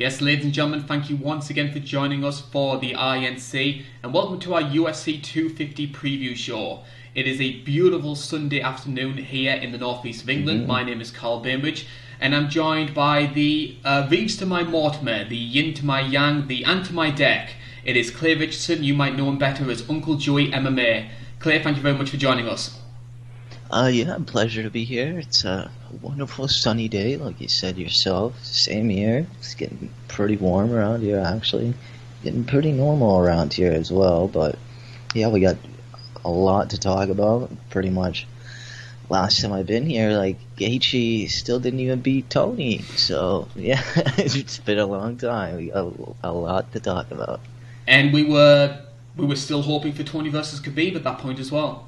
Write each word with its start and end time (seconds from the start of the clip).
Yes, 0.00 0.22
ladies 0.22 0.46
and 0.46 0.54
gentlemen, 0.54 0.84
thank 0.84 1.10
you 1.10 1.16
once 1.16 1.50
again 1.50 1.74
for 1.74 1.78
joining 1.78 2.24
us 2.24 2.40
for 2.40 2.78
the 2.78 2.94
INC 2.94 3.84
and 4.02 4.14
welcome 4.14 4.40
to 4.40 4.54
our 4.54 4.62
UFC 4.62 5.22
250 5.22 5.88
preview 5.88 6.34
show. 6.34 6.84
It 7.14 7.26
is 7.26 7.38
a 7.38 7.60
beautiful 7.64 8.16
Sunday 8.16 8.62
afternoon 8.62 9.18
here 9.18 9.52
in 9.52 9.72
the 9.72 9.76
northeast 9.76 10.22
of 10.22 10.30
England. 10.30 10.60
Mm-hmm. 10.60 10.68
My 10.68 10.82
name 10.82 11.02
is 11.02 11.10
Carl 11.10 11.40
Bainbridge 11.40 11.86
and 12.18 12.34
I'm 12.34 12.48
joined 12.48 12.94
by 12.94 13.26
the 13.26 13.76
uh, 13.84 14.08
Reeves 14.10 14.38
to 14.38 14.46
my 14.46 14.62
Mortimer, 14.62 15.28
the 15.28 15.36
Yin 15.36 15.74
to 15.74 15.84
my 15.84 16.00
Yang, 16.00 16.46
the 16.46 16.64
Ant 16.64 16.86
to 16.86 16.94
my 16.94 17.10
Dec. 17.10 17.50
It 17.84 17.94
is 17.94 18.10
Clay 18.10 18.34
Richardson. 18.34 18.82
You 18.82 18.94
might 18.94 19.16
know 19.16 19.28
him 19.28 19.36
better 19.36 19.70
as 19.70 19.86
Uncle 19.90 20.16
Joey 20.16 20.50
MMA. 20.50 21.10
Clay, 21.40 21.62
thank 21.62 21.76
you 21.76 21.82
very 21.82 21.98
much 21.98 22.08
for 22.08 22.16
joining 22.16 22.48
us. 22.48 22.79
Uh, 23.70 23.88
yeah, 23.92 24.18
pleasure 24.26 24.64
to 24.64 24.70
be 24.70 24.82
here. 24.82 25.20
It's 25.20 25.44
a 25.44 25.70
wonderful 26.02 26.48
sunny 26.48 26.88
day, 26.88 27.16
like 27.16 27.40
you 27.40 27.46
said 27.46 27.78
yourself. 27.78 28.44
Same 28.44 28.88
here. 28.88 29.28
It's 29.38 29.54
getting 29.54 29.90
pretty 30.08 30.36
warm 30.36 30.72
around 30.72 31.02
here, 31.02 31.20
actually. 31.20 31.74
Getting 32.24 32.42
pretty 32.44 32.72
normal 32.72 33.18
around 33.18 33.52
here 33.52 33.70
as 33.70 33.92
well. 33.92 34.26
But 34.26 34.58
yeah, 35.14 35.28
we 35.28 35.38
got 35.38 35.56
a 36.24 36.30
lot 36.30 36.70
to 36.70 36.78
talk 36.78 37.10
about. 37.10 37.52
Pretty 37.70 37.90
much 37.90 38.26
last 39.08 39.40
time 39.40 39.52
I've 39.52 39.66
been 39.66 39.86
here, 39.86 40.16
like 40.16 40.38
Gaethje 40.56 41.30
still 41.30 41.60
didn't 41.60 41.80
even 41.80 42.00
beat 42.00 42.28
Tony. 42.28 42.78
So 42.96 43.46
yeah, 43.54 43.82
it's 44.18 44.58
been 44.58 44.80
a 44.80 44.86
long 44.86 45.16
time. 45.16 45.58
We 45.58 45.66
got 45.66 45.94
a 46.24 46.32
lot 46.32 46.72
to 46.72 46.80
talk 46.80 47.12
about. 47.12 47.40
And 47.86 48.12
we 48.12 48.24
were 48.24 48.80
we 49.16 49.26
were 49.26 49.36
still 49.36 49.62
hoping 49.62 49.92
for 49.92 50.02
Tony 50.02 50.28
versus 50.28 50.60
Khabib 50.60 50.96
at 50.96 51.04
that 51.04 51.18
point 51.18 51.38
as 51.38 51.52
well. 51.52 51.86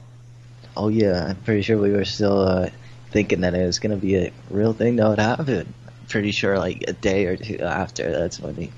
Oh 0.76 0.88
yeah, 0.88 1.26
I'm 1.28 1.36
pretty 1.36 1.62
sure 1.62 1.78
we 1.78 1.90
were 1.90 2.04
still 2.04 2.40
uh, 2.40 2.70
thinking 3.10 3.42
that 3.42 3.54
it 3.54 3.66
was 3.66 3.78
gonna 3.78 3.96
be 3.96 4.16
a 4.16 4.32
real 4.50 4.72
thing 4.72 4.96
that 4.96 5.08
would 5.08 5.18
happen. 5.18 5.74
Pretty 6.08 6.32
sure 6.32 6.58
like 6.58 6.84
a 6.88 6.92
day 6.92 7.26
or 7.26 7.36
two 7.36 7.58
after, 7.60 8.10
that's 8.10 8.40
when 8.40 8.54
he 8.54 8.72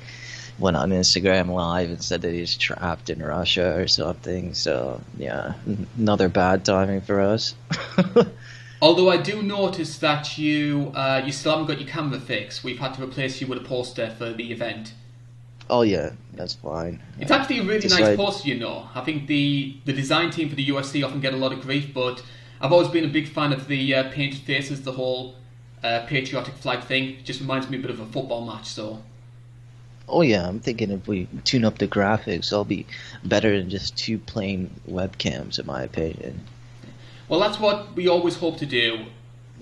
went 0.58 0.76
on 0.76 0.90
Instagram 0.90 1.48
Live 1.48 1.90
and 1.90 2.02
said 2.02 2.22
that 2.22 2.32
he's 2.32 2.56
trapped 2.56 3.10
in 3.10 3.22
Russia 3.22 3.76
or 3.76 3.88
something. 3.88 4.54
So 4.54 5.00
yeah, 5.16 5.54
another 5.96 6.28
bad 6.28 6.64
timing 6.64 7.00
for 7.00 7.20
us. 7.20 7.54
Although 8.82 9.08
I 9.08 9.16
do 9.16 9.42
notice 9.42 9.98
that 9.98 10.36
you 10.36 10.92
uh, 10.94 11.22
you 11.24 11.32
still 11.32 11.52
haven't 11.52 11.66
got 11.68 11.80
your 11.80 11.88
camera 11.88 12.20
fixed. 12.20 12.62
We've 12.62 12.78
had 12.78 12.94
to 12.94 13.02
replace 13.02 13.40
you 13.40 13.46
with 13.46 13.58
a 13.58 13.64
poster 13.64 14.10
for 14.10 14.32
the 14.32 14.52
event. 14.52 14.92
Oh 15.70 15.82
yeah, 15.82 16.12
that's 16.34 16.54
fine. 16.54 17.02
It's 17.18 17.30
actually 17.30 17.60
a 17.60 17.62
really 17.62 17.88
nice 17.88 18.00
like... 18.00 18.16
poster, 18.16 18.48
you 18.48 18.58
know. 18.58 18.88
I 18.94 19.00
think 19.00 19.26
the 19.26 19.76
the 19.84 19.92
design 19.92 20.30
team 20.30 20.48
for 20.48 20.54
the 20.54 20.66
UFC 20.66 21.04
often 21.04 21.20
get 21.20 21.32
a 21.32 21.36
lot 21.36 21.52
of 21.52 21.62
grief, 21.62 21.94
but 21.94 22.22
I've 22.60 22.72
always 22.72 22.88
been 22.88 23.04
a 23.04 23.08
big 23.08 23.28
fan 23.28 23.52
of 23.52 23.66
the 23.66 23.94
uh, 23.94 24.10
painted 24.10 24.40
faces, 24.40 24.82
the 24.82 24.92
whole 24.92 25.36
uh, 25.82 26.04
patriotic 26.06 26.54
flag 26.54 26.82
thing. 26.82 27.10
It 27.10 27.24
just 27.24 27.40
reminds 27.40 27.68
me 27.68 27.78
a 27.78 27.80
bit 27.80 27.90
of 27.90 28.00
a 28.00 28.06
football 28.06 28.44
match. 28.44 28.66
So. 28.66 29.02
Oh 30.06 30.20
yeah, 30.20 30.46
I'm 30.46 30.60
thinking 30.60 30.90
if 30.90 31.08
we 31.08 31.28
tune 31.44 31.64
up 31.64 31.78
the 31.78 31.88
graphics, 31.88 32.52
it'll 32.52 32.64
be 32.64 32.86
better 33.24 33.58
than 33.58 33.70
just 33.70 33.96
two 33.96 34.18
plain 34.18 34.70
webcams, 34.88 35.58
in 35.58 35.64
my 35.64 35.82
opinion. 35.82 36.40
Well, 37.28 37.40
that's 37.40 37.58
what 37.58 37.94
we 37.96 38.06
always 38.08 38.36
hope 38.36 38.58
to 38.58 38.66
do. 38.66 39.06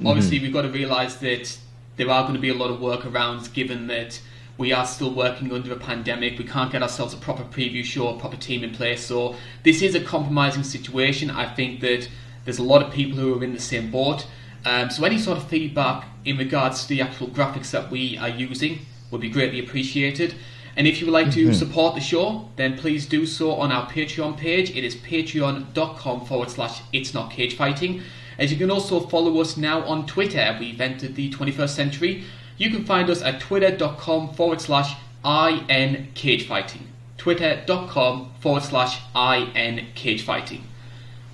Obviously, 0.05 0.39
mm-hmm. 0.39 0.47
we've 0.47 0.53
got 0.53 0.63
to 0.63 0.71
realise 0.71 1.15
that 1.17 1.57
there 1.97 2.11
are 2.11 2.23
going 2.23 2.35
to 2.35 2.41
be 2.41 2.49
a 2.49 2.55
lot 2.55 2.71
of 2.71 2.81
workarounds, 2.81 3.53
given 3.53 3.87
that 3.87 4.21
we 4.59 4.73
are 4.73 4.87
still 4.87 5.13
working 5.13 5.53
under 5.53 5.73
a 5.73 5.77
pandemic. 5.77 6.39
We 6.39 6.45
can't 6.45 6.71
get 6.71 6.83
ourselves 6.83 7.15
a 7.15 7.17
proper 7.17 7.45
preview 7.45 7.85
show, 7.85 8.09
a 8.09 8.19
proper 8.19 8.37
team 8.37 8.63
in 8.63 8.75
place. 8.75 9.05
So 9.05 9.35
this 9.63 9.83
is 9.83 9.95
a 9.95 10.01
compromising 10.01 10.63
situation. 10.63 11.31
I 11.31 11.53
think 11.55 11.81
that 11.81 12.09
there's 12.45 12.59
a 12.59 12.63
lot 12.63 12.83
of 12.83 12.93
people 12.93 13.19
who 13.19 13.39
are 13.39 13.45
in 13.45 13.55
the 13.55 13.61
same 13.61 13.91
boat. 13.91 14.27
Um, 14.65 14.91
so 14.91 15.05
any 15.05 15.19
sort 15.19 15.39
of 15.39 15.49
feedback 15.49 16.07
in 16.25 16.37
regards 16.37 16.83
to 16.83 16.89
the 16.89 17.01
actual 17.01 17.29
graphics 17.29 17.71
that 17.71 17.91
we 17.91 18.17
are 18.19 18.29
using 18.29 18.81
would 19.11 19.21
be 19.21 19.31
greatly 19.31 19.59
appreciated. 19.59 20.35
And 20.77 20.87
if 20.87 21.01
you 21.01 21.07
would 21.07 21.13
like 21.13 21.31
to 21.33 21.47
mm-hmm. 21.47 21.53
support 21.53 21.95
the 21.95 22.01
show, 22.01 22.49
then 22.57 22.79
please 22.79 23.07
do 23.07 23.27
so 23.27 23.53
on 23.53 23.71
our 23.73 23.89
Patreon 23.91 24.37
page. 24.37 24.71
It 24.71 24.85
is 24.85 24.97
patreon.com 24.97 26.25
forward 26.25 26.51
slash 26.51 26.81
it's 26.93 27.13
not 27.13 27.31
cage 27.31 27.57
fighting. 27.57 28.03
As 28.39 28.51
you 28.51 28.57
can 28.57 28.71
also 28.71 29.01
follow 29.01 29.39
us 29.41 29.57
now 29.57 29.83
on 29.85 30.07
Twitter. 30.07 30.57
We've 30.59 30.81
entered 30.81 31.15
the 31.15 31.31
21st 31.31 31.69
century. 31.69 32.25
You 32.59 32.71
can 32.71 32.85
find 32.85 33.09
us 33.11 33.23
at 33.23 33.41
twitter.com 33.41 34.35
forward 34.35 34.61
slash 34.61 34.97
IN 35.25 36.09
cage 36.15 36.47
fighting. 36.47 36.89
Twitter.com 37.17 38.33
forward 38.41 38.63
slash 38.63 39.01
IN 39.15 39.87
cage 39.95 40.23
fighting. 40.25 40.65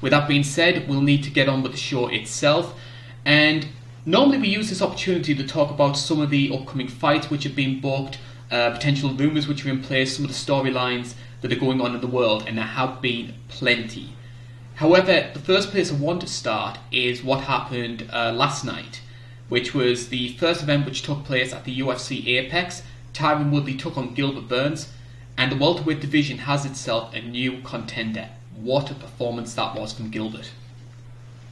With 0.01 0.13
that 0.13 0.29
being 0.29 0.45
said, 0.45 0.89
we'll 0.89 1.01
need 1.01 1.25
to 1.25 1.31
get 1.31 1.49
on 1.49 1.63
with 1.63 1.73
the 1.73 1.79
show 1.79 2.09
itself. 2.09 2.79
And 3.25 3.67
normally 4.07 4.39
we 4.39 4.49
use 4.49 4.69
this 4.69 4.83
opportunity 4.83 5.35
to 5.35 5.47
talk 5.47 5.71
about 5.71 5.97
some 5.97 6.21
of 6.21 6.31
the 6.31 6.53
upcoming 6.53 6.89
fights 6.89 7.31
which 7.31 7.45
have 7.45 7.57
been 7.57 7.81
booked, 7.81 8.19
uh, 8.51 8.71
potential 8.71 9.13
rumours 9.13 9.49
which 9.49 9.67
are 9.67 9.71
in 9.71 9.83
place, 9.83 10.15
some 10.17 10.25
of 10.25 10.31
the 10.31 10.37
storylines 10.37 11.15
that 11.41 11.53
are 11.53 11.57
going 11.57 11.81
on 11.81 11.95
in 11.95 12.01
the 12.01 12.07
world, 12.07 12.45
and 12.47 12.59
there 12.59 12.65
have 12.65 13.01
been 13.01 13.35
plenty. 13.49 14.11
However, 14.77 15.31
the 15.35 15.41
first 15.41 15.71
place 15.71 15.91
I 15.91 15.97
want 15.97 16.21
to 16.21 16.29
start 16.29 16.79
is 16.93 17.23
what 17.23 17.41
happened 17.41 18.09
uh, 18.13 18.33
last 18.33 18.65
night 18.65 19.01
which 19.49 19.75
was 19.75 20.09
the 20.09 20.29
first 20.35 20.63
event 20.63 20.85
which 20.87 21.03
took 21.03 21.25
place 21.25 21.53
at 21.53 21.65
the 21.65 21.79
UFC 21.81 22.27
Apex. 22.27 22.83
Tyron 23.15 23.51
Woodley 23.51 23.75
took 23.75 23.97
on 23.97 24.15
Gilbert 24.15 24.49
Burns, 24.49 24.93
and 25.37 25.51
the 25.51 25.57
welterweight 25.57 26.01
division 26.01 26.39
has 26.39 26.65
itself 26.65 27.15
a 27.15 27.21
new 27.21 27.61
contender. 27.63 28.29
What 28.57 28.91
a 28.91 28.95
performance 28.95 29.55
that 29.55 29.75
was 29.75 29.93
from 29.93 30.11
Gilbert. 30.11 30.51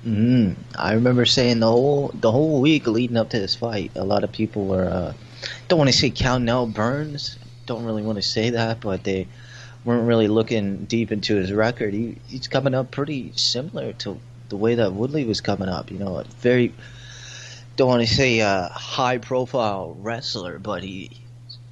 Mm, 0.07 0.55
I 0.79 0.93
remember 0.93 1.25
saying 1.25 1.61
the 1.61 1.67
whole 1.67 2.13
the 2.15 2.31
whole 2.31 2.61
week 2.61 2.87
leading 2.87 3.17
up 3.17 3.31
to 3.31 3.41
this 3.41 3.57
fight, 3.57 3.91
a 3.97 4.05
lot 4.05 4.23
of 4.23 4.31
people 4.31 4.67
were 4.67 4.85
uh, 4.85 5.13
don't 5.67 5.79
want 5.79 5.91
to 5.91 5.97
say 5.97 6.11
counting 6.11 6.49
out 6.49 6.75
Burns, 6.75 7.39
don't 7.67 7.85
really 7.85 8.03
want 8.03 8.17
to 8.17 8.23
say 8.23 8.51
that, 8.51 8.81
but 8.81 9.03
they 9.05 9.27
weren't 9.85 10.07
really 10.07 10.29
looking 10.29 10.85
deep 10.85 11.11
into 11.11 11.37
his 11.37 11.53
record. 11.53 11.95
He, 11.95 12.19
he's 12.29 12.49
coming 12.49 12.75
up 12.75 12.91
pretty 12.91 13.33
similar 13.37 13.93
to 13.95 14.21
the 14.49 14.57
way 14.57 14.75
that 14.77 14.93
Woodley 14.93 15.25
was 15.25 15.41
coming 15.41 15.69
up. 15.69 15.91
You 15.91 15.99
know, 15.99 16.23
very 16.41 16.73
don't 17.77 17.89
want 17.89 18.07
to 18.07 18.15
say 18.15 18.41
a 18.41 18.71
high 18.75 19.19
profile 19.19 19.97
wrestler, 20.01 20.59
but 20.59 20.83
he 20.83 21.11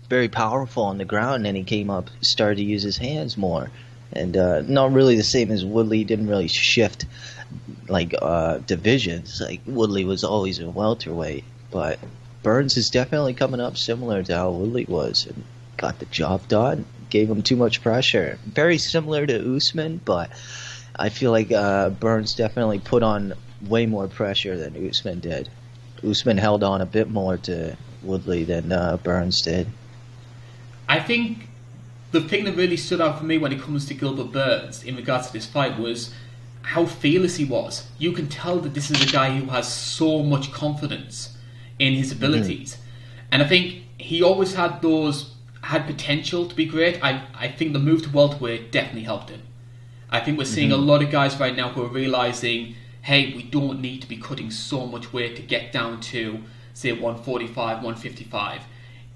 very 0.08 0.28
powerful 0.28 0.84
on 0.84 0.98
the 0.98 1.04
ground, 1.04 1.46
and 1.46 1.56
he 1.56 1.64
came 1.64 1.90
up, 1.90 2.10
started 2.20 2.56
to 2.56 2.62
use 2.62 2.82
his 2.82 2.98
hands 2.98 3.36
more, 3.36 3.70
and 4.12 4.36
uh, 4.36 4.60
not 4.62 4.92
really 4.92 5.16
the 5.16 5.24
same 5.24 5.50
as 5.50 5.64
Woodley. 5.64 6.04
Didn't 6.04 6.28
really 6.28 6.48
shift 6.48 7.06
like 7.88 8.14
uh, 8.20 8.58
divisions. 8.58 9.40
Like 9.40 9.60
Woodley 9.66 10.04
was 10.04 10.22
always 10.22 10.60
a 10.60 10.68
welterweight, 10.68 11.44
but 11.70 11.98
Burns 12.42 12.76
is 12.76 12.90
definitely 12.90 13.34
coming 13.34 13.60
up 13.60 13.78
similar 13.78 14.22
to 14.22 14.36
how 14.36 14.50
Woodley 14.50 14.84
was, 14.84 15.26
and 15.26 15.42
got 15.78 15.98
the 15.98 16.06
job 16.06 16.46
done. 16.48 16.84
Gave 17.08 17.30
him 17.30 17.42
too 17.42 17.56
much 17.56 17.82
pressure. 17.82 18.38
Very 18.44 18.76
similar 18.76 19.26
to 19.26 19.56
Usman, 19.56 20.00
but 20.04 20.30
I 20.96 21.08
feel 21.08 21.30
like 21.30 21.50
uh, 21.50 21.90
Burns 21.90 22.34
definitely 22.34 22.78
put 22.78 23.02
on 23.02 23.34
way 23.62 23.86
more 23.86 24.06
pressure 24.08 24.56
than 24.56 24.88
Usman 24.88 25.20
did. 25.20 25.48
Usman 26.08 26.38
held 26.38 26.62
on 26.62 26.80
a 26.80 26.86
bit 26.86 27.10
more 27.10 27.36
to 27.38 27.76
Woodley 28.02 28.44
than 28.44 28.72
uh, 28.72 28.96
Burns 28.98 29.40
did. 29.42 29.66
I 30.88 31.00
think 31.00 31.48
the 32.12 32.20
thing 32.20 32.44
that 32.44 32.56
really 32.56 32.76
stood 32.76 33.00
out 33.00 33.18
for 33.18 33.24
me 33.24 33.38
when 33.38 33.52
it 33.52 33.60
comes 33.60 33.86
to 33.86 33.94
Gilbert 33.94 34.32
Burns 34.32 34.84
in 34.84 34.96
regards 34.96 35.28
to 35.28 35.32
this 35.32 35.46
fight 35.46 35.78
was 35.78 36.14
how 36.62 36.86
fearless 36.86 37.36
he 37.36 37.44
was. 37.44 37.88
You 37.98 38.12
can 38.12 38.28
tell 38.28 38.58
that 38.60 38.74
this 38.74 38.90
is 38.90 39.02
a 39.02 39.12
guy 39.12 39.36
who 39.36 39.46
has 39.50 39.70
so 39.70 40.22
much 40.22 40.52
confidence 40.52 41.36
in 41.78 41.94
his 41.94 42.12
abilities. 42.12 42.74
Mm. 42.74 42.78
And 43.32 43.42
I 43.42 43.48
think 43.48 43.82
he 43.98 44.22
always 44.22 44.54
had 44.54 44.80
those 44.80 45.34
had 45.62 45.86
potential 45.86 46.46
to 46.46 46.54
be 46.54 46.66
great. 46.66 47.02
I, 47.02 47.22
I 47.34 47.48
think 47.48 47.72
the 47.72 47.78
move 47.78 48.02
to 48.02 48.10
welterweight 48.10 48.70
definitely 48.70 49.02
helped 49.02 49.30
him. 49.30 49.42
I 50.10 50.20
think 50.20 50.38
we're 50.38 50.44
seeing 50.44 50.70
mm-hmm. 50.70 50.80
a 50.80 50.84
lot 50.84 51.02
of 51.02 51.10
guys 51.10 51.40
right 51.40 51.56
now 51.56 51.70
who 51.70 51.82
are 51.82 51.88
realizing 51.88 52.76
hey, 53.04 53.34
we 53.34 53.42
don't 53.42 53.82
need 53.82 54.00
to 54.00 54.08
be 54.08 54.16
cutting 54.16 54.50
so 54.50 54.86
much 54.86 55.12
weight 55.12 55.36
to 55.36 55.42
get 55.42 55.70
down 55.70 56.00
to, 56.00 56.40
say, 56.72 56.90
145, 56.90 57.54
155. 57.54 58.62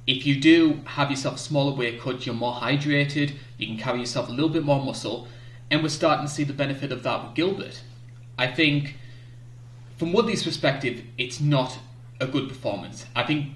If 0.06 0.26
you 0.26 0.38
do 0.38 0.80
have 0.84 1.10
yourself 1.10 1.36
a 1.36 1.38
smaller 1.38 1.74
weight 1.74 1.98
cut, 1.98 2.26
you're 2.26 2.34
more 2.34 2.52
hydrated, 2.52 3.32
you 3.56 3.66
can 3.66 3.78
carry 3.78 4.00
yourself 4.00 4.28
a 4.28 4.30
little 4.30 4.50
bit 4.50 4.62
more 4.62 4.84
muscle, 4.84 5.26
and 5.70 5.82
we're 5.82 5.88
starting 5.88 6.26
to 6.26 6.30
see 6.30 6.44
the 6.44 6.52
benefit 6.52 6.92
of 6.92 7.02
that 7.04 7.24
with 7.24 7.34
Gilbert. 7.34 7.80
I 8.36 8.48
think, 8.48 8.96
from 9.96 10.12
Woodley's 10.12 10.44
perspective, 10.44 11.02
it's 11.16 11.40
not 11.40 11.78
a 12.20 12.26
good 12.26 12.46
performance. 12.46 13.06
I 13.16 13.22
think 13.22 13.54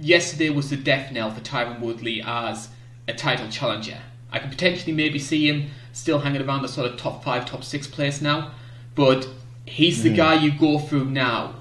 yesterday 0.00 0.48
was 0.48 0.70
the 0.70 0.76
death 0.76 1.12
knell 1.12 1.30
for 1.30 1.42
Tyron 1.42 1.80
Woodley 1.80 2.22
as 2.24 2.70
a 3.06 3.12
title 3.12 3.50
challenger. 3.50 3.98
I 4.32 4.38
could 4.38 4.50
potentially 4.50 4.94
maybe 4.94 5.18
see 5.18 5.50
him 5.50 5.68
still 5.92 6.20
hanging 6.20 6.40
around 6.40 6.62
the 6.62 6.68
sort 6.68 6.90
of 6.90 6.96
top 6.96 7.22
five, 7.22 7.44
top 7.44 7.62
six 7.62 7.86
place 7.86 8.22
now, 8.22 8.52
but 8.94 9.28
he's 9.66 10.02
the 10.02 10.10
mm. 10.10 10.16
guy 10.16 10.34
you 10.34 10.52
go 10.52 10.78
through 10.78 11.06
now 11.06 11.54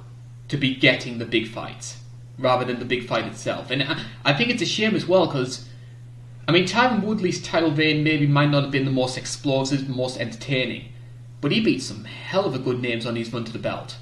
to 0.48 0.58
be 0.58 0.76
getting 0.76 1.18
the 1.18 1.26
big 1.26 1.48
fights 1.48 1.98
rather 2.38 2.66
than 2.66 2.80
the 2.80 2.86
big 2.86 3.08
fight 3.08 3.26
itself. 3.26 3.72
And 3.72 3.84
I, 3.84 4.00
I 4.24 4.34
think 4.34 4.50
it's 4.50 4.62
a 4.62 4.66
shame 4.66 4.96
as 4.96 5.06
well 5.06 5.26
because, 5.26 5.68
I 6.48 6.52
mean, 6.52 6.66
Tyron 6.66 7.02
Woodley's 7.02 7.42
title 7.42 7.72
reign 7.72 8.04
maybe 8.04 8.28
might 8.28 8.50
not 8.50 8.64
have 8.64 8.72
been 8.72 8.86
the 8.86 8.92
most 8.92 9.18
explosive, 9.18 9.88
the 9.88 9.94
most 9.94 10.20
entertaining, 10.20 10.94
but 11.42 11.52
he 11.52 11.62
beat 11.62 11.82
some 11.82 12.06
hell 12.06 12.46
of 12.46 12.54
a 12.54 12.60
good 12.60 12.82
names 12.82 13.06
on 13.06 13.16
his 13.16 13.34
run 13.34 13.44
to 13.46 13.52
the 13.52 13.60
belt. 13.60 13.98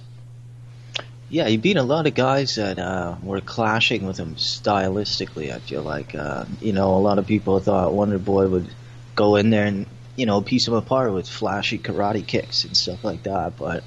Yeah, 1.29 1.47
he 1.47 1.57
beat 1.57 1.77
a 1.77 1.83
lot 1.83 2.05
of 2.05 2.13
guys 2.13 2.55
that 2.57 2.77
uh, 2.77 3.15
were 3.23 3.41
clashing 3.41 4.05
with 4.05 4.17
him 4.17 4.35
stylistically. 4.35 5.51
I 5.51 5.59
feel 5.59 5.81
like, 5.81 6.13
uh, 6.13 6.45
you 6.61 6.73
know, 6.73 6.93
a 6.95 6.99
lot 6.99 7.17
of 7.17 7.25
people 7.25 7.59
thought 7.59 7.93
Wonder 7.93 8.19
Boy 8.19 8.47
would 8.47 8.67
go 9.15 9.35
in 9.35 9.49
there 9.49 9.65
and, 9.65 9.87
you 10.15 10.27
know, 10.27 10.41
piece 10.41 10.67
him 10.67 10.75
apart 10.75 11.11
with 11.11 11.27
flashy 11.27 11.79
karate 11.79 12.25
kicks 12.25 12.65
and 12.65 12.77
stuff 12.77 13.03
like 13.03 13.23
that. 13.23 13.57
But 13.57 13.83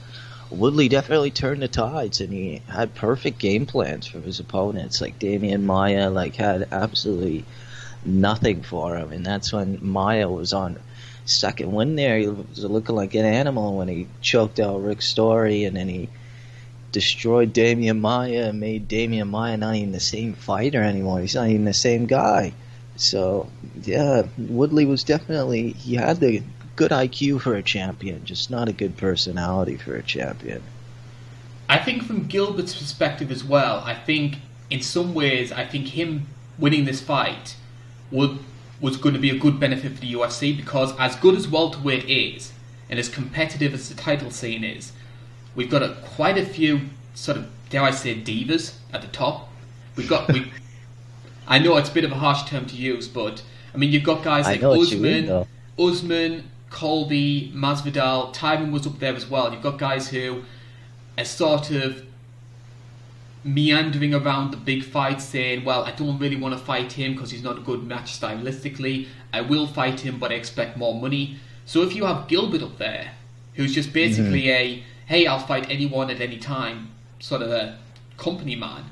Woodley 0.50 0.88
definitely 0.88 1.31
turned 1.31 1.62
the 1.62 1.69
tides, 1.69 2.20
and 2.20 2.32
he 2.32 2.62
had 2.69 2.94
perfect 2.94 3.38
game 3.38 3.66
plans 3.66 4.06
for 4.06 4.20
his 4.20 4.40
opponents. 4.40 5.00
Like 5.00 5.19
Demian 5.19 5.62
Maia, 5.62 6.10
like 6.10 6.37
had 6.37 6.69
absolutely 6.70 7.44
nothing 8.04 8.62
for 8.62 8.96
him, 8.96 9.12
and 9.12 9.26
that's 9.26 9.52
when 9.52 9.78
Maia 9.82 10.28
was 10.28 10.52
on 10.52 10.78
second 11.25 11.72
win 11.72 11.96
there. 11.96 12.19
He 12.19 12.28
was 12.28 12.64
looking 12.64 12.94
like 12.94 13.14
an 13.14 13.25
animal 13.25 13.76
when 13.76 13.88
he 13.88 14.06
choked 14.20 14.60
out 14.60 14.82
Rick 14.82 15.02
Story, 15.02 15.64
and 15.64 15.76
then 15.76 15.88
he 15.88 16.08
destroyed 16.92 17.52
Demian 17.52 18.00
Maia 18.00 18.49
and 18.49 18.60
made 18.60 18.88
Demian 18.88 19.28
Maia 19.28 19.56
not 19.56 19.75
even 19.75 19.92
the 19.92 20.00
same 20.00 20.34
fighter 20.34 20.82
anymore. 20.82 21.20
He's 21.20 21.34
not 21.34 21.49
even 21.49 21.64
the 21.64 21.75
same 21.75 22.06
guy. 22.06 22.54
So 22.96 23.50
yeah, 23.82 24.22
Woodley 24.38 24.87
was 24.87 25.04
definitely 25.04 25.72
he 25.72 25.96
had 25.96 26.19
the 26.19 26.42
good 26.76 26.90
IQ 26.90 27.40
for 27.40 27.55
a 27.55 27.62
champion, 27.62 28.25
just 28.25 28.50
not 28.50 28.69
a 28.69 28.73
good 28.73 28.96
personality 28.96 29.76
for 29.76 29.96
a 29.96 30.02
champion. 30.02 30.62
I 31.69 31.78
think 31.78 32.05
from 32.05 32.26
Gilbert's 32.28 32.76
perspective 32.78 33.31
as 33.32 33.43
well, 33.43 33.82
I 33.84 33.94
think 33.94 34.37
in 34.70 34.82
some 34.82 35.14
ways, 35.14 35.50
I 35.50 35.64
think 35.67 35.88
him 35.88 36.26
winning 36.58 36.84
this 36.84 37.00
fight 37.00 37.56
would 38.11 38.38
was 38.81 38.99
going 38.99 39.14
to 39.14 39.20
be 39.20 39.31
a 39.31 39.38
good 39.38 39.58
benefit 39.58 39.93
for 39.94 40.00
the 40.00 40.12
UFC 40.12 40.55
because 40.55 40.94
as 40.99 41.17
good 41.17 41.34
as 41.34 41.49
welterweight 41.49 42.05
is 42.11 42.52
and 42.90 42.99
as 42.99 43.08
competitive 43.08 43.73
as 43.73 43.88
the 43.88 43.94
title 43.94 44.31
scene 44.31 44.62
is, 44.62 44.93
we've 45.55 45.70
got 45.70 45.82
a, 45.82 45.96
quite 46.14 46.37
a 46.37 46.44
few 46.44 46.82
sort 47.14 47.38
of 47.38 47.49
dare 47.70 47.82
I 47.82 47.90
say 47.90 48.14
divas 48.14 48.75
at 48.93 49.00
the 49.00 49.08
top. 49.08 49.49
We've 49.96 50.08
got 50.08 50.32
we. 50.32 50.52
I 51.49 51.58
know 51.58 51.76
it's 51.76 51.88
a 51.88 51.94
bit 51.94 52.05
of 52.05 52.12
a 52.12 52.17
harsh 52.17 52.44
term 52.44 52.67
to 52.67 52.76
use, 52.76 53.08
but 53.08 53.43
I 53.75 53.78
mean 53.78 53.93
you've 53.93 54.05
got 54.05 54.23
guys 54.23 54.44
like 54.46 54.62
Usman, 54.62 55.46
Usman, 55.78 56.44
Colby, 56.76 57.50
Masvidal, 57.55 58.34
Tyron 58.34 58.70
was 58.70 58.87
up 58.87 58.99
there 58.99 59.14
as 59.14 59.26
well. 59.26 59.50
You've 59.50 59.62
got 59.62 59.78
guys 59.78 60.08
who 60.08 60.43
are 61.17 61.25
sort 61.25 61.70
of 61.70 62.05
meandering 63.43 64.14
around 64.14 64.50
the 64.50 64.58
big 64.58 64.84
fight, 64.84 65.23
saying, 65.23 65.64
"Well, 65.64 65.84
I 65.84 65.93
don't 65.93 66.19
really 66.19 66.37
want 66.37 66.52
to 66.52 66.62
fight 66.62 66.93
him 66.93 67.14
because 67.14 67.31
he's 67.31 67.43
not 67.43 67.56
a 67.56 67.62
good 67.62 67.82
match 67.82 68.20
stylistically. 68.20 69.06
I 69.32 69.40
will 69.40 69.67
fight 69.67 70.00
him, 70.00 70.19
but 70.19 70.31
I 70.32 70.34
expect 70.34 70.76
more 70.76 71.00
money." 71.00 71.37
So 71.64 71.81
if 71.81 71.96
you 71.96 72.05
have 72.05 72.28
Gilbert 72.28 72.62
up 72.62 72.76
there, 72.76 73.12
who's 73.55 73.75
just 73.75 73.94
basically 73.94 74.43
mm-hmm. 74.43 74.81
a 74.81 74.84
hey, 75.06 75.26
I'll 75.26 75.38
fight 75.38 75.70
anyone 75.70 76.11
at 76.11 76.20
any 76.20 76.37
time, 76.37 76.90
sort 77.20 77.40
of 77.40 77.50
a 77.52 77.78
company 78.19 78.55
man, 78.55 78.84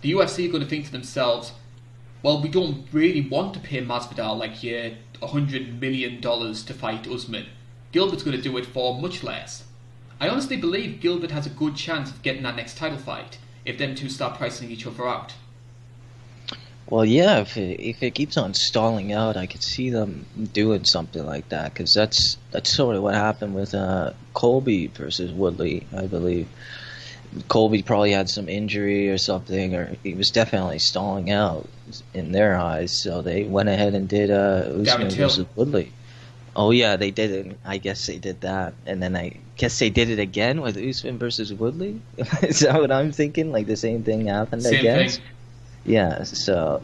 the 0.00 0.12
UFC 0.12 0.48
are 0.48 0.52
going 0.52 0.64
to 0.64 0.70
think 0.70 0.86
to 0.86 0.92
themselves, 0.92 1.52
well, 2.22 2.40
we 2.40 2.48
don't 2.48 2.86
really 2.90 3.20
want 3.20 3.52
to 3.52 3.60
pay 3.60 3.84
Masvidal 3.84 4.38
like 4.38 4.62
yeah, 4.62 4.94
$100 5.22 5.80
million 5.80 6.20
to 6.20 6.74
fight 6.74 7.08
Usman. 7.08 7.46
Gilbert's 7.92 8.22
going 8.22 8.36
to 8.36 8.42
do 8.42 8.56
it 8.56 8.66
for 8.66 9.00
much 9.00 9.22
less. 9.22 9.64
I 10.20 10.28
honestly 10.28 10.56
believe 10.56 11.00
Gilbert 11.00 11.30
has 11.30 11.46
a 11.46 11.50
good 11.50 11.76
chance 11.76 12.10
of 12.10 12.22
getting 12.22 12.42
that 12.42 12.56
next 12.56 12.76
title 12.76 12.98
fight 12.98 13.38
if 13.64 13.78
them 13.78 13.94
two 13.94 14.08
start 14.08 14.36
pricing 14.36 14.70
each 14.70 14.86
other 14.86 15.08
out. 15.08 15.34
Well, 16.88 17.04
yeah, 17.04 17.40
if 17.40 17.56
it, 17.56 17.80
if 17.80 18.02
it 18.02 18.14
keeps 18.14 18.36
on 18.36 18.52
stalling 18.54 19.12
out, 19.12 19.36
I 19.36 19.46
could 19.46 19.62
see 19.62 19.90
them 19.90 20.26
doing 20.52 20.84
something 20.84 21.24
like 21.24 21.48
that 21.50 21.72
because 21.72 21.94
that's 21.94 22.36
that's 22.50 22.68
sort 22.68 22.96
of 22.96 23.02
what 23.02 23.14
happened 23.14 23.54
with 23.54 23.74
uh, 23.74 24.12
Colby 24.34 24.88
versus 24.88 25.30
Woodley, 25.30 25.86
I 25.96 26.06
believe. 26.06 26.48
Colby 27.48 27.82
probably 27.82 28.12
had 28.12 28.28
some 28.28 28.48
injury 28.48 29.08
or 29.08 29.18
something, 29.18 29.74
or 29.74 29.96
he 30.02 30.14
was 30.14 30.30
definitely 30.30 30.78
stalling 30.78 31.30
out 31.30 31.68
in 32.12 32.32
their 32.32 32.56
eyes, 32.56 32.96
so 32.96 33.22
they 33.22 33.44
went 33.44 33.68
ahead 33.68 33.94
and 33.94 34.08
did 34.08 34.30
uh, 34.30 34.68
Usman 34.80 35.10
versus 35.10 35.46
Woodley. 35.54 35.92
Oh 36.56 36.72
yeah, 36.72 36.96
they 36.96 37.12
did 37.12 37.30
it. 37.30 37.58
I 37.64 37.78
guess 37.78 38.06
they 38.06 38.18
did 38.18 38.40
that, 38.40 38.74
and 38.84 39.00
then 39.02 39.16
I 39.16 39.36
guess 39.56 39.78
they 39.78 39.90
did 39.90 40.10
it 40.10 40.18
again 40.18 40.60
with 40.60 40.76
Usman 40.76 41.18
versus 41.18 41.54
Woodley. 41.54 42.00
Is 42.42 42.60
that 42.60 42.80
what 42.80 42.90
I'm 42.90 43.12
thinking? 43.12 43.52
Like 43.52 43.66
the 43.66 43.76
same 43.76 44.02
thing 44.02 44.26
happened 44.26 44.64
same 44.64 44.80
again? 44.80 45.08
Thing. 45.08 45.22
Yeah, 45.84 46.24
so 46.24 46.82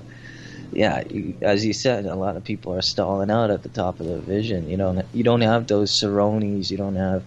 yeah, 0.73 1.03
you, 1.09 1.35
as 1.43 1.65
you 1.65 1.73
said, 1.73 2.07
a 2.07 2.15
lot 2.15 2.37
of 2.37 2.45
people 2.45 2.73
are 2.75 2.83
stalling 2.83 3.31
out 3.31 3.51
at 3.51 3.63
the 3.63 3.69
top 3.69 3.99
of 3.99 4.07
the 4.07 4.15
division. 4.15 4.69
You 4.69 4.77
don't 4.77 5.05
you 5.13 5.25
don't 5.25 5.41
have 5.41 5.67
those 5.67 5.91
Cerrones. 5.91 6.71
You 6.71 6.77
don't 6.77 6.97
have 6.97 7.25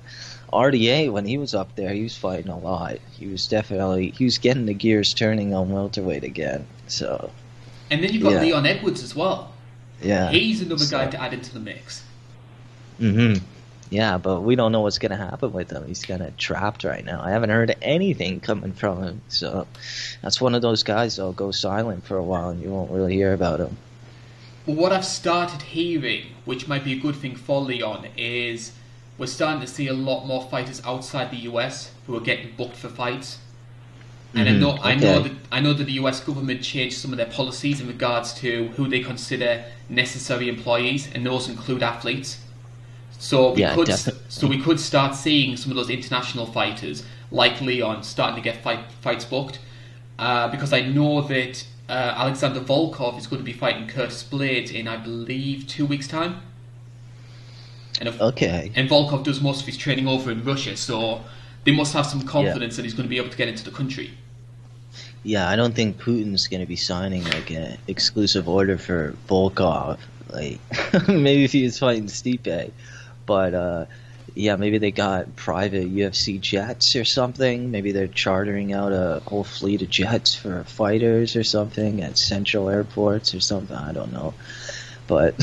RDA 0.51 1.11
when 1.11 1.25
he 1.25 1.37
was 1.37 1.53
up 1.53 1.75
there. 1.75 1.93
He 1.93 2.03
was 2.03 2.17
fighting 2.17 2.49
a 2.49 2.57
lot. 2.57 2.99
He 3.11 3.27
was 3.27 3.47
definitely 3.47 4.11
he 4.11 4.25
was 4.25 4.37
getting 4.37 4.65
the 4.65 4.73
gears 4.73 5.13
turning 5.13 5.53
on 5.53 5.71
welterweight 5.71 6.23
again. 6.23 6.65
So. 6.87 7.31
And 7.91 8.03
then 8.03 8.13
you've 8.13 8.23
got 8.23 8.33
yeah. 8.33 8.41
Leon 8.41 8.65
Edwards 8.65 9.03
as 9.03 9.15
well. 9.15 9.53
Yeah, 10.01 10.29
he's 10.29 10.61
another 10.61 10.85
so. 10.85 10.97
guy 10.97 11.07
to 11.07 11.21
add 11.21 11.33
into 11.33 11.53
the 11.53 11.59
mix. 11.59 12.03
Mm-hmm. 12.99 13.43
Yeah, 13.89 14.19
but 14.19 14.41
we 14.41 14.55
don't 14.55 14.71
know 14.71 14.81
what's 14.81 14.99
going 14.99 15.11
to 15.11 15.17
happen 15.17 15.51
with 15.51 15.71
him. 15.71 15.87
He's 15.87 16.03
kind 16.05 16.21
of 16.21 16.37
trapped 16.37 16.83
right 16.83 17.03
now. 17.03 17.21
I 17.23 17.31
haven't 17.31 17.49
heard 17.49 17.75
anything 17.81 18.39
coming 18.39 18.71
from 18.73 19.01
him. 19.01 19.21
So 19.29 19.65
that's 20.21 20.39
one 20.39 20.53
of 20.53 20.61
those 20.61 20.83
guys 20.83 21.15
that'll 21.15 21.33
go 21.33 21.51
silent 21.51 22.05
for 22.05 22.15
a 22.15 22.23
while 22.23 22.49
and 22.49 22.61
you 22.61 22.69
won't 22.69 22.91
really 22.91 23.15
hear 23.15 23.33
about 23.33 23.59
him. 23.59 23.77
Well, 24.67 24.75
what 24.75 24.91
I've 24.91 25.05
started 25.05 25.63
hearing, 25.63 26.27
which 26.45 26.67
might 26.67 26.83
be 26.83 26.93
a 26.93 26.99
good 26.99 27.15
thing 27.15 27.35
for 27.35 27.61
Leon, 27.61 28.05
is 28.15 28.73
we're 29.19 29.27
starting 29.27 29.61
to 29.61 29.67
see 29.67 29.87
a 29.87 29.93
lot 29.93 30.25
more 30.25 30.41
fighters 30.49 30.81
outside 30.85 31.29
the 31.29 31.41
US 31.51 31.91
who 32.07 32.15
are 32.15 32.21
getting 32.21 32.55
booked 32.55 32.77
for 32.77 32.87
fights. 32.87 33.37
And 34.33 34.47
mm-hmm. 34.47 34.55
I 34.55 34.59
know, 34.59 34.73
okay. 34.73 34.81
I 34.83 34.95
know 34.95 35.21
that 35.21 35.31
I 35.51 35.59
know 35.59 35.73
that 35.73 35.83
the 35.83 35.93
U.S. 35.93 36.19
government 36.21 36.61
changed 36.61 36.97
some 36.97 37.11
of 37.11 37.17
their 37.17 37.25
policies 37.27 37.81
in 37.81 37.87
regards 37.87 38.33
to 38.35 38.67
who 38.69 38.87
they 38.87 38.99
consider 38.99 39.65
necessary 39.89 40.49
employees, 40.49 41.09
and 41.13 41.25
those 41.25 41.49
include 41.49 41.81
athletes. 41.81 42.37
So 43.17 43.53
we 43.53 43.61
yeah, 43.61 43.73
could 43.73 43.87
definitely. 43.87 44.21
so 44.29 44.47
we 44.47 44.61
could 44.61 44.79
start 44.79 45.15
seeing 45.15 45.57
some 45.57 45.71
of 45.71 45.77
those 45.77 45.89
international 45.89 46.45
fighters 46.45 47.03
like 47.31 47.59
Leon 47.59 48.03
starting 48.03 48.35
to 48.35 48.41
get 48.41 48.63
fight, 48.63 48.79
fights 49.01 49.25
booked 49.25 49.59
uh, 50.19 50.47
because 50.49 50.73
I 50.73 50.81
know 50.81 51.21
that 51.21 51.65
uh, 51.89 52.13
Alexander 52.17 52.59
Volkov 52.59 53.17
is 53.17 53.25
going 53.25 53.41
to 53.41 53.45
be 53.45 53.53
fighting 53.53 53.87
Curtis 53.87 54.23
Blaydes 54.23 54.71
in 54.71 54.87
I 54.87 54.97
believe 54.97 55.67
two 55.67 55.85
weeks 55.85 56.07
time. 56.07 56.41
And 57.99 58.09
if, 58.09 58.19
okay. 58.21 58.71
And 58.75 58.89
Volkov 58.89 59.23
does 59.23 59.41
most 59.41 59.61
of 59.61 59.65
his 59.65 59.77
training 59.77 60.07
over 60.07 60.31
in 60.31 60.43
Russia, 60.43 60.77
so 60.77 61.21
they 61.65 61.71
must 61.71 61.93
have 61.93 62.05
some 62.05 62.21
confidence 62.21 62.73
yeah. 62.73 62.77
that 62.77 62.83
he's 62.85 62.93
going 62.93 63.05
to 63.05 63.09
be 63.09 63.17
able 63.17 63.29
to 63.29 63.37
get 63.37 63.47
into 63.47 63.63
the 63.63 63.71
country. 63.71 64.11
Yeah, 65.23 65.49
I 65.49 65.55
don't 65.55 65.75
think 65.75 65.99
Putin's 65.99 66.47
going 66.47 66.61
to 66.61 66.65
be 66.65 66.77
signing 66.77 67.23
like 67.25 67.51
an 67.51 67.77
exclusive 67.87 68.47
order 68.47 68.77
for 68.77 69.15
Volkov. 69.27 69.99
Like 70.29 70.59
maybe 71.07 71.43
if 71.43 71.51
he 71.51 71.63
was 71.63 71.77
fighting 71.79 72.05
Stipe 72.05 72.71
but 73.25 73.53
uh, 73.53 73.85
yeah, 74.33 74.55
maybe 74.55 74.79
they 74.79 74.89
got 74.89 75.35
private 75.35 75.93
UFC 75.93 76.41
jets 76.41 76.95
or 76.95 77.05
something. 77.05 77.69
Maybe 77.69 77.91
they're 77.91 78.07
chartering 78.07 78.73
out 78.73 78.91
a 78.91 79.21
whole 79.27 79.43
fleet 79.43 79.83
of 79.83 79.89
jets 79.89 80.33
for 80.33 80.63
fighters 80.63 81.35
or 81.35 81.43
something 81.43 82.01
at 82.01 82.17
central 82.17 82.69
airports 82.69 83.35
or 83.35 83.39
something. 83.39 83.75
I 83.75 83.91
don't 83.91 84.11
know. 84.11 84.33
But 85.09 85.35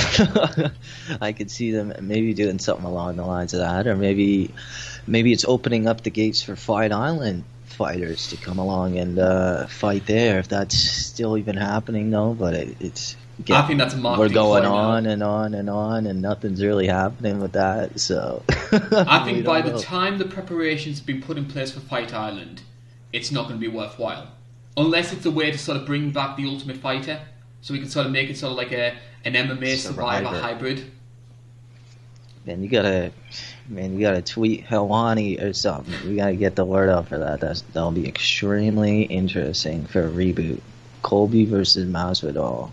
I 1.21 1.33
could 1.33 1.51
see 1.51 1.73
them 1.73 1.93
maybe 2.01 2.33
doing 2.33 2.61
something 2.61 2.87
along 2.87 3.17
the 3.17 3.27
lines 3.27 3.53
of 3.53 3.61
that, 3.61 3.87
or 3.87 3.97
maybe 3.97 4.55
maybe 5.07 5.33
it's 5.33 5.45
opening 5.45 5.89
up 5.89 6.03
the 6.03 6.11
gates 6.11 6.41
for 6.41 6.57
Fight 6.57 6.93
Island 6.93 7.45
fighters 7.67 8.29
to 8.29 8.37
come 8.37 8.59
along 8.59 8.97
and 8.97 9.19
uh, 9.19 9.67
fight 9.67 10.07
there. 10.07 10.39
If 10.39 10.49
that's 10.49 10.79
still 10.79 11.37
even 11.37 11.57
happening, 11.57 12.11
though, 12.11 12.33
but 12.33 12.55
it, 12.55 12.77
it's 12.81 13.17
Get, 13.45 13.63
I 13.63 13.67
think 13.67 13.79
that's 13.79 13.93
a 13.95 14.01
We're 14.01 14.31
going 14.31 14.65
on 14.65 15.05
now. 15.05 15.11
and 15.11 15.23
on 15.23 15.53
and 15.53 15.69
on, 15.69 16.07
and 16.07 16.23
nothing's 16.23 16.65
really 16.65 16.87
happening 16.87 17.39
with 17.39 17.53
that. 17.53 18.01
So 18.01 18.43
I 18.49 19.25
think 19.27 19.45
by 19.45 19.61
know. 19.61 19.77
the 19.77 19.83
time 19.83 20.17
the 20.17 20.25
preparations 20.25 20.99
have 20.99 21.07
been 21.07 21.21
put 21.21 21.37
in 21.37 21.45
place 21.45 21.71
for 21.71 21.81
Fight 21.81 22.15
Island, 22.15 22.63
it's 23.13 23.31
not 23.31 23.43
going 23.49 23.61
to 23.61 23.71
be 23.71 23.75
worthwhile, 23.75 24.29
unless 24.79 25.13
it's 25.13 25.27
a 25.27 25.31
way 25.31 25.51
to 25.51 25.59
sort 25.59 25.77
of 25.77 25.85
bring 25.85 26.13
back 26.13 26.39
the 26.39 26.47
Ultimate 26.47 26.79
Fighter, 26.79 27.21
so 27.61 27.75
we 27.75 27.81
can 27.81 27.91
sort 27.91 28.07
of 28.07 28.13
make 28.13 28.31
it 28.31 28.39
sort 28.39 28.53
of 28.53 28.57
like 28.57 28.73
a 28.73 28.97
an 29.27 29.35
MMA 29.35 29.77
Survivor, 29.77 30.27
Survivor 30.27 30.41
hybrid. 30.41 30.91
Then 32.45 32.63
you 32.63 32.69
gotta, 32.69 33.11
man, 33.69 33.95
you 33.95 34.01
gotta 34.01 34.23
tweet 34.23 34.65
Helwani 34.65 35.43
or 35.43 35.53
something. 35.53 36.09
We 36.09 36.17
gotta 36.17 36.37
get 36.37 36.55
the 36.55 36.65
word 36.65 36.89
out 36.89 37.09
for 37.09 37.19
that. 37.19 37.41
That's 37.41 37.63
that'll 37.73 37.91
be 37.91 38.09
extremely 38.09 39.03
interesting 39.03 39.87
for 39.87 40.07
a 40.07 40.11
reboot. 40.11 40.61
Colby 41.03 41.45
versus 41.45 41.89
Masvidal 41.89 42.71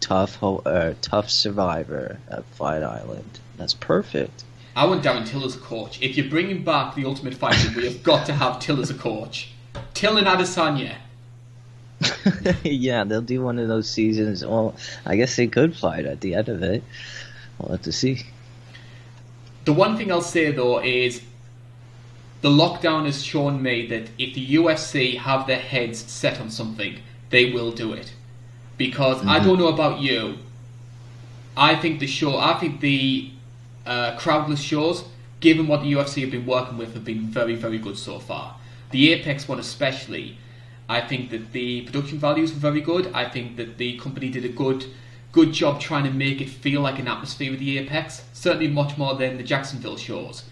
tough 0.00 0.42
uh, 0.42 0.94
tough 1.00 1.28
survivor 1.28 2.18
at 2.30 2.44
Fight 2.46 2.82
Island. 2.82 3.40
That's 3.56 3.74
perfect. 3.74 4.44
I 4.76 4.86
want 4.86 5.02
Darren 5.02 5.26
Till 5.26 5.44
as 5.44 5.56
a 5.56 5.58
coach. 5.58 6.00
If 6.02 6.16
you're 6.16 6.28
bringing 6.28 6.62
back 6.62 6.94
the 6.94 7.06
Ultimate 7.06 7.34
Fighter, 7.34 7.72
we 7.74 7.84
have 7.86 8.02
got 8.02 8.26
to 8.26 8.32
have 8.32 8.60
Till 8.60 8.80
as 8.80 8.90
a 8.90 8.94
coach. 8.94 9.50
Till 9.94 10.16
and 10.18 10.26
Adesanya. 10.26 10.94
yeah, 12.64 13.04
they'll 13.04 13.22
do 13.22 13.42
one 13.42 13.58
of 13.58 13.68
those 13.68 13.88
seasons. 13.88 14.44
Well, 14.44 14.76
I 15.04 15.16
guess 15.16 15.36
they 15.36 15.46
could 15.46 15.76
fight 15.76 16.04
at 16.04 16.20
the 16.20 16.34
end 16.34 16.48
of 16.48 16.62
it. 16.62 16.82
We'll 17.58 17.72
have 17.72 17.82
to 17.82 17.92
see. 17.92 18.26
The 19.64 19.72
one 19.72 19.96
thing 19.96 20.12
I'll 20.12 20.20
say 20.20 20.52
though 20.52 20.82
is 20.82 21.22
the 22.42 22.50
lockdown 22.50 23.06
has 23.06 23.24
shown 23.24 23.62
me 23.62 23.86
that 23.86 24.10
if 24.18 24.34
the 24.34 24.54
UFC 24.56 25.18
have 25.18 25.46
their 25.46 25.58
heads 25.58 25.98
set 25.98 26.40
on 26.40 26.50
something, 26.50 27.00
they 27.30 27.52
will 27.52 27.72
do 27.72 27.92
it. 27.92 28.12
Because 28.76 29.18
mm-hmm. 29.18 29.30
I 29.30 29.38
don't 29.40 29.58
know 29.58 29.68
about 29.68 30.00
you, 30.00 30.38
I 31.56 31.74
think 31.74 32.00
the 32.00 32.06
show, 32.06 32.38
I 32.38 32.54
think 32.54 32.80
the 32.80 33.30
uh, 33.86 34.16
crowdless 34.18 34.62
shows, 34.62 35.04
given 35.40 35.66
what 35.66 35.82
the 35.82 35.92
UFC 35.92 36.20
have 36.20 36.30
been 36.30 36.46
working 36.46 36.76
with, 36.76 36.92
have 36.94 37.04
been 37.04 37.22
very, 37.22 37.54
very 37.54 37.78
good 37.78 37.96
so 37.96 38.18
far. 38.18 38.56
The 38.90 39.12
Apex 39.12 39.48
one, 39.48 39.58
especially, 39.58 40.38
I 40.88 41.00
think 41.00 41.30
that 41.30 41.52
the 41.52 41.82
production 41.82 42.18
values 42.18 42.52
were 42.52 42.60
very 42.60 42.80
good. 42.80 43.10
I 43.12 43.28
think 43.28 43.56
that 43.56 43.78
the 43.78 43.98
company 43.98 44.30
did 44.30 44.44
a 44.44 44.48
good, 44.48 44.86
good 45.32 45.52
job 45.52 45.80
trying 45.80 46.04
to 46.04 46.10
make 46.10 46.40
it 46.40 46.48
feel 46.48 46.80
like 46.80 46.98
an 46.98 47.08
atmosphere 47.08 47.50
with 47.50 47.60
the 47.60 47.78
Apex. 47.78 48.24
Certainly, 48.32 48.68
much 48.68 48.96
more 48.96 49.14
than 49.14 49.36
the 49.36 49.42
Jacksonville 49.42 49.96
shows. 49.96 50.44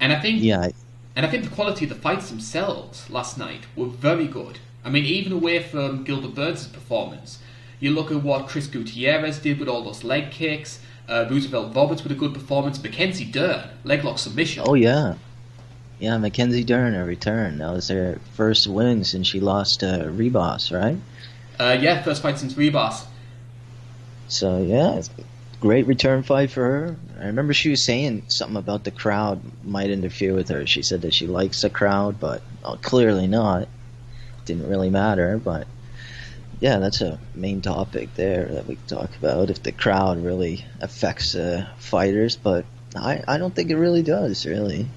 And 0.00 0.12
I 0.12 0.20
think, 0.20 0.42
yeah, 0.42 0.70
and 1.14 1.26
I 1.26 1.28
think 1.28 1.44
the 1.44 1.54
quality 1.54 1.84
of 1.84 1.90
the 1.90 1.96
fights 1.96 2.30
themselves 2.30 3.10
last 3.10 3.36
night 3.36 3.66
were 3.76 3.86
very 3.86 4.26
good. 4.26 4.58
I 4.84 4.88
mean, 4.88 5.04
even 5.04 5.32
away 5.32 5.62
from 5.62 6.04
Gilbert 6.04 6.34
Burns' 6.34 6.66
performance, 6.66 7.38
you 7.80 7.90
look 7.90 8.10
at 8.10 8.22
what 8.22 8.48
Chris 8.48 8.66
Gutierrez 8.66 9.38
did 9.38 9.58
with 9.58 9.68
all 9.68 9.82
those 9.82 10.04
leg 10.04 10.30
kicks. 10.30 10.80
Uh, 11.08 11.26
Roosevelt 11.28 11.74
Roberts 11.74 12.02
with 12.02 12.12
a 12.12 12.14
good 12.14 12.32
performance. 12.32 12.82
Mackenzie 12.82 13.24
Dern, 13.24 13.68
leg 13.84 14.04
lock 14.04 14.18
submission. 14.18 14.62
Oh, 14.66 14.74
yeah. 14.74 15.16
Yeah, 16.00 16.16
Mackenzie 16.16 16.64
Dern, 16.64 16.94
a 16.94 17.04
return. 17.04 17.58
That 17.58 17.72
was 17.72 17.88
her 17.88 18.18
first 18.32 18.66
win 18.66 19.04
since 19.04 19.26
she 19.26 19.38
lost 19.38 19.80
to 19.80 20.10
Ribas, 20.10 20.72
right? 20.72 20.96
Uh, 21.58 21.76
yeah, 21.78 22.02
first 22.02 22.22
fight 22.22 22.38
since 22.38 22.54
Ribas. 22.54 23.04
So, 24.26 24.62
yeah, 24.62 25.02
great 25.60 25.86
return 25.86 26.22
fight 26.22 26.50
for 26.50 26.62
her. 26.62 26.96
I 27.20 27.26
remember 27.26 27.52
she 27.52 27.68
was 27.68 27.84
saying 27.84 28.24
something 28.28 28.56
about 28.56 28.84
the 28.84 28.90
crowd 28.90 29.42
might 29.62 29.90
interfere 29.90 30.34
with 30.34 30.48
her. 30.48 30.66
She 30.66 30.82
said 30.82 31.02
that 31.02 31.12
she 31.12 31.26
likes 31.26 31.60
the 31.60 31.68
crowd, 31.68 32.18
but 32.18 32.40
oh, 32.64 32.78
clearly 32.80 33.26
not. 33.26 33.68
Didn't 34.46 34.70
really 34.70 34.88
matter, 34.88 35.36
but 35.36 35.66
yeah, 36.60 36.78
that's 36.78 37.02
a 37.02 37.18
main 37.34 37.60
topic 37.60 38.14
there 38.14 38.46
that 38.46 38.66
we 38.66 38.76
talk 38.86 39.14
about 39.16 39.50
if 39.50 39.62
the 39.62 39.72
crowd 39.72 40.24
really 40.24 40.64
affects 40.80 41.34
uh, 41.34 41.66
fighters, 41.78 42.36
but 42.36 42.64
I, 42.96 43.22
I 43.28 43.36
don't 43.36 43.54
think 43.54 43.70
it 43.70 43.76
really 43.76 44.02
does, 44.02 44.46
really. 44.46 44.88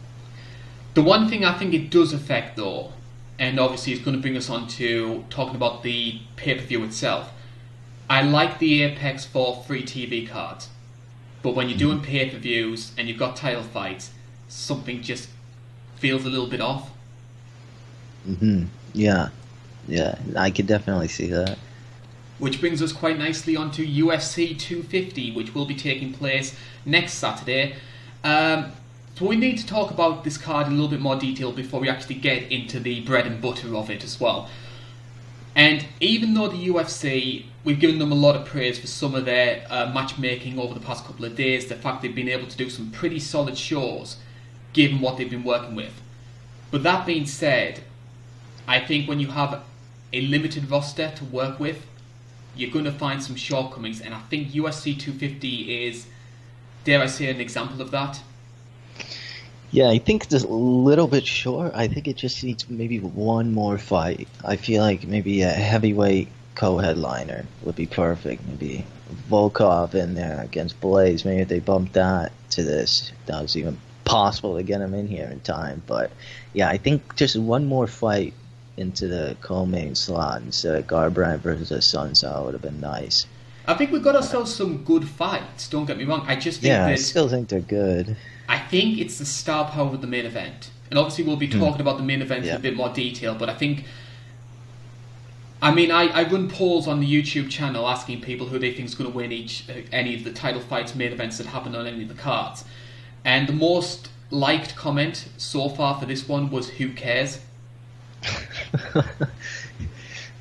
The 0.94 1.02
one 1.02 1.28
thing 1.28 1.44
I 1.44 1.58
think 1.58 1.74
it 1.74 1.90
does 1.90 2.14
affect, 2.14 2.56
though, 2.56 2.92
and 3.40 3.60
obviously 3.60 3.94
it's 3.94 4.04
going 4.04 4.16
to 4.16 4.22
bring 4.22 4.38
us 4.38 4.50
on 4.50 4.68
to 4.70 5.26
talking 5.30 5.56
about 5.56 5.84
the 5.84 6.22
pay 6.36 6.56
per 6.56 6.62
view 6.62 6.84
itself. 6.84 7.32
I 8.10 8.22
like 8.22 8.60
the 8.60 8.84
Apex 8.84 9.26
for 9.26 9.64
free 9.64 9.84
TV 9.84 10.28
cards, 10.28 10.70
but 11.42 11.56
when 11.56 11.68
you're 11.70 11.78
doing 11.78 11.98
mm-hmm. 11.98 12.06
pay 12.06 12.30
per 12.30 12.38
views 12.38 12.92
and 12.98 13.08
you've 13.08 13.18
got 13.18 13.36
title 13.36 13.64
fights, 13.64 14.12
something 14.48 15.02
just 15.02 15.30
feels 15.96 16.26
a 16.26 16.30
little 16.30 16.48
bit 16.48 16.62
off. 16.62 16.92
hmm 18.26 18.66
Yeah, 18.94 19.30
yeah, 19.88 20.20
I 20.38 20.52
could 20.52 20.68
definitely 20.68 21.08
see 21.08 21.28
that. 21.28 21.58
Which 22.38 22.60
brings 22.60 22.82
us 22.82 22.92
quite 22.92 23.18
nicely 23.18 23.56
onto 23.56 23.86
UFC 23.86 24.58
250, 24.58 25.32
which 25.32 25.56
will 25.56 25.66
be 25.66 25.76
taking 25.76 26.14
place 26.14 26.56
next 26.86 27.14
Saturday. 27.14 27.76
Um, 28.24 28.74
so 29.16 29.26
we 29.28 29.36
need 29.36 29.58
to 29.60 29.66
talk 29.66 29.92
about 29.92 30.24
this 30.24 30.38
card 30.38 30.68
in 30.68 30.74
a 30.74 30.76
little 30.76 30.90
bit 30.90 31.00
more 31.00 31.16
detail 31.16 31.52
before 31.52 31.80
we 31.80 31.88
actually 31.88 32.16
get 32.16 32.52
into 32.52 32.80
the 32.80 33.02
bread 33.02 33.28
and 33.28 33.40
butter 33.42 33.76
of 33.76 33.90
it 33.90 34.04
as 34.04 34.20
well. 34.20 34.50
And 35.56 35.86
even 36.00 36.34
though 36.34 36.48
the 36.48 36.68
UFC, 36.68 37.46
we've 37.64 37.80
given 37.80 38.00
them 38.00 38.12
a 38.12 38.16
lot 38.16 38.36
of 38.36 38.46
praise 38.46 38.80
for 38.80 38.88
some 38.88 39.14
of 39.14 39.26
their 39.26 39.68
uh, 39.70 39.92
matchmaking 39.94 40.58
over 40.58 40.74
the 40.74 40.80
past 40.80 41.06
couple 41.06 41.26
of 41.26 41.36
days, 41.36 41.68
the 41.68 41.76
fact 41.76 42.02
they've 42.02 42.16
been 42.16 42.30
able 42.30 42.48
to 42.48 42.58
do 42.58 42.72
some 42.72 42.90
pretty 42.90 43.20
solid 43.20 43.56
shows 43.56 44.18
given 44.74 45.00
what 45.00 45.18
they've 45.18 45.30
been 45.30 45.44
working 45.44 45.76
with. 45.76 46.02
But 46.72 46.82
that 46.82 47.06
being 47.06 47.28
said, 47.28 47.82
I 48.68 48.80
think 48.80 49.08
when 49.08 49.20
you 49.20 49.28
have 49.28 49.62
a 50.12 50.22
limited 50.22 50.72
roster 50.72 51.14
to 51.16 51.26
work 51.26 51.60
with, 51.60 51.86
you're 52.56 52.72
going 52.72 52.86
to 52.86 52.92
find 52.92 53.22
some 53.22 53.36
shortcomings, 53.36 54.02
and 54.02 54.14
I 54.14 54.20
think 54.22 54.50
UFC 54.50 54.98
250 55.00 55.86
is, 55.86 56.08
dare 56.84 57.02
I 57.02 57.06
say, 57.08 57.30
an 57.30 57.40
example 57.40 57.82
of 57.82 57.92
that. 57.92 58.20
Yeah, 59.74 59.90
I 59.90 59.98
think 59.98 60.32
it's 60.32 60.44
a 60.44 60.48
little 60.48 61.08
bit 61.08 61.26
short. 61.26 61.72
I 61.74 61.88
think 61.88 62.08
it 62.08 62.16
just 62.16 62.44
needs 62.44 62.70
maybe 62.70 63.00
one 63.00 63.54
more 63.54 63.80
fight. 63.80 64.28
I 64.46 64.56
feel 64.56 64.84
like 64.84 65.08
maybe 65.08 65.42
a 65.42 65.50
heavyweight 65.50 66.28
co-headliner 66.54 67.48
would 67.64 67.76
be 67.76 67.88
perfect. 67.88 68.46
Maybe 68.48 68.86
Volkov 69.32 69.96
in 69.96 70.14
there 70.14 70.40
against 70.44 70.80
Blaydes. 70.80 71.26
Maybe 71.26 71.42
if 71.42 71.48
they 71.48 71.60
bump 71.60 71.94
that 71.94 72.34
to 72.52 72.62
this, 72.62 73.12
that 73.26 73.42
was 73.42 73.58
even 73.58 73.80
possible 74.06 74.58
to 74.58 74.62
get 74.62 74.80
him 74.80 74.94
in 74.94 75.08
here 75.08 75.26
in 75.26 75.40
time. 75.40 75.82
But 75.88 76.12
yeah, 76.54 76.70
I 76.70 76.78
think 76.78 77.16
just 77.16 77.36
one 77.36 77.66
more 77.66 77.88
fight 77.88 78.36
into 78.78 79.08
the 79.08 79.36
co-main 79.42 79.96
slot 79.96 80.44
instead 80.44 80.76
of 80.76 80.86
Garbrandt 80.86 81.40
versus 81.40 81.72
Assunção 81.72 82.46
would 82.46 82.54
have 82.54 82.62
been 82.62 82.80
nice. 82.80 83.26
I 83.66 83.74
think 83.74 83.92
we've 83.92 84.04
got 84.04 84.16
ourselves 84.16 84.54
some 84.54 84.84
good 84.84 85.08
fights. 85.08 85.68
Don't 85.68 85.86
get 85.86 85.98
me 85.98 86.04
wrong. 86.04 86.26
I 86.28 86.36
just 86.36 86.62
think 86.62 86.74
yeah, 86.74 86.86
that, 86.86 86.92
I 86.92 86.96
still 86.96 87.28
think 87.28 87.50
they're 87.50 87.60
good. 87.60 88.16
I 88.48 88.60
think 88.60 89.00
it's 89.00 89.18
the 89.20 89.26
star 89.26 89.70
power 89.70 89.88
of 89.88 90.02
the 90.02 90.08
main 90.08 90.26
event, 90.26 90.70
and 90.90 91.00
obviously 91.00 91.24
we'll 91.24 91.38
be 91.38 91.48
hmm. 91.48 91.60
talking 91.60 91.78
mm. 91.78 91.82
about 91.82 91.98
the 91.98 92.04
main 92.04 92.22
event 92.22 92.46
yeah. 92.46 92.52
in 92.52 92.58
a 92.58 92.62
bit 92.62 92.76
more 92.76 92.90
detail. 92.90 93.36
But 93.36 93.50
I 93.50 93.54
think, 93.54 93.86
I 95.62 95.74
mean, 95.74 95.92
I, 95.92 96.08
I 96.08 96.30
run 96.30 96.50
polls 96.50 96.88
on 96.88 97.00
the 97.00 97.08
YouTube 97.08 97.50
channel 97.50 97.88
asking 97.88 98.22
people 98.22 98.48
who 98.48 98.60
they 98.60 98.74
think 98.74 98.88
is 98.88 98.96
going 98.96 99.10
to 99.10 99.16
win 99.16 99.32
each 99.32 99.70
uh, 99.70 99.74
any 99.92 100.16
of 100.16 100.24
the 100.24 100.32
title 100.32 100.62
fights, 100.62 100.94
main 100.96 101.12
events 101.12 101.38
that 101.38 101.48
happen 101.48 101.76
on 101.76 101.88
any 101.88 102.04
of 102.04 102.10
the 102.10 102.16
cards, 102.16 102.66
and 103.24 103.48
the 103.48 103.54
most 103.54 104.10
liked 104.30 104.76
comment 104.76 105.30
so 105.38 105.70
far 105.70 106.00
for 106.00 106.06
this 106.06 106.28
one 106.28 106.50
was 106.50 106.70
"Who 106.70 106.92
cares." 106.94 107.40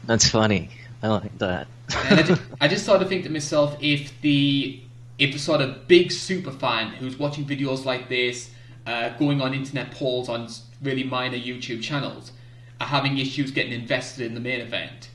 That's 0.04 0.28
funny. 0.28 0.71
I 1.02 1.09
like 1.09 1.38
that. 1.38 1.66
and 2.06 2.21
I 2.21 2.23
just, 2.23 2.42
I 2.61 2.68
just 2.68 2.87
sort 2.87 3.02
of 3.02 3.09
think 3.09 3.25
to 3.25 3.30
myself, 3.30 3.76
if 3.80 4.21
the 4.21 4.80
if 5.22 5.32
the 5.32 5.38
sort 5.38 5.60
of 5.60 5.86
big 5.86 6.10
super 6.10 6.50
fan 6.50 6.88
who's 6.88 7.16
watching 7.16 7.44
videos 7.44 7.84
like 7.84 8.08
this, 8.08 8.50
uh, 8.86 9.10
going 9.10 9.40
on 9.40 9.54
internet 9.54 9.92
polls 9.92 10.28
on 10.28 10.48
really 10.82 11.04
minor 11.04 11.38
YouTube 11.38 11.80
channels, 11.80 12.32
are 12.80 12.88
having 12.88 13.16
issues 13.18 13.52
getting 13.52 13.72
invested 13.72 14.26
in 14.26 14.34
the 14.34 14.40
main 14.40 14.60
event, 14.60 15.10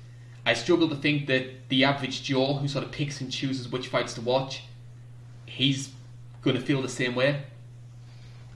I 0.45 0.53
struggle 0.53 0.87
to 0.87 0.95
think 0.95 1.27
that 1.27 1.67
the 1.67 1.83
average 1.83 2.23
Joe 2.23 2.53
who 2.53 2.69
sort 2.69 2.85
of 2.85 2.91
picks 2.91 3.19
and 3.19 3.29
chooses 3.29 3.67
which 3.67 3.89
fights 3.89 4.13
to 4.13 4.21
watch, 4.21 4.63
he's 5.45 5.89
going 6.41 6.55
to 6.55 6.61
feel 6.61 6.81
the 6.81 6.87
same 6.87 7.13
way. 7.13 7.41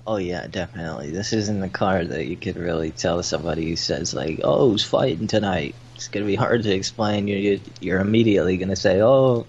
Oh 0.08 0.16
yeah, 0.16 0.48
definitely. 0.48 1.12
This 1.12 1.34
isn't 1.34 1.60
the 1.60 1.68
card 1.68 2.10
that 2.10 2.28
you 2.28 2.38
could 2.38 2.56
really 2.56 2.92
tell 2.92 3.22
somebody 3.24 3.70
who 3.70 3.76
says 3.76 4.14
like, 4.14 4.40
"Oh, 4.44 4.72
who's 4.72 4.84
fighting 4.84 5.28
tonight?" 5.28 5.76
It's 5.96 6.08
gonna 6.08 6.26
be 6.26 6.36
hard 6.36 6.64
to 6.64 6.74
explain. 6.74 7.28
You're 7.28 7.60
you're 7.82 8.00
immediately 8.00 8.58
gonna 8.58 8.76
say, 8.76 9.00
"Oh, 9.02 9.46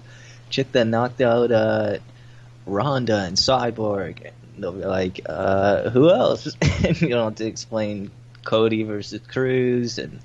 chick 0.52 0.71
that 0.73 0.87
knocked 0.87 1.21
out 1.21 1.50
uh, 1.50 1.99
Ronda 2.66 3.23
and 3.25 3.37
Cyborg." 3.37 4.25
And 4.25 4.62
they'll 4.62 4.73
be 4.73 4.85
like, 4.85 5.21
uh, 5.26 5.90
"Who 5.90 6.11
else?" 6.11 6.54
and 6.85 7.00
you 7.00 7.09
don't 7.09 7.25
have 7.25 7.35
to 7.37 7.47
explain 7.47 8.11
Cody 8.44 8.85
versus 8.85 9.21
Cruz 9.26 9.99
and 9.99 10.21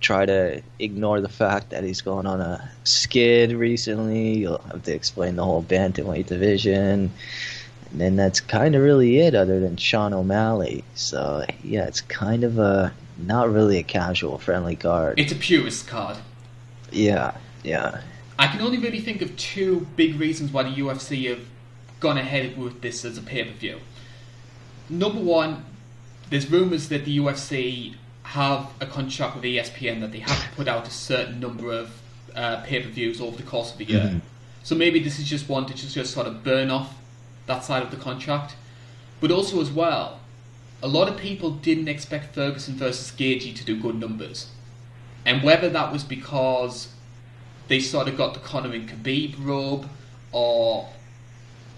try 0.00 0.26
to 0.26 0.62
ignore 0.78 1.20
the 1.20 1.28
fact 1.28 1.70
that 1.70 1.84
he's 1.84 2.00
going 2.00 2.26
on 2.26 2.40
a 2.40 2.70
skid 2.84 3.52
recently. 3.52 4.38
You'll 4.38 4.58
have 4.58 4.82
to 4.84 4.94
explain 4.94 5.36
the 5.36 5.44
whole 5.44 5.62
bantamweight 5.62 6.26
division 6.26 7.12
and 7.92 8.00
then 8.00 8.16
that's 8.16 8.40
kind 8.40 8.74
of 8.74 8.82
really 8.82 9.18
it, 9.18 9.34
other 9.34 9.60
than 9.60 9.76
Sean 9.76 10.14
O'Malley. 10.14 10.82
So 10.94 11.44
yeah, 11.62 11.86
it's 11.86 12.00
kind 12.00 12.42
of 12.42 12.58
a 12.58 12.92
not 13.18 13.50
really 13.52 13.78
a 13.78 13.82
casual 13.82 14.38
friendly 14.38 14.76
card. 14.76 15.20
It's 15.20 15.32
a 15.32 15.36
purist 15.36 15.86
card. 15.86 16.16
Yeah, 16.90 17.36
yeah. 17.62 18.00
I 18.42 18.48
can 18.48 18.60
only 18.60 18.78
really 18.78 18.98
think 18.98 19.22
of 19.22 19.36
two 19.36 19.86
big 19.94 20.18
reasons 20.18 20.50
why 20.50 20.64
the 20.64 20.70
UFC 20.70 21.28
have 21.28 21.46
gone 22.00 22.18
ahead 22.18 22.58
with 22.58 22.80
this 22.80 23.04
as 23.04 23.16
a 23.16 23.22
pay 23.22 23.44
per 23.44 23.52
view. 23.52 23.78
Number 24.90 25.20
one, 25.20 25.64
there's 26.28 26.50
rumours 26.50 26.88
that 26.88 27.04
the 27.04 27.18
UFC 27.18 27.94
have 28.24 28.68
a 28.80 28.86
contract 28.86 29.36
with 29.36 29.44
ESPN 29.44 30.00
that 30.00 30.10
they 30.10 30.18
have 30.18 30.42
to 30.42 30.56
put 30.56 30.66
out 30.66 30.88
a 30.88 30.90
certain 30.90 31.38
number 31.38 31.70
of 31.70 32.02
uh, 32.34 32.62
pay 32.62 32.82
per 32.82 32.88
views 32.88 33.20
over 33.20 33.36
the 33.36 33.44
course 33.44 33.70
of 33.70 33.78
the 33.78 33.84
year. 33.84 34.00
Mm-hmm. 34.00 34.18
So 34.64 34.74
maybe 34.74 34.98
this 34.98 35.20
is 35.20 35.28
just 35.28 35.48
one 35.48 35.66
to 35.66 35.74
just, 35.74 35.94
just 35.94 36.12
sort 36.12 36.26
of 36.26 36.42
burn 36.42 36.68
off 36.68 36.96
that 37.46 37.62
side 37.62 37.84
of 37.84 37.92
the 37.92 37.96
contract. 37.96 38.56
But 39.20 39.30
also, 39.30 39.60
as 39.60 39.70
well, 39.70 40.18
a 40.82 40.88
lot 40.88 41.08
of 41.08 41.16
people 41.16 41.52
didn't 41.52 41.86
expect 41.86 42.34
Ferguson 42.34 42.74
versus 42.74 43.12
Gaethje 43.16 43.54
to 43.54 43.64
do 43.64 43.80
good 43.80 44.00
numbers. 44.00 44.50
And 45.24 45.44
whether 45.44 45.70
that 45.70 45.92
was 45.92 46.02
because 46.02 46.88
they 47.72 47.80
sort 47.80 48.06
of 48.06 48.18
got 48.18 48.34
the 48.34 48.40
Conor 48.40 48.74
and 48.74 48.86
Khabib 48.86 49.34
rub, 49.38 49.88
or 50.30 50.90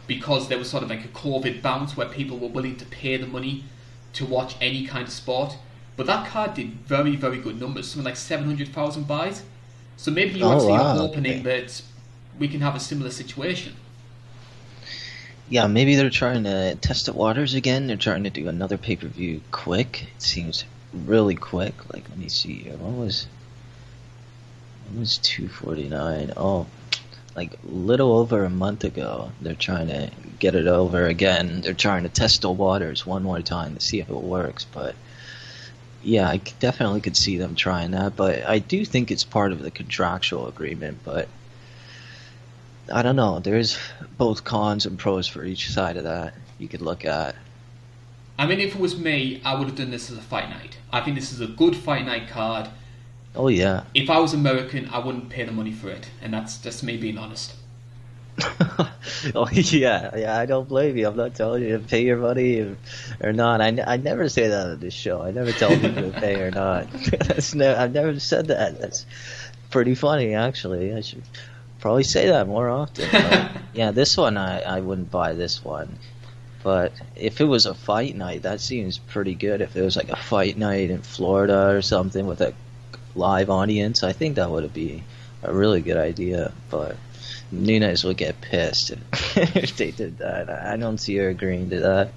because 0.08 0.48
there 0.48 0.58
was 0.58 0.68
sort 0.68 0.82
of 0.82 0.90
like 0.90 1.04
a 1.04 1.08
COVID 1.08 1.62
bounce 1.62 1.96
where 1.96 2.08
people 2.08 2.36
were 2.36 2.48
willing 2.48 2.74
to 2.78 2.84
pay 2.86 3.16
the 3.16 3.28
money 3.28 3.62
to 4.14 4.26
watch 4.26 4.56
any 4.60 4.84
kind 4.88 5.06
of 5.06 5.12
sport. 5.12 5.56
But 5.96 6.06
that 6.06 6.26
card 6.26 6.54
did 6.54 6.72
very, 6.72 7.14
very 7.14 7.38
good 7.38 7.60
numbers, 7.60 7.86
something 7.86 8.06
like 8.06 8.16
700,000 8.16 9.06
buys. 9.06 9.44
So 9.96 10.10
maybe 10.10 10.40
you 10.40 10.44
oh, 10.44 10.54
actually 10.54 10.72
wow. 10.72 10.82
are 10.82 10.96
hoping 10.96 11.26
okay. 11.28 11.38
that 11.42 11.80
we 12.40 12.48
can 12.48 12.60
have 12.60 12.74
a 12.74 12.80
similar 12.80 13.12
situation. 13.12 13.76
Yeah, 15.48 15.68
maybe 15.68 15.94
they're 15.94 16.10
trying 16.10 16.42
to 16.42 16.74
test 16.80 17.06
the 17.06 17.12
waters 17.12 17.54
again. 17.54 17.86
They're 17.86 17.96
trying 17.96 18.24
to 18.24 18.30
do 18.30 18.48
another 18.48 18.78
pay 18.78 18.96
per 18.96 19.06
view 19.06 19.42
quick. 19.52 20.08
It 20.16 20.22
seems 20.22 20.64
really 20.92 21.36
quick. 21.36 21.74
Like, 21.94 22.08
let 22.08 22.18
me 22.18 22.28
see 22.28 22.54
here. 22.54 22.76
What 22.78 22.94
was. 22.94 23.28
What 24.94 25.00
was 25.00 25.18
249? 25.18 26.34
Oh, 26.36 26.68
like 27.34 27.58
little 27.64 28.16
over 28.16 28.44
a 28.44 28.50
month 28.50 28.84
ago. 28.84 29.32
They're 29.40 29.56
trying 29.56 29.88
to 29.88 30.12
get 30.38 30.54
it 30.54 30.68
over 30.68 31.06
again. 31.06 31.62
They're 31.62 31.74
trying 31.74 32.04
to 32.04 32.08
test 32.08 32.42
the 32.42 32.52
waters 32.52 33.04
one 33.04 33.24
more 33.24 33.40
time 33.40 33.74
to 33.74 33.80
see 33.80 33.98
if 33.98 34.08
it 34.08 34.14
works. 34.14 34.64
But 34.72 34.94
yeah, 36.04 36.28
I 36.28 36.36
definitely 36.36 37.00
could 37.00 37.16
see 37.16 37.38
them 37.38 37.56
trying 37.56 37.90
that. 37.90 38.14
But 38.14 38.46
I 38.46 38.60
do 38.60 38.84
think 38.84 39.10
it's 39.10 39.24
part 39.24 39.50
of 39.50 39.64
the 39.64 39.72
contractual 39.72 40.46
agreement. 40.46 40.98
But 41.02 41.26
I 42.92 43.02
don't 43.02 43.16
know. 43.16 43.40
There's 43.40 43.76
both 44.16 44.44
cons 44.44 44.86
and 44.86 44.96
pros 44.96 45.26
for 45.26 45.44
each 45.44 45.70
side 45.70 45.96
of 45.96 46.04
that 46.04 46.34
you 46.56 46.68
could 46.68 46.82
look 46.82 47.04
at. 47.04 47.34
I 48.38 48.46
mean, 48.46 48.60
if 48.60 48.76
it 48.76 48.80
was 48.80 48.96
me, 48.96 49.42
I 49.44 49.56
would 49.56 49.66
have 49.66 49.76
done 49.76 49.90
this 49.90 50.08
as 50.08 50.18
a 50.18 50.22
fight 50.22 50.50
night. 50.50 50.76
I 50.92 51.00
think 51.00 51.16
this 51.16 51.32
is 51.32 51.40
a 51.40 51.48
good 51.48 51.74
fight 51.74 52.06
night 52.06 52.28
card. 52.28 52.68
Oh 53.37 53.49
yeah. 53.49 53.85
If 53.95 54.11
I 54.11 54.19
was 54.19 54.33
American, 54.33 54.88
I 54.91 54.99
wouldn't 54.99 55.29
pay 55.29 55.45
the 55.45 55.53
money 55.53 55.73
for 55.73 55.88
it, 55.88 56.09
and 56.23 56.33
that's 56.33 56.59
just 56.59 56.83
me 56.83 56.97
being 56.97 57.19
honest. 57.19 57.55
oh 59.35 59.49
yeah, 59.53 60.17
yeah. 60.17 60.38
I 60.38 60.47
don't 60.47 60.69
blame 60.69 60.97
you. 60.97 61.07
I'm 61.07 61.17
not 61.17 61.35
telling 61.35 61.62
you 61.62 61.79
to 61.79 61.79
pay 61.79 62.05
your 62.05 62.17
money 62.17 62.76
or 63.21 63.33
not. 63.33 63.61
I, 63.61 63.76
I 63.87 63.97
never 63.97 64.29
say 64.29 64.49
that 64.49 64.67
on 64.67 64.81
this 64.81 64.95
show. 64.95 65.23
I 65.23 65.31
never 65.31 65.53
tell 65.53 65.71
people 65.71 66.11
to 66.11 66.11
pay 66.21 66.41
or 66.41 66.50
not. 66.50 66.91
That's 67.21 67.55
no. 67.55 67.75
I've 67.75 67.93
never 67.93 68.19
said 68.21 68.49
that. 68.49 68.81
That's 68.81 69.07
pretty 69.71 69.95
funny, 69.95 70.35
actually. 70.35 70.95
I 70.95 71.00
should 71.00 71.23
probably 71.81 72.05
say 72.05 72.29
that 72.29 72.47
more 72.47 72.69
often. 72.69 73.09
But, 73.11 73.50
yeah, 73.73 73.91
this 73.91 74.17
one 74.17 74.37
I 74.37 74.61
I 74.61 74.81
wouldn't 74.81 75.11
buy 75.11 75.35
this 75.35 75.64
one. 75.64 75.99
But 76.62 76.93
if 77.14 77.41
it 77.41 77.45
was 77.45 77.67
a 77.67 77.75
fight 77.75 78.17
night, 78.17 78.43
that 78.43 78.61
seems 78.61 78.97
pretty 78.97 79.35
good. 79.35 79.61
If 79.61 79.76
it 79.76 79.83
was 79.83 79.97
like 79.97 80.09
a 80.09 80.17
fight 80.17 80.57
night 80.57 80.91
in 80.91 81.03
Florida 81.03 81.69
or 81.69 81.83
something 81.83 82.26
with 82.26 82.41
a 82.41 82.55
live 83.14 83.50
audience, 83.50 84.02
I 84.02 84.12
think 84.12 84.37
that 84.37 84.50
would 84.50 84.73
be 84.73 85.02
a 85.42 85.52
really 85.52 85.80
good 85.80 85.97
idea. 85.97 86.52
But 86.71 86.97
Nunes 87.52 88.04
would 88.04 88.16
get 88.16 88.40
pissed 88.40 88.90
if 89.37 89.76
they 89.76 89.90
did 89.90 90.18
that. 90.18 90.50
I 90.50 90.76
don't 90.76 90.99
see 90.99 91.16
her 91.16 91.28
agreeing 91.28 91.71
to 91.71 91.80
that. 91.80 92.12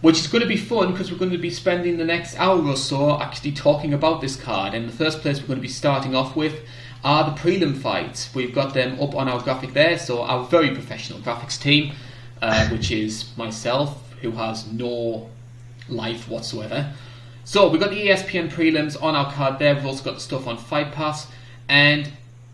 Which 0.00 0.18
is 0.18 0.26
going 0.26 0.42
to 0.42 0.48
be 0.48 0.56
fun 0.56 0.90
because 0.90 1.12
we're 1.12 1.18
going 1.18 1.30
to 1.30 1.38
be 1.38 1.50
spending 1.50 1.96
the 1.96 2.04
next 2.04 2.36
hour 2.36 2.60
or 2.60 2.76
so 2.76 3.20
actually 3.20 3.52
talking 3.52 3.94
about 3.94 4.20
this 4.20 4.34
card. 4.34 4.74
In 4.74 4.86
the 4.86 4.92
first 4.92 5.20
place 5.20 5.40
we're 5.40 5.46
going 5.46 5.58
to 5.58 5.62
be 5.62 5.68
starting 5.68 6.16
off 6.16 6.34
with 6.34 6.60
are 7.04 7.24
the 7.24 7.36
prelim 7.36 7.76
fights. 7.76 8.34
We've 8.34 8.54
got 8.54 8.74
them 8.74 9.00
up 9.00 9.14
on 9.14 9.28
our 9.28 9.40
graphic 9.40 9.74
there. 9.74 9.98
So 9.98 10.22
our 10.22 10.44
very 10.44 10.70
professional 10.70 11.20
graphics 11.20 11.60
team, 11.60 11.94
uh, 12.40 12.68
which 12.68 12.90
is 12.90 13.30
myself, 13.36 14.12
who 14.22 14.32
has 14.32 14.70
no 14.72 15.30
life 15.88 16.28
whatsoever. 16.28 16.92
So 17.44 17.68
we've 17.68 17.80
got 17.80 17.90
the 17.90 18.08
ESPN 18.08 18.50
prelims 18.50 19.00
on 19.02 19.14
our 19.16 19.32
card 19.32 19.58
there. 19.58 19.74
We've 19.74 19.86
also 19.86 20.04
got 20.04 20.14
the 20.14 20.20
stuff 20.20 20.46
on 20.46 20.56
Fight 20.56 20.92
Pass. 20.92 21.26
And 21.68 22.12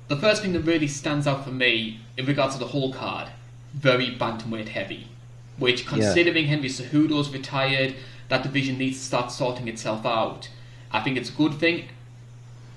the 0.09 0.16
first 0.16 0.42
thing 0.42 0.52
that 0.54 0.61
really 0.61 0.88
stands 0.88 1.26
out 1.26 1.45
for 1.45 1.50
me 1.50 2.00
in 2.16 2.26
regards 2.26 2.54
to 2.54 2.61
the 2.61 2.68
whole 2.68 2.92
card, 2.92 3.28
very 3.75 4.16
bantamweight 4.16 4.68
heavy. 4.68 5.09
Which, 5.59 5.87
considering 5.87 6.45
yeah. 6.45 6.50
Henry 6.50 6.68
Cejudo's 6.68 7.30
retired, 7.30 7.97
that 8.28 8.42
division 8.42 8.78
needs 8.78 8.99
to 8.99 9.04
start 9.04 9.33
sorting 9.33 9.68
itself 9.68 10.07
out. 10.07 10.49
I 10.90 11.00
think 11.00 11.16
it's 11.16 11.28
a 11.28 11.33
good 11.33 11.54
thing 11.54 11.88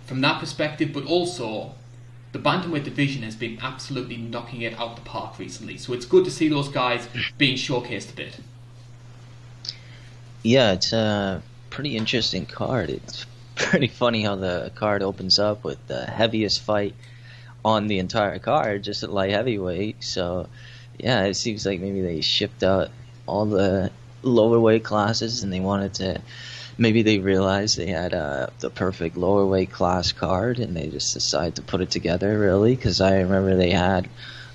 from 0.06 0.22
that 0.22 0.39
perspective, 0.39 0.91
but 0.94 1.06
also 1.06 1.75
the 2.32 2.39
bantamweight 2.39 2.84
division 2.84 3.24
has 3.24 3.36
been 3.36 3.60
absolutely 3.62 4.18
knocking 4.18 4.62
it 4.62 4.77
out 4.80 4.96
the 4.96 5.01
park 5.03 5.38
recently. 5.39 5.77
So 5.77 5.94
it's 5.94 6.06
good 6.06 6.25
to 6.25 6.32
see 6.32 6.48
those 6.48 6.70
guys 6.70 7.08
being 7.38 7.56
showcased 7.56 8.12
a 8.12 8.15
bit. 8.15 8.38
Yeah, 10.44 10.74
it's 10.74 10.92
a 10.92 11.44
pretty 11.72 11.98
interesting 11.98 12.46
card. 12.46 12.92
It's 12.92 13.25
pretty 13.55 13.88
funny 13.88 14.22
how 14.22 14.36
the 14.36 14.72
card 14.75 15.01
opens 15.01 15.40
up 15.40 15.64
with 15.64 15.79
the 15.88 16.05
heaviest 16.05 16.62
fight 16.62 16.94
on 17.66 17.88
the 17.88 18.00
entire 18.00 18.38
card, 18.38 18.84
just 18.84 19.03
at 19.03 19.12
light 19.12 19.31
heavyweight. 19.31 20.03
So, 20.03 20.48
yeah, 21.00 21.24
it 21.24 21.36
seems 21.36 21.66
like 21.66 21.79
maybe 21.79 22.01
they 22.01 22.22
shipped 22.22 22.64
out 22.64 22.90
all 23.25 23.46
the 23.46 23.92
lower 24.22 24.60
weight 24.60 24.84
classes 24.84 25.44
and 25.44 25.51
they 25.51 25.60
wanted 25.60 25.94
to. 25.96 26.22
Maybe 26.77 27.03
they 27.03 27.20
realized 27.20 27.77
they 27.77 27.88
had 27.88 28.14
uh, 28.14 28.48
the 28.60 28.70
perfect 28.70 29.16
lower 29.18 29.46
weight 29.46 29.72
class 29.72 30.12
card 30.12 30.60
and 30.60 30.75
they 30.75 30.88
just 30.88 31.14
decided 31.14 31.55
to 31.55 31.62
put 31.62 31.81
it 31.81 31.92
together, 31.92 32.38
really. 32.38 32.75
Because 32.75 33.01
I 33.01 33.20
remember 33.20 33.55
they 33.55 33.72
had 33.72 34.10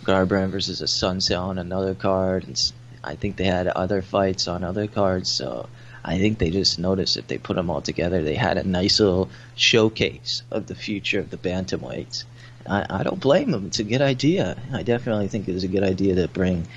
Garbrandt 0.04 0.50
versus 0.50 0.82
Assunção 0.82 1.48
on 1.48 1.58
another 1.58 1.94
card, 1.94 2.44
and 2.44 2.72
I 3.02 3.14
think 3.14 3.36
they 3.36 3.44
had 3.44 3.68
other 3.68 4.02
fights 4.02 4.48
on 4.48 4.64
other 4.64 4.86
cards. 4.86 5.30
So 5.30 5.68
I 6.06 6.18
think 6.18 6.38
they 6.38 6.50
just 6.50 6.78
noticed 6.78 7.16
if 7.16 7.26
they 7.26 7.36
put 7.36 7.56
them 7.56 7.68
all 7.68 7.82
together, 7.82 8.22
they 8.22 8.36
had 8.36 8.58
a 8.58 8.62
nice 8.62 9.00
little 9.00 9.28
showcase 9.56 10.42
of 10.52 10.68
the 10.68 10.76
future 10.76 11.18
of 11.18 11.30
the 11.30 11.36
bantamweights. 11.36 12.24
I, 12.68 12.86
I 12.88 13.02
don't 13.02 13.18
blame 13.18 13.50
them. 13.50 13.66
It's 13.66 13.80
a 13.80 13.84
good 13.84 14.00
idea. 14.00 14.56
I 14.72 14.84
definitely 14.84 15.26
think 15.26 15.48
it 15.48 15.52
was 15.52 15.64
a 15.64 15.68
good 15.68 15.82
idea 15.82 16.14
to 16.14 16.28
bring 16.28 16.68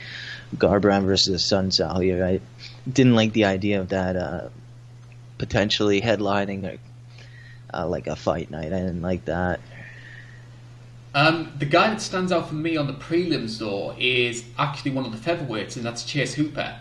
Garbrandt 0.57 1.03
versus 1.03 1.43
Assunção 1.43 2.03
here. 2.03 2.25
I 2.25 2.41
didn't 2.91 3.15
like 3.15 3.33
the 3.33 3.45
idea 3.45 3.79
of 3.79 3.89
that 3.89 4.15
uh, 4.15 4.49
potentially 5.37 6.01
headlining 6.01 6.63
a, 6.63 6.79
uh, 7.71 7.87
like 7.87 8.07
a 8.07 8.15
fight 8.15 8.49
night. 8.49 8.73
I 8.73 8.79
didn't 8.79 9.03
like 9.03 9.25
that. 9.25 9.59
Um, 11.13 11.51
the 11.57 11.65
guy 11.65 11.89
that 11.89 12.01
stands 12.01 12.31
out 12.31 12.49
for 12.49 12.55
me 12.55 12.77
on 12.77 12.87
the 12.87 12.93
prelims, 12.93 13.59
though, 13.59 13.95
is 13.99 14.43
actually 14.57 14.91
one 14.91 15.05
of 15.05 15.11
the 15.11 15.17
featherweights, 15.17 15.75
and 15.75 15.85
that's 15.85 16.03
Chase 16.03 16.33
Hooper. 16.33 16.79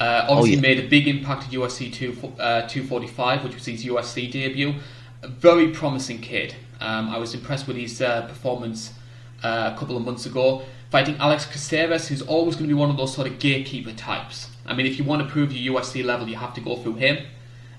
Uh, 0.00 0.26
obviously, 0.30 0.52
oh, 0.52 0.54
yeah. 0.54 0.60
made 0.60 0.84
a 0.84 0.88
big 0.88 1.06
impact 1.06 1.44
at 1.44 1.50
UFC 1.50 1.92
2, 1.92 2.12
uh, 2.38 2.66
245, 2.66 3.44
which 3.44 3.54
was 3.54 3.66
his 3.66 3.84
UFC 3.84 4.30
debut. 4.30 4.74
A 5.22 5.28
very 5.28 5.68
promising 5.68 6.20
kid. 6.22 6.54
Um, 6.80 7.10
I 7.10 7.18
was 7.18 7.34
impressed 7.34 7.66
with 7.66 7.76
his 7.76 8.00
uh, 8.00 8.26
performance 8.26 8.94
uh, 9.42 9.72
a 9.74 9.78
couple 9.78 9.98
of 9.98 10.04
months 10.04 10.24
ago, 10.24 10.62
fighting 10.90 11.16
Alex 11.18 11.44
Caceres, 11.44 12.08
who's 12.08 12.22
always 12.22 12.56
going 12.56 12.68
to 12.68 12.74
be 12.74 12.78
one 12.78 12.88
of 12.88 12.96
those 12.96 13.14
sort 13.14 13.26
of 13.26 13.38
gatekeeper 13.38 13.92
types. 13.92 14.48
I 14.64 14.74
mean, 14.74 14.86
if 14.86 14.98
you 14.98 15.04
want 15.04 15.22
to 15.22 15.28
prove 15.28 15.52
your 15.52 15.74
UFC 15.74 16.02
level, 16.02 16.26
you 16.28 16.36
have 16.36 16.54
to 16.54 16.62
go 16.62 16.76
through 16.76 16.94
him. 16.94 17.26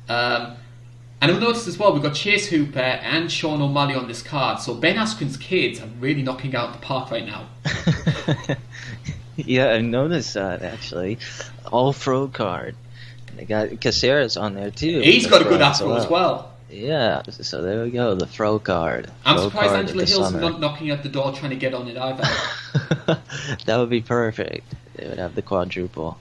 Um, 0.08 0.58
and 1.22 1.32
you'll 1.32 1.40
notice 1.40 1.68
as 1.68 1.78
well, 1.78 1.94
we've 1.94 2.02
got 2.02 2.16
Chase 2.16 2.48
Hooper 2.48 2.80
and 2.80 3.32
Sean 3.32 3.62
O'Malley 3.62 3.96
on 3.96 4.08
this 4.08 4.24
card. 4.24 4.60
So 4.60 4.74
Ben 4.74 4.98
Askren's 4.98 5.38
kids 5.38 5.80
are 5.80 5.88
really 6.00 6.24
knocking 6.24 6.56
out 6.56 6.74
the 6.74 6.80
park 6.80 7.12
right 7.12 7.26
now. 7.26 7.48
yeah, 9.47 9.67
I 9.67 9.82
noticed 9.82 10.34
that 10.34 10.62
actually. 10.62 11.19
All 11.71 11.93
Fro 11.93 12.27
card. 12.27 12.75
They 13.36 13.45
got 13.45 13.80
Caceres 13.80 14.38
on 14.38 14.56
there 14.56 14.71
too. 14.71 14.99
He's 14.99 15.27
got 15.27 15.41
a 15.41 15.45
good 15.45 15.62
afro 15.62 15.93
as 15.93 16.08
well. 16.08 16.51
Yeah, 16.69 17.23
so 17.23 17.62
there 17.62 17.84
we 17.84 17.91
go, 17.91 18.15
the 18.15 18.25
throw 18.25 18.58
card. 18.58 19.12
I'm 19.25 19.36
throw 19.36 19.49
surprised 19.49 19.73
Angela 19.73 20.06
Hill's 20.06 20.34
not 20.34 20.62
knocking 20.62 20.89
at 20.89 21.04
the 21.04 21.10
door 21.10 21.34
trying 21.34 21.49
to 21.49 21.58
get 21.58 21.73
on 21.73 21.89
it 21.89 21.97
either. 21.97 22.23
that 23.65 23.77
would 23.77 23.89
be 23.89 24.01
perfect. 24.01 24.73
They 24.95 25.08
would 25.08 25.19
have 25.19 25.36
the 25.36 25.41
quadruple. 25.41 26.17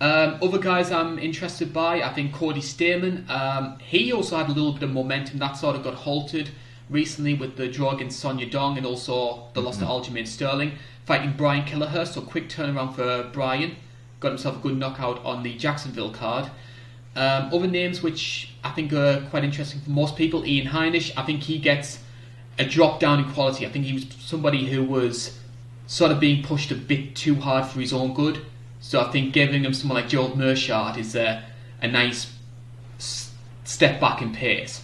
Um, 0.00 0.38
other 0.42 0.58
guys 0.58 0.92
I'm 0.92 1.18
interested 1.18 1.72
by, 1.72 2.02
I 2.02 2.12
think 2.12 2.34
Cody 2.34 2.60
Stamann. 2.60 3.28
Um, 3.30 3.78
he 3.78 4.12
also 4.12 4.36
had 4.36 4.48
a 4.48 4.52
little 4.52 4.72
bit 4.72 4.82
of 4.82 4.90
momentum 4.90 5.38
that 5.38 5.56
sort 5.56 5.76
of 5.76 5.82
got 5.82 5.94
halted 5.94 6.50
recently 6.90 7.34
with 7.34 7.56
the 7.56 7.68
draw 7.68 7.94
against 7.94 8.20
Song 8.20 8.38
Dong 8.50 8.76
and 8.76 8.86
also 8.86 9.48
the 9.54 9.62
loss 9.62 9.78
mm-hmm. 9.78 9.86
to 9.86 10.10
Aljamain 10.10 10.26
Sterling. 10.26 10.72
Fighting 11.08 11.32
Brian 11.38 11.64
Kelleher, 11.64 12.04
so 12.04 12.20
quick 12.20 12.50
turnaround 12.50 12.94
for 12.94 13.30
Brian. 13.32 13.76
Got 14.20 14.28
himself 14.28 14.56
a 14.56 14.58
good 14.58 14.76
knockout 14.76 15.24
on 15.24 15.42
the 15.42 15.54
Jacksonville 15.54 16.10
card. 16.10 16.50
Um, 17.16 17.48
other 17.50 17.66
names 17.66 18.02
which 18.02 18.50
I 18.62 18.72
think 18.72 18.92
are 18.92 19.22
quite 19.30 19.42
interesting 19.42 19.80
for 19.80 19.88
most 19.88 20.16
people, 20.16 20.44
Ian 20.44 20.66
Heinisch, 20.66 21.10
I 21.16 21.22
think 21.22 21.44
he 21.44 21.56
gets 21.56 22.00
a 22.58 22.66
drop 22.66 23.00
down 23.00 23.20
in 23.20 23.32
quality. 23.32 23.64
I 23.64 23.70
think 23.70 23.86
he 23.86 23.94
was 23.94 24.06
somebody 24.18 24.66
who 24.66 24.84
was 24.84 25.38
sort 25.86 26.12
of 26.12 26.20
being 26.20 26.42
pushed 26.42 26.70
a 26.72 26.74
bit 26.74 27.16
too 27.16 27.36
hard 27.36 27.64
for 27.64 27.80
his 27.80 27.94
own 27.94 28.12
good. 28.12 28.44
So 28.82 29.00
I 29.00 29.10
think 29.10 29.32
giving 29.32 29.64
him 29.64 29.72
someone 29.72 30.02
like 30.02 30.10
Joel 30.10 30.36
Meerschaert 30.36 30.98
is 30.98 31.14
a, 31.14 31.42
a 31.80 31.88
nice 31.88 32.30
s- 32.98 33.32
step 33.64 33.98
back 33.98 34.20
in 34.20 34.34
pace. 34.34 34.82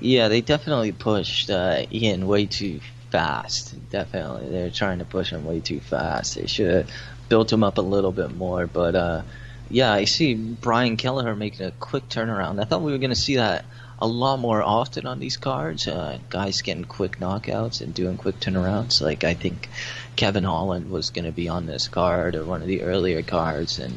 Yeah, 0.00 0.26
they 0.26 0.40
definitely 0.40 0.90
pushed 0.90 1.50
uh, 1.50 1.86
Ian 1.92 2.26
way 2.26 2.46
too 2.46 2.80
fast. 3.14 3.76
Definitely, 3.90 4.48
they're 4.50 4.70
trying 4.70 4.98
to 4.98 5.04
push 5.04 5.30
him 5.30 5.44
way 5.44 5.60
too 5.60 5.78
fast. 5.78 6.34
They 6.34 6.48
should 6.48 6.74
have 6.74 6.90
built 7.28 7.52
him 7.52 7.62
up 7.62 7.78
a 7.78 7.80
little 7.80 8.10
bit 8.10 8.34
more, 8.34 8.66
but 8.66 8.96
uh, 8.96 9.22
yeah, 9.70 9.92
I 9.92 10.04
see 10.04 10.34
Brian 10.34 10.96
Kelleher 10.96 11.36
making 11.36 11.64
a 11.64 11.70
quick 11.70 12.08
turnaround. 12.08 12.60
I 12.60 12.64
thought 12.64 12.82
we 12.82 12.90
were 12.90 12.98
going 12.98 13.10
to 13.10 13.16
see 13.16 13.36
that 13.36 13.66
a 14.00 14.08
lot 14.08 14.40
more 14.40 14.64
often 14.64 15.06
on 15.06 15.20
these 15.20 15.36
cards. 15.36 15.86
Uh, 15.86 16.18
guys 16.28 16.60
getting 16.60 16.84
quick 16.84 17.20
knockouts 17.20 17.80
and 17.80 17.94
doing 17.94 18.16
quick 18.16 18.40
turnarounds. 18.40 19.00
Like 19.00 19.22
I 19.22 19.34
think 19.34 19.68
Kevin 20.16 20.42
Holland 20.42 20.90
was 20.90 21.10
going 21.10 21.24
to 21.24 21.30
be 21.30 21.48
on 21.48 21.66
this 21.66 21.86
card 21.86 22.34
or 22.34 22.44
one 22.44 22.62
of 22.62 22.66
the 22.66 22.82
earlier 22.82 23.22
cards, 23.22 23.78
and 23.78 23.96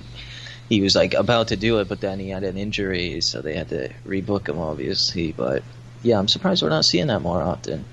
he 0.70 0.82
was 0.82 0.96
like 0.96 1.16
about 1.16 1.48
to 1.48 1.58
do 1.58 1.80
it, 1.80 1.90
but 1.90 2.02
then 2.02 2.20
he 2.20 2.30
had 2.30 2.44
an 2.44 2.56
injury, 2.56 3.22
so 3.22 3.42
they 3.42 3.56
had 3.56 3.70
to 3.70 3.90
rebook 4.06 4.48
him, 4.48 4.60
obviously. 4.60 5.32
But 5.32 5.64
yeah, 6.04 6.20
I'm 6.20 6.28
surprised 6.28 6.62
we're 6.62 6.70
not 6.70 6.86
seeing 6.86 7.08
that 7.08 7.24
more 7.24 7.42
often. 7.42 7.84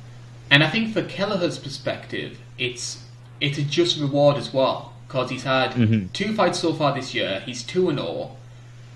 And 0.51 0.63
I 0.63 0.71
think 0.71 0.93
for 0.93 1.03
Kelleher's 1.03 1.59
perspective, 1.59 2.39
it's 2.59 3.01
it's 3.41 3.59
a 3.59 3.63
just 3.63 3.99
reward 4.01 4.37
as 4.37 4.55
well 4.55 4.93
because 5.07 5.29
he's 5.29 5.43
had 5.43 5.73
Mhm. 5.73 6.13
two 6.13 6.33
fights 6.35 6.61
so 6.61 6.73
far 6.73 6.95
this 6.95 7.13
year. 7.15 7.43
He's 7.45 7.63
two 7.63 7.91
and 7.91 7.99
all, 7.99 8.37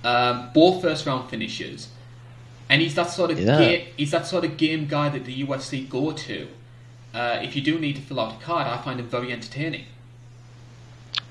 um, 0.04 0.50
both 0.54 0.80
first 0.80 1.04
round 1.06 1.28
finishes, 1.28 1.88
and 2.70 2.80
he's 2.80 2.94
that 2.94 3.10
sort 3.10 3.30
of 3.32 3.40
Yeah. 3.40 3.58
ga- 3.58 3.88
he's 3.96 4.12
that 4.12 4.26
sort 4.26 4.44
of 4.44 4.56
game 4.56 4.86
guy 4.86 5.08
that 5.10 5.24
the 5.24 5.32
UFC 5.42 5.80
go 5.84 6.12
to. 6.12 6.48
Uh, 7.12 7.38
if 7.42 7.56
you 7.56 7.62
do 7.62 7.78
need 7.78 7.96
to 7.96 8.02
fill 8.02 8.20
out 8.20 8.32
a 8.40 8.44
card, 8.44 8.66
I 8.66 8.76
find 8.78 9.00
him 9.00 9.08
very 9.08 9.32
entertaining. 9.32 9.84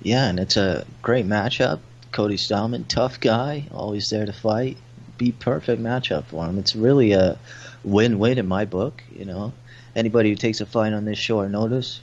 Yeah, 0.02 0.26
and 0.28 0.40
it's 0.40 0.58
a 0.58 0.86
great 1.02 1.26
matchup. 1.28 1.80
Cody 2.12 2.36
Stamann, 2.38 2.88
tough 2.88 3.20
guy, 3.20 3.66
always 3.74 4.10
there 4.10 4.26
to 4.26 4.34
fight. 4.34 4.78
Be 5.18 5.32
perfect 5.32 5.82
matchup 5.82 6.26
for 6.26 6.46
him. 6.46 6.58
It's 6.60 6.76
really 6.76 7.14
a 7.14 7.38
win-win 7.84 8.38
in 8.38 8.48
my 8.48 8.66
book. 8.66 9.02
You 9.18 9.26
know, 9.26 9.54
anybody 9.98 10.30
who 10.30 10.36
takes 10.36 10.62
a 10.62 10.66
fight 10.66 10.94
on 10.94 11.04
this 11.06 11.18
short 11.18 11.50
notice, 11.52 12.02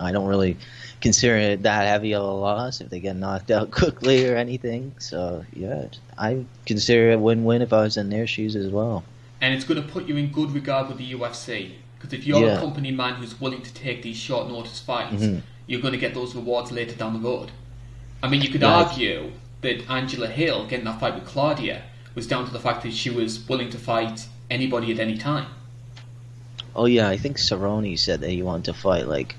I 0.00 0.12
don't 0.12 0.26
really 0.26 0.56
consider 1.00 1.36
it 1.36 1.62
that 1.62 1.86
heavy 1.86 2.12
of 2.14 2.22
a 2.22 2.26
loss 2.26 2.80
if 2.80 2.90
they 2.90 3.00
get 3.00 3.16
knocked 3.16 3.50
out 3.50 3.70
quickly 3.80 4.28
or 4.28 4.36
anything. 4.36 4.92
So 4.98 5.44
yeah, 5.54 5.86
I 6.18 6.44
consider 6.66 7.10
it 7.10 7.14
a 7.14 7.18
win-win 7.18 7.62
if 7.62 7.72
I 7.72 7.82
was 7.82 7.96
in 7.96 8.10
their 8.10 8.26
shoes 8.26 8.56
as 8.56 8.68
well. 8.68 9.04
and 9.42 9.52
it's 9.54 9.64
going 9.66 9.80
to 9.80 9.86
put 9.86 10.06
you 10.06 10.16
in 10.16 10.32
good 10.32 10.50
regard 10.52 10.88
with 10.88 10.96
the 10.96 11.12
UFC. 11.12 11.72
Because 11.98 12.14
if 12.14 12.26
you're 12.26 12.40
Yeah. 12.46 12.56
a 12.56 12.60
company 12.60 12.90
man 12.90 13.16
who's 13.16 13.38
willing 13.38 13.60
to 13.60 13.74
take 13.74 14.00
these 14.02 14.16
short 14.16 14.48
notice 14.48 14.78
fights, 14.80 15.22
Mhm. 15.22 15.42
you're 15.66 15.80
going 15.82 15.92
to 15.92 15.98
get 15.98 16.14
those 16.14 16.34
rewards 16.34 16.72
later 16.72 16.94
down 16.96 17.12
the 17.12 17.18
road. 17.18 17.50
I 18.22 18.28
mean, 18.30 18.40
you 18.40 18.48
could 18.48 18.62
Right. 18.62 18.86
argue 18.86 19.32
that 19.60 19.90
Angela 19.90 20.28
Hill 20.28 20.64
getting 20.66 20.86
that 20.86 20.98
fight 21.00 21.14
with 21.16 21.26
Claudia 21.26 21.82
was 22.14 22.26
down 22.26 22.46
to 22.46 22.50
the 22.52 22.58
fact 22.58 22.82
that 22.84 22.94
she 22.94 23.10
was 23.10 23.46
willing 23.46 23.68
to 23.68 23.78
fight 23.78 24.26
anybody 24.50 24.90
at 24.90 24.98
any 24.98 25.18
time. 25.18 25.46
Oh 26.76 26.84
yeah, 26.84 27.08
I 27.08 27.16
think 27.16 27.38
Cerrone 27.38 27.98
said 27.98 28.20
that 28.20 28.30
he 28.30 28.42
wanted 28.42 28.66
to 28.66 28.74
fight 28.74 29.08
like 29.08 29.34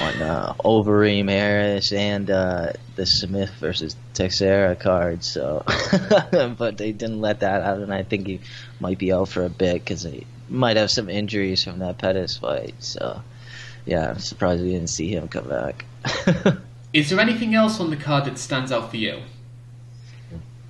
on 0.00 0.22
uh, 0.22 0.54
Overeem 0.64 1.28
Harris 1.28 1.92
and 1.92 2.30
uh, 2.30 2.72
the 2.94 3.04
Smith 3.04 3.50
versus 3.58 3.96
Teixeira 4.14 4.76
card. 4.76 5.24
So, 5.24 5.64
but 6.30 6.78
they 6.78 6.92
didn't 6.92 7.20
let 7.20 7.40
that 7.40 7.62
out, 7.62 7.78
and 7.78 7.92
I 7.92 8.04
think 8.04 8.26
he 8.26 8.40
might 8.80 8.98
be 8.98 9.12
out 9.12 9.28
for 9.28 9.44
a 9.44 9.50
bit 9.50 9.74
because 9.84 10.02
he 10.02 10.26
might 10.48 10.76
have 10.76 10.90
some 10.90 11.08
injuries 11.08 11.64
from 11.64 11.80
that 11.80 11.98
Pettis 11.98 12.36
fight. 12.36 12.74
So, 12.78 13.22
yeah, 13.84 14.10
I'm 14.10 14.18
surprised 14.18 14.62
we 14.62 14.72
didn't 14.72 14.90
see 14.90 15.12
him 15.12 15.28
come 15.28 15.48
back. 15.48 15.84
Is 16.92 17.10
there 17.10 17.20
anything 17.20 17.54
else 17.54 17.80
on 17.80 17.90
the 17.90 17.96
card 17.96 18.24
that 18.26 18.38
stands 18.38 18.72
out 18.72 18.90
for 18.90 18.96
you? 18.96 19.20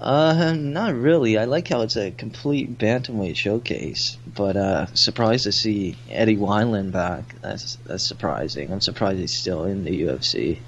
Uh, 0.00 0.54
not 0.56 0.94
really. 0.94 1.36
I 1.36 1.44
like 1.44 1.68
how 1.68 1.80
it's 1.80 1.96
a 1.96 2.12
complete 2.12 2.78
bantamweight 2.78 3.34
showcase, 3.36 4.16
but 4.32 4.56
uh, 4.56 4.86
surprised 4.94 5.44
to 5.44 5.52
see 5.52 5.96
Eddie 6.08 6.36
Wineland 6.36 6.92
back. 6.92 7.34
That's 7.42 7.76
that's 7.84 8.06
surprising. 8.06 8.72
I'm 8.72 8.80
surprised 8.80 9.18
he's 9.18 9.36
still 9.36 9.64
in 9.64 9.84
the 9.84 10.02
UFC. 10.02 10.58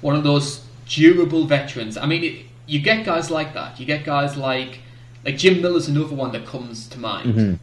One 0.00 0.16
of 0.16 0.24
those 0.24 0.64
durable 0.88 1.44
veterans. 1.44 1.96
I 1.96 2.06
mean, 2.06 2.24
it, 2.24 2.46
you 2.66 2.80
get 2.80 3.04
guys 3.04 3.30
like 3.30 3.54
that. 3.54 3.78
You 3.78 3.86
get 3.86 4.04
guys 4.04 4.36
like 4.36 4.80
like 5.24 5.38
Jim 5.38 5.62
Miller's 5.62 5.86
another 5.86 6.14
one 6.14 6.32
that 6.32 6.44
comes 6.44 6.88
to 6.88 6.98
mind. 6.98 7.34
Mhm. 7.34 7.58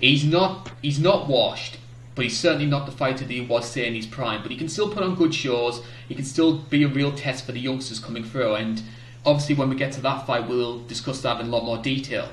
He's 0.00 0.24
not 0.24 0.70
he's 0.82 1.00
not 1.00 1.26
washed, 1.26 1.78
but 2.14 2.24
he's 2.24 2.38
certainly 2.38 2.66
not 2.66 2.86
the 2.86 2.92
fighter 2.92 3.24
that 3.24 3.32
he 3.32 3.40
was 3.40 3.68
say 3.68 3.88
in 3.88 3.94
his 3.96 4.06
prime. 4.06 4.40
But 4.42 4.52
he 4.52 4.56
can 4.56 4.68
still 4.68 4.88
put 4.88 5.02
on 5.02 5.16
good 5.16 5.34
shows. 5.34 5.82
He 6.08 6.14
can 6.14 6.24
still 6.24 6.58
be 6.58 6.84
a 6.84 6.88
real 6.88 7.10
test 7.10 7.44
for 7.44 7.50
the 7.50 7.58
youngsters 7.60 7.98
coming 7.98 8.22
through. 8.22 8.54
And 8.54 8.82
obviously, 9.24 9.54
when 9.54 9.68
we 9.68 9.76
get 9.76 9.92
to 9.92 10.00
that 10.02 10.26
fight, 10.26 10.48
we'll 10.48 10.80
discuss 10.84 11.20
that 11.22 11.40
in 11.40 11.46
a 11.46 11.50
lot 11.50 11.64
more 11.64 11.78
detail. 11.78 12.28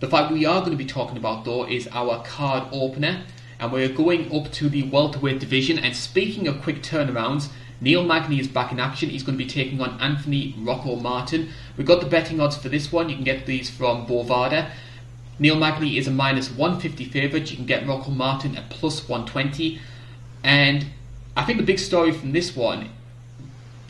The 0.00 0.08
fight 0.08 0.32
we 0.32 0.44
are 0.44 0.60
going 0.60 0.72
to 0.72 0.76
be 0.76 0.84
talking 0.84 1.16
about 1.16 1.44
though 1.44 1.66
is 1.66 1.88
our 1.92 2.22
card 2.24 2.64
opener, 2.72 3.24
and 3.58 3.72
we're 3.72 3.88
going 3.88 4.34
up 4.34 4.52
to 4.52 4.68
the 4.68 4.82
welterweight 4.82 5.40
division. 5.40 5.78
And 5.78 5.96
speaking 5.96 6.48
of 6.48 6.62
quick 6.62 6.82
turnarounds. 6.82 7.48
Neil 7.80 8.04
Magny 8.04 8.38
is 8.38 8.48
back 8.48 8.72
in 8.72 8.80
action. 8.80 9.10
He's 9.10 9.24
going 9.24 9.36
to 9.36 9.44
be 9.44 9.50
taking 9.50 9.80
on 9.80 10.00
Anthony 10.00 10.54
Rocco 10.58 10.96
Martin. 10.96 11.50
We've 11.76 11.86
got 11.86 12.00
the 12.00 12.06
betting 12.06 12.40
odds 12.40 12.56
for 12.56 12.68
this 12.68 12.90
one. 12.90 13.08
You 13.08 13.16
can 13.16 13.24
get 13.24 13.46
these 13.46 13.68
from 13.68 14.06
Bovada. 14.06 14.70
Neil 15.38 15.56
Magny 15.56 15.98
is 15.98 16.06
a 16.06 16.10
minus 16.10 16.50
150 16.50 17.04
favourite. 17.06 17.50
You 17.50 17.56
can 17.56 17.66
get 17.66 17.86
Rocco 17.86 18.10
Martin 18.10 18.56
at 18.56 18.70
plus 18.70 19.08
120. 19.08 19.80
And 20.44 20.86
I 21.36 21.44
think 21.44 21.58
the 21.58 21.64
big 21.64 21.78
story 21.78 22.12
from 22.12 22.32
this 22.32 22.54
one 22.54 22.90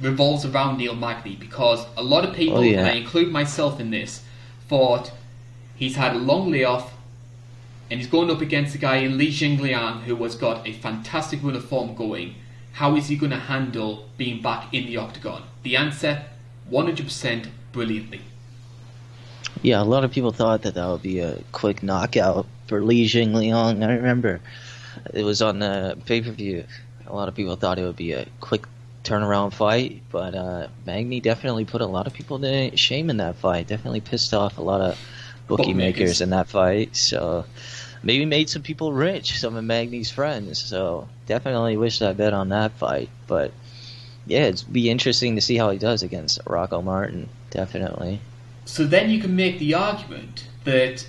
revolves 0.00 0.44
around 0.44 0.78
Neil 0.78 0.94
Magny 0.94 1.36
because 1.36 1.86
a 1.96 2.02
lot 2.02 2.24
of 2.24 2.34
people, 2.34 2.58
Oh, 2.58 2.62
yeah. 2.62 2.78
and 2.80 2.86
I 2.88 2.92
include 2.92 3.30
myself 3.30 3.80
in 3.80 3.90
this, 3.90 4.22
thought 4.68 5.12
he's 5.76 5.96
had 5.96 6.14
a 6.14 6.18
long 6.18 6.50
layoff 6.50 6.92
and 7.90 8.00
he's 8.00 8.08
going 8.08 8.30
up 8.30 8.40
against 8.40 8.74
a 8.74 8.78
guy 8.78 8.96
in 8.96 9.18
Li 9.18 9.28
Jingliang 9.28 10.02
who 10.02 10.16
has 10.24 10.34
got 10.36 10.66
a 10.66 10.72
fantastic 10.72 11.42
run 11.42 11.54
of 11.54 11.64
form 11.64 11.94
going. 11.94 12.34
How 12.72 12.96
is 12.96 13.08
he 13.08 13.16
going 13.16 13.30
to 13.30 13.38
handle 13.38 14.08
being 14.16 14.42
back 14.42 14.72
in 14.74 14.86
the 14.86 14.96
octagon? 14.96 15.42
The 15.62 15.76
answer 15.76 16.24
100% 16.70 17.48
brilliantly. 17.72 18.22
Yeah, 19.62 19.80
a 19.80 19.84
lot 19.84 20.04
of 20.04 20.10
people 20.10 20.32
thought 20.32 20.62
that 20.62 20.74
that 20.74 20.86
would 20.88 21.02
be 21.02 21.20
a 21.20 21.38
quick 21.52 21.82
knockout 21.82 22.46
for 22.66 22.82
Li 22.82 23.06
Jingliang. 23.06 23.84
I 23.86 23.94
remember 23.94 24.40
it 25.12 25.22
was 25.24 25.40
on 25.40 25.60
the 25.60 25.96
pay 26.06 26.20
per 26.20 26.30
view. 26.30 26.64
A 27.06 27.14
lot 27.14 27.28
of 27.28 27.34
people 27.34 27.54
thought 27.56 27.78
it 27.78 27.84
would 27.84 27.96
be 27.96 28.12
a 28.12 28.26
quick 28.40 28.64
turnaround 29.04 29.52
fight, 29.52 30.02
but 30.10 30.34
uh, 30.34 30.68
Magny 30.86 31.20
definitely 31.20 31.64
put 31.64 31.80
a 31.82 31.86
lot 31.86 32.06
of 32.06 32.14
people 32.14 32.38
to 32.40 32.76
shame 32.76 33.10
in 33.10 33.18
that 33.18 33.36
fight. 33.36 33.68
Definitely 33.68 34.00
pissed 34.00 34.34
off 34.34 34.58
a 34.58 34.62
lot 34.62 34.80
of 34.80 34.98
bookie 35.46 35.74
makers 35.74 36.20
in 36.20 36.30
that 36.30 36.48
fight. 36.48 36.96
So 36.96 37.44
maybe 38.02 38.24
made 38.24 38.48
some 38.50 38.62
people 38.62 38.92
rich, 38.92 39.38
some 39.38 39.56
of 39.56 39.64
Magny's 39.64 40.10
friends. 40.10 40.58
So 40.58 41.08
definitely 41.26 41.76
wish 41.76 42.00
I 42.02 42.12
bet 42.14 42.32
on 42.32 42.48
that 42.48 42.72
fight. 42.72 43.10
But 43.26 43.52
yeah, 44.26 44.46
it'd 44.46 44.72
be 44.72 44.90
interesting 44.90 45.34
to 45.36 45.42
see 45.42 45.56
how 45.56 45.70
he 45.70 45.78
does 45.78 46.02
against 46.02 46.40
Rocco 46.46 46.82
Martin. 46.82 47.28
Definitely. 47.50 48.20
So 48.64 48.84
then 48.84 49.10
you 49.10 49.20
can 49.20 49.36
make 49.36 49.58
the 49.58 49.74
argument 49.74 50.46
that 50.64 51.06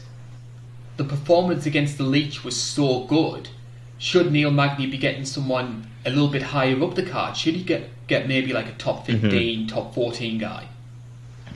the 0.97 1.05
performance 1.05 1.65
against 1.65 1.97
the 1.97 2.03
Leech 2.03 2.43
was 2.43 2.61
so 2.61 3.05
good. 3.05 3.49
Should 3.97 4.31
Neil 4.31 4.51
Magny 4.51 4.87
be 4.87 4.97
getting 4.97 5.25
someone 5.25 5.87
a 6.05 6.09
little 6.09 6.27
bit 6.27 6.41
higher 6.41 6.81
up 6.83 6.95
the 6.95 7.03
card? 7.03 7.35
Should 7.35 7.55
he 7.55 7.63
get, 7.63 7.89
get 8.07 8.27
maybe 8.27 8.53
like 8.53 8.67
a 8.67 8.73
top 8.73 9.05
15, 9.05 9.67
top 9.67 9.93
14 9.93 10.37
guy? 10.37 10.67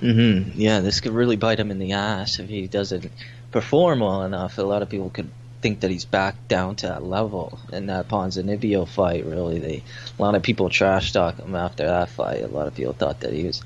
Mm-hmm. 0.02 0.60
Yeah, 0.60 0.80
this 0.80 1.02
could 1.02 1.12
really 1.12 1.36
bite 1.36 1.60
him 1.60 1.72
in 1.72 1.80
the 1.80 1.94
ass 1.94 2.40
if 2.40 2.50
he 2.50 2.68
doesn't 2.68 3.12
perform 3.52 4.00
well 4.00 4.24
enough. 4.24 4.58
A 4.58 4.62
lot 4.62 4.82
of 4.82 4.90
people 4.90 5.10
could 5.10 5.30
think 5.62 5.82
that 5.82 5.92
he's 5.92 6.06
back 6.06 6.48
down 6.48 6.76
to 6.78 6.88
that 6.88 7.04
level 7.04 7.60
in 7.74 7.88
that 7.88 8.08
Ponzinibbio 8.08 8.88
fight. 8.88 9.26
Really, 9.26 9.60
they 9.60 9.84
a 10.18 10.22
lot 10.22 10.36
of 10.36 10.44
people 10.44 10.70
trash 10.70 11.12
talk 11.12 11.38
him 11.38 11.56
after 11.56 11.86
that 11.86 12.10
fight. 12.10 12.44
A 12.44 12.48
lot 12.48 12.68
of 12.68 12.76
people 12.76 12.94
thought 12.94 13.20
that 13.22 13.34
he 13.34 13.44
was 13.44 13.62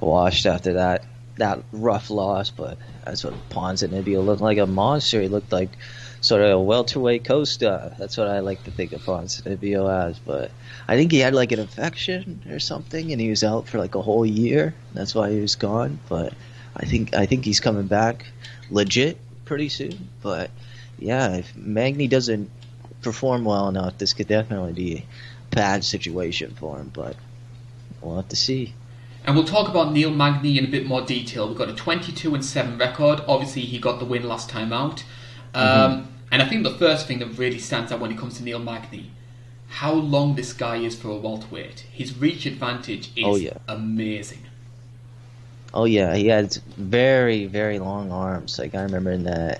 washed 0.00 0.46
after 0.46 0.74
that 0.74 1.04
that 1.36 1.60
rough 1.72 2.10
loss, 2.10 2.50
but 2.50 2.76
that's 3.04 3.24
what 3.24 3.34
Ponzinibbio 3.48 4.24
looked 4.24 4.42
like 4.42 4.58
a 4.58 4.66
monster. 4.66 5.22
He 5.22 5.28
looked 5.28 5.52
like 5.52 5.70
sort 6.20 6.42
of 6.42 6.50
a 6.50 6.60
welterweight 6.60 7.24
Costa. 7.24 7.94
That's 7.98 8.16
what 8.16 8.28
I 8.28 8.40
like 8.40 8.62
to 8.64 8.70
think 8.70 8.92
of 8.92 9.02
Ponzinibbio 9.02 10.08
as. 10.08 10.18
But 10.18 10.50
I 10.88 10.96
think 10.96 11.12
he 11.12 11.18
had 11.18 11.34
like 11.34 11.52
an 11.52 11.58
infection 11.58 12.42
or 12.50 12.58
something, 12.58 13.12
and 13.12 13.20
he 13.20 13.30
was 13.30 13.42
out 13.42 13.68
for 13.68 13.78
like 13.78 13.94
a 13.94 14.02
whole 14.02 14.26
year. 14.26 14.74
That's 14.92 15.14
why 15.14 15.30
he 15.30 15.40
was 15.40 15.56
gone. 15.56 15.98
But 16.08 16.34
I 16.76 16.84
think 16.84 17.14
I 17.14 17.26
think 17.26 17.44
he's 17.44 17.60
coming 17.60 17.86
back 17.86 18.26
legit 18.70 19.18
pretty 19.44 19.68
soon. 19.68 20.08
But 20.22 20.50
yeah, 20.98 21.36
if 21.36 21.56
Magny 21.56 22.08
doesn't 22.08 22.50
perform 23.02 23.44
well 23.44 23.68
enough, 23.68 23.98
this 23.98 24.12
could 24.12 24.28
definitely 24.28 24.72
be 24.72 24.96
a 24.96 25.54
bad 25.54 25.84
situation 25.84 26.54
for 26.54 26.78
him. 26.78 26.90
But 26.92 27.16
we'll 28.00 28.16
have 28.16 28.28
to 28.28 28.36
see. 28.36 28.74
And 29.24 29.36
we'll 29.36 29.44
talk 29.44 29.68
about 29.68 29.92
Neil 29.92 30.10
Magny 30.10 30.56
in 30.56 30.64
a 30.64 30.68
bit 30.68 30.86
more 30.86 31.02
detail. 31.02 31.46
We've 31.46 31.58
got 31.58 31.68
a 31.68 31.74
22 31.74 32.34
and 32.34 32.42
7 32.42 32.78
record. 32.78 33.20
Obviously, 33.28 33.62
he 33.62 33.78
got 33.78 33.98
the 33.98 34.06
win 34.06 34.26
last 34.26 34.48
time 34.48 34.72
out. 34.72 35.04
Um, 35.54 36.06
And 36.32 36.40
I 36.40 36.46
think 36.46 36.62
the 36.62 36.74
first 36.74 37.06
thing 37.08 37.18
that 37.18 37.36
really 37.38 37.58
stands 37.58 37.90
out 37.90 37.98
when 37.98 38.12
it 38.12 38.16
comes 38.18 38.36
to 38.38 38.44
Neil 38.44 38.60
Magny, 38.60 39.10
how 39.68 39.92
long 39.92 40.36
this 40.36 40.52
guy 40.52 40.76
is 40.76 40.94
for 40.96 41.08
a 41.08 41.16
welterweight. 41.16 41.86
His 41.92 42.16
reach 42.16 42.46
advantage 42.46 43.10
is 43.16 43.24
Oh, 43.26 43.36
yeah. 43.36 43.54
amazing. 43.66 44.42
Oh 45.72 45.84
yeah, 45.84 46.14
he 46.16 46.26
had 46.26 46.56
very 46.76 47.46
very 47.46 47.78
long 47.78 48.10
arms. 48.10 48.58
Like 48.58 48.74
I 48.74 48.82
remember 48.82 49.12
in 49.12 49.22
the 49.24 49.58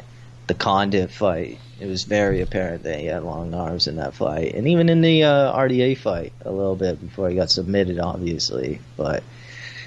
the 0.49 0.55
Condit 0.55 1.11
fight, 1.13 1.59
it 1.79 1.87
was 1.87 2.03
very 2.03 2.41
apparent 2.41 2.83
that 2.83 2.99
he 2.99 3.07
had 3.07 3.23
long 3.23 3.55
arms 3.55 3.87
in 3.87 3.97
that 3.97 4.15
fight, 4.15 4.55
and 4.55 4.67
even 4.67 4.89
in 4.89 5.01
the 5.03 5.23
uh, 5.23 5.53
RDA 5.57 5.97
fight 5.99 6.33
a 6.45 6.51
little 6.51 6.75
bit 6.75 7.01
before 7.01 7.29
he 7.31 7.37
got 7.37 7.51
submitted, 7.51 8.01
obviously. 8.01 8.81
But 8.97 9.23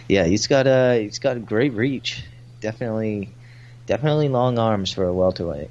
yeah, 0.07 0.23
he's 0.23 0.47
got 0.47 0.65
a 0.65 1.01
he's 1.03 1.19
got 1.19 1.35
a 1.35 1.41
great 1.41 1.73
reach. 1.73 2.23
Definitely, 2.61 3.29
definitely 3.85 4.29
long 4.29 4.57
arms 4.57 4.93
for 4.93 5.03
a 5.05 5.13
welterweight. 5.13 5.69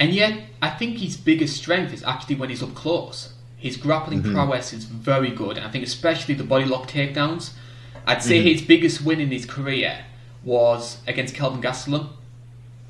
And 0.00 0.12
yet, 0.12 0.40
I 0.62 0.70
think 0.70 0.98
his 0.98 1.16
biggest 1.16 1.56
strength 1.56 1.92
is 1.92 2.02
actually 2.04 2.36
when 2.36 2.50
he's 2.50 2.62
up 2.62 2.74
close. 2.74 3.32
His 3.56 3.76
grappling 3.76 4.22
mm-hmm. 4.22 4.34
prowess 4.34 4.72
is 4.72 4.84
very 4.84 5.30
good, 5.30 5.56
and 5.56 5.66
I 5.66 5.70
think 5.70 5.84
especially 5.84 6.34
the 6.34 6.44
body 6.44 6.64
lock 6.64 6.88
takedowns. 6.88 7.52
I'd 8.06 8.22
say 8.22 8.38
mm-hmm. 8.38 8.48
his 8.48 8.62
biggest 8.62 9.02
win 9.02 9.20
in 9.20 9.30
his 9.30 9.44
career 9.44 10.04
was 10.44 10.98
against 11.06 11.34
Kelvin 11.34 11.60
Gastelum, 11.60 12.10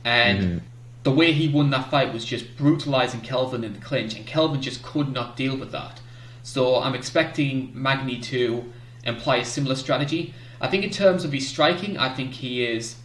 and 0.05 0.39
mm-hmm. 0.39 0.59
the 1.05 1.11
way 1.11 1.33
he 1.33 1.49
won 1.49 1.71
that 1.71 1.91
fight 1.91 2.13
was 2.13 2.25
just 2.25 2.57
brutalizing 2.57 3.23
Kelvin 3.23 3.65
in 3.65 3.73
the 3.73 3.81
clinch, 3.81 4.15
and 4.15 4.27
Kelvin 4.27 4.61
just 4.61 4.83
could 4.83 5.13
not 5.13 5.37
deal 5.37 5.57
with 5.57 5.73
that. 5.73 6.01
So 6.43 6.77
I'm 6.77 6.95
expecting 6.95 7.71
Magny 7.75 8.21
to 8.21 8.71
employ 9.05 9.41
a 9.41 9.45
similar 9.45 9.75
strategy. 9.75 10.35
I 10.61 10.69
think 10.69 10.85
in 10.85 10.91
terms 10.91 11.25
of 11.25 11.33
his 11.33 11.49
striking, 11.49 11.97
I 11.97 12.15
think 12.15 12.35
he 12.35 12.65
is 12.65 12.97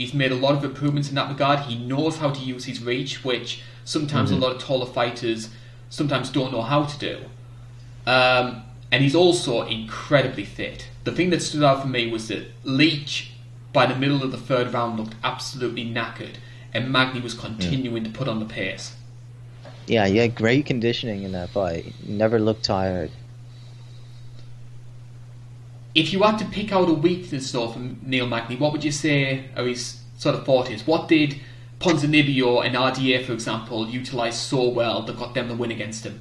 he's 0.00 0.14
made 0.14 0.32
a 0.32 0.34
lot 0.34 0.54
of 0.54 0.64
improvements 0.64 1.10
in 1.10 1.14
that 1.14 1.28
regard. 1.28 1.58
He 1.60 1.76
knows 1.76 2.16
how 2.16 2.30
to 2.30 2.40
use 2.40 2.64
his 2.64 2.82
reach, 2.82 3.22
which 3.22 3.62
sometimes 3.84 4.30
mm-hmm. 4.30 4.42
a 4.42 4.46
lot 4.46 4.56
of 4.56 4.62
taller 4.62 4.86
fighters 4.86 5.50
sometimes 5.90 6.30
don't 6.30 6.52
know 6.52 6.62
how 6.62 6.84
to 6.84 6.98
do. 6.98 7.18
Um, 8.06 8.62
and 8.90 9.02
he's 9.02 9.14
also 9.14 9.66
incredibly 9.66 10.46
fit. 10.46 10.88
The 11.04 11.12
thing 11.12 11.28
that 11.30 11.42
stood 11.42 11.62
out 11.62 11.82
for 11.82 11.88
me 11.88 12.10
was 12.10 12.28
that 12.28 12.46
Leech, 12.64 13.32
by 13.74 13.84
the 13.84 13.94
middle 13.94 14.22
of 14.22 14.32
the 14.32 14.38
third 14.38 14.72
round, 14.72 14.98
looked 14.98 15.16
absolutely 15.22 15.84
knackered, 15.84 16.36
and 16.72 16.90
Magny 16.90 17.20
was 17.20 17.34
continuing 17.34 18.02
to 18.04 18.10
put 18.10 18.26
on 18.26 18.38
the 18.38 18.46
pace. 18.46 18.96
Yeah, 19.86 20.06
he 20.06 20.16
had 20.16 20.34
great 20.34 20.64
conditioning 20.64 21.24
in 21.24 21.32
that 21.32 21.50
fight. 21.50 21.92
Never 22.06 22.38
looked 22.38 22.64
tired. 22.64 23.10
If 25.94 26.12
you 26.12 26.22
had 26.22 26.38
to 26.38 26.44
pick 26.46 26.72
out 26.72 26.88
a 26.88 26.94
weakness 26.94 27.50
though 27.52 27.68
from 27.68 28.00
Neil 28.02 28.26
Magny, 28.26 28.56
what 28.56 28.72
would 28.72 28.84
you 28.84 28.92
say 28.92 29.46
are 29.56 29.64
his 29.64 30.00
sort 30.18 30.34
of 30.34 30.44
fortes? 30.44 30.86
What 30.86 31.08
did 31.08 31.40
Ponzinibbio 31.80 32.64
and 32.64 32.74
RDA, 32.74 33.24
for 33.24 33.32
example, 33.32 33.88
utilize 33.88 34.38
so 34.38 34.68
well 34.68 35.02
that 35.02 35.18
got 35.18 35.34
them 35.34 35.48
the 35.48 35.56
win 35.56 35.70
against 35.70 36.04
him? 36.04 36.20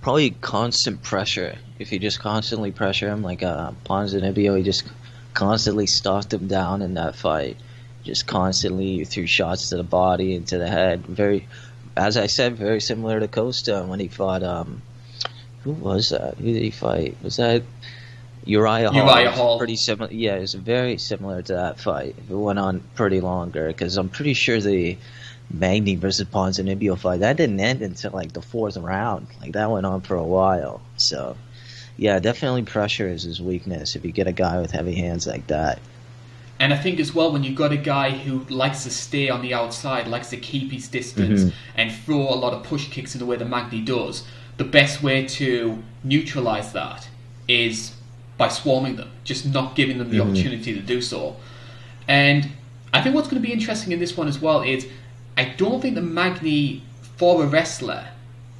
Probably 0.00 0.30
constant 0.30 1.02
pressure. 1.02 1.58
If 1.78 1.92
you 1.92 1.98
just 1.98 2.18
constantly 2.18 2.72
pressure 2.72 3.08
him, 3.08 3.22
like 3.22 3.42
uh, 3.42 3.72
Ponzinibbio, 3.84 4.56
he 4.56 4.64
just 4.64 4.84
constantly 5.34 5.86
stalked 5.86 6.32
him 6.32 6.48
down 6.48 6.82
in 6.82 6.94
that 6.94 7.14
fight. 7.14 7.56
Just 8.02 8.26
constantly 8.26 9.04
threw 9.04 9.26
shots 9.26 9.68
to 9.68 9.76
the 9.76 9.84
body 9.84 10.34
and 10.34 10.46
to 10.48 10.58
the 10.58 10.66
head. 10.66 11.06
Very 11.06 11.46
as 11.96 12.16
I 12.16 12.26
said, 12.26 12.56
very 12.56 12.80
similar 12.80 13.20
to 13.20 13.28
Costa 13.28 13.84
when 13.86 14.00
he 14.00 14.08
fought. 14.08 14.42
Um, 14.42 14.82
who 15.62 15.72
was 15.72 16.08
that? 16.08 16.36
Who 16.38 16.52
did 16.52 16.62
he 16.62 16.70
fight? 16.70 17.16
Was 17.22 17.36
that 17.36 17.62
Uriah 18.44 18.90
Hall? 18.90 19.08
Uriah 19.08 19.30
Hall. 19.30 19.58
Pretty 19.58 19.76
similar. 19.76 20.12
Yeah, 20.12 20.36
it 20.36 20.40
was 20.40 20.54
very 20.54 20.98
similar 20.98 21.42
to 21.42 21.52
that 21.54 21.80
fight. 21.80 22.16
It 22.28 22.34
went 22.34 22.58
on 22.58 22.82
pretty 22.94 23.20
longer 23.20 23.68
because 23.68 23.96
I'm 23.96 24.08
pretty 24.08 24.34
sure 24.34 24.60
the 24.60 24.98
Magny 25.50 25.96
versus 25.96 26.26
Ponzinibbio 26.28 26.98
fight 26.98 27.20
that 27.20 27.36
didn't 27.36 27.60
end 27.60 27.82
until 27.82 28.12
like 28.12 28.32
the 28.32 28.42
fourth 28.42 28.76
round. 28.76 29.26
Like 29.40 29.52
that 29.52 29.70
went 29.70 29.86
on 29.86 30.00
for 30.00 30.16
a 30.16 30.24
while. 30.24 30.80
So, 30.96 31.36
yeah, 31.96 32.18
definitely 32.18 32.62
pressure 32.62 33.08
is 33.08 33.22
his 33.22 33.40
weakness. 33.40 33.94
If 33.94 34.04
you 34.04 34.12
get 34.12 34.26
a 34.26 34.32
guy 34.32 34.60
with 34.60 34.70
heavy 34.70 34.94
hands 34.94 35.26
like 35.26 35.46
that. 35.48 35.78
And 36.58 36.72
I 36.72 36.76
think 36.76 37.00
as 37.00 37.12
well, 37.12 37.32
when 37.32 37.42
you've 37.42 37.56
got 37.56 37.72
a 37.72 37.76
guy 37.76 38.10
who 38.10 38.40
likes 38.44 38.84
to 38.84 38.90
stay 38.90 39.28
on 39.28 39.42
the 39.42 39.52
outside, 39.52 40.06
likes 40.06 40.30
to 40.30 40.36
keep 40.36 40.70
his 40.70 40.86
distance 40.86 41.42
mm-hmm. 41.42 41.56
and 41.74 41.92
throw 41.92 42.20
a 42.20 42.36
lot 42.36 42.52
of 42.52 42.62
push 42.62 42.88
kicks 42.88 43.14
in 43.14 43.18
the 43.18 43.26
way 43.26 43.36
that 43.36 43.48
Magny 43.48 43.80
does, 43.80 44.24
the 44.58 44.64
best 44.64 45.02
way 45.02 45.26
to 45.26 45.82
neutralize 46.04 46.72
that 46.72 47.08
is 47.48 47.94
by 48.42 48.48
swarming 48.48 48.96
them, 48.96 49.08
just 49.22 49.46
not 49.46 49.76
giving 49.76 49.98
them 49.98 50.10
the 50.10 50.18
mm-hmm. 50.18 50.30
opportunity 50.30 50.74
to 50.74 50.80
do 50.80 51.00
so. 51.00 51.36
And 52.08 52.48
I 52.92 53.00
think 53.00 53.14
what's 53.14 53.28
going 53.28 53.40
to 53.40 53.46
be 53.46 53.52
interesting 53.52 53.92
in 53.92 54.00
this 54.00 54.16
one 54.16 54.26
as 54.26 54.40
well 54.40 54.62
is 54.62 54.88
I 55.36 55.44
don't 55.44 55.80
think 55.80 55.94
that 55.94 56.02
Magny, 56.02 56.82
for 57.16 57.44
a 57.44 57.46
wrestler, 57.46 58.08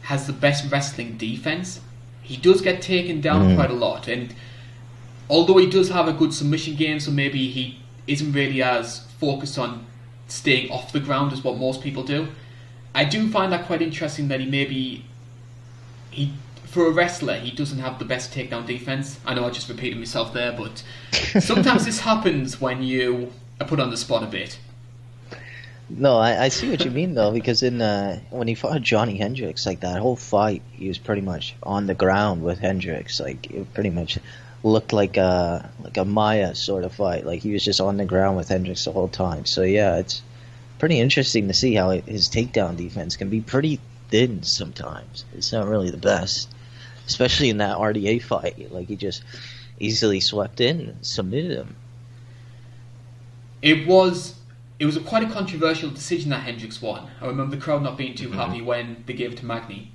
has 0.02 0.28
the 0.28 0.32
best 0.32 0.70
wrestling 0.70 1.16
defense. 1.16 1.80
He 2.22 2.36
does 2.36 2.60
get 2.60 2.80
taken 2.80 3.20
down 3.20 3.42
mm-hmm. 3.42 3.56
quite 3.56 3.72
a 3.72 3.74
lot, 3.74 4.06
and 4.06 4.32
although 5.28 5.56
he 5.56 5.68
does 5.68 5.88
have 5.88 6.06
a 6.06 6.12
good 6.12 6.32
submission 6.32 6.76
game, 6.76 7.00
so 7.00 7.10
maybe 7.10 7.50
he 7.50 7.80
isn't 8.06 8.30
really 8.30 8.62
as 8.62 9.00
focused 9.18 9.58
on 9.58 9.84
staying 10.28 10.70
off 10.70 10.92
the 10.92 11.00
ground 11.00 11.32
as 11.32 11.42
what 11.42 11.56
most 11.56 11.82
people 11.82 12.04
do. 12.04 12.28
I 12.94 13.04
do 13.04 13.28
find 13.32 13.52
that 13.52 13.66
quite 13.66 13.82
interesting 13.82 14.28
that 14.28 14.38
he 14.38 14.46
maybe 14.46 15.04
he 16.12 16.32
for 16.72 16.86
a 16.86 16.90
wrestler 16.90 17.36
he 17.36 17.50
doesn't 17.50 17.78
have 17.80 17.98
the 17.98 18.04
best 18.04 18.32
takedown 18.32 18.66
defense. 18.66 19.20
I 19.26 19.34
know 19.34 19.46
I 19.46 19.50
just 19.50 19.68
repeated 19.68 19.98
myself 19.98 20.32
there, 20.32 20.52
but 20.52 20.82
sometimes 21.42 21.84
this 21.84 22.00
happens 22.00 22.60
when 22.60 22.82
you 22.82 23.30
are 23.60 23.66
put 23.66 23.78
on 23.78 23.90
the 23.90 23.96
spot 23.96 24.22
a 24.22 24.26
bit. 24.26 24.58
No, 25.90 26.16
I, 26.16 26.44
I 26.44 26.48
see 26.48 26.70
what 26.70 26.84
you 26.84 26.90
mean 26.90 27.14
though, 27.14 27.30
because 27.30 27.62
in 27.62 27.82
uh, 27.82 28.20
when 28.30 28.48
he 28.48 28.54
fought 28.54 28.80
Johnny 28.80 29.18
Hendricks, 29.18 29.66
like 29.66 29.80
that 29.80 30.00
whole 30.00 30.16
fight, 30.16 30.62
he 30.72 30.88
was 30.88 30.96
pretty 30.96 31.20
much 31.20 31.54
on 31.62 31.86
the 31.86 31.94
ground 31.94 32.42
with 32.42 32.58
Hendricks, 32.60 33.20
like 33.20 33.50
it 33.50 33.74
pretty 33.74 33.90
much 33.90 34.18
looked 34.62 34.94
like 34.94 35.18
a 35.18 35.68
like 35.82 35.98
a 35.98 36.06
Maia 36.06 36.54
sort 36.54 36.84
of 36.84 36.94
fight. 36.94 37.26
Like 37.26 37.42
he 37.42 37.52
was 37.52 37.64
just 37.64 37.80
on 37.80 37.98
the 37.98 38.06
ground 38.06 38.38
with 38.38 38.48
Hendricks 38.48 38.86
the 38.86 38.92
whole 38.92 39.08
time. 39.08 39.44
So 39.44 39.62
yeah, 39.62 39.98
it's 39.98 40.22
pretty 40.78 40.98
interesting 40.98 41.48
to 41.48 41.54
see 41.54 41.74
how 41.74 41.90
his 41.90 42.30
takedown 42.30 42.76
defense 42.76 43.16
can 43.16 43.28
be 43.28 43.42
pretty 43.42 43.78
thin 44.08 44.42
sometimes. 44.42 45.24
It's 45.34 45.52
not 45.52 45.66
really 45.66 45.90
the 45.90 45.96
best, 45.96 46.48
especially 47.06 47.50
in 47.50 47.58
that 47.58 47.76
RDA 47.76 48.22
fight. 48.22 48.72
Like 48.72 48.88
he 48.88 48.96
just 48.96 49.22
easily 49.78 50.20
swept 50.20 50.60
in, 50.60 50.80
and 50.80 51.06
submitted 51.06 51.58
him. 51.58 51.76
It 53.60 53.86
was 53.86 54.34
it 54.78 54.86
was 54.86 54.96
a 54.96 55.00
quite 55.00 55.22
a 55.22 55.30
controversial 55.30 55.90
decision 55.90 56.30
that 56.30 56.40
Hendricks 56.40 56.82
won. 56.82 57.08
I 57.20 57.26
remember 57.26 57.54
the 57.54 57.62
crowd 57.62 57.82
not 57.82 57.96
being 57.96 58.14
too 58.14 58.28
mm-hmm. 58.28 58.38
happy 58.38 58.62
when 58.62 59.04
they 59.06 59.12
gave 59.12 59.32
it 59.32 59.38
to 59.38 59.46
Magny. 59.46 59.92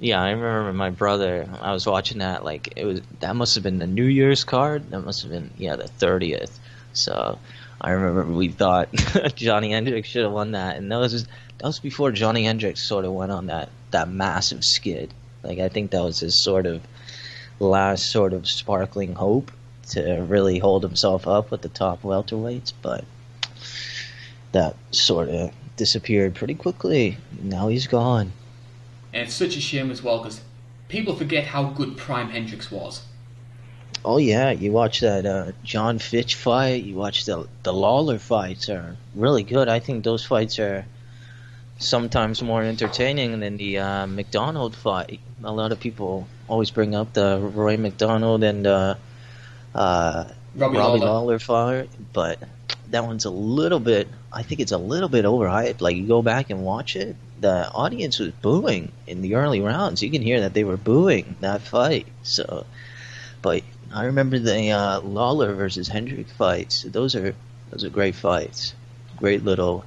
Yeah, 0.00 0.22
I 0.22 0.30
remember 0.30 0.72
my 0.72 0.90
brother. 0.90 1.48
I 1.60 1.72
was 1.72 1.86
watching 1.86 2.18
that. 2.18 2.44
Like 2.44 2.72
it 2.76 2.84
was 2.84 3.00
that 3.20 3.36
must 3.36 3.54
have 3.54 3.64
been 3.64 3.78
the 3.78 3.86
New 3.86 4.04
Year's 4.04 4.44
card. 4.44 4.90
That 4.90 5.00
must 5.00 5.22
have 5.22 5.30
been 5.30 5.50
yeah 5.58 5.76
the 5.76 5.88
thirtieth. 5.88 6.58
So 6.92 7.38
I 7.80 7.90
remember 7.90 8.24
we 8.32 8.48
thought 8.48 8.88
Johnny 9.34 9.72
Hendricks 9.72 10.08
should 10.08 10.22
have 10.22 10.32
won 10.32 10.52
that, 10.52 10.76
and 10.76 10.90
that 10.90 10.98
was 10.98 11.24
that 11.24 11.64
was 11.64 11.78
before 11.78 12.12
Johnny 12.12 12.44
Hendricks 12.44 12.82
sort 12.82 13.04
of 13.04 13.12
went 13.12 13.32
on 13.32 13.46
that 13.46 13.68
that 13.90 14.08
massive 14.08 14.64
skid. 14.64 15.12
Like 15.42 15.58
I 15.58 15.68
think 15.68 15.90
that 15.90 16.02
was 16.02 16.20
his 16.20 16.42
sort 16.42 16.66
of 16.66 16.82
last 17.60 18.10
sort 18.10 18.32
of 18.32 18.48
sparkling 18.48 19.14
hope 19.14 19.50
to 19.90 20.22
really 20.28 20.58
hold 20.58 20.82
himself 20.82 21.26
up 21.26 21.50
with 21.50 21.62
the 21.62 21.68
top 21.68 22.02
welterweights, 22.02 22.72
but 22.82 23.04
that 24.52 24.76
sort 24.90 25.28
of 25.28 25.52
disappeared 25.76 26.34
pretty 26.34 26.54
quickly. 26.54 27.16
Now 27.42 27.68
he's 27.68 27.86
gone. 27.86 28.32
And 29.12 29.22
it's 29.22 29.34
such 29.34 29.56
a 29.56 29.60
shame 29.60 29.90
as 29.90 30.02
well 30.02 30.18
because 30.18 30.42
people 30.88 31.14
forget 31.14 31.46
how 31.46 31.64
good 31.64 31.96
Prime 31.96 32.28
Hendricks 32.28 32.70
was. 32.70 33.02
Oh 34.04 34.18
yeah, 34.18 34.50
you 34.50 34.70
watch 34.70 35.00
that 35.00 35.26
uh, 35.26 35.52
Jon 35.64 35.98
Fitch 35.98 36.34
fight. 36.34 36.84
You 36.84 36.94
watch 36.94 37.24
the 37.24 37.48
the 37.62 37.72
Lawler 37.72 38.18
fights 38.18 38.68
are 38.68 38.96
really 39.14 39.42
good. 39.42 39.68
I 39.68 39.80
think 39.80 40.04
those 40.04 40.24
fights 40.24 40.58
are 40.58 40.86
sometimes 41.78 42.42
more 42.42 42.62
entertaining 42.62 43.40
than 43.40 43.56
the 43.56 43.78
uh, 43.78 44.06
MacDonald 44.06 44.76
fight. 44.76 45.20
A 45.42 45.52
lot 45.52 45.72
of 45.72 45.80
people 45.80 46.28
always 46.48 46.70
bring 46.70 46.94
up 46.94 47.12
the 47.12 47.38
Rory 47.40 47.76
MacDonald 47.76 48.42
and 48.42 48.66
uh, 48.66 48.94
uh, 49.74 50.24
Robbie, 50.54 50.76
Robbie 50.76 50.98
Lawler. 50.98 51.06
Lawler 51.06 51.38
fight, 51.38 51.90
but 52.12 52.40
that 52.90 53.04
one's 53.04 53.24
a 53.24 53.30
little 53.30 53.80
bit. 53.80 54.08
I 54.32 54.42
think 54.42 54.60
it's 54.60 54.72
a 54.72 54.78
little 54.78 55.08
bit 55.08 55.24
overhyped. 55.24 55.80
Like 55.80 55.96
you 55.96 56.06
go 56.06 56.22
back 56.22 56.50
and 56.50 56.64
watch 56.64 56.96
it, 56.96 57.16
the 57.40 57.70
audience 57.70 58.18
was 58.18 58.32
booing 58.32 58.90
in 59.06 59.22
the 59.22 59.36
early 59.36 59.60
rounds. 59.60 60.02
You 60.02 60.10
can 60.10 60.22
hear 60.22 60.40
that 60.40 60.54
they 60.54 60.64
were 60.64 60.76
booing 60.76 61.36
that 61.40 61.62
fight. 61.62 62.06
So, 62.22 62.66
but 63.40 63.62
I 63.94 64.06
remember 64.06 64.38
the 64.38 64.70
uh, 64.72 65.00
Lawler 65.00 65.54
versus 65.54 65.86
Hendrick 65.86 66.28
fights. 66.28 66.82
Those 66.82 67.14
are 67.14 67.34
those 67.70 67.84
are 67.84 67.90
great 67.90 68.16
fights. 68.16 68.74
Great 69.16 69.44
little 69.44 69.84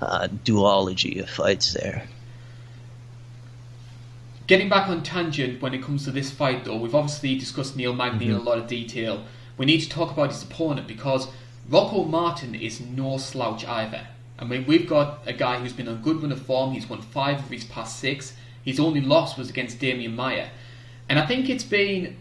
uh, 0.00 0.28
duology 0.44 1.20
of 1.20 1.28
fights 1.28 1.72
there. 1.74 2.06
Getting 4.46 4.68
back 4.68 4.88
on 4.88 5.02
tangent 5.02 5.60
when 5.60 5.74
it 5.74 5.82
comes 5.82 6.04
to 6.04 6.12
this 6.12 6.30
fight, 6.30 6.64
though, 6.64 6.76
we've 6.76 6.94
obviously 6.94 7.36
discussed 7.36 7.76
Neil 7.76 7.94
Magny 7.94 8.26
mm-hmm. 8.26 8.36
in 8.36 8.40
a 8.40 8.44
lot 8.44 8.58
of 8.58 8.68
detail. 8.68 9.24
We 9.58 9.66
need 9.66 9.80
to 9.80 9.88
talk 9.88 10.12
about 10.12 10.30
his 10.30 10.42
opponent 10.42 10.86
because 10.86 11.28
Rocco 11.68 12.04
Martin 12.04 12.54
is 12.54 12.80
no 12.80 13.18
slouch 13.18 13.66
either. 13.66 14.06
I 14.38 14.44
mean, 14.44 14.66
we've 14.66 14.88
got 14.88 15.20
a 15.26 15.32
guy 15.32 15.58
who's 15.58 15.72
been 15.72 15.88
on 15.88 16.02
good 16.02 16.22
run 16.22 16.30
of 16.30 16.42
form. 16.42 16.72
He's 16.72 16.88
won 16.88 17.00
five 17.00 17.38
of 17.38 17.50
his 17.50 17.64
past 17.64 17.98
six. 17.98 18.34
His 18.64 18.78
only 18.78 19.00
loss 19.00 19.36
was 19.36 19.50
against 19.50 19.80
Demian 19.80 20.14
Maia. 20.14 20.48
And 21.08 21.18
I 21.18 21.26
think 21.26 21.48
it's 21.48 21.64
been. 21.64 22.16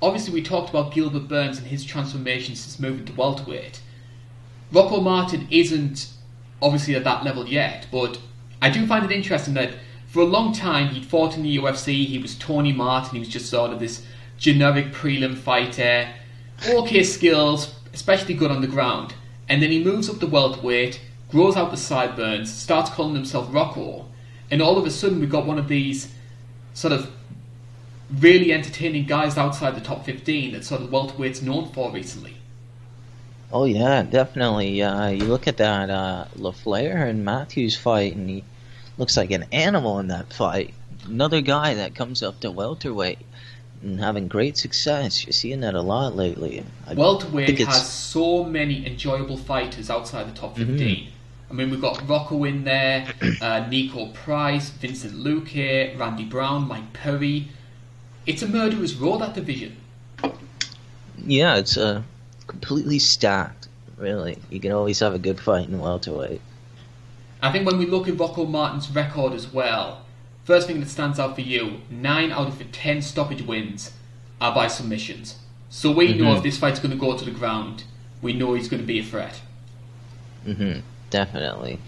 Obviously, 0.00 0.32
we 0.32 0.42
talked 0.42 0.70
about 0.70 0.92
Gilbert 0.92 1.28
Burns 1.28 1.58
and 1.58 1.66
his 1.66 1.84
transformation 1.84 2.54
since 2.54 2.78
moving 2.78 3.04
to 3.04 3.12
welterweight. 3.12 3.80
Rocco 4.72 5.00
Martin 5.00 5.48
isn't 5.50 6.08
obviously 6.60 6.94
at 6.94 7.04
that 7.04 7.24
level 7.24 7.46
yet, 7.46 7.86
but 7.90 8.18
I 8.60 8.70
do 8.70 8.86
find 8.86 9.04
it 9.04 9.14
interesting 9.14 9.54
that 9.54 9.74
for 10.08 10.20
a 10.20 10.26
long 10.26 10.52
time 10.52 10.88
he'd 10.88 11.04
fought 11.04 11.36
in 11.36 11.42
the 11.42 11.58
UFC. 11.58 12.06
He 12.06 12.18
was 12.18 12.34
Tony 12.36 12.72
Martin. 12.72 13.14
He 13.14 13.18
was 13.20 13.28
just 13.28 13.50
sort 13.50 13.72
of 13.72 13.78
this 13.78 14.04
generic 14.38 14.92
prelim 14.92 15.36
fighter, 15.36 16.08
okay 16.68 17.02
skills, 17.02 17.74
especially 17.92 18.34
good 18.34 18.50
on 18.50 18.60
the 18.60 18.66
ground. 18.66 19.14
And 19.48 19.62
then 19.62 19.70
he 19.70 19.82
moves 19.82 20.08
up 20.08 20.18
to 20.20 20.26
welterweight 20.26 21.00
grows 21.30 21.56
out 21.56 21.70
the 21.70 21.76
sideburns, 21.76 22.52
starts 22.52 22.90
calling 22.90 23.14
himself 23.14 23.52
Rocco, 23.52 24.06
and 24.50 24.62
all 24.62 24.78
of 24.78 24.86
a 24.86 24.90
sudden 24.90 25.20
we've 25.20 25.30
got 25.30 25.46
one 25.46 25.58
of 25.58 25.68
these 25.68 26.12
sort 26.74 26.92
of 26.92 27.10
really 28.20 28.52
entertaining 28.52 29.04
guys 29.04 29.36
outside 29.36 29.76
the 29.76 29.80
top 29.80 30.04
15 30.04 30.52
that 30.52 30.64
sort 30.64 30.80
of 30.80 30.90
welterweight's 30.90 31.42
known 31.42 31.70
for 31.72 31.92
recently. 31.92 32.37
Oh 33.52 33.64
yeah, 33.64 34.02
definitely. 34.02 34.82
Uh, 34.82 35.08
you 35.08 35.24
look 35.24 35.48
at 35.48 35.56
that 35.56 35.88
uh, 35.90 36.26
LaFlare 36.36 37.08
and 37.08 37.24
Matthews 37.24 37.76
fight, 37.76 38.14
and 38.14 38.28
he 38.28 38.44
looks 38.98 39.16
like 39.16 39.30
an 39.30 39.46
animal 39.52 39.98
in 40.00 40.08
that 40.08 40.32
fight. 40.32 40.74
another 41.06 41.40
guy 41.40 41.74
that 41.74 41.94
comes 41.94 42.22
up 42.22 42.40
to 42.40 42.50
welterweight 42.50 43.18
and 43.82 44.00
having 44.00 44.28
great 44.28 44.56
success. 44.58 45.24
You're 45.24 45.32
seeing 45.32 45.60
that 45.60 45.74
a 45.74 45.80
lot 45.80 46.16
lately. 46.16 46.64
I 46.86 46.94
welterweight 46.94 47.58
has 47.60 47.90
so 47.90 48.44
many 48.44 48.86
enjoyable 48.86 49.36
fighters 49.36 49.88
outside 49.88 50.28
the 50.28 50.38
top 50.38 50.56
15. 50.56 50.76
Mm-hmm. 50.76 51.10
I 51.50 51.54
mean, 51.54 51.70
we've 51.70 51.80
got 51.80 52.06
Rocco 52.06 52.44
in 52.44 52.64
there, 52.64 53.06
uh, 53.40 53.64
Niko 53.64 54.12
Price, 54.12 54.68
Vicente 54.68 55.16
Luque, 55.16 55.98
Randy 55.98 56.24
Brown, 56.24 56.68
Mike 56.68 56.92
Perry. 56.92 57.48
It's 58.26 58.42
a 58.42 58.48
murderer's 58.48 58.94
row, 58.96 59.16
that 59.16 59.34
division. 59.34 59.76
Yeah, 61.24 61.56
it's 61.56 61.78
uh, 61.78 62.02
completely 62.58 62.98
stacked, 62.98 63.68
really. 63.96 64.38
You 64.50 64.60
can 64.60 64.72
always 64.72 65.00
have 65.00 65.14
a 65.14 65.18
good 65.18 65.40
fight 65.40 65.68
in 65.68 65.78
welterweight. 65.78 66.40
I 67.40 67.52
think 67.52 67.66
when 67.66 67.78
we 67.78 67.86
look 67.86 68.08
at 68.08 68.18
Rocco 68.18 68.44
Martin's 68.46 68.90
record 68.90 69.32
as 69.32 69.52
well, 69.52 70.04
first 70.44 70.66
thing 70.66 70.80
that 70.80 70.88
stands 70.88 71.20
out 71.20 71.34
for 71.34 71.40
you, 71.40 71.80
9 71.90 72.32
out 72.32 72.48
of 72.48 72.58
the 72.58 72.64
10 72.64 73.02
stoppage 73.02 73.42
wins 73.42 73.92
are 74.40 74.54
by 74.54 74.66
submissions. 74.66 75.38
So 75.68 75.92
we 75.92 76.08
mm-hmm. 76.08 76.22
know 76.22 76.36
if 76.36 76.42
this 76.42 76.58
fight's 76.58 76.80
going 76.80 76.90
to 76.90 76.96
go 76.96 77.16
to 77.16 77.24
the 77.24 77.30
ground, 77.30 77.84
we 78.22 78.32
know 78.32 78.54
he's 78.54 78.68
going 78.68 78.82
to 78.82 78.86
be 78.86 78.98
a 78.98 79.04
threat. 79.04 79.40
Mm-hmm 80.46 80.80
definitely. 81.10 81.78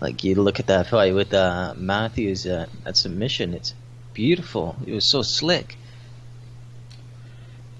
Like 0.00 0.24
you 0.24 0.34
look 0.34 0.60
at 0.60 0.66
that 0.66 0.88
fight 0.88 1.14
with 1.14 1.32
uh, 1.32 1.74
Matthews, 1.76 2.46
uh, 2.46 2.66
that 2.84 2.96
submission, 2.96 3.54
it's 3.54 3.74
beautiful. 4.12 4.76
It 4.86 4.92
was 4.92 5.04
so 5.04 5.22
slick. 5.22 5.76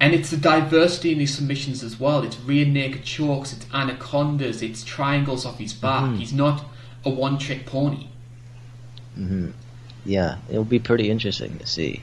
And 0.00 0.12
it's 0.12 0.30
the 0.30 0.36
diversity 0.36 1.12
in 1.12 1.20
his 1.20 1.34
submissions 1.34 1.82
as 1.82 1.98
well. 1.98 2.22
It's 2.22 2.38
rear 2.40 2.66
naked 2.66 3.04
chokes, 3.04 3.52
it's 3.52 3.66
anacondas, 3.72 4.60
it's 4.62 4.84
triangles 4.84 5.46
off 5.46 5.58
his 5.58 5.72
back. 5.72 6.04
Mm-hmm. 6.04 6.16
He's 6.16 6.32
not 6.32 6.64
a 7.04 7.10
one 7.10 7.38
trick 7.38 7.66
pony. 7.66 8.08
Mm-hmm. 9.18 9.50
Yeah, 10.04 10.36
it'll 10.50 10.64
be 10.64 10.78
pretty 10.78 11.10
interesting 11.10 11.58
to 11.58 11.66
see. 11.66 12.02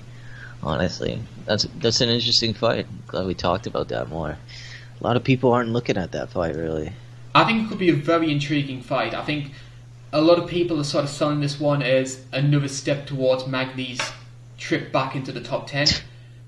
Honestly, 0.64 1.22
that's 1.46 1.68
that's 1.80 2.02
an 2.02 2.10
interesting 2.10 2.54
fight. 2.54 2.86
Glad 3.08 3.26
we 3.26 3.34
talked 3.34 3.68
about 3.68 3.88
that 3.90 4.10
more. 4.10 4.38
A 5.00 5.04
lot 5.04 5.16
of 5.16 5.24
people 5.24 5.52
aren't 5.52 5.70
looking 5.70 5.98
at 5.98 6.12
that 6.12 6.30
fight 6.30 6.56
really. 6.56 6.94
I 7.34 7.46
think 7.46 7.64
it 7.66 7.70
could 7.70 7.80
be 7.80 7.90
a 7.90 7.96
very 7.96 8.32
intriguing 8.32 8.82
fight. 8.82 9.14
I 9.14 9.24
think 9.24 9.52
a 10.14 10.22
lot 10.22 10.38
of 10.38 10.48
people 10.48 10.80
are 10.80 10.84
sort 10.84 11.04
of 11.04 11.10
selling 11.10 11.40
this 11.40 11.60
one 11.60 11.82
as 11.82 12.24
another 12.32 12.68
step 12.68 13.08
towards 13.08 13.48
Magny's 13.48 14.02
trip 14.58 14.92
back 14.92 15.16
into 15.16 15.32
the 15.32 15.42
top 15.42 15.68
ten. 15.68 15.88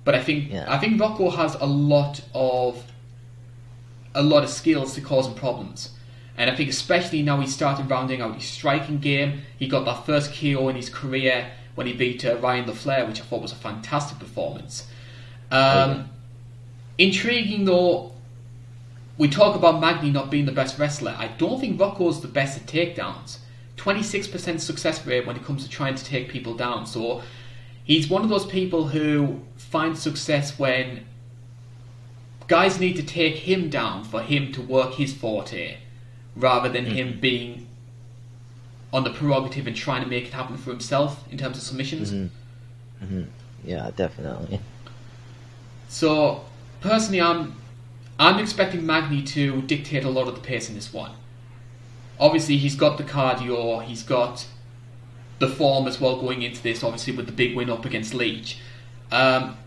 But 0.04 0.16
I 0.16 0.24
think 0.24 0.52
yeah. 0.52 0.66
I 0.68 0.78
think 0.78 1.00
Rocco 1.00 1.30
has 1.30 1.56
a 1.56 1.66
lot 1.66 2.22
of 2.34 2.84
a 4.16 4.22
lot 4.22 4.44
of 4.44 4.50
skills 4.50 4.96
to 4.96 5.02
cause 5.02 5.28
him 5.28 5.36
problems. 5.36 5.92
And 6.38 6.50
I 6.50 6.56
think 6.56 6.70
especially 6.70 7.22
now 7.22 7.40
he's 7.40 7.54
started 7.54 7.90
rounding 7.90 8.22
out 8.22 8.36
his 8.36 8.46
striking 8.46 9.00
game. 9.00 9.42
He 9.58 9.68
got 9.68 9.86
that 9.86 10.06
first 10.06 10.34
KO 10.34 10.68
in 10.70 10.76
his 10.76 10.90
career 10.90 11.52
when 11.76 11.88
he 11.88 11.94
beat 11.94 12.26
uh, 12.26 12.38
Ryan 12.38 12.66
LaFlare, 12.66 13.08
which 13.08 13.22
I 13.22 13.24
thought 13.24 13.42
was 13.42 13.52
a 13.52 13.56
fantastic 13.56 14.20
performance. 14.20 14.88
Um, 15.52 15.60
oh, 15.60 15.88
yeah. 15.88 16.04
Intriguing 16.98 17.66
though, 17.66 18.12
we 19.18 19.28
talk 19.28 19.56
about 19.56 19.80
Magny 19.80 20.10
not 20.12 20.32
being 20.32 20.46
the 20.46 20.52
best 20.52 20.80
wrestler. 20.80 21.16
I 21.18 21.28
don't 21.28 21.60
think 21.60 21.80
Rocco's 21.80 22.22
the 22.22 22.28
best 22.28 22.58
at 22.58 22.66
takedowns. 22.66 23.38
26% 23.78 24.60
success 24.60 25.06
rate 25.06 25.26
when 25.26 25.36
it 25.36 25.44
comes 25.44 25.64
to 25.64 25.70
trying 25.70 25.96
to 25.96 26.04
take 26.04 26.30
people 26.30 26.56
down. 26.56 26.86
So 26.86 27.22
he's 27.84 28.10
one 28.10 28.24
of 28.24 28.30
those 28.30 28.46
people 28.46 28.88
who 28.88 29.42
finds 29.74 30.00
success 30.00 30.60
when 30.60 31.04
guys 32.46 32.80
need 32.80 32.96
to 32.96 33.02
take 33.02 33.38
him 33.38 33.72
down 33.72 34.04
for 34.04 34.22
him 34.22 34.52
to 34.52 34.62
work 34.62 34.94
his 34.94 35.12
forte 35.12 35.78
rather 36.36 36.70
than 36.70 36.86
mm-hmm. 36.86 36.94
him 36.94 37.20
being 37.20 37.68
on 38.94 39.04
the 39.04 39.10
prerogative 39.10 39.66
and 39.66 39.76
trying 39.76 40.04
to 40.04 40.08
make 40.08 40.26
it 40.26 40.34
happen 40.34 40.56
for 40.58 40.70
himself 40.70 41.26
in 41.32 41.40
terms 41.40 41.58
of 41.58 41.64
submissions. 41.64 42.12
Mm-hmm. 42.12 43.04
Mm-hmm. 43.04 43.24
Yeah, 43.68 43.90
definitely. 43.96 44.60
So 45.90 46.46
personally, 46.80 47.22
I'm 47.22 47.56
I'm 48.20 48.38
expecting 48.38 48.86
Magny 48.86 49.24
to 49.24 49.64
dictate 49.64 50.04
a 50.04 50.10
lot 50.12 50.28
of 50.28 50.36
the 50.36 50.42
pace 50.42 50.70
in 50.70 50.76
this 50.76 50.94
one. 50.94 51.14
Obviously, 52.20 52.58
he's 52.58 52.76
got 52.76 53.00
the 53.00 53.04
cardio, 53.04 53.84
he's 53.84 54.04
got 54.04 54.46
the 55.40 55.50
form 55.50 55.88
as 55.88 56.00
well 56.00 56.22
going 56.22 56.44
into 56.44 56.62
this, 56.62 56.84
obviously, 56.84 57.16
with 57.16 57.26
the 57.26 57.32
big 57.32 57.56
win 57.56 57.72
up 57.72 57.86
against 57.86 58.14
Leech. 58.14 58.60
Um, 59.12 59.58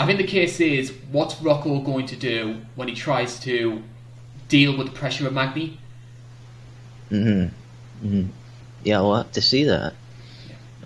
I 0.00 0.06
think 0.06 0.16
the 0.16 0.26
case 0.26 0.60
is 0.60 0.94
what's 1.12 1.42
Rocco 1.42 1.78
going 1.82 2.06
to 2.06 2.16
do 2.16 2.62
when 2.74 2.88
he 2.88 2.94
tries 2.94 3.38
to 3.40 3.82
deal 4.48 4.74
with 4.74 4.86
the 4.86 4.94
pressure 4.94 5.26
of 5.26 5.34
Magny? 5.34 5.78
Mm 7.10 7.22
hmm. 7.22 8.06
Mm 8.06 8.10
hmm. 8.10 8.30
Yeah, 8.82 9.02
we'll 9.02 9.16
have 9.16 9.32
to 9.32 9.42
see 9.42 9.64
that. 9.64 9.92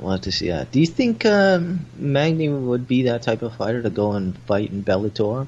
We'll 0.00 0.10
have 0.10 0.22
to 0.22 0.32
see 0.32 0.48
that. 0.48 0.72
Do 0.72 0.80
you 0.80 0.86
think 0.86 1.24
um, 1.24 1.86
Magny 1.96 2.48
would 2.48 2.88
be 2.88 3.04
that 3.04 3.22
type 3.22 3.42
of 3.42 3.54
fighter 3.54 3.82
to 3.82 3.90
go 3.90 4.14
and 4.14 4.36
fight 4.46 4.72
in 4.72 4.82
Bellator? 4.82 5.46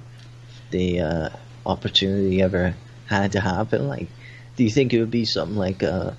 The 0.70 1.00
uh, 1.00 1.29
opportunity 1.66 2.40
ever 2.42 2.76
had 3.07 3.33
to 3.33 3.40
happen? 3.40 3.88
Like, 3.88 4.07
do 4.55 4.62
you 4.62 4.70
think 4.70 4.94
it 4.94 5.00
would 5.00 5.11
be 5.11 5.24
something 5.24 5.57
like 5.57 5.83
uh, 5.83 6.12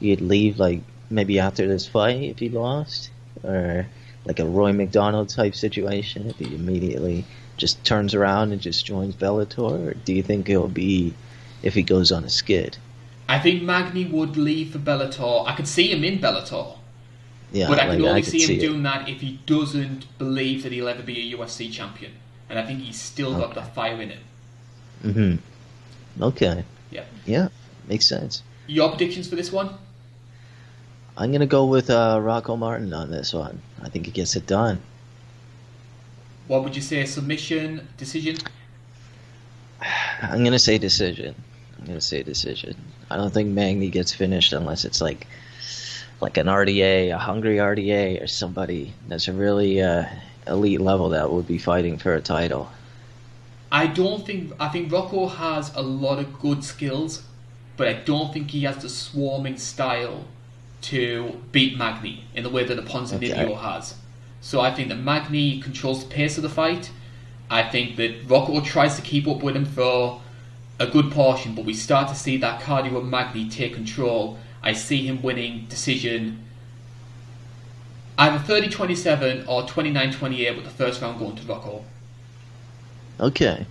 you'd 0.00 0.22
leave 0.22 0.58
like 0.58 0.80
maybe 1.10 1.38
after 1.38 1.68
this 1.68 1.86
fight 1.86 2.22
if 2.22 2.38
he 2.38 2.48
lost, 2.48 3.10
or 3.44 3.86
like 4.24 4.38
a 4.38 4.44
Rory 4.44 4.72
MacDonald 4.72 5.28
type 5.28 5.54
situation 5.54 6.28
if 6.28 6.36
he 6.36 6.54
immediately 6.54 7.24
just 7.56 7.84
turns 7.84 8.14
around 8.14 8.52
and 8.52 8.60
just 8.60 8.84
joins 8.84 9.14
Bellator, 9.14 9.88
or 9.88 9.94
do 9.94 10.12
you 10.12 10.22
think 10.22 10.48
it'll 10.48 10.68
be 10.68 11.14
if 11.62 11.74
he 11.74 11.82
goes 11.82 12.12
on 12.12 12.24
a 12.24 12.30
skid? 12.30 12.76
I 13.28 13.38
think 13.38 13.62
Magny 13.62 14.04
would 14.04 14.36
leave 14.36 14.72
for 14.72 14.78
Bellator. 14.78 15.46
I 15.46 15.54
could 15.54 15.68
see 15.68 15.90
him 15.90 16.04
in 16.04 16.18
Bellator. 16.18 16.76
Yeah, 17.52 17.68
but 17.68 17.78
I 17.78 17.86
like, 17.86 17.98
could 17.98 18.06
only 18.06 18.20
I 18.20 18.24
see 18.24 18.40
him 18.40 18.46
see 18.46 18.58
doing 18.58 18.82
that 18.84 19.08
if 19.08 19.20
he 19.20 19.38
doesn't 19.46 20.18
believe 20.18 20.62
that 20.62 20.72
he'll 20.72 20.88
ever 20.88 21.02
be 21.02 21.32
a 21.32 21.36
UFC 21.36 21.70
champion. 21.70 22.12
And 22.48 22.58
I 22.58 22.64
think 22.64 22.80
he's 22.80 23.00
still 23.00 23.34
okay. 23.34 23.40
got 23.40 23.54
the 23.54 23.62
fire 23.62 24.00
in 24.00 24.10
him. 24.10 24.20
Mm-hmm. 25.04 26.22
Okay. 26.22 26.64
Yeah. 26.90 27.04
Yeah, 27.26 27.48
makes 27.88 28.06
sense. 28.06 28.42
Your 28.66 28.88
predictions 28.88 29.28
for 29.28 29.36
this 29.36 29.52
one? 29.52 29.74
I'm 31.16 31.30
gonna 31.30 31.46
go 31.46 31.66
with 31.66 31.90
uh, 31.90 32.18
Rocco 32.22 32.56
Martin 32.56 32.92
on 32.94 33.10
this 33.10 33.34
one. 33.34 33.60
I 33.82 33.88
think 33.88 34.06
he 34.06 34.12
gets 34.12 34.34
it 34.34 34.46
done. 34.46 34.80
What 36.46 36.64
would 36.64 36.74
you 36.74 36.82
say? 36.82 37.04
Submission, 37.04 37.86
decision? 37.98 38.36
I'm 40.22 40.42
gonna 40.42 40.58
say 40.58 40.78
decision. 40.78 41.34
I'm 41.78 41.86
gonna 41.86 42.00
say 42.00 42.22
decision. 42.22 42.76
I 43.10 43.16
don't 43.16 43.32
think 43.32 43.50
Magny 43.50 43.90
gets 43.90 44.12
finished 44.14 44.52
unless 44.52 44.84
it's 44.84 45.00
like 45.00 45.26
like 46.20 46.38
an 46.38 46.46
RDA, 46.46 47.14
a 47.14 47.18
hungry 47.18 47.56
RDA, 47.56 48.22
or 48.22 48.26
somebody 48.26 48.94
that's 49.08 49.28
a 49.28 49.32
really 49.32 49.82
uh, 49.82 50.06
elite 50.46 50.80
level 50.80 51.10
that 51.10 51.30
would 51.30 51.46
be 51.46 51.58
fighting 51.58 51.98
for 51.98 52.14
a 52.14 52.22
title. 52.22 52.70
I 53.70 53.86
don't 53.86 54.24
think 54.24 54.52
I 54.58 54.68
think 54.68 54.90
Rocco 54.90 55.26
has 55.26 55.74
a 55.74 55.82
lot 55.82 56.18
of 56.18 56.40
good 56.40 56.64
skills, 56.64 57.24
but 57.76 57.86
I 57.86 57.92
don't 57.92 58.32
think 58.32 58.50
he 58.50 58.62
has 58.62 58.78
the 58.78 58.88
swarming 58.88 59.58
style 59.58 60.24
to 60.82 61.40
beat 61.52 61.76
Magny 61.76 62.24
in 62.34 62.42
the 62.42 62.50
way 62.50 62.64
that 62.64 62.78
a 62.78 62.82
Ponzinibbio 62.82 63.32
okay. 63.32 63.52
has. 63.54 63.94
So 64.40 64.60
I 64.60 64.72
think 64.72 64.88
that 64.88 64.96
Magny 64.96 65.60
controls 65.60 66.04
the 66.04 66.10
pace 66.10 66.36
of 66.36 66.42
the 66.42 66.48
fight. 66.48 66.90
I 67.48 67.62
think 67.62 67.96
that 67.96 68.24
Rocco 68.26 68.60
tries 68.60 68.96
to 68.96 69.02
keep 69.02 69.28
up 69.28 69.42
with 69.42 69.54
him 69.54 69.64
for 69.64 70.20
a 70.80 70.86
good 70.86 71.12
portion, 71.12 71.54
but 71.54 71.64
we 71.64 71.74
start 71.74 72.08
to 72.08 72.14
see 72.14 72.36
that 72.38 72.60
cardio 72.60 72.96
of 72.96 73.04
Magny 73.04 73.48
take 73.48 73.74
control. 73.74 74.38
I 74.62 74.72
see 74.72 75.06
him 75.06 75.22
winning 75.22 75.66
decision 75.68 76.44
either 78.18 78.38
30 78.38 78.68
27 78.68 79.46
or 79.46 79.62
29 79.64 80.12
28 80.12 80.56
with 80.56 80.64
the 80.64 80.70
first 80.70 81.00
round 81.00 81.18
going 81.18 81.36
to 81.36 81.42
Rocco. 81.44 81.84
Okay. 83.20 83.66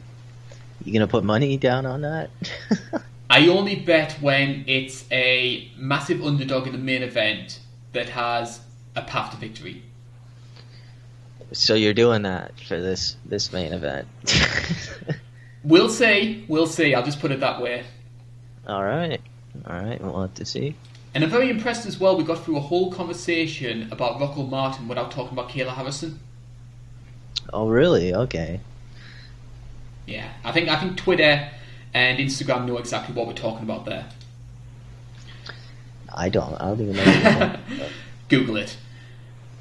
You 0.83 0.93
gonna 0.93 1.07
put 1.07 1.23
money 1.23 1.57
down 1.57 1.85
on 1.85 2.01
that? 2.01 2.29
I 3.31 3.47
only 3.47 3.75
bet 3.75 4.11
when 4.19 4.65
it's 4.67 5.05
a 5.09 5.71
massive 5.77 6.21
underdog 6.21 6.67
in 6.67 6.73
the 6.73 6.77
main 6.77 7.01
event 7.01 7.61
that 7.93 8.09
has 8.09 8.59
a 8.93 9.03
path 9.03 9.31
to 9.31 9.37
victory. 9.37 9.83
So 11.53 11.73
you're 11.75 11.93
doing 11.93 12.23
that 12.23 12.59
for 12.59 12.81
this 12.81 13.15
this 13.23 13.53
main 13.53 13.71
event. 13.71 14.09
we'll 15.63 15.87
see. 15.87 16.43
We'll 16.49 16.67
see. 16.67 16.93
I'll 16.93 17.05
just 17.05 17.21
put 17.21 17.31
it 17.31 17.39
that 17.39 17.61
way. 17.61 17.85
All 18.67 18.83
right. 18.83 19.21
All 19.65 19.81
right. 19.81 20.01
We'll 20.01 20.23
have 20.23 20.33
to 20.33 20.45
see. 20.45 20.75
And 21.13 21.23
I'm 21.23 21.29
very 21.29 21.49
impressed 21.49 21.85
as 21.85 21.97
well. 21.97 22.17
We 22.17 22.25
got 22.25 22.43
through 22.43 22.57
a 22.57 22.61
whole 22.61 22.91
conversation 22.91 23.87
about 23.93 24.19
Rocco 24.19 24.43
Martin 24.43 24.89
without 24.89 25.09
talking 25.09 25.31
about 25.31 25.47
Kayla 25.47 25.69
Harrison. 25.69 26.19
Oh, 27.53 27.69
really? 27.69 28.13
Okay. 28.13 28.59
Yeah, 30.05 30.29
I 30.43 30.51
think 30.51 30.67
I 30.67 30.77
think 30.81 30.97
Twitter 30.97 31.49
and 31.93 32.19
Instagram 32.19 32.65
know 32.65 32.77
exactly 32.77 33.15
what 33.15 33.27
we're 33.27 33.33
talking 33.33 33.63
about 33.63 33.85
there. 33.85 34.07
I 36.13 36.29
don't. 36.29 36.53
I 36.55 36.65
don't 36.65 36.81
even 36.81 36.95
know. 36.95 37.55
Google 38.29 38.57
it. 38.57 38.77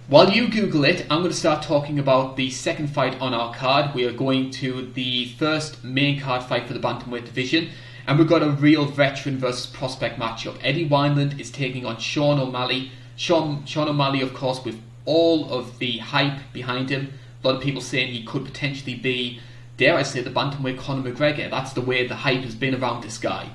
While 0.08 0.30
you 0.30 0.48
Google 0.48 0.84
it, 0.84 1.06
I'm 1.08 1.20
going 1.20 1.30
to 1.30 1.36
start 1.36 1.62
talking 1.62 2.00
about 2.00 2.36
the 2.36 2.50
second 2.50 2.88
fight 2.88 3.20
on 3.20 3.32
our 3.32 3.54
card. 3.54 3.94
We 3.94 4.04
are 4.06 4.12
going 4.12 4.50
to 4.52 4.90
the 4.92 5.28
first 5.38 5.84
main 5.84 6.18
card 6.18 6.42
fight 6.42 6.66
for 6.66 6.72
the 6.72 6.80
bantamweight 6.80 7.26
division, 7.26 7.68
and 8.08 8.18
we've 8.18 8.28
got 8.28 8.42
a 8.42 8.50
real 8.50 8.86
veteran 8.86 9.38
versus 9.38 9.68
prospect 9.68 10.18
matchup. 10.18 10.58
Eddie 10.62 10.88
Wineland 10.88 11.38
is 11.38 11.52
taking 11.52 11.86
on 11.86 11.98
Sean 11.98 12.40
O'Malley. 12.40 12.90
Sean, 13.14 13.64
Sean 13.66 13.88
O'Malley, 13.88 14.20
of 14.20 14.34
course, 14.34 14.64
with 14.64 14.80
all 15.04 15.48
of 15.52 15.78
the 15.78 15.98
hype 15.98 16.40
behind 16.52 16.90
him. 16.90 17.12
A 17.44 17.46
lot 17.46 17.56
of 17.56 17.62
people 17.62 17.80
saying 17.80 18.12
he 18.12 18.24
could 18.24 18.44
potentially 18.44 18.96
be, 18.96 19.38
dare 19.80 19.96
I 19.96 20.02
say, 20.02 20.20
the 20.20 20.30
bantamweight 20.30 20.78
Conor 20.78 21.10
McGregor. 21.10 21.50
That's 21.50 21.72
the 21.72 21.80
way 21.80 22.06
the 22.06 22.14
hype 22.14 22.42
has 22.42 22.54
been 22.54 22.74
around 22.74 23.02
this 23.02 23.16
guy. 23.16 23.48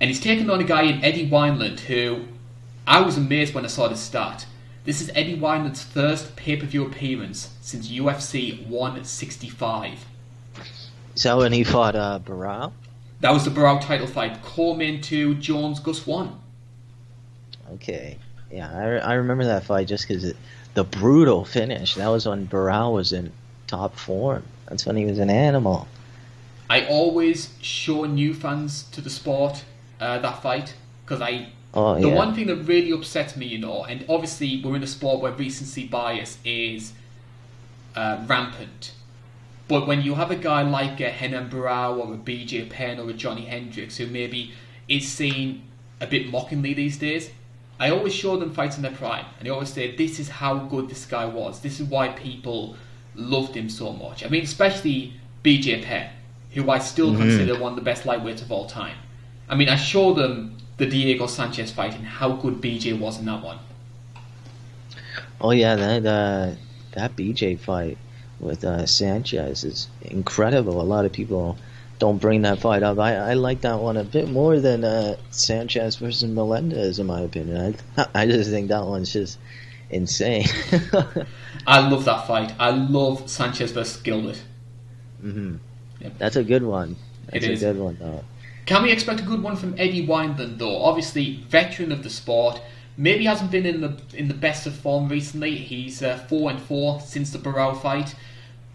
And 0.00 0.08
he's 0.08 0.18
taken 0.18 0.48
on 0.48 0.60
a 0.60 0.64
guy 0.64 0.82
in 0.84 1.04
Eddie 1.04 1.28
Wineland 1.28 1.80
who 1.80 2.24
I 2.86 3.02
was 3.02 3.18
amazed 3.18 3.54
when 3.54 3.62
I 3.62 3.68
saw 3.68 3.86
this 3.86 4.00
start. 4.00 4.46
This 4.84 5.02
is 5.02 5.10
Eddie 5.14 5.38
Wineland's 5.38 5.82
first 5.82 6.36
pay 6.36 6.56
per 6.56 6.64
view 6.64 6.86
appearance 6.86 7.54
since 7.60 7.90
UFC 7.90 8.66
165. 8.66 10.06
Is 11.14 11.22
that 11.24 11.36
when 11.36 11.52
he 11.52 11.64
fought 11.64 11.94
uh, 11.94 12.18
Barao? 12.24 12.72
That 13.20 13.32
was 13.32 13.44
the 13.44 13.50
Barao 13.50 13.78
title 13.78 14.06
fight. 14.06 14.42
Coleman 14.42 15.02
2, 15.02 15.34
Jones 15.34 15.80
Gus 15.80 16.06
1. 16.06 16.32
Okay. 17.74 18.16
Yeah, 18.50 18.70
I, 18.72 19.10
I 19.10 19.14
remember 19.14 19.44
that 19.44 19.64
fight 19.64 19.88
just 19.88 20.08
because 20.08 20.32
the 20.72 20.84
brutal 20.84 21.44
finish. 21.44 21.94
That 21.96 22.08
was 22.08 22.26
when 22.26 22.46
Barao 22.46 22.94
was 22.94 23.12
in 23.12 23.32
top 23.66 23.96
form. 23.96 24.42
That's 24.68 24.86
when 24.86 24.96
he 24.96 25.04
was 25.04 25.18
an 25.18 25.30
animal. 25.30 25.88
I 26.68 26.86
always 26.86 27.54
show 27.60 28.04
new 28.04 28.34
fans 28.34 28.84
to 28.92 29.00
the 29.00 29.10
sport 29.10 29.64
uh, 30.00 30.18
that 30.18 30.42
fight 30.42 30.74
because 31.04 31.20
I. 31.20 31.48
Oh, 31.74 32.00
the 32.00 32.08
yeah. 32.08 32.14
one 32.14 32.34
thing 32.34 32.46
that 32.46 32.56
really 32.56 32.90
upsets 32.90 33.36
me, 33.36 33.46
you 33.46 33.58
know, 33.58 33.84
and 33.84 34.04
obviously 34.08 34.62
we're 34.64 34.76
in 34.76 34.82
a 34.82 34.86
sport 34.86 35.20
where 35.20 35.32
recency 35.32 35.86
bias 35.86 36.38
is 36.44 36.94
uh, 37.94 38.24
rampant. 38.26 38.92
But 39.68 39.86
when 39.86 40.02
you 40.02 40.14
have 40.14 40.30
a 40.30 40.36
guy 40.36 40.62
like 40.62 41.00
a 41.00 41.14
Renan 41.20 41.50
Barao 41.50 41.98
or 41.98 42.14
a 42.14 42.16
BJ 42.16 42.70
Penn 42.70 42.98
or 42.98 43.10
a 43.10 43.12
Johnny 43.12 43.44
Hendricks 43.46 43.96
who 43.96 44.06
maybe 44.06 44.52
is 44.88 45.08
seen 45.08 45.64
a 46.00 46.06
bit 46.06 46.30
mockingly 46.30 46.72
these 46.72 46.96
days, 46.96 47.30
I 47.78 47.90
always 47.90 48.14
show 48.14 48.36
them 48.36 48.52
fights 48.52 48.76
in 48.76 48.82
their 48.82 48.92
prime, 48.92 49.26
and 49.38 49.46
I 49.46 49.50
always 49.50 49.72
say 49.72 49.94
this 49.94 50.18
is 50.18 50.28
how 50.28 50.56
good 50.56 50.88
this 50.88 51.04
guy 51.04 51.26
was. 51.26 51.60
This 51.60 51.78
is 51.78 51.86
why 51.86 52.08
people 52.08 52.76
loved 53.16 53.54
him 53.56 53.68
so 53.68 53.92
much. 53.92 54.24
I 54.24 54.28
mean, 54.28 54.44
especially 54.44 55.14
BJ 55.42 55.82
Penn, 55.82 56.10
who 56.52 56.70
I 56.70 56.78
still 56.78 57.12
Mhm. 57.12 57.18
consider 57.18 57.58
one 57.58 57.72
of 57.72 57.76
the 57.76 57.82
best 57.84 58.04
lightweights 58.04 58.42
of 58.42 58.52
all 58.52 58.66
time. 58.66 58.96
I 59.48 59.54
mean, 59.54 59.68
I 59.68 59.76
show 59.76 60.12
them 60.14 60.56
the 60.76 60.86
Diego 60.86 61.26
Sanchez 61.26 61.70
fight 61.70 61.94
and 61.94 62.04
how 62.06 62.32
good 62.32 62.60
BJ 62.60 62.92
was 62.92 63.18
in 63.18 63.24
that 63.26 63.42
one. 63.42 63.58
Oh 65.40 65.50
yeah, 65.52 65.76
that 65.76 66.06
uh, 66.06 66.54
that 66.92 67.16
BJ 67.16 67.56
fight 67.58 67.98
with 68.40 68.64
uh, 68.64 68.86
Sanchez 68.86 69.64
is 69.64 69.88
incredible. 70.02 70.80
A 70.80 70.82
lot 70.84 71.04
of 71.04 71.12
people 71.12 71.56
don't 71.98 72.18
bring 72.20 72.42
that 72.42 72.58
fight 72.60 72.82
up. 72.82 72.98
I, 72.98 73.14
I 73.16 73.32
like 73.34 73.62
that 73.62 73.78
one 73.80 73.96
a 73.96 74.04
bit 74.04 74.28
more 74.30 74.60
than 74.60 74.84
uh, 74.84 75.16
Sanchez 75.30 75.96
versus 75.96 76.28
Melendez, 76.28 76.98
in 76.98 77.06
my 77.06 77.20
opinion. 77.20 77.76
I 77.96 78.06
I 78.14 78.26
just 78.26 78.50
think 78.50 78.68
that 78.68 78.84
one's 78.84 79.12
just 79.12 79.38
insane. 79.90 80.46
I 81.66 81.88
love 81.88 82.04
that 82.04 82.26
fight. 82.26 82.52
I 82.58 82.70
love 82.70 83.28
Sanchez 83.28 83.72
versus 83.72 84.00
Gilbert. 84.02 84.42
hmm 85.20 85.56
Yep. 86.00 86.18
That's 86.18 86.36
a 86.36 86.44
good 86.44 86.62
one. 86.62 86.96
It 87.32 87.40
That's 87.40 87.62
a 87.62 87.72
good 87.72 87.78
one, 87.78 87.96
though. 87.98 88.22
Can 88.66 88.82
we 88.82 88.92
expect 88.92 89.20
a 89.20 89.22
good 89.22 89.42
one 89.42 89.56
from 89.56 89.74
Eddie 89.78 90.06
Wineland 90.06 90.58
though? 90.58 90.82
Obviously, 90.82 91.36
veteran 91.48 91.90
of 91.92 92.02
the 92.02 92.10
sport. 92.10 92.60
Maybe 92.96 93.24
hasn't 93.24 93.50
been 93.50 93.66
in 93.66 93.80
the 93.80 93.96
in 94.14 94.28
the 94.28 94.34
best 94.34 94.66
of 94.66 94.74
form 94.74 95.08
recently. 95.08 95.56
He's 95.56 96.02
uh, 96.02 96.18
four 96.28 96.50
and 96.50 96.60
four 96.60 97.00
since 97.00 97.30
the 97.30 97.38
Barao 97.38 97.80
fight, 97.80 98.14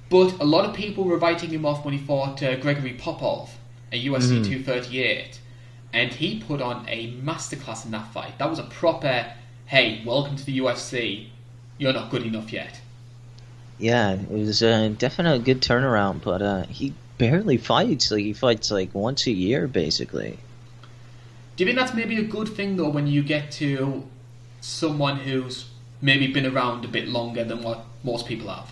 but 0.09 0.39
a 0.39 0.45
lot 0.45 0.65
of 0.65 0.75
people 0.75 1.03
were 1.05 1.17
writing 1.17 1.49
him 1.49 1.65
off 1.65 1.83
when 1.85 1.93
he 1.93 1.99
fought 2.05 2.41
uh, 2.43 2.55
Grigory 2.57 2.93
Popov 2.93 3.49
at 3.91 3.99
UFC 3.99 4.39
Mhm. 4.39 4.45
238, 4.45 5.39
and 5.93 6.13
he 6.13 6.39
put 6.39 6.61
on 6.61 6.85
a 6.87 7.11
masterclass 7.13 7.85
in 7.85 7.91
that 7.91 8.11
fight. 8.13 8.37
That 8.37 8.49
was 8.49 8.59
a 8.59 8.63
proper, 8.63 9.33
hey, 9.65 10.01
welcome 10.05 10.35
to 10.37 10.45
the 10.45 10.57
UFC. 10.59 11.27
You're 11.77 11.93
not 11.93 12.09
good 12.11 12.23
enough 12.23 12.51
yet. 12.53 12.80
Yeah, 13.82 14.11
it 14.11 14.29
was 14.29 14.61
uh, 14.61 14.93
definitely 14.95 15.39
a 15.39 15.43
good 15.43 15.59
turnaround, 15.59 16.21
but 16.21 16.43
uh, 16.43 16.63
he 16.67 16.93
barely 17.17 17.57
fights. 17.57 18.11
Like 18.11 18.21
he 18.21 18.32
fights 18.32 18.69
like 18.69 18.93
once 18.93 19.25
a 19.25 19.32
year, 19.32 19.67
basically. 19.67 20.38
Do 21.55 21.63
you 21.63 21.65
think 21.65 21.79
that's 21.79 21.95
maybe 21.95 22.17
a 22.17 22.23
good 22.23 22.47
thing 22.47 22.77
though 22.77 22.91
when 22.91 23.07
you 23.07 23.23
get 23.23 23.49
to 23.53 24.07
someone 24.61 25.17
who's 25.17 25.65
maybe 25.99 26.27
been 26.27 26.45
around 26.45 26.86
a 26.86 26.88
bit 26.88 27.07
longer 27.07 27.43
than 27.43 27.63
what 27.63 27.84
most 28.03 28.27
people 28.27 28.49
have? 28.49 28.71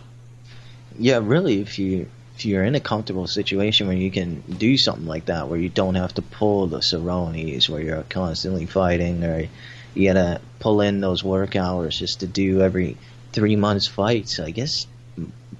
Yeah, 0.99 1.19
really. 1.23 1.59
If 1.59 1.79
you 1.79 2.07
if 2.35 2.45
you're 2.45 2.63
in 2.63 2.75
a 2.75 2.79
comfortable 2.79 3.25
situation 3.25 3.87
where 3.87 3.97
you 3.97 4.11
can 4.11 4.41
do 4.41 4.77
something 4.77 5.07
like 5.07 5.25
that, 5.25 5.47
where 5.47 5.59
you 5.59 5.69
don't 5.69 5.95
have 5.95 6.13
to 6.13 6.21
pull 6.21 6.67
the 6.67 6.81
Cerrones, 6.81 7.67
where 7.67 7.81
you're 7.81 8.03
constantly 8.09 8.67
fighting, 8.67 9.23
or 9.23 9.47
you 9.95 10.13
gotta 10.13 10.39
pull 10.59 10.81
in 10.81 11.01
those 11.01 11.23
work 11.23 11.55
hours 11.55 11.97
just 11.97 12.19
to 12.19 12.27
do 12.27 12.61
every 12.61 12.95
three 13.31 13.55
months 13.55 13.87
fights, 13.87 14.39
I 14.39 14.51
guess 14.51 14.85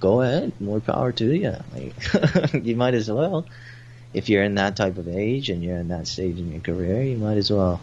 go 0.00 0.22
ahead. 0.22 0.52
More 0.60 0.80
power 0.80 1.12
to 1.12 1.34
you. 1.34 1.54
Like, 1.74 2.54
you 2.64 2.74
might 2.74 2.94
as 2.94 3.10
well. 3.10 3.46
If 4.12 4.28
you're 4.28 4.42
in 4.42 4.56
that 4.56 4.76
type 4.76 4.98
of 4.98 5.06
age 5.06 5.50
and 5.50 5.62
you're 5.62 5.76
in 5.76 5.88
that 5.88 6.08
stage 6.08 6.38
in 6.38 6.50
your 6.50 6.60
career, 6.60 7.02
you 7.02 7.16
might 7.16 7.36
as 7.36 7.50
well. 7.50 7.80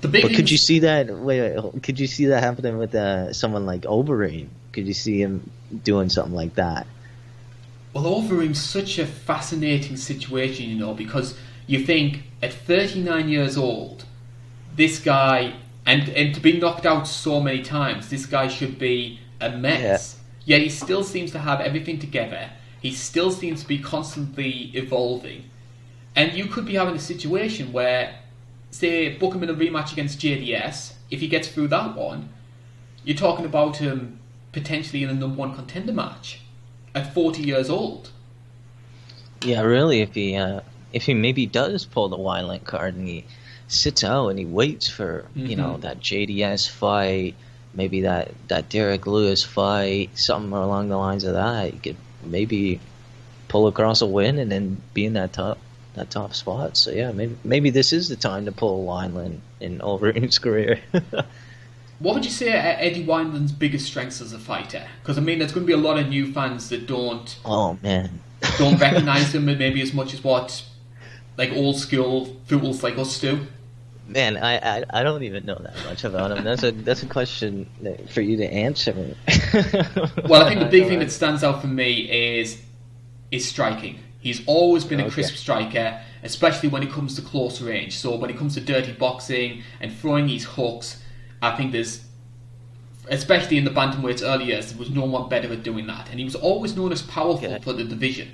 The 0.00 0.08
big 0.08 0.22
But 0.22 0.34
could 0.34 0.50
you 0.50 0.56
see 0.56 0.80
that? 0.80 1.08
Wait, 1.08 1.40
wait, 1.40 1.82
could 1.82 2.00
you 2.00 2.06
see 2.06 2.26
that 2.26 2.42
happening 2.42 2.78
with 2.78 2.94
uh, 2.94 3.32
someone 3.32 3.66
like 3.66 3.82
Overeem? 3.82 4.48
Could 4.72 4.86
you 4.86 4.94
see 4.94 5.20
him 5.20 5.50
doing 5.84 6.08
something 6.08 6.34
like 6.34 6.54
that? 6.54 6.86
Well, 7.92 8.04
Overeem's 8.04 8.62
such 8.62 8.98
a 8.98 9.06
fascinating 9.06 9.96
situation, 9.96 10.68
you 10.68 10.76
know, 10.76 10.94
because 10.94 11.36
you 11.66 11.84
think 11.84 12.22
at 12.42 12.52
39 12.52 13.28
years 13.28 13.56
old, 13.56 14.04
this 14.76 15.00
guy, 15.00 15.54
and, 15.84 16.08
and 16.10 16.34
to 16.34 16.40
be 16.40 16.58
knocked 16.58 16.86
out 16.86 17.08
so 17.08 17.40
many 17.40 17.62
times, 17.62 18.08
this 18.10 18.26
guy 18.26 18.46
should 18.46 18.78
be 18.78 19.18
a 19.40 19.50
mess. 19.50 20.18
Yet 20.44 20.62
he 20.62 20.68
still 20.68 21.04
seems 21.04 21.30
to 21.32 21.38
have 21.38 21.60
everything 21.60 21.98
together. 21.98 22.50
He 22.80 22.92
still 22.92 23.30
seems 23.30 23.62
to 23.62 23.68
be 23.68 23.78
constantly 23.78 24.70
evolving. 24.74 25.44
And 26.16 26.32
you 26.32 26.46
could 26.46 26.64
be 26.64 26.74
having 26.74 26.96
a 26.96 27.00
situation 27.00 27.72
where, 27.72 28.14
say, 28.70 29.16
book 29.16 29.34
him 29.34 29.42
in 29.42 29.50
a 29.50 29.54
rematch 29.54 29.92
against 29.92 30.18
JDS. 30.20 30.94
If 31.10 31.20
he 31.20 31.28
gets 31.28 31.48
through 31.48 31.68
that 31.68 31.94
one, 31.96 32.30
you're 33.04 33.16
talking 33.16 33.44
about 33.44 33.76
him 33.76 34.18
potentially 34.52 35.02
in 35.02 35.10
a 35.10 35.14
number 35.14 35.36
one 35.36 35.54
contender 35.54 35.92
match 35.92 36.40
at 36.94 37.12
40 37.14 37.42
years 37.42 37.68
old. 37.70 38.10
Yeah, 39.42 39.60
really. 39.62 40.00
If 40.00 40.14
he 40.14 40.34
uh, 40.36 40.60
if 40.92 41.04
he 41.04 41.14
maybe 41.14 41.46
does 41.46 41.84
pull 41.84 42.08
the 42.08 42.16
Wineland 42.18 42.64
card 42.64 42.94
and 42.96 43.06
he 43.06 43.24
sits 43.68 44.02
out 44.02 44.28
and 44.28 44.38
he 44.38 44.44
waits 44.44 44.88
for 44.88 45.26
you 45.36 45.54
know 45.54 45.74
Mhm. 45.76 45.80
that 45.82 46.00
JDS 46.00 46.68
fight, 46.68 47.34
maybe 47.78 48.02
that 48.02 48.32
that 48.48 48.68
Derrick 48.68 49.06
Lewis 49.06 49.42
fight, 49.42 50.10
something 50.18 50.52
along 50.52 50.88
the 50.88 50.98
lines 50.98 51.24
of 51.24 51.34
that, 51.34 51.72
he 51.72 51.78
could 51.78 51.96
maybe 52.24 52.80
pull 53.46 53.68
across 53.68 54.02
a 54.02 54.06
win 54.06 54.38
and 54.38 54.52
then 54.52 54.82
be 54.92 55.06
in 55.06 55.14
that 55.14 55.32
top 55.32 55.58
that 55.94 56.10
top 56.10 56.34
spot. 56.34 56.76
So 56.76 56.90
yeah, 56.90 57.12
maybe 57.12 57.38
maybe 57.44 57.70
this 57.70 57.92
is 57.92 58.08
the 58.08 58.16
time 58.16 58.44
to 58.44 58.52
pull 58.52 58.84
Wineland 58.84 59.38
in 59.60 59.78
Overeem's 59.78 60.38
career. 60.46 60.80
What 62.00 62.14
would 62.14 62.24
you 62.24 62.30
say 62.30 62.50
are 62.52 62.76
Eddie 62.78 63.04
Wineland's 63.04 63.52
biggest 63.52 63.86
strengths 63.86 64.20
as 64.20 64.32
a 64.32 64.38
fighter? 64.38 64.86
Because 65.00 65.16
I 65.16 65.20
mean, 65.20 65.38
there's 65.38 65.52
going 65.52 65.66
to 65.66 65.66
be 65.66 65.72
a 65.72 65.82
lot 65.88 65.98
of 65.98 66.08
new 66.08 66.32
fans 66.32 66.68
that 66.68 66.86
don't 66.86 67.38
oh 67.44 67.78
man. 67.82 68.20
don't 68.58 68.78
recognise 68.80 69.34
him 69.34 69.46
maybe 69.46 69.80
as 69.80 69.94
much 69.94 70.12
as 70.12 70.22
what 70.22 70.64
like 71.36 71.52
old 71.52 71.76
school 71.76 72.36
fools 72.46 72.82
like 72.82 72.98
us 72.98 73.18
do. 73.20 73.46
Man, 74.08 74.38
I, 74.38 74.78
I 74.80 74.84
I 74.90 75.02
don't 75.02 75.22
even 75.22 75.44
know 75.44 75.58
that 75.62 75.84
much 75.84 76.02
about 76.04 76.30
him. 76.30 76.42
That's 76.42 76.62
a 76.62 76.72
that's 76.72 77.02
a 77.02 77.06
question 77.06 77.68
that, 77.82 78.08
for 78.10 78.22
you 78.22 78.36
to 78.38 78.44
answer. 78.46 78.92
Well, 80.26 80.42
I 80.42 80.48
think 80.48 80.60
the 80.60 80.66
big 80.66 80.88
thing 80.88 80.98
that 81.00 81.10
stands 81.10 81.44
out 81.44 81.60
for 81.60 81.66
me 81.66 82.38
is 82.38 82.60
is 83.30 83.46
striking. 83.46 83.98
He's 84.20 84.42
always 84.46 84.84
been 84.84 85.00
a 85.00 85.04
Okay. 85.04 85.12
crisp 85.12 85.36
striker, 85.36 86.00
especially 86.22 86.70
when 86.70 86.82
it 86.82 86.90
comes 86.90 87.14
to 87.16 87.22
close 87.22 87.60
range. 87.60 87.98
So 87.98 88.16
when 88.16 88.30
it 88.30 88.36
comes 88.38 88.54
to 88.54 88.60
dirty 88.60 88.92
boxing 88.92 89.62
and 89.80 89.92
throwing 89.92 90.26
these 90.26 90.44
hooks, 90.44 91.02
I 91.40 91.54
think 91.56 91.72
there's, 91.72 92.04
especially 93.10 93.58
in 93.58 93.64
the 93.64 93.70
bantamweights 93.70 94.22
early 94.22 94.46
years, 94.46 94.70
there 94.70 94.78
was 94.78 94.90
no 94.90 95.04
one 95.04 95.28
better 95.28 95.52
at 95.52 95.62
doing 95.62 95.86
that. 95.86 96.08
And 96.10 96.18
he 96.18 96.24
was 96.24 96.34
always 96.34 96.74
known 96.76 96.92
as 96.92 97.02
powerful 97.02 97.46
Okay. 97.46 97.62
for 97.62 97.72
the 97.74 97.84
division. 97.84 98.30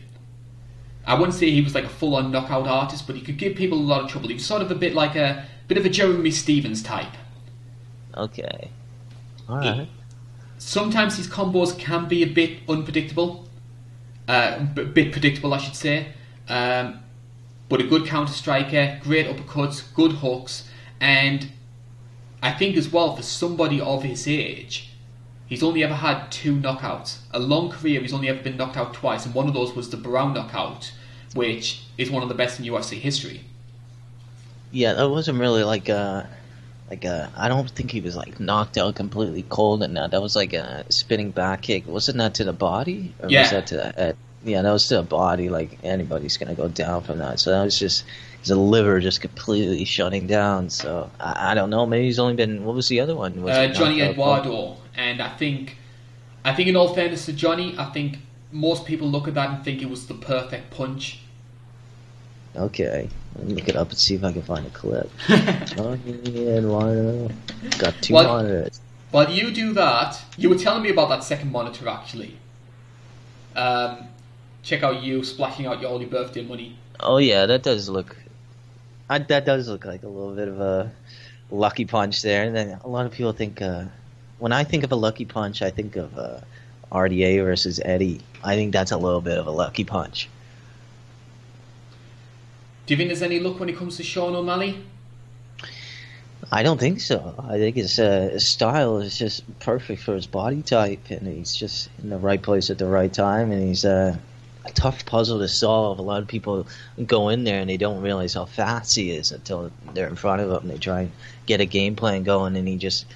I 1.07 1.15
wouldn't 1.15 1.35
say 1.35 1.51
he 1.51 1.61
was 1.61 1.75
like 1.75 1.85
a 1.85 1.89
full-on 1.91 2.31
knockout 2.33 2.67
artist, 2.67 3.07
but 3.07 3.15
he 3.15 3.21
could 3.23 3.37
give 3.37 3.55
people 3.57 3.79
a 3.79 3.83
lot 3.93 4.03
of 4.03 4.09
trouble. 4.11 4.29
He 4.29 4.35
was 4.35 4.47
sort 4.47 4.63
of 4.63 4.71
a 4.71 4.75
bit 4.75 4.95
like 4.95 5.17
a 5.17 5.45
bit 5.69 5.79
of 5.79 5.87
a 5.87 5.89
Jeremy 5.89 6.31
Stephens 6.31 6.83
type. 6.83 7.13
Okay. 8.17 8.71
All 9.49 9.59
right. 9.59 9.89
sometimes 10.59 11.17
his 11.17 11.27
combos 11.27 11.79
can 11.79 12.09
be 12.09 12.23
a 12.23 12.27
bit 12.27 12.61
unpredictable, 12.69 13.49
uh, 14.29 14.59
a 14.59 14.63
bit 14.85 15.13
predictable, 15.13 15.53
I 15.53 15.59
should 15.59 15.77
say. 15.77 16.09
Um, 16.49 17.01
but 17.69 17.81
a 17.81 17.85
good 17.85 18.07
counter 18.07 18.33
striker, 18.33 18.99
great 19.03 19.27
uppercuts, 19.27 19.93
good 19.95 20.13
hooks, 20.13 20.69
and 21.01 21.51
I 22.43 22.53
think 22.53 22.77
as 22.77 22.91
well 22.91 23.17
for 23.17 23.23
somebody 23.23 23.81
of 23.81 24.03
his 24.03 24.29
age, 24.29 24.91
he's 25.47 25.63
only 25.63 25.83
ever 25.83 25.95
had 25.95 26.31
two 26.31 26.57
knockouts. 26.57 27.19
A 27.33 27.39
long 27.39 27.71
career, 27.71 28.01
he's 28.01 28.13
only 28.13 28.29
ever 28.29 28.43
been 28.43 28.57
knocked 28.57 28.77
out 28.77 28.95
twice, 28.95 29.25
and 29.25 29.35
one 29.35 29.49
of 29.49 29.55
those 29.55 29.75
was 29.75 29.91
the 29.91 29.97
Brown 29.97 30.35
knockout, 30.35 30.93
which 31.35 31.85
is 31.97 32.11
one 32.11 32.23
of 32.23 32.29
the 32.29 32.35
best 32.35 32.61
in 32.61 32.67
UFC 32.67 32.99
history. 32.99 33.45
Yeah, 34.75 34.95
that 34.95 35.09
wasn't 35.09 35.39
really 35.39 35.63
like 35.63 35.89
a 35.89 36.29
like 36.91 37.05
a. 37.05 37.31
I 37.37 37.49
don't 37.49 37.71
think 37.71 37.93
he 37.93 38.01
was 38.01 38.17
like 38.17 38.41
knocked 38.41 38.77
out 38.77 38.97
completely 38.97 39.45
cold 39.49 39.85
and 39.85 39.97
that. 39.97 40.11
That 40.11 40.21
was 40.21 40.35
like 40.35 40.53
a 40.53 40.85
spinning 40.89 41.31
back 41.31 41.63
kick. 41.63 41.87
Wasn't 41.87 42.19
that 42.19 42.35
to 42.35 42.45
the 42.45 42.53
body? 42.53 43.15
Or 43.23 43.31
Yeah. 43.31 43.43
Was 43.43 43.51
that 43.53 43.67
to 43.69 43.77
the 43.77 43.93
head? 43.93 44.17
Yeah, 44.45 44.63
that 44.63 44.73
was 44.73 44.89
to 44.89 44.97
the 44.97 45.03
body. 45.05 45.49
Like 45.49 45.79
anybody's 45.85 46.37
gonna 46.37 46.57
go 46.57 46.67
down 46.67 47.05
from 47.05 47.19
that. 47.19 47.39
So 47.39 47.53
that 47.53 47.63
was 47.63 47.79
just 47.79 48.05
his 48.41 48.51
liver 48.51 48.99
just 48.99 49.21
completely 49.21 49.85
shutting 49.85 50.27
down. 50.27 50.71
So 50.71 51.09
I, 51.21 51.53
I 51.53 51.55
don't 51.55 51.71
know. 51.71 51.87
Maybe 51.87 52.07
he's 52.07 52.19
only 52.19 52.35
been. 52.35 52.65
What 52.65 52.75
was 52.75 52.89
the 52.89 52.99
other 52.99 53.15
one? 53.15 53.41
Was 53.43 53.57
uh, 53.57 53.69
Johnny? 53.69 54.01
Eduardo, 54.01 54.77
and 54.97 55.23
I 55.23 55.37
think, 55.37 55.77
I 56.45 56.53
think 56.53 56.69
in 56.69 56.75
all 56.75 56.93
fairness 56.93 57.27
to 57.27 57.33
Johnny, 57.33 57.77
I 57.79 57.87
think 57.93 58.19
most 58.51 58.87
people 58.87 59.09
look 59.09 59.29
at 59.29 59.35
that 59.35 59.51
and 59.51 59.65
think 59.65 59.83
it 59.83 59.89
was 59.89 60.09
the 60.09 60.15
perfect 60.15 60.73
punch. 60.73 61.21
Okay, 62.57 63.09
let 63.37 63.47
me 63.47 63.55
look 63.55 63.69
it 63.69 63.77
up 63.77 63.89
and 63.91 63.99
see 63.99 64.15
if 64.15 64.23
I 64.25 64.33
can 64.33 64.43
find 64.43 64.67
a 64.67 64.71
clip. 64.71 65.11
Johnny 65.29 66.49
Eduardo 66.49 67.31
got 67.79 67.95
two 68.01 68.15
What? 68.15 68.27
monitors. 68.27 68.81
While 69.11 69.31
you 69.31 69.51
do 69.51 69.73
that, 69.75 70.21
you 70.37 70.49
were 70.49 70.57
telling 70.59 70.83
me 70.83 70.91
about 70.91 71.09
that 71.09 71.25
second 71.25 71.51
monitor 71.53 71.89
actually. 71.89 72.37
Um, 73.57 74.09
check 74.63 74.83
out 74.83 75.03
you 75.03 75.23
splashing 75.25 75.67
out 75.67 75.81
your 75.81 75.91
all 75.91 76.01
your 76.01 76.11
birthday 76.11 76.43
money. 76.43 76.77
Oh 77.01 77.19
yeah, 77.19 77.47
that 77.47 77.63
does 77.63 77.89
look. 77.89 78.17
I, 79.11 79.19
that 79.19 79.45
does 79.45 79.69
look 79.69 79.85
like 79.85 80.03
a 80.03 80.09
little 80.09 80.35
bit 80.35 80.49
of 80.49 80.61
a 80.61 80.93
lucky 81.51 81.85
punch 81.85 82.23
there. 82.23 82.45
And 82.45 82.55
then 82.55 82.79
a 82.83 82.89
lot 82.89 83.07
of 83.07 83.13
people 83.13 83.33
think 83.33 83.61
uh, 83.61 83.85
when 84.39 84.53
I 84.53 84.65
think 84.65 84.85
of 84.85 84.93
a 84.93 84.97
lucky 84.97 85.25
punch, 85.25 85.63
I 85.63 85.71
think 85.71 85.97
of 85.97 86.17
uh, 86.19 86.41
RDA 86.91 87.45
versus 87.45 87.81
Eddie. 87.85 88.21
I 88.43 88.55
think 88.55 88.73
that's 88.73 88.93
a 88.93 88.97
little 88.97 89.21
bit 89.21 89.39
of 89.39 89.47
a 89.47 89.51
lucky 89.51 89.85
punch. 89.85 90.29
Do 92.87 92.93
you 92.93 92.99
think 92.99 93.09
there's 93.09 93.23
any 93.23 93.41
luck 93.41 93.59
when 93.59 93.69
it 93.69 93.77
comes 93.77 93.97
to 93.97 94.03
Sean 94.03 94.35
O'Malley? 94.35 94.85
I 96.53 96.63
don't 96.63 96.79
think 96.79 97.01
so. 97.01 97.35
I 97.39 97.57
think 97.57 97.77
his, 97.77 97.99
uh, 97.99 98.29
his 98.33 98.47
style 98.47 98.99
is 98.99 99.19
just 99.19 99.43
perfect 99.61 100.03
for 100.03 100.15
his 100.15 100.27
body 100.27 100.63
type, 100.63 101.11
and 101.11 101.27
he's 101.27 101.55
just 101.55 101.89
in 102.03 102.11
the 102.11 102.19
right 102.19 102.43
place 102.43 102.69
at 102.69 102.79
the 102.79 102.87
right 102.87 103.13
time, 103.13 103.51
and 103.51 103.67
he's 103.67 103.85
uh, 103.87 104.17
a 104.65 104.71
tough 104.71 105.07
puzzle 105.07 105.39
to 105.39 105.49
solve. 105.49 105.99
A 105.99 106.03
lot 106.03 106.21
of 106.21 106.29
people 106.29 106.67
go 107.07 107.31
in 107.31 107.45
there 107.45 107.61
and 107.61 107.69
they 107.69 107.77
don't 107.77 108.03
realize 108.03 108.35
how 108.35 108.45
fast 108.45 108.95
he 108.97 109.11
is 109.11 109.33
until 109.33 109.71
they're 109.93 110.09
in 110.09 110.17
front 110.17 110.43
of 110.43 110.51
him. 110.51 110.57
And 110.63 110.71
they 110.71 110.79
try 110.79 111.03
and 111.03 111.13
get 111.47 111.61
a 111.61 111.67
game 111.67 111.97
plan 111.97 112.23
going, 112.23 112.57
and 112.57 112.69
he 112.69 112.77
just 112.77 113.07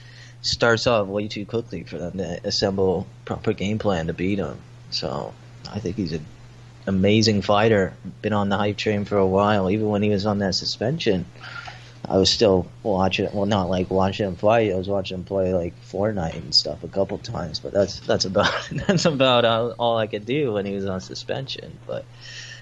starts 0.42 0.86
off 0.86 1.06
way 1.08 1.28
too 1.28 1.44
quickly 1.44 1.82
for 1.82 1.98
them 1.98 2.18
to 2.18 2.40
assemble 2.44 3.06
proper 3.24 3.52
game 3.52 3.78
plan 3.78 4.06
to 4.06 4.14
beat 4.14 4.38
him. 4.38 4.58
So 4.90 5.34
I 5.70 5.78
think 5.78 5.96
he's 5.96 6.12
an 6.12 6.24
amazing 6.88 7.42
fighter. 7.42 7.94
Been 8.22 8.32
on 8.32 8.48
the 8.48 8.56
hype 8.56 8.76
train 8.76 9.04
for 9.04 9.18
a 9.18 9.26
while, 9.26 9.70
even 9.70 9.88
when 9.88 10.02
he 10.02 10.10
was 10.10 10.26
on 10.26 10.38
that 10.38 10.54
suspension. 10.54 11.26
I 12.08 12.16
was 12.16 12.30
still 12.30 12.66
watching. 12.82 13.28
Well, 13.32 13.44
not 13.44 13.68
like 13.68 13.90
watching 13.90 14.26
him 14.26 14.36
fight. 14.36 14.72
I 14.72 14.76
was 14.76 14.88
watching 14.88 15.18
him 15.18 15.24
play 15.24 15.52
like 15.52 15.74
Fortnite 15.84 16.36
and 16.36 16.54
stuff 16.54 16.82
a 16.82 16.88
couple 16.88 17.18
times. 17.18 17.60
But 17.60 17.72
that's 17.72 18.00
that's 18.00 18.24
about 18.24 18.70
that's 18.86 19.04
about 19.04 19.44
all, 19.44 19.98
I 19.98 20.06
could 20.06 20.24
do 20.24 20.54
when 20.54 20.64
he 20.64 20.74
was 20.74 20.86
on 20.86 21.00
suspension. 21.00 21.78
But 21.86 22.06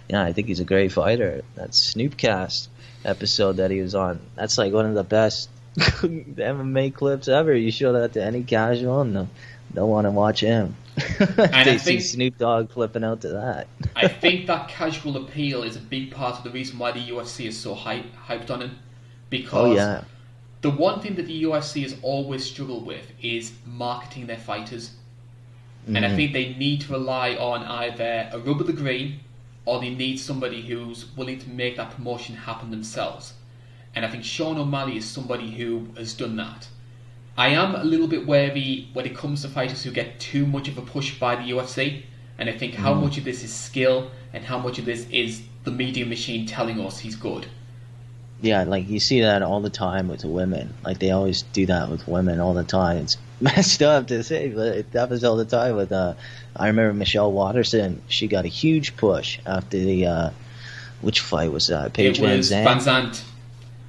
yeah, 0.09 0.23
I 0.23 0.33
think 0.33 0.49
he's 0.49 0.61
a 0.61 0.65
great 0.65 0.91
fighter. 0.91 1.43
That 1.55 1.71
Snoopcast 1.71 2.69
episode 3.05 3.59
that 3.59 3.71
he 3.71 3.81
was 3.81 3.95
on. 3.95 4.21
That's 4.35 4.59
like 4.59 4.73
one 4.73 4.87
of 4.87 4.95
the 4.95 5.05
best 5.05 5.49
MMA 5.77 6.93
clips 6.93 7.29
ever. 7.29 7.55
You 7.55 7.71
show 7.71 7.93
that 7.93 8.15
to 8.15 8.25
any 8.25 8.43
casual, 8.43 9.03
and 9.03 9.15
they'll, 9.15 9.29
they'll 9.73 9.89
want 9.89 10.07
to 10.07 10.11
watch 10.11 10.41
him. 10.41 10.75
I 10.99 11.65
they 11.65 11.79
see 11.79 11.85
think- 11.85 12.03
Snoop 12.03 12.39
Dogg 12.39 12.71
flipping 12.71 13.05
out 13.05 13.21
to 13.23 13.29
that. 13.29 13.69
I 13.95 14.09
think 14.09 14.47
that 14.47 14.69
casual 14.69 15.17
appeal 15.19 15.63
is 15.63 15.77
a 15.77 15.81
big 15.81 16.11
part 16.11 16.37
of 16.39 16.45
the 16.45 16.51
reason 16.51 16.79
why 16.79 16.93
the 16.93 17.01
UFC 17.01 17.47
is 17.47 17.59
so 17.59 17.75
hype, 17.75 18.07
hyped 18.29 18.51
on 18.51 18.63
him. 18.63 18.79
Because 19.31 19.73
oh 19.73 19.75
yeah, 19.75 20.05
the 20.63 20.71
one 20.71 21.01
thing 21.01 21.15
that 21.17 21.27
the 21.27 21.43
UFC 21.45 21.83
has 21.83 21.97
always 22.03 22.45
struggled 22.45 22.87
with 22.87 23.05
is 23.21 23.53
marketing 23.67 24.27
their 24.27 24.39
fighters. 24.39 24.93
And 25.87 26.05
I 26.05 26.09
Mhm. 26.11 26.17
think 26.17 26.33
they 26.33 26.55
need 26.55 26.81
to 26.83 26.93
rely 26.93 27.37
on 27.37 27.63
either 27.65 28.29
a 28.33 28.39
rub 28.39 28.61
of 28.61 28.67
the 28.67 28.73
green 28.73 29.21
or 29.67 29.81
they 29.81 29.91
need 29.91 30.19
somebody 30.19 30.63
who's 30.63 31.07
willing 31.17 31.39
to 31.39 31.49
make 31.51 31.77
that 31.77 31.91
promotion 31.93 32.35
happen 32.37 32.71
themselves. 32.71 33.35
And 33.95 34.05
I 34.05 34.09
think 34.11 34.25
Sean 34.25 34.59
O'Malley 34.59 34.97
is 34.97 35.05
somebody 35.05 35.51
who 35.53 35.89
has 35.97 36.13
done 36.15 36.37
that. 36.37 36.69
I 37.39 37.49
am 37.49 37.75
a 37.75 37.85
little 37.85 38.07
bit 38.07 38.27
wary 38.27 38.89
when 38.93 39.05
it 39.07 39.15
comes 39.17 39.43
to 39.43 39.49
fighters 39.49 39.83
who 39.83 39.91
get 39.91 40.19
too 40.21 40.47
much 40.47 40.69
of 40.69 40.79
a 40.79 40.83
push 40.83 41.19
by 41.19 41.37
the 41.37 41.43
UFC. 41.51 42.03
And 42.39 42.49
I 42.49 42.53
think 42.53 42.75
how 42.75 42.95
Mm. 42.95 43.03
much 43.03 43.19
of 43.19 43.25
this 43.25 43.43
is 43.45 43.53
skill 43.53 44.11
and 44.33 44.45
how 44.45 44.59
much 44.59 44.79
of 44.79 44.85
this 44.85 45.07
is 45.11 45.43
the 45.65 45.71
media 45.71 46.05
machine 46.07 46.47
telling 46.47 46.81
us 46.81 46.99
he's 46.99 47.17
good. 47.17 47.47
Yeah, 48.43 48.65
like 48.65 48.89
you 48.89 49.01
see 49.01 49.21
that 49.23 49.43
all 49.43 49.61
the 49.63 49.71
time 49.71 50.09
with 50.09 50.25
women. 50.25 50.75
Like 50.85 50.99
they 50.99 51.11
always 51.11 51.43
do 51.53 51.65
that 51.67 51.91
with 51.91 52.07
women 52.07 52.39
all 52.41 52.53
the 52.55 52.65
time. 52.65 52.99
It's 52.99 53.17
messed 53.41 53.83
up 53.83 54.07
to 54.09 54.23
say, 54.23 54.49
but 54.49 54.77
it 54.77 54.87
happens 54.93 55.25
all 55.25 55.37
the 55.37 55.45
time. 55.47 55.77
With 55.77 55.93
uh, 55.93 56.15
I 56.55 56.67
remember 56.69 56.93
Michelle 56.95 57.33
Waterson. 57.33 58.03
She 58.09 58.29
got 58.29 58.45
a 58.45 58.49
huge 58.49 58.97
push 58.97 59.39
after 59.47 59.79
the 59.79 60.07
uh, 60.07 60.31
which 61.01 61.21
fight 61.21 61.51
was 61.53 61.69
that? 61.69 61.93
Paige 61.95 62.19
it 62.19 62.23
Van 62.23 62.37
was 62.37 62.49
Zandt. 62.49 62.69
VanZant. 62.83 63.23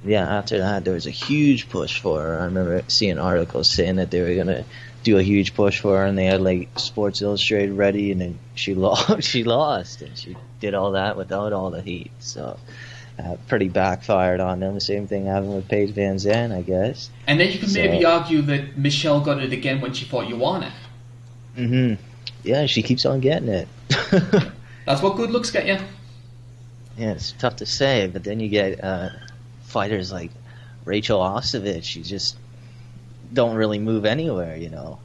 Yeah, 0.08 0.26
after 0.38 0.58
that 0.58 0.84
there 0.84 0.94
was 0.94 1.06
a 1.06 1.10
huge 1.10 1.68
push 1.68 2.00
for 2.00 2.22
her. 2.22 2.40
I 2.40 2.44
remember 2.44 2.82
seeing 2.88 3.18
articles 3.18 3.68
saying 3.68 3.96
that 3.96 4.10
they 4.10 4.20
were 4.22 4.34
gonna 4.34 4.64
do 5.04 5.18
a 5.18 5.22
huge 5.22 5.54
push 5.54 5.80
for 5.80 5.98
her, 5.98 6.04
and 6.06 6.16
they 6.16 6.24
had 6.26 6.40
like 6.40 6.78
Sports 6.78 7.20
Illustrated 7.22 7.72
ready, 7.74 8.10
and 8.12 8.20
then 8.20 8.38
she 8.54 8.74
lost. 8.86 9.22
she 9.22 9.44
lost, 9.44 10.02
and 10.02 10.16
she 10.16 10.36
did 10.60 10.74
all 10.74 10.92
that 10.92 11.16
without 11.16 11.52
all 11.52 11.70
the 11.70 11.82
heat. 11.82 12.10
So. 12.20 12.58
Uh, 13.20 13.36
pretty 13.48 13.68
backfired 13.68 14.38
on 14.38 14.60
them. 14.60 14.74
The 14.74 14.80
same 14.80 15.08
thing 15.08 15.26
happened 15.26 15.52
with 15.52 15.66
Paige 15.66 15.92
VanZant, 15.92 16.52
I 16.56 16.62
guess. 16.62 17.10
And 17.26 17.40
then 17.40 17.50
you 17.50 17.58
can 17.58 17.68
So- 17.68 17.80
maybe 17.82 18.04
argue 18.04 18.42
that 18.42 18.78
Michelle 18.78 19.20
got 19.20 19.42
it 19.42 19.52
again 19.52 19.80
when 19.80 19.92
she 19.92 20.04
fought 20.04 20.28
Joanna. 20.28 20.72
hmm 21.56 21.94
Yeah, 22.44 22.66
she 22.66 22.80
keeps 22.80 23.04
on 23.04 23.18
getting 23.18 23.48
it. 23.48 23.66
That's 24.86 25.02
what 25.02 25.16
good 25.16 25.30
looks 25.32 25.50
get 25.50 25.66
you. 25.66 25.78
yeah, 26.96 27.10
it's 27.10 27.32
tough 27.32 27.56
to 27.56 27.66
say, 27.66 28.06
but 28.06 28.22
then 28.22 28.38
you 28.38 28.48
get 28.48 28.84
uh, 28.84 29.08
fighters 29.68 30.10
like 30.10 30.30
Rachel 30.84 31.20
Ostovich. 31.20 31.94
You 31.94 32.02
just 32.02 32.36
don't 33.32 33.54
really 33.54 33.78
move 33.78 34.04
anywhere, 34.04 34.56
you 34.56 34.70
know. 34.70 34.98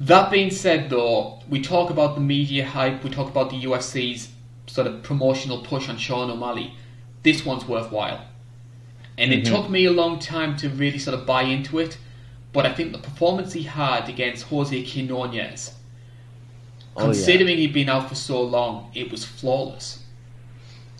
That 0.00 0.30
being 0.30 0.50
said, 0.50 0.90
though, 0.90 1.38
we 1.48 1.62
talk 1.62 1.90
about 1.90 2.16
the 2.16 2.20
media 2.20 2.66
hype, 2.66 3.04
we 3.04 3.10
talk 3.10 3.30
about 3.30 3.50
the 3.50 3.62
UFC's 3.62 4.28
sort 4.66 4.88
of 4.88 5.02
promotional 5.04 5.58
push 5.62 5.88
on 5.88 5.96
Sean 5.96 6.30
O'Malley. 6.30 6.74
This 7.22 7.44
one's 7.46 7.66
worthwhile. 7.66 8.20
And 9.16 9.32
it 9.32 9.44
Mhm. 9.44 9.48
took 9.48 9.70
me 9.70 9.84
a 9.84 9.92
long 9.92 10.18
time 10.18 10.56
to 10.56 10.68
really 10.68 10.98
sort 10.98 11.16
of 11.16 11.24
buy 11.24 11.42
into 11.42 11.78
it, 11.78 11.96
but 12.52 12.66
I 12.66 12.72
think 12.72 12.90
the 12.90 12.98
performance 12.98 13.52
he 13.52 13.62
had 13.62 14.08
against 14.08 14.46
Jose 14.46 14.82
Quinonez, 14.82 15.70
Oh, 16.96 17.00
yeah. 17.00 17.06
considering 17.06 17.58
he'd 17.58 17.72
been 17.72 17.88
out 17.88 18.08
for 18.08 18.16
so 18.16 18.42
long, 18.42 18.90
it 18.94 19.12
was 19.12 19.24
flawless. 19.24 20.00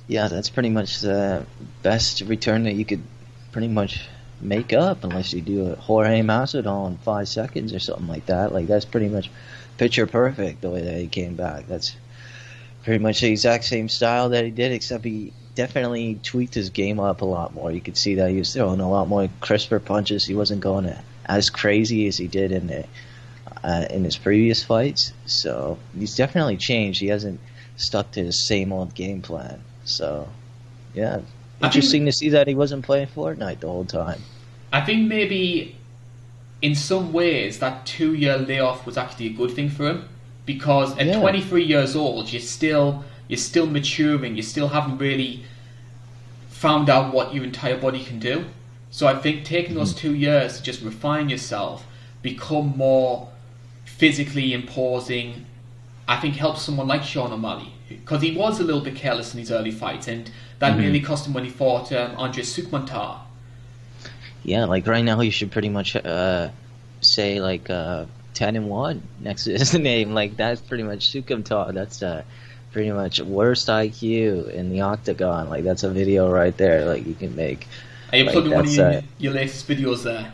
Yeah, 0.07 0.29
that's 0.29 0.51
pretty 0.51 0.71
much 0.71 1.01
the 1.01 1.47
best 1.83 2.21
return 2.23 2.65
that 2.65 2.75
you 2.75 2.85
could 2.85 3.03
pretty 3.53 3.69
much 3.69 4.07
make 4.41 4.73
up, 4.73 5.05
unless 5.05 5.33
you 5.33 5.41
do 5.41 5.73
a 5.73 5.77
Jorge 5.77 6.21
Masvidal 6.21 6.89
in 6.89 6.99
five 6.99 7.29
seconds 7.29 7.73
or 7.73 7.79
something 7.79 8.09
like 8.09 8.27
that. 8.27 8.53
Like 8.53 8.67
that's 8.67 8.85
pretty 8.85 9.09
much 9.09 9.31
picture 9.79 10.07
perfect 10.07 10.61
the 10.61 10.71
way 10.71 10.83
that 10.83 11.01
he 11.01 11.07
came 11.07 11.35
back. 11.35 11.67
That's 11.67 11.97
pretty 12.85 13.03
much 13.03 13.21
the 13.21 13.31
exact 13.31 13.65
same 13.65 13.89
style 13.89 14.29
that 14.31 14.45
he 14.45 14.51
did, 14.51 14.73
except 14.73 15.05
he 15.05 15.33
definitely 15.55 16.21
tweaked 16.23 16.55
his 16.55 16.71
game 16.71 17.01
up 17.01 17.23
a 17.23 17.25
lot 17.25 17.55
more. 17.55 17.73
You 17.73 17.81
could 17.81 17.97
see 17.97 18.17
that 18.17 18.31
he 18.31 18.39
was 18.39 18.53
throwing 18.53 18.81
a 18.81 18.91
lot 18.91 19.09
more 19.09 19.29
crisper 19.41 19.81
punches. 19.81 20.27
He 20.27 20.35
wasn't 20.35 20.61
going 20.61 20.93
as 21.25 21.49
crazy 21.49 22.07
as 22.07 22.19
he 22.19 22.27
did 22.27 22.53
in 22.53 22.67
the 22.67 22.85
uh, 23.63 23.87
in 23.89 24.05
his 24.05 24.19
previous 24.19 24.63
fights. 24.63 25.15
So 25.25 25.79
he's 25.99 26.15
definitely 26.15 26.59
changed. 26.59 27.01
He 27.01 27.07
hasn't 27.07 27.41
stuck 27.77 28.11
to 28.13 28.25
his 28.25 28.47
same 28.47 28.73
old 28.73 28.95
game 28.95 29.23
plan. 29.23 29.63
So 29.85 30.29
yeah, 30.95 31.21
interesting 31.63 32.05
to 32.07 32.13
see 32.13 32.29
that 32.31 32.49
he 32.49 32.55
wasn't 32.55 32.85
playing 32.85 33.09
Fortnite 33.09 33.61
the 33.61 33.69
whole 33.69 33.85
time. 33.85 34.21
I 34.73 34.81
think 34.81 35.09
maybe 35.09 35.77
in 36.65 36.75
some 36.75 37.13
ways 37.13 37.59
that 37.59 37.85
two 37.85 38.15
year 38.15 38.39
layoff 38.39 38.87
was 38.87 38.97
actually 38.97 39.27
a 39.27 39.33
good 39.33 39.51
thing 39.51 39.69
for 39.69 39.87
him 39.87 40.09
because 40.47 40.97
at 40.97 41.07
Yeah. 41.07 41.21
23 41.21 41.63
years 41.63 41.95
old 41.95 42.33
you're 42.33 42.41
still 42.41 43.05
you're 43.29 43.37
still 43.37 43.67
maturing 43.67 44.35
you 44.35 44.43
still 44.43 44.69
haven't 44.69 44.97
really 44.97 45.45
found 46.49 46.89
out 46.89 47.13
what 47.13 47.35
your 47.35 47.45
entire 47.45 47.77
body 47.77 48.03
can 48.03 48.19
do 48.19 48.47
so 48.91 49.07
I 49.07 49.15
think 49.15 49.45
taking 49.45 49.75
those 49.75 49.93
hmm. 49.93 49.99
two 49.99 50.15
years 50.15 50.57
to 50.57 50.63
just 50.63 50.81
refine 50.81 51.29
yourself 51.29 51.87
become 52.23 52.75
more 52.79 53.29
physically 53.85 54.55
imposing 54.55 55.45
I 56.09 56.17
think 56.17 56.37
helps 56.37 56.63
someone 56.63 56.87
like 56.87 57.03
Sean 57.03 57.31
O'Malley 57.31 57.74
because 57.89 58.23
he 58.23 58.33
was 58.37 58.61
a 58.61 58.65
little 58.65 58.81
bit 58.81 58.95
careless 58.97 59.35
in 59.35 59.41
his 59.41 59.51
early 59.51 59.71
fights 59.71 60.09
and 60.09 60.31
that 60.59 60.75
Mhm. 60.75 60.81
nearly 60.81 61.01
cost 61.01 61.27
him 61.27 61.33
when 61.35 61.45
he 61.45 61.51
fought 61.51 61.93
um, 61.93 62.13
Andres 62.17 62.57
Soukhamthath 62.57 63.19
Yeah, 64.43 64.65
like 64.65 64.87
right 64.87 65.05
now 65.05 65.21
you 65.21 65.31
should 65.31 65.51
pretty 65.51 65.69
much 65.69 65.97
uh, 65.97 66.49
say 67.01 67.41
like 67.41 67.71
uh, 67.71 68.07
ten 68.35 68.57
and 68.57 68.69
one 68.69 69.03
next 69.21 69.45
to 69.45 69.53
his 69.53 69.75
name. 69.79 70.13
Like 70.15 70.37
that's 70.37 70.61
pretty 70.61 70.83
much 70.85 71.13
Soukhamthath. 71.13 71.73
That's 71.75 72.03
uh, 72.03 72.23
pretty 72.73 72.93
much 72.93 73.21
worst 73.21 73.69
IQ 73.69 74.51
in 74.51 74.71
the 74.71 74.83
octagon. 74.83 75.49
Like 75.49 75.65
that's 75.65 75.83
a 75.83 75.91
video 75.91 76.31
right 76.31 76.57
there. 76.57 76.85
Like 76.85 77.07
you 77.07 77.15
can 77.15 77.35
make. 77.37 77.67
Are 78.13 78.19
you 78.19 78.25
Like, 78.25 78.33
plugging 78.35 78.53
one 78.53 78.67
of 78.67 78.73
your, 78.73 79.03
your 79.19 79.33
latest 79.33 79.67
videos 79.67 80.03
there? 80.05 80.33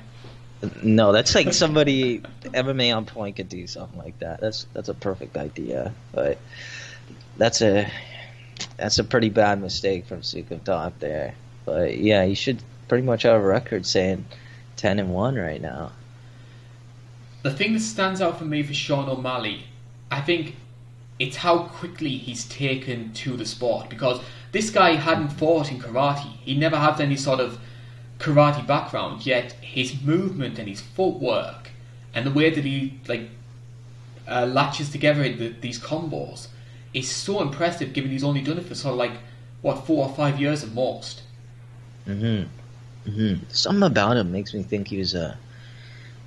No, 0.82 1.12
that's 1.12 1.34
like 1.34 1.52
somebody 1.64 2.20
MMA 2.52 2.94
on 2.94 3.06
point 3.06 3.36
could 3.36 3.48
do 3.48 3.66
something 3.66 3.98
like 3.98 4.18
that. 4.18 4.40
That's 4.40 4.66
that's 4.74 4.88
a 4.88 4.94
perfect 4.94 5.36
idea, 5.36 5.94
but 6.12 6.38
that's 7.40 7.62
a 7.62 7.90
that's 8.76 8.98
a 8.98 9.04
pretty 9.04 9.30
bad 9.30 9.60
mistake 9.60 10.06
from 10.06 10.20
Soukhamthath 10.20 10.92
there. 11.00 11.34
But 11.64 11.96
yeah, 11.96 12.26
he 12.26 12.34
should 12.34 12.62
pretty 12.86 13.04
much 13.04 13.22
have 13.22 13.40
a 13.40 13.44
record 13.44 13.86
saying 13.86 14.26
ten 14.76 14.98
and 14.98 15.12
one 15.12 15.36
right 15.36 15.60
now. 15.60 15.92
The 17.42 17.50
thing 17.50 17.72
that 17.72 17.80
stands 17.80 18.20
out 18.20 18.38
for 18.38 18.44
me 18.44 18.62
for 18.62 18.74
Sean 18.74 19.08
O'Malley, 19.08 19.64
I 20.10 20.20
think 20.20 20.56
it's 21.18 21.36
how 21.36 21.60
quickly 21.64 22.10
he's 22.10 22.44
taken 22.44 23.12
to 23.14 23.36
the 23.38 23.46
sport 23.46 23.88
because 23.88 24.20
this 24.52 24.68
guy 24.68 24.96
hadn't 24.96 25.30
fought 25.30 25.70
in 25.70 25.80
karate. 25.80 26.36
He 26.42 26.54
never 26.54 26.76
had 26.76 27.00
any 27.00 27.16
sort 27.16 27.40
of 27.40 27.58
karate 28.18 28.66
background, 28.66 29.24
yet 29.24 29.52
his 29.62 30.02
movement 30.02 30.58
and 30.58 30.68
his 30.68 30.82
footwork 30.82 31.70
and 32.12 32.26
the 32.26 32.30
way 32.30 32.50
that 32.50 32.64
he 32.64 33.00
like 33.08 33.30
uh, 34.28 34.44
latches 34.44 34.90
together 34.90 35.22
the, 35.22 35.54
these 35.60 35.78
combos 35.78 36.48
is 36.92 37.10
so 37.10 37.40
impressive. 37.42 37.92
Given 37.92 38.10
he's 38.10 38.24
only 38.24 38.40
done 38.40 38.58
it 38.58 38.64
for 38.64 38.74
sort 38.74 38.92
of 38.92 38.98
like 38.98 39.12
what 39.62 39.86
four 39.86 40.06
or 40.08 40.14
five 40.14 40.40
years 40.40 40.64
at 40.64 40.72
most. 40.72 41.22
hmm 42.04 42.42
hmm 43.04 43.34
Something 43.48 43.82
about 43.82 44.16
him 44.16 44.32
makes 44.32 44.54
me 44.54 44.62
think 44.62 44.88
he 44.88 44.98
was 44.98 45.14
a 45.14 45.38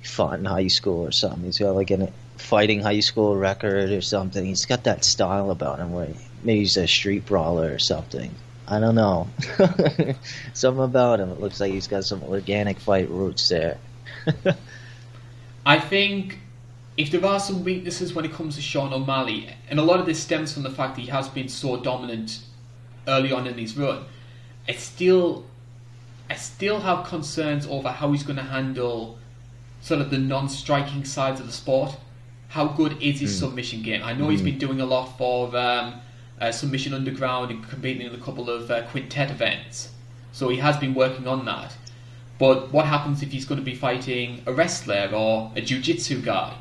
he 0.00 0.06
fought 0.06 0.38
in 0.38 0.44
high 0.44 0.68
school 0.68 1.06
or 1.06 1.12
something. 1.12 1.44
He's 1.44 1.58
got 1.58 1.74
like 1.74 1.90
a 1.90 2.12
fighting 2.36 2.80
high 2.80 3.00
school 3.00 3.36
record 3.36 3.90
or 3.90 4.00
something. 4.00 4.44
He's 4.44 4.66
got 4.66 4.84
that 4.84 5.04
style 5.04 5.50
about 5.50 5.78
him 5.78 5.92
where 5.92 6.06
he, 6.06 6.14
maybe 6.42 6.60
he's 6.60 6.76
a 6.76 6.86
street 6.86 7.26
brawler 7.26 7.72
or 7.72 7.78
something. 7.78 8.34
I 8.66 8.80
don't 8.80 8.94
know. 8.94 9.28
something 10.54 10.84
about 10.84 11.20
him. 11.20 11.30
It 11.30 11.40
looks 11.40 11.60
like 11.60 11.72
he's 11.72 11.86
got 11.86 12.04
some 12.04 12.22
organic 12.22 12.78
fight 12.78 13.10
roots 13.10 13.48
there. 13.48 13.78
I 15.66 15.78
think 15.78 16.38
if 16.96 17.10
there 17.10 17.24
are 17.24 17.40
some 17.40 17.64
weaknesses 17.64 18.14
when 18.14 18.24
it 18.24 18.32
comes 18.32 18.54
to 18.56 18.62
Sean 18.62 18.92
O'Malley, 18.92 19.48
and 19.68 19.78
a 19.78 19.82
lot 19.82 19.98
of 19.98 20.06
this 20.06 20.20
stems 20.22 20.52
from 20.52 20.62
the 20.62 20.70
fact 20.70 20.94
that 20.94 21.02
he 21.02 21.08
has 21.08 21.28
been 21.28 21.48
so 21.48 21.76
dominant 21.76 22.40
early 23.08 23.32
on 23.32 23.46
in 23.46 23.58
his 23.58 23.76
run, 23.76 24.04
I 24.68 24.72
still, 24.72 25.44
I 26.30 26.36
still 26.36 26.80
have 26.80 27.06
concerns 27.06 27.66
over 27.66 27.88
how 27.88 28.12
he's 28.12 28.22
going 28.22 28.36
to 28.36 28.42
handle 28.42 29.18
sort 29.80 30.00
of 30.00 30.10
the 30.10 30.18
non-striking 30.18 31.04
sides 31.04 31.40
of 31.40 31.46
the 31.46 31.52
sport. 31.52 31.96
How 32.48 32.68
good 32.68 33.02
is 33.02 33.20
his 33.20 33.36
submission 33.36 33.82
game? 33.82 34.02
I 34.04 34.12
know 34.12 34.28
he's 34.28 34.40
been 34.40 34.58
doing 34.58 34.80
a 34.80 34.86
lot 34.86 35.18
for 35.18 35.54
um, 35.56 36.00
uh, 36.40 36.52
Submission 36.52 36.94
Underground 36.94 37.50
and 37.50 37.68
competing 37.68 38.06
in 38.06 38.14
a 38.14 38.18
couple 38.18 38.48
of 38.48 38.70
uh, 38.70 38.86
quintet 38.86 39.30
events, 39.32 39.90
so 40.30 40.48
he 40.48 40.58
has 40.58 40.76
been 40.76 40.94
working 40.94 41.26
on 41.26 41.44
that. 41.46 41.76
But 42.38 42.72
what 42.72 42.86
happens 42.86 43.22
if 43.22 43.32
he's 43.32 43.44
going 43.44 43.58
to 43.58 43.64
be 43.64 43.74
fighting 43.74 44.42
a 44.46 44.52
wrestler 44.52 45.10
or 45.12 45.50
a 45.56 45.60
jiu-jitsu 45.60 46.22
guy? 46.22 46.56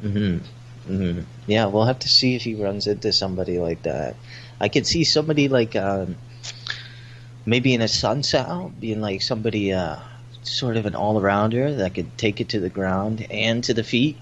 Hmm 0.00 0.38
hmm 0.86 1.20
Yeah, 1.46 1.66
we'll 1.66 1.84
have 1.86 1.98
to 2.00 2.08
see 2.08 2.34
if 2.36 2.42
he 2.42 2.54
runs 2.54 2.86
into 2.86 3.12
somebody 3.12 3.58
like 3.58 3.82
that. 3.82 4.16
I 4.60 4.68
could 4.68 4.86
see 4.86 5.04
somebody 5.04 5.48
like 5.48 5.76
um, 5.76 6.16
maybe 7.44 7.74
in 7.74 7.80
a 7.80 7.88
Sun 7.88 8.22
Sal 8.22 8.72
being 8.80 9.00
like 9.00 9.22
somebody 9.22 9.72
uh, 9.72 9.96
sort 10.42 10.76
of 10.76 10.86
an 10.86 10.94
all 10.94 11.20
arounder 11.20 11.76
that 11.76 11.94
could 11.94 12.16
take 12.18 12.40
it 12.40 12.48
to 12.50 12.60
the 12.60 12.68
ground 12.68 13.26
and 13.30 13.62
to 13.64 13.74
the 13.74 13.84
feet 13.84 14.18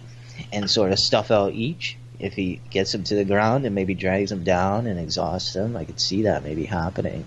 and 0.53 0.71
sort 0.71 0.93
of 0.93 0.99
stuff 0.99 1.31
out 1.31 1.53
each. 1.53 1.97
If 2.19 2.35
he 2.35 2.61
gets 2.71 2.95
him 2.95 3.03
to 3.05 3.17
the 3.17 3.25
ground 3.25 3.67
and 3.67 3.75
maybe 3.75 3.95
drags 3.95 4.31
him 4.33 4.45
down 4.45 4.87
and 4.87 4.99
exhausts 4.99 5.55
him, 5.55 5.77
I 5.77 5.85
could 5.85 6.01
see 6.01 6.23
that 6.23 6.45
maybe 6.45 6.65
happening. 6.65 7.25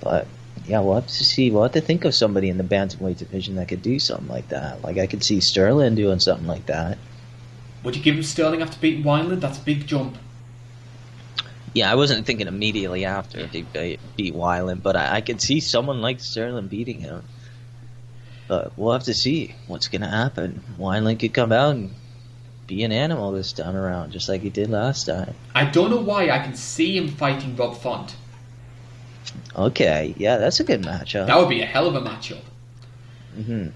But 0.00 0.26
yeah, 0.66 0.80
we'll 0.80 0.94
have 0.94 1.06
to 1.08 1.24
see. 1.24 1.50
We'll 1.50 1.64
have 1.64 1.72
to 1.72 1.80
think 1.80 2.04
of 2.04 2.14
somebody 2.14 2.48
in 2.48 2.56
the 2.56 2.64
bantamweight 2.64 3.18
division 3.18 3.56
that 3.56 3.68
could 3.68 3.82
do 3.82 3.98
something 3.98 4.28
like 4.28 4.48
that. 4.48 4.82
Like 4.82 4.98
I 4.98 5.06
could 5.06 5.24
see 5.24 5.40
Sterling 5.40 5.94
doing 5.94 6.20
something 6.20 6.46
like 6.46 6.66
that. 6.66 6.98
Would 7.82 7.96
you 7.96 8.02
give 8.02 8.16
him 8.16 8.22
Sterling 8.22 8.62
after 8.62 8.78
beating 8.78 9.04
Wineland? 9.04 9.40
That's 9.40 9.58
a 9.58 9.62
big 9.62 9.86
jump. 9.86 10.16
Yeah, 11.72 11.90
I 11.90 11.94
wasn't 11.94 12.26
thinking 12.26 12.48
immediately 12.48 13.04
after 13.04 13.46
they 13.46 13.62
beat, 13.62 14.00
beat 14.16 14.34
Wineland, 14.34 14.82
but 14.82 14.96
I, 14.96 15.16
I 15.16 15.20
could 15.20 15.40
see 15.40 15.60
someone 15.60 16.00
like 16.02 16.20
Sterling 16.20 16.66
beating 16.66 17.00
him. 17.00 17.22
But 18.48 18.76
we'll 18.76 18.92
have 18.92 19.04
to 19.04 19.14
see 19.14 19.54
what's 19.68 19.86
going 19.86 20.02
to 20.02 20.08
happen. 20.08 20.62
Wineland 20.78 21.20
could 21.20 21.32
come 21.32 21.52
out 21.52 21.76
and 21.76 21.94
be 22.66 22.82
an 22.82 22.90
animal 22.90 23.30
this 23.30 23.52
time 23.52 23.76
around, 23.76 24.10
just 24.10 24.28
like 24.28 24.40
he 24.42 24.50
did 24.50 24.68
last 24.70 25.06
time. 25.06 25.34
I 25.54 25.64
don't 25.64 25.90
know 25.90 26.00
why 26.00 26.30
I 26.30 26.40
can 26.40 26.54
see 26.54 26.96
him 26.96 27.08
fighting 27.08 27.54
Rob 27.54 27.76
Font. 27.76 28.16
Okay, 29.54 30.14
yeah, 30.16 30.38
that's 30.38 30.58
a 30.58 30.64
good 30.64 30.82
matchup. 30.82 31.26
That 31.26 31.38
would 31.38 31.48
be 31.48 31.62
a 31.62 31.66
hell 31.66 31.86
of 31.86 31.94
a 31.94 32.00
matchup. 32.00 32.42
hmm 33.34 33.68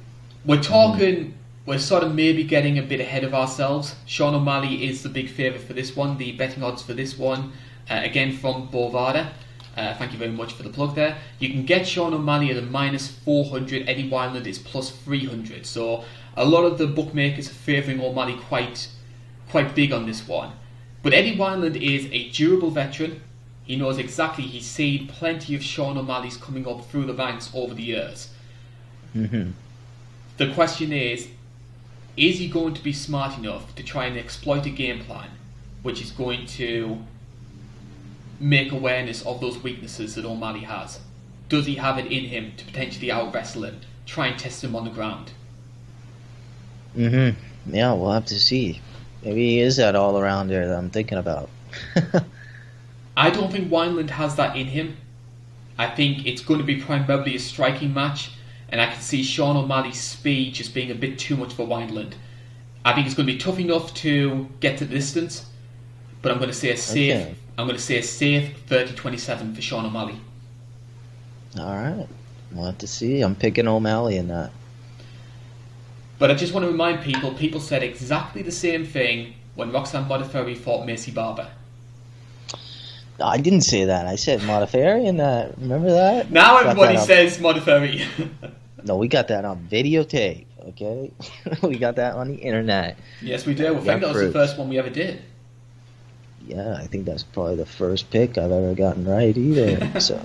We're 0.45 0.63
talking, 0.63 1.35
we're 1.67 1.79
sort 1.79 2.03
of 2.03 2.15
maybe 2.15 2.45
getting 2.45 2.79
a 2.79 2.83
bit 2.83 3.01
ahead 3.01 3.25
of 3.25 3.35
ourselves. 3.35 3.95
Sean 4.07 4.35
O'Malley 4.35 4.85
is 4.87 5.03
the 5.03 5.09
big 5.09 5.31
favourite 5.31 5.65
for 5.65 5.73
this 5.73 5.97
one. 5.97 6.19
The 6.19 6.33
betting 6.33 6.62
odds 6.62 6.83
for 6.83 6.93
this 6.93 7.17
one, 7.19 7.53
uh, 7.91 8.01
again 8.03 8.37
from 8.37 8.69
Bovada. 8.69 9.31
Uh, 9.77 9.95
thank 9.95 10.12
you 10.12 10.19
very 10.19 10.31
much 10.31 10.53
for 10.53 10.62
the 10.62 10.69
plug 10.69 10.95
there. 10.95 11.17
You 11.41 11.49
can 11.51 11.65
get 11.65 11.87
Sean 11.87 12.15
O'Malley 12.15 12.51
at 12.51 12.57
a 12.57 12.62
minus 12.62 13.09
400. 13.09 13.89
Eddie 13.89 14.09
Wineland 14.09 14.47
is 14.47 14.59
plus 14.59 14.91
300. 14.91 15.67
So 15.67 16.05
a 16.37 16.45
lot 16.45 16.65
of 16.65 16.79
the 16.79 16.87
bookmakers 16.87 17.49
are 17.51 17.55
favouring 17.55 18.01
O'Malley 18.01 18.37
quite, 18.37 18.89
quite 19.51 19.75
big 19.75 19.93
on 19.93 20.07
this 20.07 20.29
one. 20.29 20.53
But 21.03 21.12
Eddie 21.12 21.37
Wineland 21.37 21.77
is 21.77 22.07
a 22.12 22.31
durable 22.31 22.71
veteran. 22.71 23.21
He 23.65 23.77
knows 23.77 23.99
exactly. 23.99 24.45
He's 24.45 24.67
seen 24.67 25.09
plenty 25.09 25.55
of 25.55 25.62
Sean 25.62 25.99
O'Malley's 25.99 26.37
coming 26.37 26.69
up 26.69 26.85
through 26.87 27.07
the 27.07 27.15
ranks 27.15 27.51
over 27.55 27.75
the 27.75 27.83
years. 27.83 28.29
hmm 29.12 29.51
The 30.37 30.53
question 30.53 30.93
is, 30.93 31.29
is 32.17 32.39
he 32.39 32.49
going 32.49 32.75
to 32.75 32.83
be 32.83 32.93
smart 32.93 33.37
enough 33.39 33.75
to 33.75 33.83
try 33.83 34.07
and 34.07 34.17
exploit 34.17 34.67
a 34.67 34.71
game 34.71 35.01
plan 35.05 35.31
which 35.83 36.01
is 36.01 36.11
going 36.11 36.47
to 36.47 36.99
make 38.41 38.73
awareness 38.73 39.25
of 39.27 39.41
those 39.41 39.59
weaknesses 39.62 40.15
that 40.15 40.25
O'Malley 40.25 40.61
has? 40.61 41.01
Does 41.49 41.67
he 41.67 41.75
have 41.77 41.99
it 41.99 42.07
in 42.07 42.25
him 42.27 42.53
to 42.57 42.65
potentially 42.65 43.11
out 43.11 43.35
wrestle 43.35 43.65
him, 43.65 43.81
try 44.07 44.29
and 44.29 44.39
test 44.39 44.65
him 44.65 44.75
on 44.75 44.85
the 44.85 44.91
ground? 44.91 45.33
hmm 46.95 47.31
Yeah, 47.67 47.93
we'll 47.93 48.12
have 48.12 48.27
to 48.27 48.39
see. 48.39 48.81
Maybe 49.23 49.49
he 49.49 49.61
is 49.61 49.77
that 49.77 49.97
all 49.97 50.15
arounder 50.15 50.67
that 50.69 50.77
I'm 50.77 50.91
thinking 50.91 51.19
about. 51.19 51.49
I 53.17 53.31
don't 53.31 53.51
think 53.51 53.69
Wineland 53.71 54.11
has 54.11 54.37
that 54.37 54.57
in 54.57 54.67
him. 54.67 54.97
I 55.79 55.89
think 55.89 56.27
it's 56.27 56.43
going 56.43 56.61
to 56.61 56.67
be 56.67 56.81
primarily 56.81 57.35
a 57.35 57.39
striking 57.39 57.93
match, 57.93 58.31
and 58.75 58.81
I 58.81 58.87
can 58.87 59.01
see 59.01 59.22
Sean 59.22 59.57
O'Malley's 59.57 60.01
speed 60.01 60.55
just 60.55 60.75
being 60.75 60.91
a 60.91 60.97
bit 60.97 61.16
too 61.16 61.37
much 61.37 61.55
for 61.55 61.64
Wineland. 61.64 62.14
I 62.85 62.93
think 62.93 63.07
it's 63.07 63.14
going 63.14 63.29
to 63.29 63.33
be 63.33 63.39
tough 63.39 63.61
enough 63.61 63.95
to 63.95 64.49
get 64.59 64.79
to 64.79 64.85
the 64.85 64.97
distance, 64.97 65.49
but 66.22 66.33
I'm 66.33 66.39
going 66.39 66.51
to 66.51 66.57
say 66.57 66.70
a 66.70 66.77
safe. 66.77 67.14
Okay. 67.14 67.35
I'm 67.57 67.68
going 67.68 67.77
to 67.77 67.83
say 67.83 67.99
a 67.99 68.03
safe 68.03 68.66
30-27 68.66 69.55
for 69.55 69.62
Sean 69.62 69.87
O'Malley. 69.87 70.16
all 71.57 71.72
right, 71.72 72.09
we'll 72.51 72.66
have 72.66 72.79
to 72.79 72.89
see. 72.89 73.20
I'm 73.20 73.37
picking 73.37 73.68
O'Malley 73.68 74.16
in 74.16 74.27
that. 74.27 74.51
But 76.18 76.33
I 76.33 76.35
just 76.35 76.53
want 76.53 76.66
to 76.66 76.72
remind 76.72 77.01
people: 77.01 77.33
people 77.33 77.61
said 77.61 77.85
exactly 77.85 78.43
the 78.43 78.51
same 78.51 78.85
thing 78.85 79.35
when 79.55 79.70
Roxanne 79.70 80.09
Modafferi 80.09 80.57
fought 80.57 80.85
Maycee 80.85 81.14
Barber. 81.14 81.49
No, 83.20 83.27
I 83.27 83.39
didn't 83.39 83.61
say 83.61 83.85
that. 83.85 84.07
I 84.09 84.16
said 84.16 84.41
Modafferi 84.41 85.07
in 85.07 85.18
that. 85.18 85.57
Remember 85.59 85.93
that? 85.93 86.33
Now 86.33 86.59
everybody 86.59 86.97
that 86.97 87.07
says 87.07 87.39
Modafferi. 87.39 88.05
No, 88.85 88.97
we 88.97 89.09
got 89.09 89.28
that 89.28 89.45
on 89.45 89.66
videotape. 89.70 90.45
Okay, 90.68 91.11
we 91.62 91.78
got 91.78 91.97
that 91.97 92.14
on 92.14 92.28
the 92.28 92.37
internet. 92.37 92.99
yes, 93.20 93.47
we 93.47 93.55
do. 93.55 93.66
I 93.66 93.70
Yeah, 93.70 93.80
think 93.80 94.01
that 94.03 94.14
was 94.14 94.22
the 94.22 94.32
first 94.32 94.59
one 94.59 94.68
we 94.68 94.78
ever 94.78 94.91
did. 94.91 95.22
Yeah, 96.47 96.74
I 96.78 96.87
think 96.87 97.07
that's 97.07 97.22
probably 97.22 97.57
the 97.57 97.66
first 97.66 98.11
pick 98.11 98.37
I've 98.37 98.53
ever 98.53 98.74
gotten 98.74 99.05
right 99.07 99.37
either. 99.37 100.01
so 100.01 100.20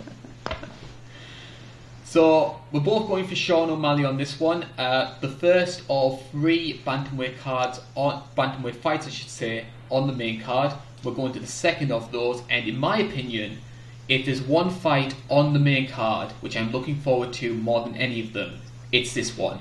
So 2.04 2.60
we're 2.72 2.80
both 2.82 3.08
going 3.08 3.28
for 3.28 3.36
Sean 3.36 3.70
O'Malley 3.70 4.04
on 4.04 4.18
this 4.18 4.40
one. 4.40 4.64
Uh, 4.78 5.14
the 5.22 5.30
first 5.30 5.84
of 5.90 6.22
three 6.32 6.82
bantamweight 6.86 7.38
cards 7.40 7.80
on 7.96 8.24
bantamweight 8.38 8.76
fights, 8.76 9.08
I 9.08 9.12
should 9.12 9.30
say, 9.30 9.66
on 9.90 10.08
the 10.08 10.14
main 10.14 10.42
card. 10.42 10.74
We're 11.04 11.14
going 11.14 11.32
to 11.34 11.40
the 11.40 11.48
second 11.48 11.92
of 11.94 12.12
those, 12.12 12.42
and 12.50 12.68
in 12.68 12.78
my 12.78 12.98
opinion, 13.00 13.60
if 14.10 14.26
there's 14.26 14.42
one 14.42 14.72
fight 14.72 15.14
on 15.30 15.54
the 15.54 15.60
main 15.60 15.88
card 15.88 16.32
which 16.42 16.58
I'm 16.58 16.72
looking 16.72 16.96
forward 16.96 17.32
to 17.34 17.54
more 17.54 17.84
than 17.86 17.96
any 17.96 18.20
of 18.20 18.34
them, 18.34 18.60
it's 18.92 19.14
this 19.14 19.38
one. 19.38 19.60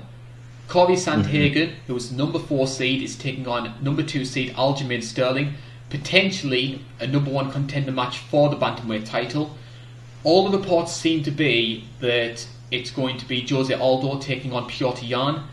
Corey 0.67 0.95
mhm. 0.95 1.23
Sandhagen, 1.23 1.73
who 1.87 1.95
is 1.95 2.11
number 2.11 2.39
four 2.39 2.67
seed, 2.67 3.01
is 3.03 3.15
taking 3.15 3.47
on 3.47 3.73
number 3.81 4.03
two 4.03 4.25
seed 4.25 4.53
Aljamain 4.55 5.03
Sterling, 5.03 5.53
potentially 5.89 6.81
a 6.99 7.07
number 7.07 7.31
one 7.31 7.51
contender 7.51 7.91
match 7.91 8.17
for 8.17 8.49
the 8.49 8.55
bantamweight 8.55 9.05
title. 9.05 9.55
All 10.23 10.49
the 10.49 10.57
reports 10.57 10.91
seem 10.91 11.23
to 11.23 11.31
be 11.31 11.85
that 12.01 12.45
it's 12.71 12.91
going 12.91 13.17
to 13.17 13.27
be 13.27 13.45
Jose 13.47 13.73
Aldo 13.73 14.19
taking 14.19 14.51
on 14.51 14.69
Petr 14.69 15.07
Yan, 15.07 15.43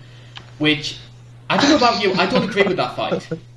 which 0.59 0.99
I 1.49 1.57
don't 1.57 1.71
know 1.71 1.77
about 1.77 2.03
you, 2.03 2.13
I 2.15 2.27
don't 2.27 2.49
agree 2.49 2.65
with 2.65 2.77
that 2.79 2.97
fight. 2.97 3.29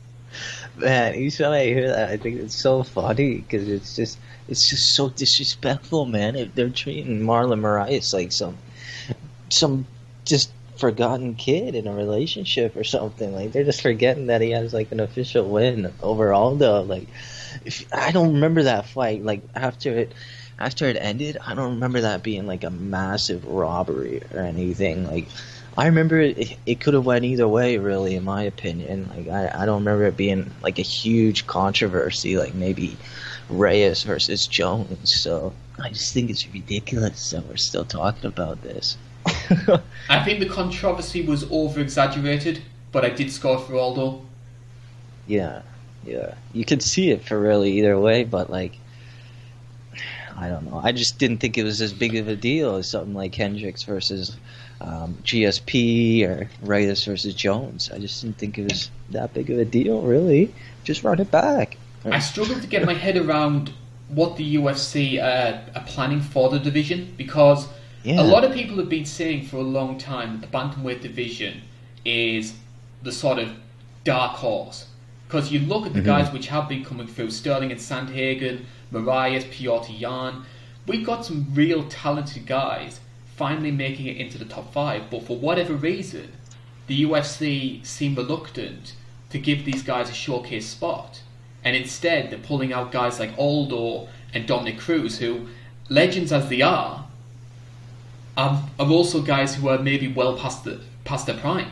man, 0.79 1.15
each 1.15 1.37
time 1.37 1.51
I 1.51 1.63
hear 1.63 1.87
that, 1.87 2.09
I 2.09 2.17
think 2.17 2.39
it's 2.39 2.55
so 2.55 2.83
funny 2.83 3.37
because 3.37 3.67
it's 3.67 3.95
just 3.95 4.17
it's 4.47 4.69
just 4.69 4.95
so 4.95 5.09
disrespectful, 5.09 6.05
man. 6.05 6.35
If 6.35 6.55
they're 6.55 6.69
treating 6.69 7.21
Marlon 7.21 7.61
Moraes 7.61 8.13
like 8.13 8.31
some 8.31 8.57
some 9.49 9.85
just 10.25 10.51
forgotten 10.79 11.35
kid 11.35 11.75
in 11.75 11.87
a 11.87 11.93
relationship 11.93 12.75
or 12.75 12.83
something. 12.83 13.33
Like 13.35 13.51
they're 13.51 13.63
just 13.63 13.81
forgetting 13.81 14.27
that 14.27 14.41
he 14.41 14.51
has 14.51 14.73
like 14.73 14.91
an 14.91 14.99
official 14.99 15.47
win 15.47 15.93
over 16.01 16.33
Aldo. 16.33 16.83
Like 16.83 17.07
if, 17.65 17.85
I 17.93 18.11
don't 18.11 18.33
remember 18.33 18.63
that 18.63 18.87
fight. 18.87 19.23
Like 19.23 19.41
after 19.55 19.91
it 19.97 20.13
after 20.57 20.85
it 20.85 20.97
ended, 20.99 21.37
I 21.45 21.55
don't 21.55 21.75
remember 21.75 22.01
that 22.01 22.23
being 22.23 22.47
like 22.47 22.63
a 22.63 22.69
massive 22.69 23.45
robbery 23.45 24.21
or 24.33 24.39
anything. 24.39 25.05
Like 25.05 25.27
I 25.79 25.85
remember 25.85 26.19
it, 26.19 26.57
it 26.65 26.81
could 26.81 26.93
have 26.93 27.05
went 27.05 27.23
either 27.23 27.47
way, 27.47 27.77
really, 27.77 28.15
in 28.15 28.25
my 28.25 28.43
opinion. 28.43 29.09
Like 29.15 29.29
I, 29.29 29.63
I 29.63 29.65
don't 29.65 29.79
remember 29.79 30.03
it 30.07 30.17
being 30.17 30.51
like 30.61 30.77
a 30.77 30.81
huge 30.81 31.47
controversy, 31.47 32.37
like 32.37 32.53
maybe 32.53 32.97
Reyes 33.49 34.03
versus 34.03 34.45
Jones. 34.45 35.23
So 35.23 35.53
I 35.81 35.87
just 35.87 36.13
think 36.13 36.31
it's 36.31 36.45
ridiculous 36.49 37.29
that 37.29 37.47
we're 37.47 37.55
still 37.55 37.85
talking 37.85 38.27
about 38.27 38.61
this. 38.61 38.97
I 40.09 40.21
think 40.25 40.41
the 40.41 40.49
controversy 40.49 41.21
was 41.25 41.49
over 41.49 41.79
exaggerated, 41.79 42.61
but 42.91 43.05
I 43.05 43.09
did 43.09 43.31
score 43.31 43.57
for 43.57 43.75
Aldo. 43.75 44.25
Yeah, 45.27 45.61
yeah. 46.05 46.33
You 46.51 46.65
could 46.65 46.83
see 46.83 47.11
it 47.11 47.23
for 47.23 47.39
really 47.39 47.71
either 47.79 47.97
way, 47.97 48.25
but 48.25 48.49
like, 48.49 48.77
I 50.35 50.49
don't 50.49 50.69
know. 50.69 50.81
I 50.83 50.91
just 50.91 51.19
didn't 51.19 51.37
think 51.37 51.57
it 51.57 51.63
was 51.63 51.79
as 51.79 51.93
big 51.93 52.17
of 52.17 52.27
a 52.27 52.35
deal 52.35 52.75
as 52.75 52.89
something 52.89 53.13
like 53.13 53.33
Hendricks 53.33 53.83
versus 53.83 54.35
um, 54.81 55.17
GSP 55.23 56.23
or 56.23 56.49
Reyes 56.61 57.03
versus 57.05 57.33
Jones. 57.33 57.91
I 57.93 57.99
just 57.99 58.21
didn't 58.21 58.37
think 58.37 58.57
it 58.57 58.71
was 58.71 58.89
that 59.09 59.33
big 59.33 59.49
of 59.49 59.59
a 59.59 59.65
deal, 59.65 60.01
really. 60.01 60.53
Just 60.83 61.03
run 61.03 61.19
it 61.19 61.31
back. 61.31 61.77
I 62.05 62.19
struggle 62.19 62.59
to 62.59 62.67
get 62.67 62.85
my 62.85 62.93
head 62.93 63.17
around 63.17 63.73
what 64.07 64.37
the 64.37 64.55
UFC 64.55 65.21
uh, 65.21 65.59
are 65.75 65.85
planning 65.85 66.21
for 66.21 66.49
the 66.49 66.59
division 66.59 67.13
because 67.17 67.67
yeah. 68.03 68.21
a 68.21 68.23
lot 68.23 68.43
of 68.43 68.53
people 68.53 68.77
have 68.77 68.89
been 68.89 69.05
saying 69.05 69.45
for 69.45 69.57
a 69.57 69.61
long 69.61 69.97
time 69.97 70.39
that 70.39 70.49
the 70.49 70.57
bantamweight 70.57 71.01
division 71.01 71.61
is 72.05 72.55
the 73.03 73.11
sort 73.11 73.37
of 73.37 73.51
dark 74.03 74.37
horse. 74.37 74.87
Because 75.27 75.51
you 75.51 75.59
look 75.59 75.85
at 75.85 75.93
the 75.93 75.99
mm-hmm. 75.99 76.07
guys 76.07 76.33
which 76.33 76.47
have 76.47 76.67
been 76.67 76.83
coming 76.83 77.05
through 77.05 77.29
Sterling 77.29 77.71
and 77.71 77.79
Sandhagen, 77.79 78.63
Moraes, 78.91 79.43
Petr 79.43 79.99
Yan. 79.99 80.43
We've 80.87 81.05
got 81.05 81.23
some 81.23 81.47
real 81.53 81.87
talented 81.87 82.47
guys 82.47 82.99
finally 83.39 83.71
making 83.71 84.05
it 84.05 84.17
into 84.17 84.37
the 84.37 84.43
top 84.43 84.73
five, 84.73 85.09
but 85.09 85.23
for 85.23 85.37
whatever 85.37 85.73
reason, 85.73 86.29
the 86.87 87.05
UFC 87.05 87.85
seem 87.85 88.13
reluctant 88.13 88.95
to 89.29 89.39
give 89.39 89.63
these 89.63 89.81
guys 89.81 90.09
a 90.09 90.13
showcase 90.13 90.67
spot. 90.67 91.21
And 91.63 91.73
instead, 91.73 92.29
they're 92.29 92.39
pulling 92.39 92.73
out 92.73 92.91
guys 92.91 93.17
like 93.17 93.31
Aldo 93.37 94.09
and 94.33 94.45
Dominick 94.45 94.77
Cruz, 94.77 95.19
who, 95.19 95.47
legends 95.87 96.33
as 96.33 96.49
they 96.49 96.61
are, 96.61 97.07
are, 98.35 98.69
are 98.77 98.89
also 98.89 99.21
guys 99.21 99.55
who 99.55 99.69
are 99.69 99.79
maybe 99.79 100.09
well 100.09 100.37
past, 100.37 100.65
the, 100.65 100.81
past 101.05 101.25
their 101.25 101.37
prime. 101.37 101.71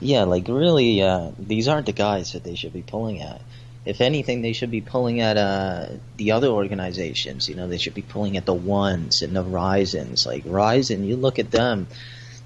Yeah, 0.00 0.24
like 0.24 0.48
really, 0.48 1.00
uh, 1.00 1.30
these 1.38 1.66
aren't 1.66 1.86
the 1.86 1.92
guys 1.92 2.32
that 2.34 2.44
they 2.44 2.56
should 2.56 2.74
be 2.74 2.82
pulling 2.82 3.22
at. 3.22 3.40
If 3.84 4.00
anything, 4.00 4.40
they 4.40 4.54
should 4.54 4.70
be 4.70 4.80
pulling 4.80 5.20
at 5.20 5.36
uh, 5.36 5.88
the 6.16 6.32
other 6.32 6.48
organizations. 6.48 7.48
You 7.48 7.54
know, 7.54 7.68
they 7.68 7.76
should 7.76 7.94
be 7.94 8.02
pulling 8.02 8.36
at 8.36 8.46
the 8.46 8.54
ones 8.54 9.20
and 9.20 9.36
the 9.36 9.44
Rizins. 9.44 10.26
Like 10.26 10.42
Rizin, 10.46 11.04
you 11.04 11.16
look 11.16 11.38
at 11.38 11.50
them, 11.50 11.86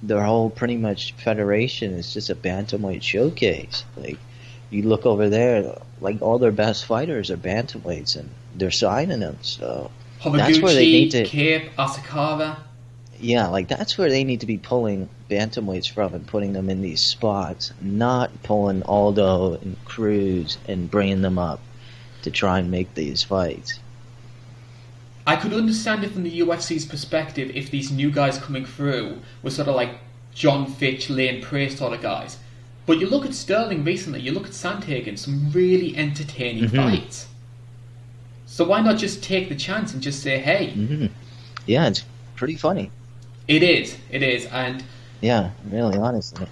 their 0.03 0.21
whole 0.23 0.49
pretty 0.49 0.77
much 0.77 1.13
federation 1.13 1.93
is 1.93 2.13
just 2.13 2.29
a 2.29 2.35
bantamweight 2.35 3.03
showcase. 3.03 3.85
Like 3.95 4.17
you 4.69 4.83
look 4.83 5.05
over 5.05 5.29
there, 5.29 5.77
like 6.01 6.21
all 6.21 6.39
their 6.39 6.51
best 6.51 6.85
fighters 6.85 7.31
are 7.31 7.37
bantamweights, 7.37 8.17
and 8.17 8.29
they're 8.55 8.71
signing 8.71 9.19
them. 9.19 9.37
So 9.41 9.91
that's 10.23 10.59
where 10.61 10.73
they 10.73 10.85
need 10.85 11.11
to. 11.11 11.23
Kape, 11.23 11.75
Asakura. 11.77 12.57
Yeah, 13.19 13.47
like 13.47 13.67
that's 13.67 13.97
where 13.97 14.09
they 14.09 14.23
need 14.23 14.41
to 14.41 14.45
be 14.45 14.57
pulling 14.57 15.09
bantamweights 15.29 15.89
from 15.89 16.13
and 16.13 16.25
putting 16.25 16.53
them 16.53 16.69
in 16.69 16.81
these 16.81 17.01
spots, 17.01 17.71
not 17.81 18.31
pulling 18.43 18.83
Aldo 18.83 19.53
and 19.53 19.77
Cruz 19.85 20.57
and 20.67 20.89
bringing 20.89 21.21
them 21.21 21.37
up 21.37 21.59
to 22.23 22.31
try 22.31 22.59
and 22.59 22.69
make 22.69 22.93
these 22.95 23.23
fights. 23.23 23.79
I 25.25 25.35
could 25.35 25.53
understand 25.53 26.03
it 26.03 26.11
from 26.11 26.23
the 26.23 26.39
UFC's 26.39 26.85
perspective 26.85 27.51
if 27.53 27.69
these 27.69 27.91
new 27.91 28.11
guys 28.11 28.39
coming 28.39 28.65
through 28.65 29.19
were 29.43 29.51
sort 29.51 29.67
of 29.67 29.75
like 29.75 29.91
Jon 30.33 30.65
Fitch, 30.65 31.09
Lane 31.09 31.41
Pray 31.41 31.69
sort 31.69 31.93
of 31.93 32.01
guys. 32.01 32.37
But 32.85 32.97
you 32.99 33.07
look 33.07 33.25
at 33.25 33.35
Sterling 33.35 33.83
recently, 33.83 34.19
you 34.21 34.31
look 34.31 34.47
at 34.47 34.53
Sandhagen, 34.53 35.17
some 35.17 35.51
really 35.51 35.95
entertaining 35.95 36.65
mm-hmm. 36.65 36.75
fights. 36.75 37.27
So 38.47 38.65
why 38.65 38.81
not 38.81 38.97
just 38.97 39.23
take 39.23 39.47
the 39.49 39.55
chance 39.55 39.93
and 39.93 40.01
just 40.01 40.23
say, 40.23 40.39
hey? 40.39 40.73
Mm-hmm. 40.75 41.05
Yeah, 41.67 41.87
it's 41.87 42.03
pretty 42.35 42.55
funny. 42.55 42.89
It 43.47 43.61
is, 43.61 43.95
it 44.09 44.23
is, 44.23 44.47
and 44.47 44.83
yeah, 45.21 45.51
really, 45.69 45.97
honestly, 45.97 46.47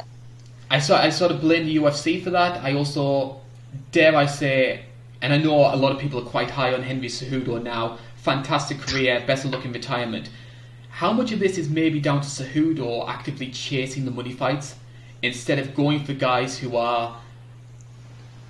I 0.69 0.79
sort 0.79 1.01
I 1.01 1.09
sort 1.09 1.31
of 1.31 1.41
blame 1.41 1.65
the 1.65 1.77
UFC 1.77 2.23
for 2.23 2.29
that. 2.31 2.63
I 2.63 2.73
also 2.73 3.41
dare 3.91 4.15
I 4.15 4.25
say, 4.25 4.85
and 5.21 5.33
I 5.33 5.37
know 5.37 5.73
a 5.73 5.75
lot 5.75 5.91
of 5.91 5.99
people 5.99 6.19
are 6.19 6.29
quite 6.29 6.51
high 6.51 6.73
on 6.73 6.83
Henry 6.83 7.07
Cejudo 7.07 7.61
now. 7.61 7.97
Fantastic 8.17 8.79
career, 8.79 9.23
best 9.25 9.45
of 9.45 9.51
luck 9.51 9.65
in 9.65 9.71
retirement. 9.71 10.29
How 10.89 11.13
much 11.13 11.31
of 11.31 11.39
this 11.39 11.57
is 11.57 11.69
maybe 11.69 11.99
down 11.99 12.21
to 12.21 12.27
Cejudo 12.27 13.07
actively 13.07 13.49
chasing 13.51 14.05
the 14.05 14.11
money 14.11 14.31
fights? 14.33 14.75
instead 15.21 15.59
of 15.59 15.75
going 15.75 16.03
for 16.03 16.13
guys 16.13 16.57
who 16.57 16.75
are 16.75 17.19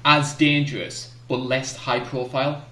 as 0.04 0.36
dangerous 0.36 1.14
but 1.28 1.38
less 1.38 1.76
high 1.76 2.00
profile? 2.00 2.64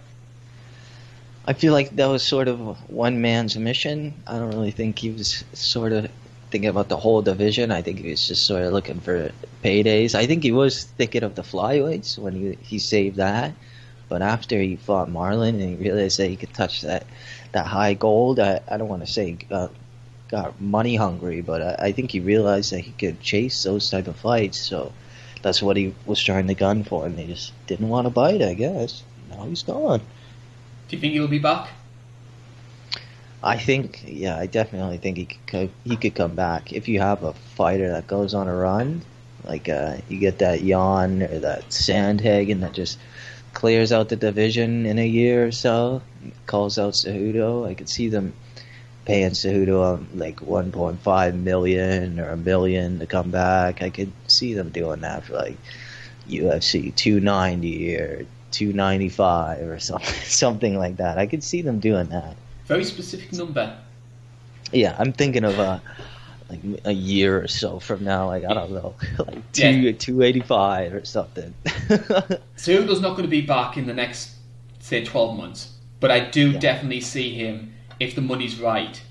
I 1.48 1.54
feel 1.54 1.74
like 1.74 1.96
that 1.96 2.08
was 2.08 2.24
sort 2.24 2.48
of 2.48 2.60
one 2.90 3.22
man's 3.22 3.56
mission. 3.58 4.14
I 4.26 4.40
don't 4.40 4.50
really 4.50 4.72
think 4.72 5.00
he 5.00 5.12
was 5.12 5.44
sort 5.54 5.92
of 5.92 6.10
thinking 6.56 6.70
about 6.70 6.88
the 6.88 6.96
whole 6.96 7.22
division. 7.22 7.70
I 7.70 7.82
think 7.82 8.00
he 8.00 8.12
was 8.12 8.26
just 8.26 8.48
sort 8.48 8.64
of 8.64 8.72
looking 8.72 9.02
for 9.02 9.30
paydays. 9.62 10.16
I 10.16 10.26
think 10.26 10.42
he 10.42 10.54
was 10.54 10.86
thinking 10.86 11.24
of 11.24 11.36
the 11.36 11.42
flyweights 11.42 12.18
when 12.18 12.34
he 12.34 12.58
he 12.62 12.80
saved 12.80 13.18
that. 13.18 13.52
But 14.08 14.22
after 14.22 14.58
he 14.58 14.78
fought 14.78 15.10
Marlon 15.10 15.60
and 15.60 15.70
he 15.72 15.76
realized 15.76 16.18
that 16.20 16.30
he 16.30 16.38
could 16.38 16.54
touch 16.54 16.84
that 16.84 17.06
that 17.52 17.68
high 17.68 17.94
gold, 17.94 18.40
I, 18.40 18.62
I 18.72 18.78
don't 18.78 18.88
want 18.88 19.06
to 19.06 19.12
say 19.12 19.38
uh, 19.52 19.68
got 20.30 20.62
money 20.62 20.96
hungry, 20.96 21.42
but 21.42 21.62
I, 21.62 21.88
I 21.88 21.92
think 21.92 22.12
he 22.12 22.22
realized 22.22 22.72
that 22.72 22.80
he 22.80 22.92
could 22.92 23.20
chase 23.20 23.64
those 23.64 23.90
type 23.90 24.08
of 24.08 24.16
fights. 24.16 24.62
So 24.62 24.94
that's 25.42 25.62
what 25.62 25.76
he 25.76 25.94
was 26.06 26.24
trying 26.24 26.48
to 26.48 26.56
gun 26.56 26.86
for, 26.86 27.06
and 27.06 27.18
they 27.18 27.28
just 27.28 27.52
didn't 27.68 27.90
want 27.90 28.06
to 28.06 28.12
bite. 28.12 28.42
I 28.42 28.54
guess 28.54 29.04
now 29.30 29.44
he's 29.44 29.64
gone. 29.64 30.00
Do 30.88 30.96
you 30.96 31.02
think 31.02 31.16
he'll 31.16 31.28
be 31.28 31.40
back? 31.52 31.68
I 33.44 33.58
think, 33.58 34.04
yeah, 34.08 34.38
I 34.38 34.48
definitely 34.48 34.98
think 34.98 35.18
he 35.18 35.26
could. 35.26 35.70
He 35.84 35.98
could 35.98 36.16
come 36.16 36.36
back 36.36 36.74
if 36.74 36.88
you 36.88 37.00
have 37.00 37.24
a 37.24 37.34
fighter 37.34 37.90
that 37.92 38.08
goes 38.08 38.34
on 38.34 38.48
a 38.48 38.56
run, 38.56 39.02
like 39.44 39.70
uh, 39.70 39.98
you 40.10 40.20
get 40.20 40.40
that 40.40 40.62
Yan 40.62 41.22
or 41.22 41.40
that 41.40 41.70
Sandhagen 41.70 42.62
that 42.62 42.74
just 42.74 42.98
clears 43.54 43.92
out 43.92 44.10
the 44.10 44.16
division 44.16 44.86
in 44.86 45.00
a 45.00 45.08
year 45.08 45.48
or 45.48 45.52
so, 45.52 46.02
calls 46.46 46.78
out 46.78 46.94
Cejudo. 46.94 47.68
I 47.68 47.74
could 47.74 47.90
see 47.90 48.10
them 48.10 48.34
paying 49.06 49.32
Cejudo 49.32 49.96
um, 49.96 50.08
like 50.16 50.38
1.5 50.38 51.36
million 51.36 52.20
or 52.20 52.30
a 52.30 52.38
million 52.38 53.00
to 53.00 53.06
come 53.06 53.32
back. 53.32 53.82
I 53.82 53.90
could 53.90 54.12
see 54.28 54.54
them 54.54 54.70
doing 54.70 55.02
that 55.02 55.24
for 55.24 55.34
like 55.34 55.58
UFC 56.28 56.94
290 56.96 57.96
or 57.98 58.26
295 58.52 59.62
or 59.62 59.80
something, 59.80 60.14
something 60.24 60.78
like 60.78 60.98
that. 60.98 61.18
I 61.18 61.28
could 61.28 61.44
see 61.44 61.62
them 61.62 61.80
doing 61.80 62.08
that. 62.08 62.36
Very 62.66 62.84
specific 62.84 63.34
number. 63.34 63.78
Yeah, 64.72 64.96
I'm 64.98 65.14
thinking 65.14 65.44
of 65.44 65.60
a 65.60 65.82
like 66.50 66.60
a 66.86 66.92
year 66.92 67.42
or 67.42 67.48
so 67.48 67.80
from 67.80 68.04
now. 68.04 68.28
Like 68.28 68.44
I 68.44 68.54
don't 68.54 68.72
know, 68.72 68.96
like 69.20 69.52
two 69.52 69.70
yeah. 69.70 69.92
285 69.92 70.94
or 70.94 71.06
something. 71.06 71.54
Cejudo's 72.58 73.02
not 73.02 73.12
going 73.12 73.24
to 73.24 73.28
be 73.28 73.42
back 73.42 73.78
in 73.78 73.88
the 73.88 73.94
next 73.94 74.36
say 74.80 75.04
12 75.04 75.38
months, 75.38 75.72
but 76.00 76.12
I 76.12 76.20
do 76.20 76.52
yeah. 76.52 76.60
definitely 76.60 77.02
see 77.02 77.34
him 77.34 77.74
if 78.00 78.16
the 78.16 78.22
money's 78.22 78.60
right, 78.60 79.02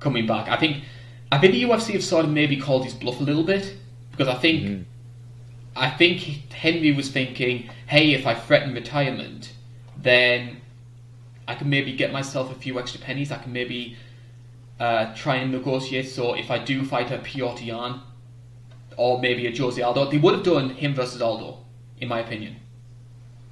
coming 0.00 0.26
back. 0.26 0.48
I 0.48 0.56
think 0.56 0.84
I 1.32 1.38
think 1.38 1.52
the 1.52 1.62
UFC 1.62 1.92
have 1.92 2.04
sort 2.04 2.24
of 2.24 2.30
maybe 2.30 2.56
called 2.56 2.84
his 2.84 2.94
bluff 2.94 3.20
a 3.20 3.24
little 3.24 3.44
bit 3.44 3.74
because 4.10 4.28
I 4.28 4.34
think 4.34 4.62
mm-hmm. 4.62 4.82
I 5.76 5.90
think 5.90 6.52
Henry 6.52 6.92
was 6.92 7.10
thinking, 7.10 7.70
hey, 7.86 8.12
if 8.14 8.26
I 8.26 8.34
threaten 8.34 8.74
retirement, 8.74 9.52
then 9.96 10.60
I 11.46 11.54
can 11.54 11.68
maybe 11.68 11.92
get 11.92 12.12
myself 12.12 12.50
a 12.50 12.54
few 12.54 12.78
extra 12.78 13.00
pennies. 13.00 13.30
I 13.30 13.38
can 13.38 13.52
maybe 13.52 13.96
uh, 14.80 15.14
try 15.14 15.36
and 15.36 15.52
negotiate. 15.52 16.08
So 16.08 16.34
if 16.34 16.50
I 16.50 16.58
do 16.58 16.84
fight 16.84 17.10
a 17.10 17.20
Yan 17.62 18.00
or 18.96 19.20
maybe 19.20 19.46
a 19.46 19.56
Jose 19.56 19.80
Aldo, 19.80 20.10
they 20.10 20.18
would 20.18 20.34
have 20.34 20.44
done 20.44 20.70
him 20.70 20.94
versus 20.94 21.20
Aldo, 21.20 21.58
in 22.00 22.08
my 22.08 22.20
opinion. 22.20 22.56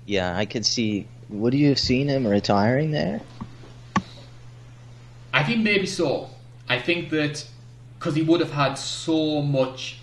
Yeah, 0.07 0.37
I 0.37 0.47
could 0.47 0.67
see. 0.67 1.07
Would 1.29 1.55
you 1.55 1.69
have 1.69 1.79
seen 1.79 2.09
him 2.09 2.27
retiring 2.27 2.91
there? 2.91 3.21
I 5.33 5.43
think 5.45 5.63
maybe 5.63 5.87
so. 5.87 6.31
I 6.69 6.79
think 6.79 7.11
that 7.11 7.47
because 7.99 8.15
he 8.15 8.23
would 8.23 8.41
have 8.41 8.53
had 8.53 8.75
so 8.75 9.41
much 9.43 9.99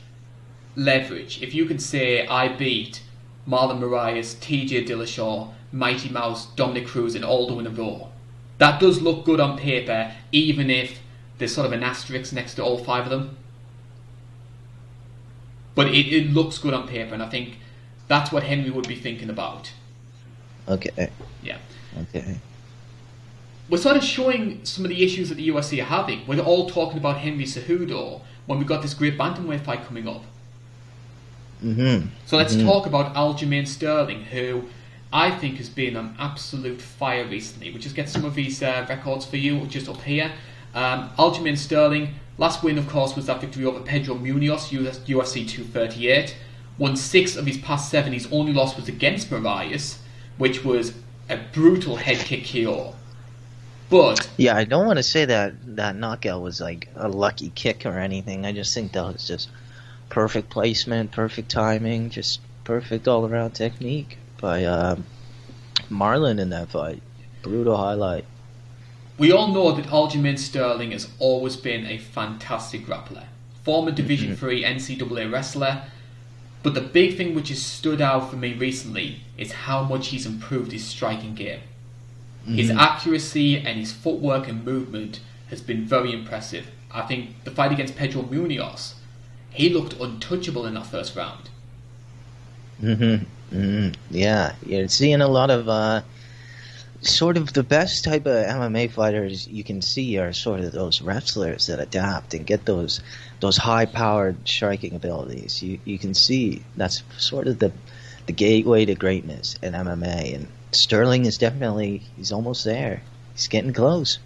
leverage. 0.76 1.42
If 1.42 1.54
you 1.54 1.66
could 1.66 1.82
say, 1.82 2.26
I 2.28 2.48
beat 2.48 3.02
Marlon 3.48 3.80
Moraes, 3.80 4.36
TJ 4.36 4.88
Dillashaw, 4.88 5.52
Mighty 5.72 6.10
Mouse, 6.10 6.48
Dominick 6.56 6.88
Cruz, 6.88 7.16
and 7.16 7.24
Aldo 7.24 7.60
in 7.60 7.68
a 7.68 7.70
row, 7.70 8.10
that 8.58 8.80
does 8.80 9.02
look 9.02 9.26
good 9.26 9.40
on 9.40 9.58
paper, 9.58 10.14
even 10.32 10.70
if 10.70 11.00
there's 11.38 11.54
sort 11.54 11.66
of 11.66 11.74
an 11.74 11.84
asterisk 11.84 12.34
next 12.34 12.56
to 12.56 12.64
all 12.64 12.78
five 12.78 13.06
of 13.06 13.10
them. 13.10 13.38
But 15.76 15.88
it, 15.88 16.14
it 16.14 16.32
looks 16.32 16.58
good 16.58 16.74
on 16.74 16.88
paper, 16.88 17.14
and 17.14 17.24
I 17.24 17.30
think 17.30 17.58
that's 18.08 18.32
what 18.32 18.44
Henry 18.44 18.70
would 18.70 18.88
be 18.88 18.96
thinking 18.96 19.30
about. 19.30 19.72
Okay. 20.68 21.10
Yeah. 21.42 21.58
Okay. 22.02 22.38
We're 23.70 23.78
sort 23.78 23.98
of 23.98 24.04
showing 24.04 24.66
some 24.66 24.84
of 24.84 24.90
the 24.90 25.04
issues 25.04 25.30
that 25.30 25.36
the 25.36 25.48
UFC 25.48 25.80
are 25.80 25.86
having. 25.86 26.26
We're 26.28 26.40
all 26.40 26.70
talking 26.70 26.98
about 26.98 27.20
Henry 27.20 27.46
Cejudo 27.46 28.22
when 28.48 28.58
we've 28.58 28.68
got 28.68 28.82
this 28.82 28.94
great 28.94 29.18
bantamweight 29.18 29.62
fight 29.62 29.86
coming 29.86 30.08
up. 30.08 30.24
Mm-hmm. 31.64 32.08
So 32.26 32.38
let's 32.38 32.56
talk 32.56 32.88
about 32.88 33.14
Aljamain 33.14 33.68
Sterling, 33.68 34.24
who 34.24 34.64
I 35.12 35.32
think 35.32 35.58
has 35.58 35.70
been 35.70 35.96
on 35.96 36.16
absolute 36.20 36.80
fire 36.80 37.26
recently. 37.26 37.72
We 37.72 37.80
just 37.80 37.96
get 37.96 38.10
some 38.10 38.26
of 38.26 38.36
his 38.36 38.62
uh, 38.62 38.86
records 38.88 39.26
for 39.26 39.38
you 39.38 39.66
just 39.66 39.90
up 39.90 40.02
here. 40.02 40.32
Um, 40.76 41.10
Aljamain 41.18 41.58
Sterling, 41.58 42.14
last 42.38 42.64
win, 42.64 42.78
of 42.78 42.88
course, 42.88 43.16
was 43.16 43.26
that 43.26 43.42
victory 43.42 43.66
over 43.66 43.80
Pedro 43.80 44.14
Munhoz, 44.16 44.72
US, 44.72 45.00
UFC 45.00 45.50
238. 45.50 46.38
Won 46.78 46.96
six 46.96 47.36
of 47.36 47.48
his 47.48 47.58
past 47.58 47.90
seven. 47.90 48.14
His 48.14 48.32
only 48.32 48.54
loss 48.54 48.76
was 48.76 48.88
against 48.88 49.32
Moraes, 49.32 49.98
which 50.38 50.64
was 50.64 50.94
a 51.28 51.38
brutal 51.54 51.96
head 51.96 52.20
kick 52.20 52.48
KO. 52.48 52.94
But 53.90 54.30
Yeah, 54.38 54.56
I 54.56 54.64
don't 54.64 54.86
want 54.86 54.98
to 54.98 55.04
say 55.04 55.26
that 55.26 55.76
that 55.76 55.96
knockout 55.96 56.44
was 56.44 56.62
like 56.62 56.88
a 56.96 57.10
lucky 57.10 57.50
kick 57.56 57.88
or 57.88 57.98
anything. 57.98 58.46
I 58.46 58.52
just 58.52 58.76
think 58.76 58.92
that 58.92 59.12
was 59.12 59.28
just 59.28 59.50
perfect 60.10 60.52
placement, 60.52 61.12
perfect 61.12 61.50
timing, 61.50 62.12
just 62.12 62.42
perfect 62.64 63.08
all 63.08 63.26
around 63.26 63.52
technique 63.54 64.19
by 64.40 64.66
um, 64.66 65.06
Marlon 65.90 66.40
in 66.40 66.50
that 66.50 66.70
fight. 66.70 67.02
Brutal 67.42 67.78
highlight. 67.78 68.26
We 69.18 69.32
all 69.32 69.48
know 69.54 69.72
that 69.74 69.86
Aljamain 69.88 70.40
Sterling 70.40 70.92
has 70.92 71.10
always 71.20 71.58
been 71.58 71.86
a 71.86 71.98
fantastic 71.98 72.86
grappler. 72.86 73.26
Former 73.64 73.92
Division 73.92 74.36
3 74.36 74.64
NCAA 74.64 75.32
wrestler. 75.32 75.84
But 76.64 76.74
the 76.74 76.82
big 76.82 77.18
thing 77.18 77.36
which 77.36 77.50
has 77.50 77.64
stood 77.64 78.02
out 78.02 78.30
for 78.30 78.36
me 78.36 78.54
recently 78.54 79.22
is 79.38 79.52
how 79.52 79.84
much 79.84 80.08
he's 80.08 80.26
improved 80.26 80.72
his 80.72 80.86
striking 80.86 81.36
game. 81.36 81.62
His 82.46 82.72
accuracy 82.72 83.58
and 83.58 83.80
his 83.80 83.92
footwork 83.92 84.48
and 84.48 84.66
movement 84.66 85.20
has 85.50 85.62
been 85.62 85.86
very 85.86 86.12
impressive. 86.12 86.68
I 86.92 87.04
think 87.04 87.44
the 87.44 87.52
fight 87.52 87.72
against 87.72 87.96
Pedro 87.96 88.24
Munhoz, 88.24 88.96
he 89.52 89.70
looked 89.70 89.94
untouchable 89.94 90.66
in 90.66 90.74
that 90.74 90.88
first 90.88 91.16
round. 91.16 91.50
Mm-hmm. 92.82 93.26
Hmm 93.50 93.90
Yeah, 94.10 94.54
you're 94.66 94.88
seeing 94.88 95.22
a 95.22 95.28
lot 95.28 95.50
of 95.50 95.68
uh, 95.68 96.02
sort 97.02 97.38
of 97.38 97.54
the 97.54 97.64
best 97.64 98.04
type 98.04 98.26
of 98.26 98.34
MMA 98.34 98.92
fighters 98.92 99.48
you 99.48 99.64
can 99.64 99.82
see 99.82 100.18
are 100.18 100.34
sort 100.34 100.60
of 100.60 100.72
those 100.72 101.02
wrestlers 101.02 101.68
that 101.68 101.80
adapt 101.80 102.34
and 102.34 102.46
get 102.46 102.66
those 102.66 103.02
those 103.40 103.58
high 103.58 103.86
powered 103.86 104.48
striking 104.48 104.96
abilities. 104.96 105.64
You 105.64 105.80
you 105.86 105.98
can 105.98 106.14
see 106.14 106.64
that's 106.76 107.04
sort 107.18 107.48
of 107.48 107.60
the 107.60 107.72
the 108.26 108.34
gateway 108.34 108.86
to 108.86 108.96
greatness 108.96 109.58
in 109.64 109.74
MMA, 109.74 110.36
and 110.36 110.48
Sterling 110.72 111.26
is 111.26 111.38
definitely 111.38 112.04
he's 112.16 112.32
almost 112.32 112.64
there. 112.64 113.02
He's 113.34 113.48
getting 113.48 113.74
close. 113.74 114.20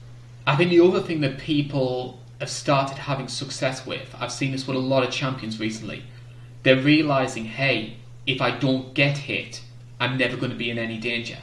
I 0.45 0.57
think 0.57 0.71
the 0.71 0.81
other 0.81 0.99
thing 0.99 1.21
that 1.21 1.37
people 1.37 2.19
have 2.39 2.49
started 2.49 2.97
having 2.97 3.29
success 3.29 3.85
with, 3.85 4.13
I've 4.19 4.31
seen 4.31 4.51
this 4.51 4.67
with 4.67 4.75
a 4.75 4.79
lot 4.79 5.03
of 5.03 5.11
champions 5.11 5.59
recently, 5.59 6.03
they're 6.63 6.81
realizing, 6.81 7.45
hey, 7.45 7.95
if 8.25 8.41
I 8.41 8.51
don't 8.51 8.93
get 8.93 9.17
hit, 9.17 9.61
I'm 9.99 10.17
never 10.17 10.37
going 10.37 10.51
to 10.51 10.57
be 10.57 10.69
in 10.69 10.77
any 10.77 10.97
danger. 10.97 11.37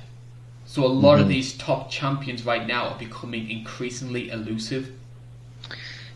So 0.66 0.84
a 0.84 0.86
lot 0.86 1.14
of 1.14 1.22
mm-hmm. 1.22 1.30
these 1.30 1.56
top 1.56 1.90
champions 1.90 2.44
right 2.44 2.66
now 2.66 2.88
are 2.88 2.98
becoming 2.98 3.50
increasingly 3.50 4.30
elusive. 4.30 4.92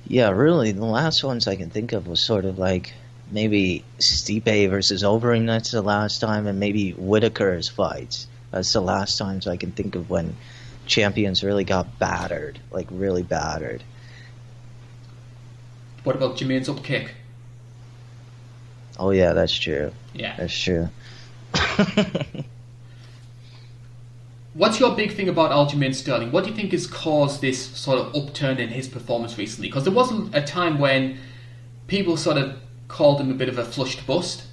Yeah, 0.06 0.30
really, 0.30 0.72
the 0.72 0.84
last 0.84 1.24
ones 1.24 1.48
I 1.48 1.56
can 1.56 1.70
think 1.70 1.92
of 1.92 2.06
was 2.06 2.20
sort 2.20 2.44
of 2.44 2.58
like 2.58 2.92
maybe 3.30 3.84
Stipe 3.98 4.70
versus 4.70 5.02
Overeem. 5.02 5.46
That's 5.46 5.70
the 5.70 5.82
last 5.82 6.20
time, 6.20 6.46
and 6.46 6.60
maybe 6.60 6.92
Whitaker's 6.92 7.68
fights. 7.68 8.28
That's 8.50 8.72
the 8.72 8.80
last 8.80 9.18
times 9.18 9.48
I 9.48 9.56
can 9.56 9.72
think 9.72 9.94
of 9.96 10.10
when 10.10 10.36
champions 10.86 11.42
really 11.42 11.64
got 11.64 11.98
battered, 11.98 12.60
like 12.70 12.86
really 12.90 13.22
battered. 13.22 13.82
What 16.04 16.16
about 16.16 16.36
Jermaine's 16.36 16.68
up 16.68 16.84
kick? 16.84 17.14
Oh 18.98 19.10
yeah, 19.10 19.32
that's 19.32 19.58
true. 19.58 19.90
Yeah. 20.14 20.36
That's 20.36 20.56
true. 20.58 20.88
What's 24.54 24.78
your 24.78 24.94
big 24.94 25.12
thing 25.14 25.28
about 25.28 25.50
Aljamain 25.50 25.92
Sterling? 25.94 26.30
What 26.30 26.44
do 26.44 26.50
you 26.50 26.56
think 26.56 26.70
has 26.70 26.86
caused 26.86 27.40
this 27.40 27.60
sort 27.76 27.98
of 27.98 28.14
upturn 28.14 28.58
in 28.58 28.68
his 28.68 28.86
performance 28.86 29.36
recently? 29.36 29.68
Because 29.68 29.82
there 29.82 29.92
was 29.92 30.12
a 30.32 30.42
time 30.42 30.78
when 30.78 31.18
people 31.88 32.16
sort 32.16 32.36
of 32.36 32.56
called 32.86 33.20
him 33.20 33.32
a 33.32 33.34
bit 33.34 33.48
of 33.48 33.58
a 33.58 33.64
flushed 33.64 34.06
bust. 34.06 34.44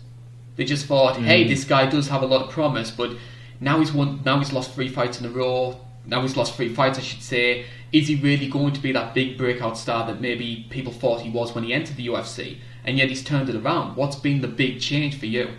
They 0.55 0.65
just 0.65 0.87
thought, 0.87 1.17
mm. 1.17 1.23
hey, 1.23 1.47
this 1.47 1.63
guy 1.63 1.85
does 1.87 2.07
have 2.07 2.23
a 2.23 2.25
lot 2.25 2.41
of 2.41 2.49
promise, 2.51 2.89
but 2.89 3.15
now 3.59 3.77
he's 3.79 3.91
won. 3.93 4.21
Now 4.25 4.39
he's 4.39 4.51
lost 4.51 4.73
three 4.73 4.89
fights 4.89 5.19
in 5.19 5.25
a 5.27 5.29
row. 5.29 5.79
Now 6.05 6.23
he's 6.23 6.35
lost 6.35 6.55
three 6.55 6.73
fights, 6.73 6.97
I 6.97 7.01
should 7.01 7.21
say. 7.21 7.65
Is 7.91 8.07
he 8.07 8.15
really 8.15 8.47
going 8.49 8.73
to 8.73 8.81
be 8.81 8.91
that 8.93 9.13
big 9.13 9.37
breakout 9.37 9.77
star 9.77 10.07
that 10.07 10.19
maybe 10.19 10.65
people 10.71 10.91
thought 10.91 11.21
he 11.21 11.29
was 11.29 11.53
when 11.53 11.63
he 11.63 11.73
entered 11.73 11.95
the 11.95 12.07
UFC? 12.07 12.57
And 12.83 12.97
yet 12.97 13.09
he's 13.09 13.23
turned 13.23 13.49
it 13.49 13.55
around. 13.55 13.95
What's 13.95 14.15
been 14.15 14.41
the 14.41 14.47
big 14.47 14.79
change 14.79 15.17
for 15.17 15.27
you? 15.27 15.49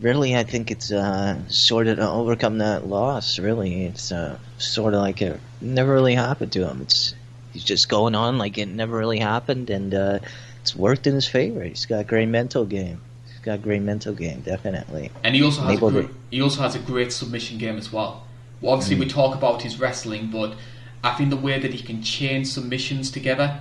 really, 0.00 0.36
I 0.36 0.44
think 0.44 0.70
it's 0.70 0.92
uh, 0.92 1.38
sort 1.48 1.86
of 1.86 1.96
to 1.96 2.08
overcome 2.08 2.58
that 2.58 2.86
loss. 2.86 3.38
Really, 3.38 3.84
it's 3.84 4.12
uh, 4.12 4.38
sort 4.58 4.94
of 4.94 5.00
like 5.00 5.22
it 5.22 5.40
never 5.60 5.92
really 5.92 6.14
happened 6.14 6.52
to 6.52 6.68
him. 6.68 6.82
It's 6.82 7.14
he's 7.52 7.64
just 7.64 7.88
going 7.88 8.14
on 8.14 8.38
like 8.38 8.58
it 8.58 8.66
never 8.66 8.96
really 8.96 9.18
happened, 9.18 9.70
and 9.70 9.94
uh, 9.94 10.18
it's 10.60 10.76
worked 10.76 11.06
in 11.06 11.14
his 11.14 11.26
favor. 11.26 11.62
He's 11.62 11.86
got 11.86 12.00
a 12.00 12.04
great 12.04 12.28
mental 12.28 12.64
game. 12.64 13.00
He's 13.26 13.40
got 13.40 13.54
a 13.54 13.62
great 13.62 13.82
mental 13.82 14.14
game, 14.14 14.40
definitely. 14.40 15.10
And 15.22 15.34
he 15.34 15.42
also 15.42 15.62
has 15.62 15.76
a 15.76 15.80
to- 15.80 15.90
great, 15.90 16.10
he 16.30 16.42
also 16.42 16.60
has 16.60 16.74
a 16.74 16.80
great 16.80 17.12
submission 17.12 17.58
game 17.58 17.76
as 17.76 17.92
well. 17.92 18.24
Well, 18.60 18.74
obviously 18.74 18.96
we 18.96 19.06
talk 19.06 19.34
about 19.34 19.62
his 19.62 19.78
wrestling, 19.78 20.30
but 20.30 20.54
I 21.02 21.14
think 21.14 21.30
the 21.30 21.36
way 21.36 21.58
that 21.58 21.74
he 21.74 21.82
can 21.82 22.02
chain 22.02 22.44
submissions 22.44 23.10
together, 23.10 23.60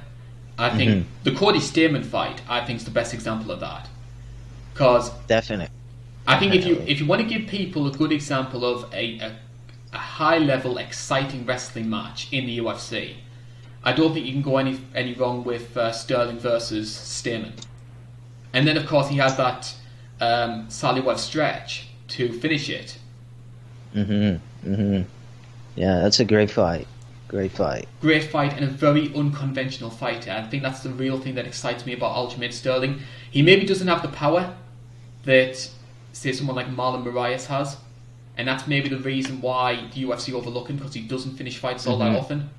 I 0.58 0.70
think 0.76 1.08
the 1.24 1.32
Cody 1.32 1.60
Stamann 1.60 2.06
fight, 2.06 2.42
I 2.48 2.64
think 2.66 2.78
is 2.78 2.86
the 2.86 2.92
best 2.92 3.14
example 3.14 3.52
of 3.52 3.60
that. 3.60 3.88
Because 4.74 5.10
Definite. 5.28 5.70
I 6.26 6.40
think 6.40 6.54
if 6.56 6.66
you 6.66 6.82
if 6.88 7.00
you 7.00 7.06
want 7.06 7.22
to 7.22 7.28
give 7.28 7.48
people 7.48 7.88
a 7.88 7.92
good 7.92 8.12
example 8.12 8.64
of 8.66 8.92
a, 8.94 9.20
a, 9.20 9.36
a 9.92 9.98
high 9.98 10.38
level, 10.38 10.78
exciting 10.78 11.46
wrestling 11.46 11.90
match 11.90 12.32
in 12.32 12.46
the 12.46 12.60
UFC, 12.60 13.16
I 13.84 13.94
don't 13.94 14.14
think 14.14 14.26
you 14.26 14.32
can 14.32 14.42
go 14.42 14.58
any 14.58 14.80
any 14.96 15.14
wrong 15.14 15.44
with 15.44 15.76
uh, 15.76 15.92
Sterling 15.92 16.40
versus 16.40 16.90
Stamann. 16.92 17.54
And 18.54 18.68
then 18.68 18.78
of 18.78 18.86
course 18.88 19.10
he 19.10 19.18
has 19.18 19.36
that 19.38 19.76
um, 20.22 20.68
Suloev 20.68 21.18
stretch 21.18 21.88
to 22.10 22.32
finish 22.40 22.70
it. 22.70 22.98
Mm-hmm. 23.96 24.72
Mm-hmm. 24.72 25.10
Yeah, 25.76 26.00
that's 26.02 26.20
a 26.20 26.26
great 26.26 26.52
fight. 26.52 26.88
Great 27.34 27.52
fight. 27.52 27.88
Great 28.00 28.26
fight 28.26 28.54
and 28.54 28.64
a 28.64 28.68
very 28.68 29.12
unconventional 29.16 29.90
fighter. 29.90 30.30
I 30.30 30.44
think 30.44 30.62
that's 30.62 30.82
the 30.82 30.92
real 30.92 31.20
thing 31.20 31.34
that 31.34 31.48
excites 31.48 31.84
me 31.84 31.94
about 31.94 32.16
Aljamain 32.16 32.54
Sterling. 32.54 33.00
He 33.32 33.42
maybe 33.42 33.66
doesn't 33.66 33.88
have 33.88 34.04
the 34.04 34.10
power 34.10 34.54
that, 35.24 35.68
say, 36.12 36.32
someone 36.32 36.56
like 36.56 36.68
Marlon 36.68 37.04
Moraes 37.04 37.48
has, 37.48 37.78
and 38.38 38.48
that's 38.48 38.68
maybe 38.68 38.88
the 38.88 39.00
reason 39.00 39.42
why 39.42 39.90
the 39.96 40.04
UFC 40.04 40.32
overlook 40.32 40.70
him 40.70 40.76
because 40.76 40.94
he 40.94 41.02
doesn't 41.02 41.36
finish 41.36 41.58
fights 41.58 41.88
all 41.88 41.98
that 41.98 42.12
Mhm. 42.12 42.20
often. 42.20 42.50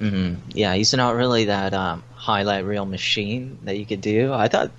hmm 0.00 0.34
Yeah, 0.52 0.74
he's 0.74 0.92
not 0.92 1.14
really 1.14 1.44
that 1.44 1.72
um, 1.72 2.02
highlight 2.16 2.64
reel 2.64 2.84
machine 2.84 3.58
that 3.62 3.78
you 3.78 3.86
could 3.86 4.00
do. 4.00 4.32
I 4.32 4.48
thought 4.48 4.72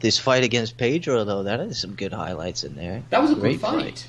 this 0.00 0.18
fight 0.18 0.42
against 0.42 0.78
Pedro, 0.78 1.24
though, 1.24 1.42
that 1.42 1.60
is 1.60 1.78
some 1.78 1.94
good 1.96 2.14
highlights 2.14 2.64
in 2.64 2.76
there. 2.76 3.02
That 3.10 3.20
was 3.20 3.32
a 3.32 3.34
Great 3.34 3.60
good 3.60 3.60
fight. 3.60 4.06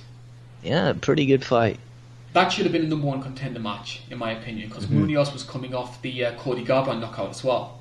Yeah, 0.63 0.93
pretty 0.93 1.25
good 1.25 1.43
fight. 1.43 1.77
That 2.33 2.49
should 2.49 2.65
have 2.65 2.71
been 2.73 2.83
a 2.83 2.87
number 2.87 3.05
one 3.07 3.21
contender 3.21 3.59
match, 3.59 4.01
in 4.09 4.17
my 4.17 4.31
opinion, 4.31 4.69
because 4.69 4.87
Mhm. 4.87 5.05
Munhoz 5.07 5.31
was 5.31 5.43
coming 5.43 5.75
off 5.75 6.01
the 6.01 6.25
uh, 6.25 6.31
Cody 6.33 6.65
Garbrandt 6.65 6.99
knockout 6.99 7.29
as 7.29 7.43
well. 7.43 7.79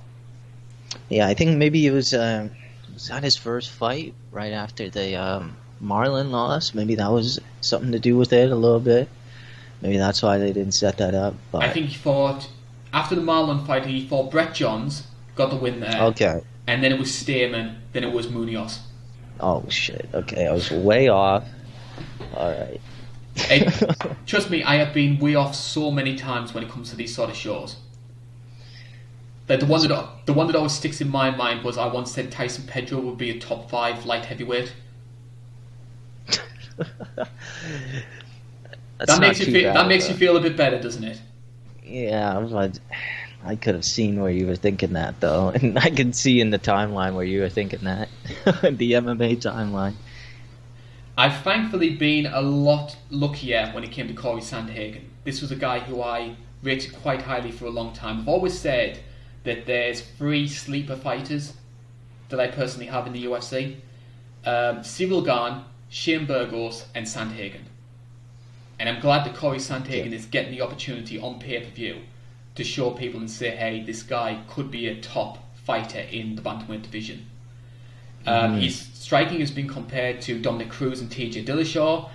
Yeah, 1.08 1.26
I 1.26 1.34
think 1.34 1.56
maybe 1.56 1.86
it 1.86 1.90
was 1.90 2.12
uh, 2.12 2.48
was 2.92 3.08
that 3.08 3.22
his 3.24 3.36
first 3.36 3.70
fight 3.70 4.12
right 4.30 4.52
after 4.52 4.90
the 4.90 5.16
um, 5.16 5.56
Marlon 5.82 6.30
loss. 6.30 6.74
Maybe 6.74 6.94
that 6.96 7.10
was 7.10 7.40
something 7.62 7.92
to 7.92 7.98
do 7.98 8.16
with 8.16 8.32
it 8.32 8.50
a 8.50 8.54
little 8.56 8.80
bit. 8.80 9.08
Maybe 9.80 9.96
that's 9.96 10.22
why 10.22 10.36
they 10.38 10.52
didn't 10.52 10.72
set 10.72 10.98
that 10.98 11.14
up. 11.14 11.34
But 11.50 11.62
I 11.64 11.70
think 11.70 11.86
he 11.86 11.94
fought 11.96 12.48
after 12.92 13.14
the 13.14 13.22
Marlon 13.22 13.66
fight. 13.66 13.86
He 13.86 14.06
fought 14.06 14.30
Brett 14.30 14.54
Johns, 14.54 15.06
got 15.34 15.48
the 15.50 15.56
win 15.56 15.80
there, 15.80 16.00
okay. 16.02 16.42
and 16.66 16.84
then 16.84 16.92
it 16.92 16.98
was 16.98 17.08
Stamann, 17.08 17.76
then 17.92 18.04
it 18.04 18.12
was 18.12 18.26
Munhoz. 18.26 18.78
Oh 19.40 19.64
shit. 19.70 20.08
Okay, 20.12 20.46
I 20.46 20.52
was 20.52 20.70
way 20.70 21.08
off. 21.08 21.44
All 22.36 22.50
right. 22.50 22.80
Hey, 23.48 23.68
trust 24.26 24.50
me, 24.50 24.62
I 24.62 24.76
have 24.76 24.94
been 24.94 25.18
way 25.18 25.34
off 25.34 25.54
so 25.54 25.90
many 25.90 26.16
times 26.16 26.54
when 26.54 26.64
it 26.64 26.70
comes 26.70 26.90
to 26.90 26.96
these 26.96 27.14
sort 27.14 27.30
of 27.30 27.36
shows. 27.36 27.76
That 29.46 29.60
the 29.60 29.66
one 29.66 29.86
that 29.86 30.26
the 30.26 30.32
one 30.32 30.46
that 30.46 30.56
always 30.56 30.72
sticks 30.72 31.00
in 31.00 31.08
my 31.08 31.30
mind 31.30 31.64
was 31.64 31.76
I 31.76 31.86
once 31.86 32.12
said 32.12 32.30
Tyson 32.30 32.64
Pedro 32.66 33.00
would 33.00 33.18
be 33.18 33.30
a 33.30 33.38
top 33.38 33.68
five 33.68 34.06
light 34.06 34.24
heavyweight. 34.24 34.72
That 39.06 39.20
makes 39.20 39.40
you 39.40 39.46
feel 39.46 39.64
bad, 39.64 39.76
that 39.76 39.88
makes 39.88 40.06
though. 40.06 40.12
you 40.12 40.18
feel 40.18 40.36
a 40.36 40.40
bit 40.40 40.56
better, 40.56 40.80
doesn't 40.80 41.04
it? 41.04 41.20
Yeah, 41.84 42.70
I 43.44 43.56
could 43.56 43.74
have 43.74 43.84
seen 43.84 44.20
where 44.20 44.30
you 44.30 44.46
were 44.46 44.56
thinking 44.56 44.92
that 44.92 45.20
though, 45.20 45.48
and 45.54 45.78
I 45.78 45.90
could 45.90 46.14
see 46.14 46.40
in 46.40 46.50
the 46.50 46.58
timeline 46.58 47.14
where 47.14 47.24
you 47.24 47.40
were 47.40 47.48
thinking 47.48 47.80
that, 47.82 48.08
the 48.62 48.92
MMA 48.92 49.38
timeline. 49.38 49.94
I've 51.16 51.42
thankfully 51.42 51.90
been 51.90 52.24
a 52.24 52.40
lot 52.40 52.96
luckier 53.10 53.70
when 53.74 53.84
it 53.84 53.92
came 53.92 54.08
to 54.08 54.14
Corey 54.14 54.40
Sandhagen. 54.40 55.04
This 55.24 55.42
was 55.42 55.52
a 55.52 55.56
guy 55.56 55.78
who 55.80 56.00
I 56.00 56.36
rated 56.62 56.94
quite 56.94 57.20
highly 57.20 57.52
for 57.52 57.66
a 57.66 57.70
long 57.70 57.92
time. 57.92 58.20
I've 58.20 58.28
always 58.28 58.58
said 58.58 58.98
that 59.44 59.66
there's 59.66 60.00
three 60.00 60.48
sleeper 60.48 60.96
fighters 60.96 61.52
that 62.30 62.40
I 62.40 62.46
personally 62.48 62.86
have 62.86 63.06
in 63.06 63.12
the 63.12 63.26
UFC: 63.26 63.76
um, 64.46 64.78
Ciryl 64.78 65.22
Gane, 65.22 65.64
Shane 65.90 66.24
Burgos, 66.24 66.86
and 66.94 67.04
Sandhagen. 67.04 67.64
And 68.78 68.88
I'm 68.88 69.00
glad 69.02 69.26
that 69.26 69.36
Corey 69.36 69.58
Sandhagen 69.58 70.12
yeah. 70.12 70.16
is 70.16 70.24
getting 70.24 70.52
the 70.52 70.62
opportunity 70.62 71.18
on 71.18 71.38
pay 71.38 71.60
per 71.60 71.70
view 71.70 72.00
to 72.54 72.64
show 72.64 72.90
people 72.90 73.20
and 73.20 73.30
say, 73.30 73.50
hey, 73.50 73.82
this 73.82 74.02
guy 74.02 74.42
could 74.48 74.70
be 74.70 74.88
a 74.88 74.98
top 75.02 75.38
fighter 75.54 76.00
in 76.00 76.36
the 76.36 76.42
bantamweight 76.42 76.82
division. 76.82 77.26
Um, 78.26 78.56
mm. 78.56 78.62
His 78.62 78.88
striking 78.94 79.40
has 79.40 79.50
been 79.50 79.68
compared 79.68 80.20
to 80.22 80.40
Dominick 80.40 80.70
Cruz 80.70 81.00
and 81.00 81.10
TJ 81.10 81.44
Dillashaw. 81.44 82.08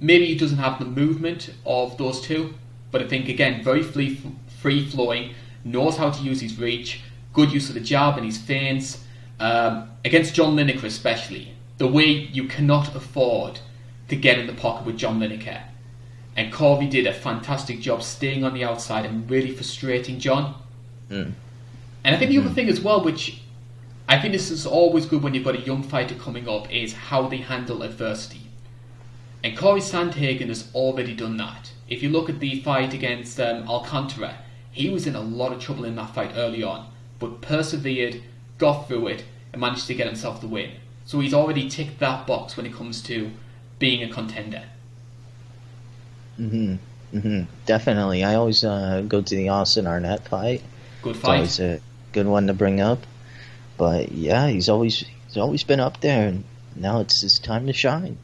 Maybe 0.00 0.26
he 0.26 0.34
doesn't 0.34 0.58
have 0.58 0.78
the 0.78 0.84
movement 0.84 1.52
of 1.66 1.96
those 1.98 2.20
two, 2.20 2.54
but 2.90 3.02
I 3.02 3.06
think 3.06 3.28
again 3.28 3.62
very 3.62 3.82
free, 3.82 4.20
free 4.60 4.88
flowing, 4.88 5.34
knows 5.64 5.96
how 5.96 6.10
to 6.10 6.22
use 6.22 6.40
his 6.40 6.58
reach, 6.58 7.00
good 7.32 7.52
use 7.52 7.68
of 7.68 7.74
the 7.74 7.80
jab 7.80 8.16
and 8.16 8.24
his 8.24 8.38
feints. 8.38 9.04
Um, 9.38 9.90
against 10.04 10.34
John 10.34 10.56
Lineker 10.56 10.84
especially, 10.84 11.54
the 11.78 11.86
way 11.86 12.06
you 12.06 12.44
cannot 12.46 12.94
afford 12.94 13.60
to 14.08 14.16
get 14.16 14.38
in 14.38 14.46
the 14.46 14.52
pocket 14.52 14.84
with 14.84 14.98
John 14.98 15.18
Lineker. 15.18 15.62
And 16.36 16.52
Cory 16.52 16.86
did 16.86 17.06
a 17.06 17.12
fantastic 17.12 17.80
job 17.80 18.02
staying 18.02 18.44
on 18.44 18.54
the 18.54 18.64
outside 18.64 19.06
and 19.06 19.28
really 19.30 19.52
frustrating 19.52 20.18
John. 20.18 20.54
Mm. 21.10 21.32
And 22.04 22.14
I 22.14 22.18
think 22.18 22.30
the 22.30 22.36
mm. 22.36 22.44
other 22.44 22.54
thing 22.54 22.68
as 22.68 22.80
well, 22.80 23.02
which 23.02 23.40
I 24.10 24.18
think 24.18 24.32
this 24.32 24.50
is 24.50 24.66
always 24.66 25.06
good 25.06 25.22
when 25.22 25.34
you've 25.34 25.44
got 25.44 25.54
a 25.54 25.60
young 25.60 25.84
fighter 25.84 26.16
coming 26.16 26.48
up, 26.48 26.68
is 26.68 26.92
how 26.94 27.28
they 27.28 27.36
handle 27.36 27.84
adversity. 27.84 28.40
And 29.44 29.56
Cory 29.56 29.80
Sandhagen 29.80 30.48
has 30.48 30.68
already 30.74 31.14
done 31.14 31.36
that. 31.36 31.70
If 31.88 32.02
you 32.02 32.08
look 32.08 32.28
at 32.28 32.40
the 32.40 32.60
fight 32.60 32.92
against 32.92 33.38
um, 33.38 33.68
Alcantara, 33.68 34.38
he 34.72 34.90
was 34.90 35.06
in 35.06 35.14
a 35.14 35.20
lot 35.20 35.52
of 35.52 35.60
trouble 35.60 35.84
in 35.84 35.94
that 35.94 36.12
fight 36.12 36.32
early 36.34 36.60
on, 36.60 36.88
but 37.20 37.40
persevered, 37.40 38.20
got 38.58 38.88
through 38.88 39.06
it, 39.06 39.24
and 39.52 39.60
managed 39.60 39.86
to 39.86 39.94
get 39.94 40.08
himself 40.08 40.40
the 40.40 40.48
win. 40.48 40.72
So 41.04 41.20
he's 41.20 41.32
already 41.32 41.68
ticked 41.68 42.00
that 42.00 42.26
box 42.26 42.56
when 42.56 42.66
it 42.66 42.74
comes 42.74 43.00
to 43.02 43.30
being 43.78 44.02
a 44.02 44.12
contender. 44.12 44.64
hmm 46.36 46.74
hmm 47.12 47.42
Definitely. 47.64 48.24
I 48.24 48.34
always 48.34 48.64
uh, 48.64 49.04
go 49.06 49.22
to 49.22 49.36
the 49.36 49.50
Austin 49.50 49.86
Arnett 49.86 50.26
fight. 50.26 50.62
Good 51.00 51.14
fight. 51.14 51.44
It's 51.44 51.60
always 51.60 51.78
a 51.78 51.80
good 52.10 52.26
one 52.26 52.48
to 52.48 52.54
bring 52.54 52.80
up. 52.80 53.06
But 53.80 54.12
yeah, 54.12 54.48
he's 54.48 54.68
always 54.68 55.06
he's 55.26 55.38
always 55.38 55.64
been 55.64 55.80
up 55.80 56.02
there, 56.02 56.28
and 56.28 56.44
now 56.76 57.00
it's 57.00 57.22
his 57.22 57.38
time 57.38 57.66
to 57.66 57.72
shine. 57.72 58.18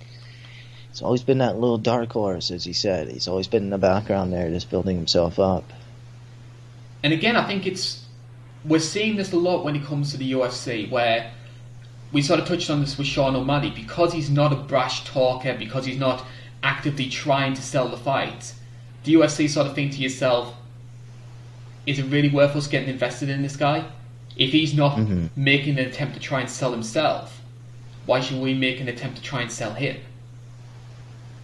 It's 0.90 1.00
always 1.00 1.22
been 1.22 1.38
that 1.38 1.54
little 1.54 1.78
dark 1.78 2.12
horse, 2.12 2.50
as 2.50 2.64
he 2.64 2.74
said. 2.74 3.08
He's 3.08 3.26
always 3.26 3.48
been 3.48 3.62
in 3.62 3.70
the 3.70 3.78
background 3.78 4.34
there, 4.34 4.50
just 4.50 4.68
building 4.68 4.96
himself 4.96 5.38
up. 5.38 5.64
And 7.02 7.14
again, 7.14 7.36
I 7.36 7.46
think 7.46 7.66
it's 7.66 8.04
we're 8.66 8.80
seeing 8.80 9.16
this 9.16 9.32
a 9.32 9.38
lot 9.38 9.64
when 9.64 9.74
it 9.74 9.82
comes 9.82 10.10
to 10.10 10.18
the 10.18 10.30
UFC, 10.30 10.90
where 10.90 11.32
we 12.12 12.20
sort 12.20 12.38
of 12.38 12.46
touched 12.46 12.68
on 12.68 12.82
this 12.82 12.98
with 12.98 13.06
Sean 13.06 13.34
O'Malley 13.34 13.70
because 13.70 14.12
he's 14.12 14.28
not 14.28 14.52
a 14.52 14.56
brash 14.56 15.06
talker, 15.06 15.56
because 15.58 15.86
he's 15.86 15.98
not 15.98 16.22
actively 16.62 17.08
trying 17.08 17.54
to 17.54 17.62
sell 17.62 17.88
the 17.88 17.96
fights. 17.96 18.56
The 19.04 19.14
UFC 19.14 19.48
sort 19.48 19.68
of 19.68 19.74
think 19.74 19.92
to 19.92 20.00
yourself, 20.00 20.54
is 21.86 21.98
it 21.98 22.04
really 22.04 22.28
worth 22.28 22.54
us 22.54 22.66
getting 22.66 22.90
invested 22.90 23.30
in 23.30 23.40
this 23.40 23.56
guy? 23.56 23.86
If 24.36 24.52
he's 24.52 24.74
not 24.74 24.98
mm-hmm. 24.98 25.26
making 25.34 25.78
an 25.78 25.86
attempt 25.86 26.14
to 26.14 26.20
try 26.20 26.40
and 26.40 26.50
sell 26.50 26.72
himself, 26.72 27.40
why 28.04 28.20
should 28.20 28.40
we 28.40 28.54
make 28.54 28.80
an 28.80 28.88
attempt 28.88 29.16
to 29.16 29.22
try 29.22 29.42
and 29.42 29.50
sell 29.50 29.72
him? 29.72 29.96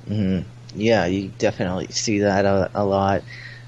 Mm-hmm. 0.09 0.49
Yeah, 0.75 1.07
you 1.07 1.33
definitely 1.39 1.89
see 1.89 2.21
that 2.21 2.45
a, 2.45 2.71
a 2.75 2.85
lot. 2.85 3.23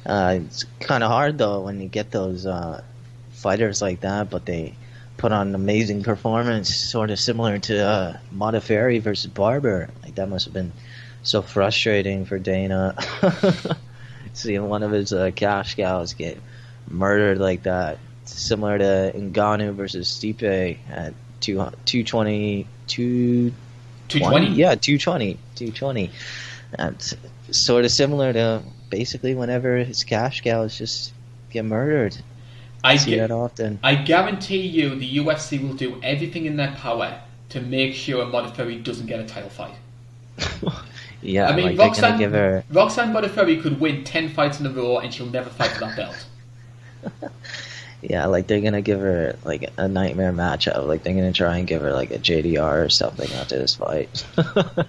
Uh, 0.07 0.41
it's 0.45 0.65
kind 0.81 1.03
of 1.03 1.11
hard 1.11 1.39
though 1.39 1.63
when 1.63 1.81
you 1.81 1.89
get 1.89 2.11
those 2.11 2.47
uh, 2.47 2.83
fighters 3.33 3.81
like 3.81 4.01
that, 4.01 4.31
but 4.31 4.45
they 4.47 4.75
put 5.17 5.33
on 5.33 5.49
an 5.49 5.55
amazing 5.55 6.03
performance, 6.03 6.75
sort 6.75 7.11
of 7.11 7.19
similar 7.19 7.59
to 7.59 7.79
uh, 7.79 8.17
Modafferi 8.35 9.01
versus 9.01 9.31
Barber. 9.31 9.89
Like 10.03 10.17
that 10.17 10.29
must 10.29 10.45
have 10.45 10.55
been 10.55 10.73
so 11.23 11.41
frustrating 11.43 12.27
for 12.27 12.39
Dana, 12.39 12.97
seeing 14.35 14.69
one 14.69 14.83
of 14.83 14.91
his 14.91 15.13
uh, 15.13 15.31
cash 15.35 15.75
cows 15.77 16.15
get 16.15 16.39
murdered 16.89 17.39
like 17.39 17.63
that. 17.65 17.99
Similar 18.25 18.79
to 18.79 19.13
Ngannou 19.15 19.75
versus 19.75 20.09
Stipe 20.09 20.79
at 20.91 21.15
two, 21.41 21.57
220, 21.57 22.67
220? 22.87 24.47
Yeah, 24.49 24.75
220. 24.75 25.35
220. 25.55 26.11
That's 26.77 27.15
sort 27.51 27.85
of 27.85 27.91
similar 27.91 28.33
to 28.33 28.63
basically 28.91 29.35
whenever 29.35 29.79
his 29.79 30.05
cash 30.05 30.41
cows 30.41 30.77
just 30.79 31.13
get 31.51 31.65
murdered. 31.65 32.17
I 32.83 32.97
see 32.97 33.17
that 33.17 33.31
often. 33.31 33.79
I 33.83 33.95
guarantee 33.95 34.67
you, 34.67 34.95
the 34.95 35.17
UFC 35.17 35.61
will 35.63 35.75
do 35.75 35.99
everything 36.03 36.45
in 36.45 36.57
their 36.57 36.73
power 36.73 37.21
to 37.49 37.61
make 37.61 37.95
sure 37.95 38.27
Modafferi 38.27 38.85
doesn't 38.85 39.07
get 39.07 39.21
a 39.21 39.25
title 39.25 39.49
fight. 39.49 39.75
yeah, 41.23 41.49
I 41.49 41.57
mean, 41.57 41.77
like 41.77 41.79
Roxanne, 41.79 42.19
give 42.19 42.33
her... 42.33 42.63
Roxanne 42.71 43.13
Modafferi 43.15 43.63
could 43.63 43.81
win 43.81 44.05
ten 44.05 44.29
fights 44.29 44.61
in 44.61 44.67
a 44.67 44.71
row, 44.71 44.99
and 44.99 45.15
she'll 45.15 45.27
never 45.27 45.49
fight 45.49 45.71
for 45.71 45.81
that 45.81 45.97
belt. 45.97 47.33
yeah, 48.11 48.27
like 48.27 48.47
they're 48.47 48.61
gonna 48.61 48.83
give 48.83 49.01
her 49.01 49.37
like 49.45 49.71
a 49.77 49.89
nightmare 49.89 50.33
matchup. 50.33 50.87
Like 50.87 51.03
they're 51.03 51.15
gonna 51.15 51.33
try 51.33 51.59
and 51.59 51.67
give 51.67 51.83
her 51.83 51.93
like 51.93 52.11
a 52.11 52.19
JDR 52.19 52.85
or 52.85 52.89
something 52.89 53.31
after 53.33 53.59
this 53.59 53.75
fight. 53.75 54.25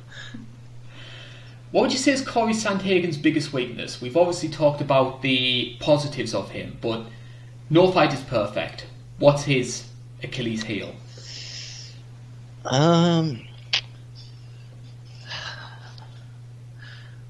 What 1.75 1.81
would 1.81 1.91
you 1.91 1.97
say 1.97 2.13
is 2.13 2.21
Cory 2.21 2.53
Sandhagen's 2.53 3.17
biggest 3.17 3.51
weakness? 3.51 3.99
We've 3.99 4.15
obviously 4.15 4.47
talked 4.47 4.79
about 4.79 5.21
the 5.21 5.75
positives 5.81 6.33
of 6.33 6.51
him, 6.51 6.77
but 6.79 7.05
no 7.69 7.91
fight 7.91 8.13
is 8.13 8.21
perfect. 8.21 8.85
What's 9.19 9.43
his 9.43 9.83
Achilles 10.23 10.63
heel? 10.63 10.95
Um, 12.63 13.44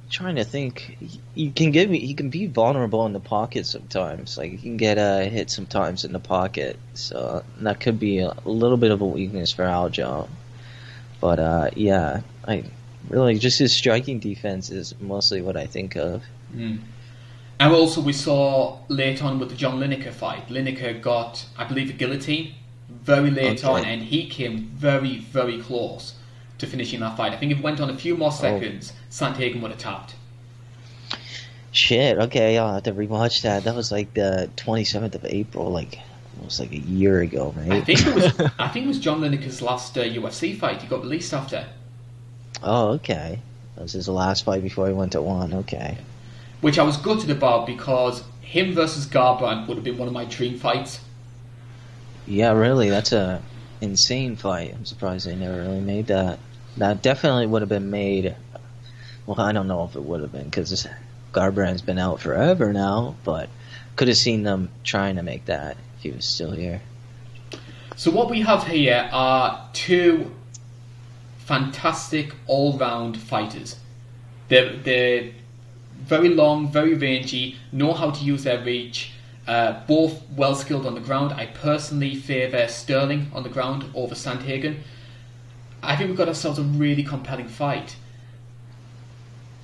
trying 0.10 0.36
to 0.36 0.44
think. 0.44 0.98
You 1.34 1.52
can 1.52 1.72
get 1.72 1.90
me. 1.90 2.00
He 2.00 2.14
can 2.14 2.30
be 2.30 2.48
vulnerable 2.48 3.06
in 3.06 3.14
the 3.14 3.20
pocket 3.20 3.66
sometimes. 3.66 4.38
Like 4.38 4.52
he 4.52 4.58
can 4.58 4.78
get 4.78 4.98
uh, 4.98 5.22
hit 5.22 5.50
sometimes 5.50 6.06
in 6.06 6.14
the 6.14 6.20
pocket. 6.20 6.78
So 6.94 7.44
that 7.60 7.80
could 7.80 8.00
be 8.00 8.20
a 8.20 8.34
little 8.46 8.78
bit 8.78 8.92
of 8.92 9.02
a 9.02 9.06
weakness 9.06 9.52
for 9.52 9.64
Aljo. 9.64 10.28
But 11.20 11.40
uh, 11.40 11.70
yeah, 11.76 12.22
I 12.48 12.64
really 13.10 13.38
just 13.38 13.60
his 13.60 13.76
striking 13.76 14.20
defense 14.20 14.70
is 14.70 14.94
mostly 15.00 15.42
what 15.42 15.58
I 15.58 15.66
think 15.66 15.96
of. 15.96 16.24
Mm. 16.54 16.80
And 17.58 17.74
also, 17.74 18.02
we 18.02 18.12
saw 18.12 18.80
late 18.90 19.24
on 19.24 19.40
with 19.40 19.50
the 19.50 19.56
John 19.56 19.80
Lineker 19.80 20.12
fight. 20.12 20.50
Lineker 20.50 21.02
got, 21.02 21.46
I 21.58 21.64
believe, 21.64 21.90
a 21.90 21.94
guillotine 21.94 22.54
very 22.90 23.32
late 23.32 23.64
okay. 23.64 23.68
on, 23.68 23.86
and 23.86 24.02
he 24.02 24.28
came 24.28 24.72
very, 24.76 25.20
very 25.20 25.62
close 25.62 26.16
to 26.58 26.68
finishing 26.68 27.00
that 27.02 27.18
fight. 27.18 27.34
I 27.34 27.38
think 27.38 27.52
if 27.52 27.60
it 27.60 27.64
went 27.64 27.80
on 27.80 27.90
a 27.90 27.98
few 27.98 28.16
more 28.16 28.30
oh. 28.30 28.32
seconds, 28.32 28.94
oh. 28.96 29.00
Sandhagen 29.10 29.62
would 29.62 29.72
have 29.72 29.80
tapped. 29.80 30.16
Shit. 31.72 32.18
Okay, 32.18 32.58
I'll 32.58 32.76
have 32.76 32.84
to 32.84 32.94
rewatch 32.94 33.42
that. 33.42 33.66
That 33.66 33.76
was 33.76 33.92
like 33.92 34.14
the 34.14 34.50
27th 34.56 35.16
of 35.16 35.26
April, 35.26 35.70
like 35.70 36.00
almost 36.38 36.60
like 36.60 36.72
a 36.72 36.78
year 36.78 37.22
ago, 37.22 37.54
right? 37.58 37.72
I 37.74 37.82
think 37.82 38.06
it 38.06 38.16
was. 38.16 38.52
I 38.60 38.70
think 38.70 38.86
it 38.86 38.88
was 38.88 39.00
John 39.00 39.20
Lineker's 39.20 39.62
last 39.62 39.98
uh, 39.98 40.04
UFC 40.04 40.58
fight. 40.58 40.82
He 40.82 40.88
got 40.88 41.02
released 41.02 41.34
after. 41.34 41.68
Oh, 42.64 42.90
okay. 42.94 43.40
That 43.76 43.82
was 43.82 43.92
his 43.92 44.08
last 44.08 44.46
fight 44.46 44.64
before 44.64 44.88
he 44.88 44.94
went 44.94 45.12
to 45.14 45.22
one. 45.22 45.54
Okay. 45.54 45.98
Which 46.62 46.80
I 46.80 46.84
was 46.84 46.96
gutted 46.98 47.30
about 47.30 47.68
because 47.68 48.24
him 48.42 48.74
versus 48.74 49.06
Garbrandt 49.06 49.68
would 49.68 49.76
have 49.76 49.84
been 49.84 49.98
one 49.98 50.08
of 50.08 50.14
my 50.14 50.26
dream 50.26 50.58
fights. 50.58 51.02
Yeah, 52.26 52.54
really, 52.54 52.90
that's 52.90 53.12
a 53.12 53.42
insane 53.82 54.36
fight. 54.36 54.74
I'm 54.74 54.86
surprised 54.86 55.28
they 55.28 55.36
never 55.36 55.58
really 55.62 55.82
made 55.82 56.08
that. 56.08 56.40
That 56.78 57.02
definitely 57.02 57.48
would 57.48 57.62
have 57.62 57.70
been 57.70 57.90
made. 57.90 58.36
Well, 59.26 59.40
I 59.40 59.52
don't 59.52 59.68
know 59.68 59.84
if 59.86 59.96
it 59.96 60.04
would 60.04 60.22
have 60.22 60.32
been 60.32 60.46
because 60.46 60.88
Garbrandt's 61.34 61.82
been 61.82 62.00
out 62.00 62.20
forever 62.20 62.72
now, 62.74 63.16
but 63.24 63.50
could 63.96 64.08
have 64.08 64.18
seen 64.18 64.44
them 64.44 64.70
trying 64.84 65.16
to 65.16 65.24
make 65.24 65.46
that 65.46 65.78
if 65.98 66.04
he 66.04 66.12
was 66.12 66.26
still 66.26 66.52
here. 66.52 66.82
So 67.96 68.12
what 68.12 68.30
we 68.30 68.42
have 68.42 68.68
here 68.68 69.10
are 69.12 69.70
two 69.74 70.32
fantastic 71.38 72.34
all-round 72.48 73.18
fighters. 73.18 73.78
They're, 74.50 74.76
they're 74.76 75.32
very 75.98 76.30
long, 76.30 76.72
very 76.72 76.94
rangy, 76.94 77.58
know 77.72 77.94
how 77.94 78.12
to 78.12 78.24
use 78.24 78.44
their 78.44 78.64
reach. 78.64 79.14
Uh, 79.48 79.86
both 79.86 80.28
well 80.32 80.56
skilled 80.56 80.88
on 80.88 80.96
the 80.96 81.02
ground. 81.02 81.32
I 81.34 81.46
personally 81.46 82.16
favour 82.16 82.68
Sterling 82.68 83.30
on 83.34 83.44
the 83.44 83.50
ground 83.50 83.86
over 83.94 84.16
Sandhagen. 84.16 84.78
I 85.84 85.96
think 85.96 86.10
we've 86.10 86.18
got 86.18 86.28
ourselves 86.28 86.58
a 86.58 86.64
really 86.64 87.04
compelling 87.04 87.48
fight. 87.48 87.96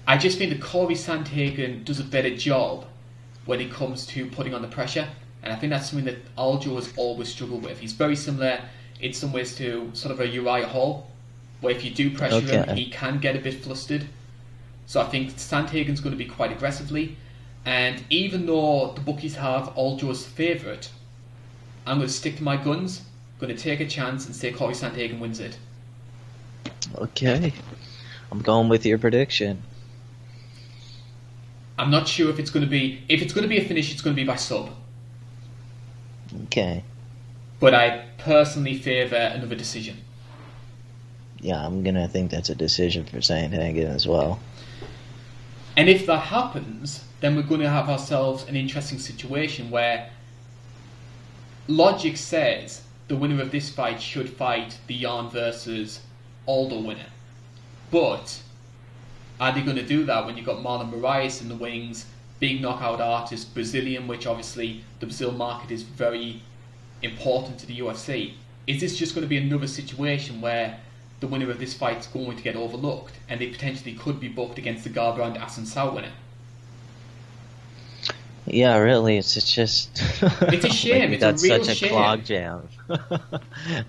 I 0.08 0.18
just 0.18 0.38
think 0.38 0.52
that 0.52 0.62
Cory 0.62 0.94
Sandhagen 0.94 1.84
does 1.84 2.00
a 2.00 2.04
better 2.04 2.36
job 2.36 2.86
when 3.46 3.60
it 3.60 3.72
comes 3.72 4.06
to 4.08 4.28
putting 4.28 4.54
on 4.54 4.62
the 4.62 4.68
pressure. 4.68 5.08
And 5.42 5.52
I 5.52 5.56
think 5.56 5.72
that's 5.72 5.90
something 5.90 6.06
that 6.06 6.36
Aljo 6.36 6.76
has 6.76 6.94
always 6.96 7.30
struggled 7.30 7.64
with. 7.64 7.80
He's 7.80 7.94
very 7.94 8.16
similar 8.16 8.62
in 9.00 9.14
some 9.14 9.34
ways 9.34 9.56
to 9.56 9.90
sort 9.94 10.12
of 10.12 10.20
a 10.20 10.28
Uriah 10.28 10.68
Hall, 10.68 11.10
where 11.62 11.74
if 11.76 11.84
you 11.84 11.90
do 11.90 12.16
pressure 12.16 12.36
Okay. 12.36 12.64
him, 12.64 12.78
he 12.78 12.90
can 12.90 13.18
get 13.18 13.36
a 13.36 13.40
bit 13.40 13.64
flustered. 13.64 14.06
So 14.86 15.02
I 15.02 15.06
think 15.06 15.32
Sandhagen's 15.38 16.02
going 16.02 16.12
to 16.12 16.18
be 16.18 16.26
quite 16.26 16.52
aggressively. 16.52 17.18
And 17.66 18.04
even 18.10 18.46
though 18.46 18.92
the 18.96 19.02
bookies 19.02 19.36
have 19.36 19.76
Aljo 19.76 20.10
as 20.10 20.26
favourite, 20.26 20.90
I'm 21.86 21.98
going 21.98 22.08
to 22.08 22.14
stick 22.14 22.38
to 22.38 22.44
my 22.44 22.58
guns, 22.58 23.04
going 23.40 23.56
to 23.56 23.62
take 23.62 23.80
a 23.80 23.88
chance 23.88 24.26
and 24.26 24.36
say 24.36 24.52
Cory 24.52 24.74
Sandhagen 24.74 25.20
wins 25.20 25.40
it. 25.40 25.58
Okay. 26.96 27.54
I'm 28.32 28.40
going 28.40 28.70
with 28.70 28.86
your 28.86 28.98
prediction. 28.98 29.62
I'm 31.78 31.92
not 31.92 32.08
sure 32.08 32.30
if 32.30 32.40
it's 32.40 32.50
going 32.50 32.66
to 32.66 32.70
be 32.70 33.04
if 33.10 33.22
it's 33.22 33.34
going 33.34 33.44
to 33.44 33.50
be 33.50 33.58
a 33.58 33.66
finish. 33.66 33.92
It's 33.92 34.02
going 34.02 34.16
to 34.16 34.22
be 34.22 34.26
by 34.26 34.36
sub. 34.36 34.70
Okay. 36.44 36.84
But 37.60 37.76
I 37.76 38.06
personally 38.18 38.78
favour 38.78 39.16
another 39.16 39.56
decision. 39.56 39.98
Yeah, 41.42 41.66
I'm 41.66 41.84
gonna 41.84 42.08
think 42.08 42.30
that's 42.30 42.50
a 42.50 42.56
decision 42.56 43.06
for 43.06 43.18
Sandhagen 43.18 43.90
as 43.90 44.08
well. 44.08 44.40
And 45.76 45.90
if 45.90 46.06
that 46.06 46.20
happens, 46.20 47.04
then 47.22 47.36
we're 47.36 47.44
going 47.44 47.62
to 47.62 47.70
have 47.70 47.88
ourselves 47.88 48.48
an 48.48 48.56
interesting 48.56 48.98
situation 49.00 49.70
where 49.70 50.10
logic 51.68 52.18
says 52.18 52.82
the 53.08 53.16
winner 53.16 53.42
of 53.42 53.52
this 53.52 53.70
fight 53.70 54.02
should 54.02 54.28
fight 54.28 54.78
the 54.88 54.96
Yan 54.96 55.30
versus 55.30 56.02
Aldo 56.48 56.82
winner. 56.82 57.06
But 57.92 58.42
are 59.40 59.54
they 59.54 59.62
going 59.62 59.78
to 59.78 59.86
do 59.86 60.04
that 60.06 60.26
when 60.26 60.36
you've 60.36 60.46
got 60.46 60.64
Marlon 60.64 60.92
Moraes 60.92 61.42
in 61.42 61.50
the 61.50 61.56
wings, 61.56 62.06
big 62.40 62.60
knockout 62.60 63.00
artist, 63.00 63.54
Brazilian, 63.54 64.08
which 64.08 64.26
obviously 64.26 64.84
the 65.00 65.06
Brazil 65.06 65.32
market 65.32 65.70
is 65.70 65.84
very 65.84 66.42
important 67.04 67.60
to 67.60 67.68
the 67.68 67.80
UFC? 67.80 68.34
Is 68.66 68.82
this 68.82 68.98
just 68.98 69.14
going 69.14 69.24
to 69.24 69.30
be 69.30 69.38
another 69.38 69.68
situation 69.68 70.42
where 70.42 70.80
the 71.20 71.28
winner 71.28 71.52
of 71.52 71.60
this 71.60 71.76
fight 71.76 72.00
is 72.00 72.08
going 72.08 72.36
to 72.36 72.44
get 72.44 72.56
overlooked 72.56 73.14
and 73.30 73.40
they 73.40 73.48
potentially 73.48 73.94
could 73.94 74.20
be 74.20 74.28
booked 74.28 74.58
against 74.58 74.84
the 74.84 74.90
Garbrandt 74.90 75.38
Assunção 75.38 75.94
winner? 75.94 76.12
Yeah, 78.46 78.78
really, 78.78 79.18
it's, 79.18 79.38
it's 79.38 79.54
just. 79.54 80.02
It's 80.42 80.66
a 80.66 80.70
shame, 80.70 81.12
like 81.20 81.22
a 81.22 81.34
real 81.34 81.64
such 81.64 81.68
a 81.68 81.76
shame. 81.76 81.90
clog 81.90 82.26
jam. 82.26 82.68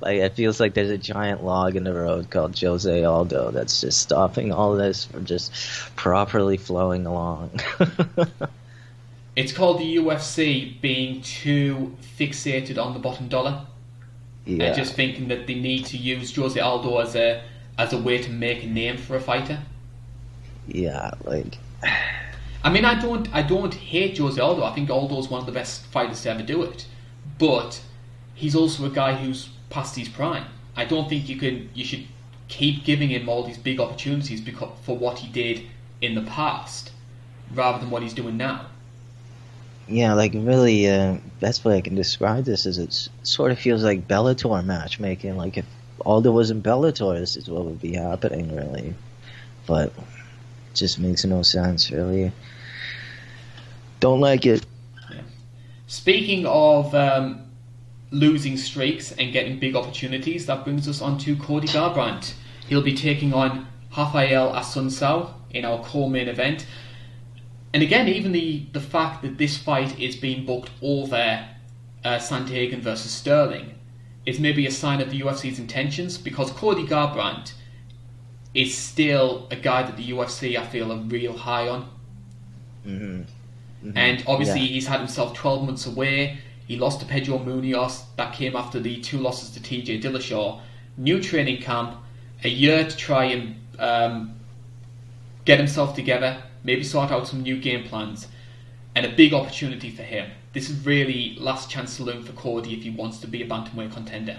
like 0.00 0.18
it 0.18 0.34
feels 0.34 0.60
like 0.60 0.74
there's 0.74 0.90
a 0.90 0.98
giant 0.98 1.42
log 1.42 1.74
in 1.76 1.84
the 1.84 1.94
road 1.94 2.30
called 2.30 2.58
Jose 2.58 3.04
Aldo 3.04 3.50
that's 3.50 3.80
just 3.80 4.00
stopping 4.00 4.52
all 4.52 4.76
this 4.76 5.04
from 5.04 5.24
just 5.24 5.52
properly 5.96 6.56
flowing 6.56 7.06
along. 7.06 7.50
It's 9.34 9.52
called 9.52 9.80
the 9.80 9.96
UFC 9.96 10.78
being 10.80 11.22
too 11.22 11.96
fixated 12.18 12.82
on 12.82 12.92
the 12.92 12.98
bottom 12.98 13.28
dollar 13.28 13.66
yeah, 14.44 14.66
and 14.66 14.76
just 14.76 14.94
thinking 14.94 15.28
that 15.28 15.46
they 15.46 15.54
need 15.54 15.86
to 15.86 15.96
use 15.96 16.34
Jose 16.36 16.58
Aldo 16.58 16.98
as 16.98 17.16
a 17.16 17.42
as 17.78 17.92
a 17.92 17.98
way 17.98 18.20
to 18.20 18.30
make 18.30 18.62
a 18.62 18.66
name 18.66 18.98
for 18.98 19.16
a 19.16 19.20
fighter. 19.20 19.58
yeah, 20.68 21.12
like 21.24 21.56
I 22.64 22.70
mean, 22.70 22.84
I 22.84 23.00
don't, 23.00 23.32
I 23.34 23.42
don't 23.42 23.74
hate 23.74 24.18
Jose 24.18 24.40
Aldo. 24.40 24.62
I 24.62 24.72
think 24.72 24.88
Aldo's 24.88 25.28
one 25.28 25.40
of 25.40 25.46
the 25.46 25.52
best 25.52 25.84
fighters 25.86 26.22
to 26.22 26.30
ever 26.30 26.42
do 26.42 26.62
it, 26.62 26.86
but 27.38 27.80
he's 28.34 28.54
also 28.54 28.86
a 28.86 28.90
guy 28.90 29.14
who's 29.14 29.48
past 29.70 29.96
his 29.96 30.08
prime. 30.08 30.46
I 30.76 30.84
don't 30.84 31.08
think 31.08 31.28
you 31.28 31.36
can, 31.36 31.70
you 31.74 31.84
should 31.84 32.06
keep 32.48 32.84
giving 32.84 33.10
him 33.10 33.28
all 33.28 33.42
these 33.42 33.58
big 33.58 33.80
opportunities 33.80 34.40
because 34.40 34.70
for 34.82 34.96
what 34.96 35.18
he 35.18 35.28
did 35.32 35.66
in 36.00 36.14
the 36.14 36.22
past, 36.22 36.92
rather 37.54 37.78
than 37.78 37.90
what 37.90 38.02
he's 38.02 38.14
doing 38.14 38.36
now. 38.36 38.66
yeah, 39.88 40.14
like 40.14 40.32
really, 40.34 40.88
uh, 40.88 41.16
best 41.40 41.64
way 41.64 41.76
I 41.76 41.80
can 41.80 41.94
describe 41.94 42.44
this 42.44 42.66
is 42.66 42.78
it 42.78 43.08
sort 43.26 43.52
of 43.52 43.58
feels 43.58 43.82
like 43.82 44.08
Bellator 44.08 44.64
matchmaking. 44.64 45.36
Like 45.36 45.58
if 45.58 45.66
Aldo 46.04 46.30
was 46.30 46.50
in 46.50 46.62
Bellator, 46.62 47.18
this 47.18 47.36
is 47.36 47.48
what 47.48 47.64
would 47.64 47.80
be 47.80 47.94
happening, 47.94 48.54
really. 48.54 48.94
But 49.66 49.92
just 50.74 50.98
makes 50.98 51.24
no 51.24 51.42
sense, 51.42 51.90
really. 51.90 52.32
Don't 54.02 54.20
like 54.20 54.46
it. 54.46 54.66
Speaking 55.86 56.44
of 56.44 56.92
um, 56.92 57.48
losing 58.10 58.56
streaks 58.56 59.12
and 59.12 59.32
getting 59.32 59.60
big 59.60 59.76
opportunities, 59.76 60.44
that 60.46 60.64
brings 60.64 60.88
us 60.88 61.00
on 61.00 61.18
to 61.18 61.36
Cody 61.36 61.68
Garbrandt. 61.68 62.32
He'll 62.66 62.82
be 62.82 62.96
taking 62.96 63.32
on 63.32 63.68
Rafael 63.96 64.52
Assunção 64.54 65.32
in 65.50 65.64
our 65.64 65.84
co-main 65.84 66.26
event. 66.26 66.66
And 67.72 67.80
again, 67.84 68.08
even 68.08 68.32
the, 68.32 68.66
the 68.72 68.80
fact 68.80 69.22
that 69.22 69.38
this 69.38 69.56
fight 69.56 70.00
is 70.00 70.16
being 70.16 70.44
booked 70.44 70.70
over 70.82 71.48
uh, 72.04 72.18
Sandhagen 72.18 72.80
versus 72.80 73.12
Sterling 73.12 73.78
is 74.26 74.40
maybe 74.40 74.66
a 74.66 74.72
sign 74.72 75.00
of 75.00 75.10
the 75.10 75.20
UFC's 75.20 75.60
intentions 75.60 76.18
because 76.18 76.50
Cody 76.50 76.84
Garbrandt 76.84 77.52
is 78.52 78.76
still 78.76 79.46
a 79.52 79.56
guy 79.56 79.84
that 79.84 79.96
the 79.96 80.10
UFC 80.10 80.58
I 80.58 80.66
feel 80.66 80.90
are 80.90 80.98
real 81.02 81.36
high 81.36 81.68
on. 81.68 81.88
Hmm 83.82 83.92
And 83.96 84.24
obviously, 84.26 84.60
Yeah. 84.60 84.66
he's 84.66 84.86
had 84.86 85.00
himself 85.00 85.34
12 85.34 85.64
months 85.66 85.86
away. 85.86 86.38
He 86.66 86.76
lost 86.78 87.00
to 87.00 87.06
Pedro 87.06 87.38
Munhoz. 87.38 88.04
That 88.16 88.32
came 88.32 88.56
after 88.56 88.80
the 88.80 89.00
two 89.00 89.18
losses 89.18 89.50
to 89.50 89.60
TJ 89.60 90.00
Dillashaw. 90.00 90.60
New 90.96 91.20
training 91.20 91.60
camp, 91.62 91.96
a 92.44 92.48
year 92.48 92.84
to 92.84 92.96
try 92.96 93.24
and 93.24 93.56
um, 93.78 94.34
get 95.44 95.58
himself 95.58 95.94
together, 95.94 96.42
maybe 96.64 96.82
sort 96.84 97.10
out 97.10 97.26
some 97.26 97.42
new 97.42 97.56
game 97.58 97.84
plans, 97.84 98.28
and 98.94 99.04
a 99.04 99.08
big 99.08 99.32
opportunity 99.34 99.90
for 99.90 100.02
him. 100.02 100.30
This 100.52 100.68
is 100.68 100.84
really 100.86 101.36
last 101.40 101.70
chance 101.70 101.94
saloon 101.94 102.22
for 102.22 102.32
Cody 102.32 102.74
if 102.74 102.82
he 102.82 102.90
wants 102.90 103.18
to 103.18 103.26
be 103.26 103.42
a 103.42 103.46
bantamweight 103.46 103.92
contender. 103.92 104.36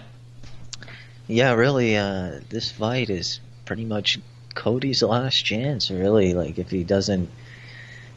Yeah, 1.28 1.54
really, 1.54 1.98
uh, 1.98 2.40
this 2.50 2.72
fight 2.72 3.10
is 3.10 3.40
pretty 3.66 3.86
much 3.86 4.20
Cody's 4.54 5.02
last 5.02 5.44
chance, 5.44 5.90
really. 5.90 6.34
Like, 6.34 6.60
if 6.60 6.70
he 6.70 6.84
doesn't, 6.84 7.30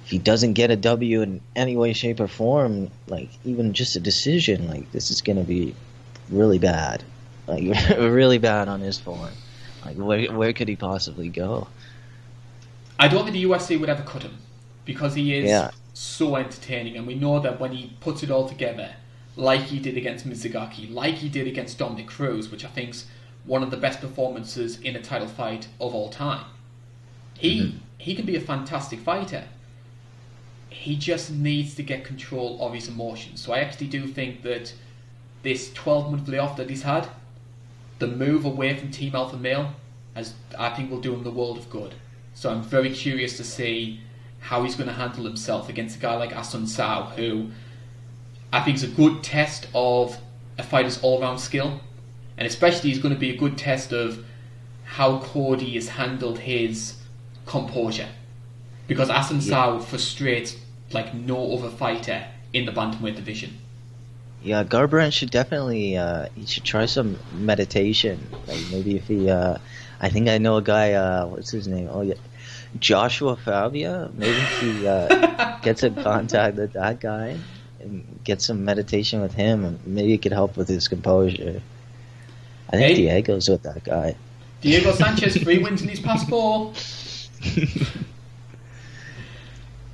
if 0.06 0.10
he 0.12 0.18
doesn't 0.18 0.52
get 0.52 0.70
a 0.70 0.76
W 0.76 1.20
in 1.22 1.40
any 1.56 1.76
way, 1.76 1.92
shape, 1.92 2.20
or 2.20 2.28
form, 2.28 2.92
like 3.08 3.28
even 3.44 3.72
just 3.72 3.96
a 3.96 4.00
decision, 4.00 4.68
like 4.68 4.92
this 4.92 5.10
is 5.10 5.20
gonna 5.20 5.42
be 5.42 5.74
really 6.30 6.60
bad, 6.60 7.02
like 7.48 7.64
really 7.98 8.38
bad 8.38 8.68
on 8.68 8.78
his 8.78 9.00
form. 9.00 9.32
Like, 9.84 9.96
where 9.96 10.32
where 10.32 10.52
could 10.52 10.68
he 10.68 10.76
possibly 10.76 11.28
go? 11.28 11.66
I 13.00 13.08
don't 13.08 13.24
think 13.24 13.34
the 13.34 13.42
UFC 13.42 13.80
would 13.80 13.88
ever 13.88 14.04
cut 14.04 14.22
him 14.22 14.38
because 14.84 15.16
he 15.16 15.34
is 15.34 15.50
Yeah. 15.50 15.72
so 15.92 16.36
entertaining, 16.36 16.96
and 16.96 17.04
we 17.04 17.16
know 17.16 17.40
that 17.40 17.58
when 17.58 17.72
he 17.72 17.96
puts 17.98 18.22
it 18.22 18.30
all 18.30 18.48
together, 18.48 18.90
like 19.34 19.62
he 19.62 19.80
did 19.80 19.96
against 19.96 20.24
Mizugaki, 20.24 20.88
like 20.88 21.16
he 21.16 21.28
did 21.28 21.48
against 21.48 21.78
Dominick 21.78 22.06
Cruz, 22.06 22.48
which 22.48 22.64
I 22.64 22.68
think's 22.68 23.06
one 23.44 23.64
of 23.64 23.72
the 23.72 23.76
best 23.76 24.00
performances 24.00 24.78
in 24.78 24.94
a 24.94 25.02
title 25.02 25.26
fight 25.26 25.66
of 25.80 25.96
all 25.96 26.10
time. 26.10 26.44
He 27.34 27.60
mm-hmm. 27.60 27.78
he 27.98 28.14
can 28.14 28.24
be 28.24 28.36
a 28.36 28.40
fantastic 28.40 29.00
fighter. 29.00 29.48
He 30.68 30.96
just 30.96 31.30
needs 31.30 31.74
to 31.76 31.82
get 31.82 32.04
control 32.04 32.58
of 32.60 32.74
his 32.74 32.88
emotions. 32.88 33.40
So 33.40 33.52
I 33.52 33.58
actually 33.58 33.86
do 33.86 34.06
think 34.06 34.42
that 34.42 34.72
this 35.42 35.72
12 35.72 36.10
month 36.10 36.28
layoff 36.28 36.56
that 36.56 36.68
he's 36.68 36.82
had, 36.82 37.08
the 37.98 38.06
move 38.06 38.44
away 38.44 38.76
from 38.76 38.90
Team 38.90 39.14
Alpha 39.14 39.36
Male, 39.36 39.72
as 40.14 40.34
I 40.58 40.70
think 40.70 40.90
will 40.90 41.00
do 41.00 41.14
him 41.14 41.22
the 41.22 41.30
world 41.30 41.56
of 41.58 41.70
good. 41.70 41.94
So 42.34 42.50
I'm 42.50 42.62
very 42.62 42.90
curious 42.90 43.36
to 43.38 43.44
see 43.44 44.00
how 44.40 44.62
he's 44.62 44.74
going 44.76 44.88
to 44.88 44.94
handle 44.94 45.24
himself 45.24 45.68
against 45.68 45.96
a 45.96 46.00
guy 46.00 46.16
like 46.16 46.32
Assunção, 46.32 47.10
who 47.12 47.50
I 48.52 48.60
think 48.62 48.76
is 48.76 48.82
a 48.82 48.88
good 48.88 49.22
test 49.22 49.66
of 49.74 50.18
a 50.58 50.62
fighter's 50.62 51.02
all-round 51.02 51.40
skill, 51.40 51.80
and 52.36 52.46
especially 52.46 52.90
he's 52.90 52.98
going 52.98 53.14
to 53.14 53.20
be 53.20 53.30
a 53.30 53.36
good 53.36 53.56
test 53.58 53.92
of 53.92 54.24
how 54.84 55.18
Cody 55.20 55.74
has 55.74 55.88
handled 55.88 56.38
his 56.38 56.96
composure, 57.44 58.08
because 58.86 59.08
Assunção 59.08 59.82
frustrates 59.82 60.56
like 60.92 61.14
no 61.14 61.54
other 61.56 61.70
fighter 61.70 62.24
in 62.52 62.64
the 62.66 62.72
bantamweight 62.72 63.16
division. 63.16 63.58
Yeah, 64.42 64.62
Garbrandt 64.64 65.12
should 65.12 65.30
definitely 65.30 65.96
uh, 65.96 66.28
he 66.36 66.46
should 66.46 66.64
try 66.64 66.86
some 66.86 67.18
meditation. 67.32 68.20
Like 68.46 68.60
maybe 68.70 68.96
if 68.96 69.08
he, 69.08 69.28
uh, 69.28 69.58
I 70.00 70.08
think 70.08 70.28
I 70.28 70.38
know 70.38 70.56
a 70.58 70.62
guy. 70.62 70.92
Uh, 70.92 71.26
what's 71.26 71.50
his 71.50 71.66
name? 71.66 71.88
Oh 71.90 72.02
yeah, 72.02 72.14
Joshua 72.78 73.36
Fabia. 73.36 74.08
Maybe 74.14 74.36
if 74.36 74.60
he 74.60 74.86
uh, 74.86 75.58
gets 75.62 75.82
in 75.82 75.94
contact 75.96 76.56
with 76.56 76.74
that 76.74 77.00
guy 77.00 77.38
and 77.80 78.20
get 78.22 78.40
some 78.40 78.64
meditation 78.64 79.20
with 79.20 79.34
him, 79.34 79.64
and 79.64 79.84
maybe 79.86 80.12
it 80.14 80.22
could 80.22 80.32
help 80.32 80.56
with 80.56 80.68
his 80.68 80.86
composure. 80.86 81.60
I 82.68 82.76
think 82.76 82.96
Hey. 82.98 83.22
Diego's 83.22 83.48
with 83.48 83.62
that 83.62 83.82
guy. 83.84 84.14
Diego 84.60 84.92
Sanchez 84.92 85.36
three 85.36 85.58
wins 85.58 85.82
in 85.82 85.88
his 85.88 86.00
past 86.00 86.28
four. 86.28 86.72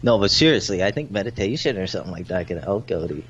No, 0.03 0.19
but 0.19 0.31
seriously, 0.31 0.83
I 0.83 0.91
think 0.91 1.11
meditation 1.11 1.79
or 1.79 1.87
something 1.87 2.13
like 2.13 2.29
that 2.29 2.49
could 2.49 2.63
help 2.63 2.89
Cody. 2.89 3.25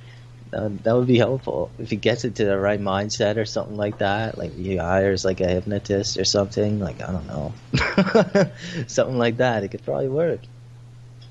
That, 0.51 0.83
that 0.85 0.95
would 0.95 1.07
be 1.07 1.19
helpful 1.19 1.71
if 1.79 1.91
he 1.91 1.97
gets 1.97 2.25
into 2.25 2.45
the 2.45 2.59
right 2.59 2.81
mindset 2.81 3.37
or 3.37 3.45
something 3.45 3.77
like 3.77 3.99
that. 3.99 4.39
Like 4.39 4.55
he 4.55 4.77
hires 4.77 5.25
like 5.25 5.41
a 5.41 5.49
hypnotist 5.49 6.19
or 6.19 6.25
something. 6.25 6.81
Like 6.81 7.01
I 7.03 7.13
don't 7.13 7.27
know, 7.27 7.53
something 8.87 9.19
like 9.19 9.39
that. 9.39 9.65
It 9.65 9.69
could 9.69 9.85
probably 9.85 10.09
work. 10.09 10.41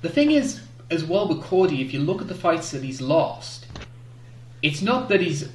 The 0.02 0.08
thing 0.08 0.32
is, 0.32 0.60
as 0.90 1.04
well 1.04 1.28
with 1.28 1.42
Cody, 1.42 1.80
if 1.80 1.92
you 1.92 2.00
look 2.00 2.20
at 2.20 2.28
the 2.28 2.34
fights 2.34 2.70
that 2.72 2.82
he's 2.82 3.00
lost, 3.00 3.66
it's 4.60 4.82
not 4.82 5.08
that 5.08 5.20
he's 5.20 5.48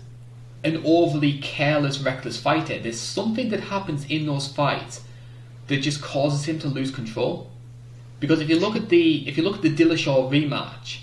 an 0.63 0.81
overly 0.85 1.39
careless, 1.39 1.99
reckless 1.99 2.37
fighter. 2.39 2.79
There's 2.79 2.99
something 2.99 3.49
that 3.49 3.61
happens 3.61 4.05
in 4.09 4.25
those 4.25 4.47
fights 4.47 5.01
that 5.67 5.77
just 5.77 6.01
causes 6.01 6.45
him 6.45 6.59
to 6.59 6.67
lose 6.67 6.91
control. 6.91 7.51
Because 8.19 8.41
if 8.41 8.49
you 8.49 8.59
look 8.59 8.75
at 8.75 8.89
the 8.89 9.27
if 9.27 9.37
you 9.37 9.43
look 9.43 9.57
at 9.57 9.61
the 9.61 9.75
Dillashaw 9.75 10.29
rematch, 10.31 10.99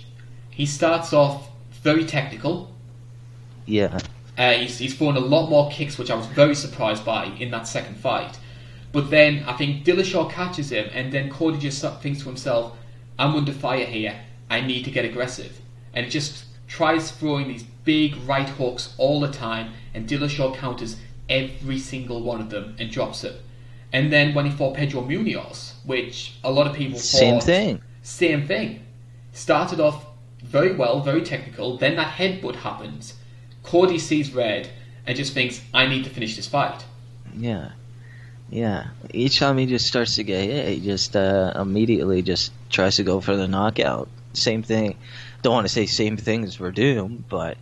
he 0.51 0.67
starts 0.67 1.13
off 1.13 1.49
very 1.83 2.05
technical. 2.05 2.73
Yeah. 3.67 3.99
Uh, 4.37 4.53
he's, 4.53 4.79
he's 4.79 4.97
thrown 4.97 5.17
a 5.17 5.21
lot 5.21 5.49
more 5.49 5.71
kicks, 5.71 5.97
which 5.97 6.11
I 6.11 6.17
was 6.17 6.27
very 6.27 6.55
surprised 6.55 7.05
by 7.05 7.27
in 7.27 7.51
that 7.53 7.69
second 7.69 7.97
fight. 7.97 8.39
But 8.91 9.11
then 9.11 9.45
I 9.47 9.53
think 9.53 9.85
Dillashaw 9.85 10.31
catches 10.31 10.71
him, 10.71 10.89
and 10.93 11.13
then 11.13 11.31
Cody 11.31 11.59
just 11.59 11.85
thinks 12.01 12.21
to 12.21 12.27
himself, 12.27 12.77
"I'm 13.19 13.35
under 13.37 13.53
fire 13.53 13.87
here. 13.87 14.21
I 14.51 14.61
need 14.61 14.85
to 14.85 14.91
get 14.91 15.05
aggressive," 15.05 15.61
and 15.93 16.11
just 16.11 16.45
tries 16.67 17.13
throwing 17.13 17.49
these 17.49 17.65
big 17.85 18.17
right 18.27 18.49
hooks 18.49 18.95
all 18.99 19.21
the 19.21 19.31
time, 19.31 19.73
and 19.93 20.09
Dillashaw 20.09 20.57
counters 20.57 20.97
every 21.29 21.79
single 21.79 22.23
one 22.23 22.41
of 22.41 22.51
them 22.51 22.75
and 22.79 22.91
drops 22.91 23.25
it. 23.25 23.41
And 23.93 24.13
then 24.13 24.35
when 24.35 24.47
he 24.47 24.51
fought 24.51 24.75
Pedro 24.75 25.03
Munhoz, 25.03 25.74
which 25.85 26.35
a 26.43 26.51
lot 26.51 26.67
of 26.67 26.75
people 26.75 26.99
Same 26.99 27.35
thought, 27.35 27.45
thing. 27.45 27.81
same 28.03 28.47
thing. 28.47 28.85
Started 29.33 29.81
off 29.81 30.05
very 30.43 30.73
well, 30.75 31.01
very 31.01 31.23
technical. 31.23 31.77
Then 31.77 31.97
that 31.97 32.13
headbutt 32.15 32.57
happens. 32.57 33.15
Cody 33.63 33.99
sees 33.99 34.33
red 34.35 34.69
and 35.07 35.17
just 35.17 35.33
thinks, 35.33 35.61
"I 35.73 35.87
need 35.87 36.05
to 36.05 36.11
finish 36.11 36.37
this 36.37 36.47
fight." 36.47 36.85
Yeah. 37.37 37.71
Yeah. 38.51 38.89
Each 39.13 39.39
time 39.39 39.59
he 39.59 39.67
just 39.67 39.87
starts 39.87 40.17
to 40.17 40.23
get 40.25 40.45
hit, 40.45 40.69
he 40.69 40.81
just 40.81 41.17
uh, 41.17 41.53
immediately 41.57 42.23
just 42.23 42.53
tries 42.71 42.97
to 42.97 43.03
go 43.03 43.21
for 43.21 43.37
the 43.37 43.49
knockout. 43.49 44.09
Same 44.35 44.63
thing. 44.63 44.97
Don't 45.43 45.55
want 45.55 45.67
to 45.67 45.73
say 45.73 45.87
same 45.87 46.17
thing 46.17 46.45
as 46.45 46.59
Werdum, 46.59 47.23
but 47.29 47.57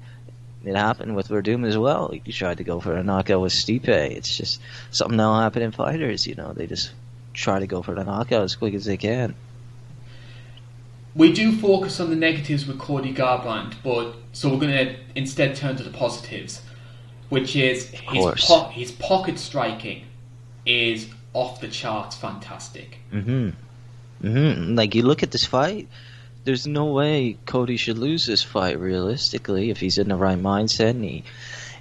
it 0.65 0.77
happened 0.77 1.17
with 1.17 1.29
Werdum 1.29 1.67
as 1.67 1.79
well. 1.79 2.13
He 2.25 2.33
tried 2.33 2.59
to 2.59 2.65
go 2.65 2.81
for 2.81 2.95
a 2.97 3.03
knockout 3.03 3.41
with 3.41 3.53
Stipe. 3.53 3.89
It's 3.89 4.37
just 4.37 4.61
something 4.91 5.17
that'll 5.17 5.39
happen 5.41 5.63
in 5.63 5.73
fighters. 5.73 6.27
You 6.27 6.35
know, 6.35 6.53
they 6.53 6.67
just 6.67 6.91
try 7.33 7.59
to 7.59 7.67
go 7.67 7.83
for 7.83 7.95
the 7.95 8.05
knockout 8.05 8.43
as 8.43 8.57
quick 8.57 8.75
as 8.75 8.85
they 8.85 8.97
can. 8.97 9.35
We 11.15 11.33
do 11.33 11.53
focus 11.57 12.01
on 12.01 12.09
the 12.11 12.17
negatives 12.17 12.67
with 12.67 12.79
Cody 12.79 13.13
Garbrandt, 13.13 13.75
but 13.85 14.15
so 14.33 14.49
we're 14.49 14.61
going 14.61 14.87
to 14.87 14.97
instead 15.15 15.55
turn 15.57 15.77
to 15.77 15.83
the 15.83 15.91
positives, 15.91 16.63
which 17.29 17.55
is 17.55 17.91
his, 17.91 18.47
po- 18.47 18.69
his 18.69 18.93
pocket 18.93 19.39
striking 19.39 20.05
is 20.65 21.09
off 21.35 21.61
the 21.61 21.69
charts 21.69 22.17
fantastic. 22.17 22.99
hmm 23.11 23.51
hmm 24.21 24.75
Like 24.75 24.95
you 24.95 25.03
look 25.03 25.23
at 25.23 25.33
this 25.33 25.45
fight, 25.45 25.89
there's 26.45 26.67
no 26.67 26.87
way 26.87 27.37
Cody 27.47 27.77
should 27.77 27.99
lose 27.99 28.27
this 28.27 28.43
fight 28.43 28.79
realistically 28.79 29.71
if 29.71 29.81
he's 29.81 29.99
in 29.99 30.09
the 30.09 30.17
right 30.17 30.39
mindset 30.39 30.91
and 30.91 31.05
he, 31.05 31.25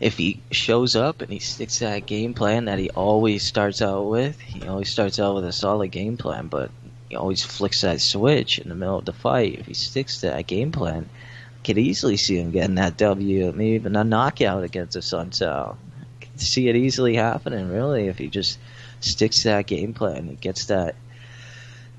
if 0.02 0.18
he 0.18 0.42
shows 0.50 0.96
up 0.96 1.22
and 1.22 1.32
he 1.32 1.38
sticks 1.38 1.78
to 1.78 1.86
that 1.86 2.08
game 2.08 2.34
plan 2.34 2.66
that 2.66 2.80
he 2.80 2.90
always 2.90 3.46
starts 3.46 3.84
out 3.84 4.10
with. 4.10 4.40
He 4.40 4.68
always 4.68 4.92
starts 4.92 5.20
out 5.20 5.36
with 5.36 5.46
a 5.46 5.54
solid 5.54 5.92
game 5.92 6.18
plan, 6.18 6.48
but 6.48 6.72
he 7.08 7.16
always 7.16 7.44
flicks 7.44 7.82
that 7.82 8.02
switch 8.02 8.58
in 8.58 8.68
the 8.68 8.76
middle 8.76 8.98
of 8.98 9.06
the 9.06 9.14
fight. 9.14 9.60
If 9.60 9.68
he 9.68 9.76
sticks 9.76 10.20
to 10.22 10.28
that 10.28 10.48
game 10.48 10.72
plan, 10.72 11.08
I 11.08 11.64
could 11.64 11.78
easily 11.78 12.18
see 12.18 12.40
him 12.40 12.50
getting 12.50 12.76
that 12.76 12.98
W, 12.98 13.52
maybe 13.52 13.76
even 13.76 13.96
a 13.96 14.04
knockout 14.04 14.64
against 14.64 14.94
the 14.94 15.04
Sun 15.04 15.30
could 15.30 16.42
see 16.42 16.68
it 16.68 16.76
easily 16.76 17.16
happening, 17.16 17.70
really, 17.70 18.08
if 18.08 18.18
he 18.18 18.28
just 18.28 18.58
sticks 19.02 19.44
to 19.44 19.50
that 19.50 19.68
game 19.68 19.94
plan 19.94 20.30
and 20.30 20.42
gets 20.42 20.66
that 20.66 20.96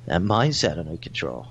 that 0.07 0.21
mindset 0.21 0.79
under 0.79 0.97
control. 0.97 1.47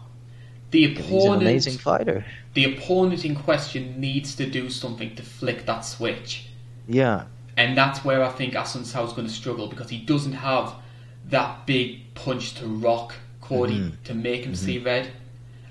The 0.71 0.87
He's 0.87 0.97
an 0.99 1.05
opponent, 1.05 1.41
amazing 1.43 1.77
fighter. 1.77 2.25
the 2.53 2.65
opponent 2.73 3.25
in 3.25 3.35
question 3.35 3.99
needs 3.99 4.35
to 4.35 4.45
do 4.49 4.69
something 4.69 5.15
to 5.15 5.23
flick 5.23 5.65
that 5.65 5.81
switch. 5.81 6.45
Yeah. 6.87 7.25
And 7.57 7.77
that's 7.77 8.03
where 8.05 8.23
I 8.23 8.29
think 8.29 8.53
Assunção 8.53 9.05
is 9.05 9.13
going 9.13 9.27
to 9.27 9.33
struggle 9.33 9.67
because 9.67 9.89
he 9.89 9.97
doesn't 9.97 10.31
have 10.33 10.73
that 11.29 11.65
big 11.67 12.13
punch 12.15 12.53
to 12.55 12.65
rock 12.67 13.15
Cody 13.41 13.79
Mhm. 13.79 14.03
to 14.05 14.13
make 14.13 14.45
him 14.45 14.55
see 14.55 14.77
red. 14.79 15.09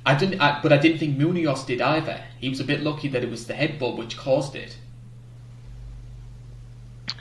I 0.04 0.14
didn't, 0.14 0.40
I, 0.40 0.60
but 0.62 0.72
I 0.72 0.76
didn't 0.78 0.98
think 0.98 1.18
Munhoz 1.18 1.66
did 1.66 1.80
either. 1.80 2.20
He 2.38 2.48
was 2.48 2.60
a 2.60 2.64
bit 2.64 2.82
lucky 2.82 3.08
that 3.08 3.22
it 3.22 3.30
was 3.30 3.46
the 3.46 3.54
headbutt 3.54 3.96
which 3.96 4.16
caused 4.16 4.54
it. 4.54 4.76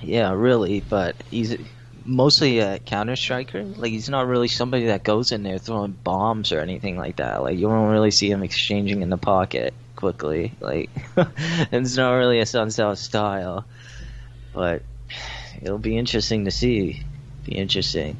Yeah, 0.01 0.31
really, 0.33 0.81
but 0.89 1.15
he's 1.29 1.57
mostly 2.09 2.59
a 2.59 2.79
counter 2.79 3.15
striker. 3.15 3.63
Like 3.63 3.91
he's 3.91 4.09
not 4.09 4.27
really 4.27 4.47
somebody 4.47 4.87
that 4.87 5.03
goes 5.03 5.31
in 5.31 5.43
there 5.43 5.57
throwing 5.57 5.91
bombs 5.91 6.51
or 6.51 6.59
anything 6.59 6.97
like 6.97 7.17
that. 7.17 7.43
Like 7.43 7.57
you 7.57 7.67
don't 7.67 7.89
really 7.89 8.11
see 8.11 8.29
him 8.29 8.43
exchanging 8.43 9.01
in 9.01 9.09
the 9.09 9.17
pocket 9.17 9.73
quickly. 9.95 10.53
Like 10.59 10.89
it's 11.71 11.95
not 11.95 12.13
really 12.13 12.39
a 12.39 12.45
Sun 12.45 12.71
Sao 12.71 12.95
style. 12.95 13.65
But 14.53 14.81
it'll 15.61 15.77
be 15.77 15.97
interesting 15.97 16.45
to 16.45 16.51
see. 16.51 17.03
Be 17.45 17.55
interesting. 17.55 18.17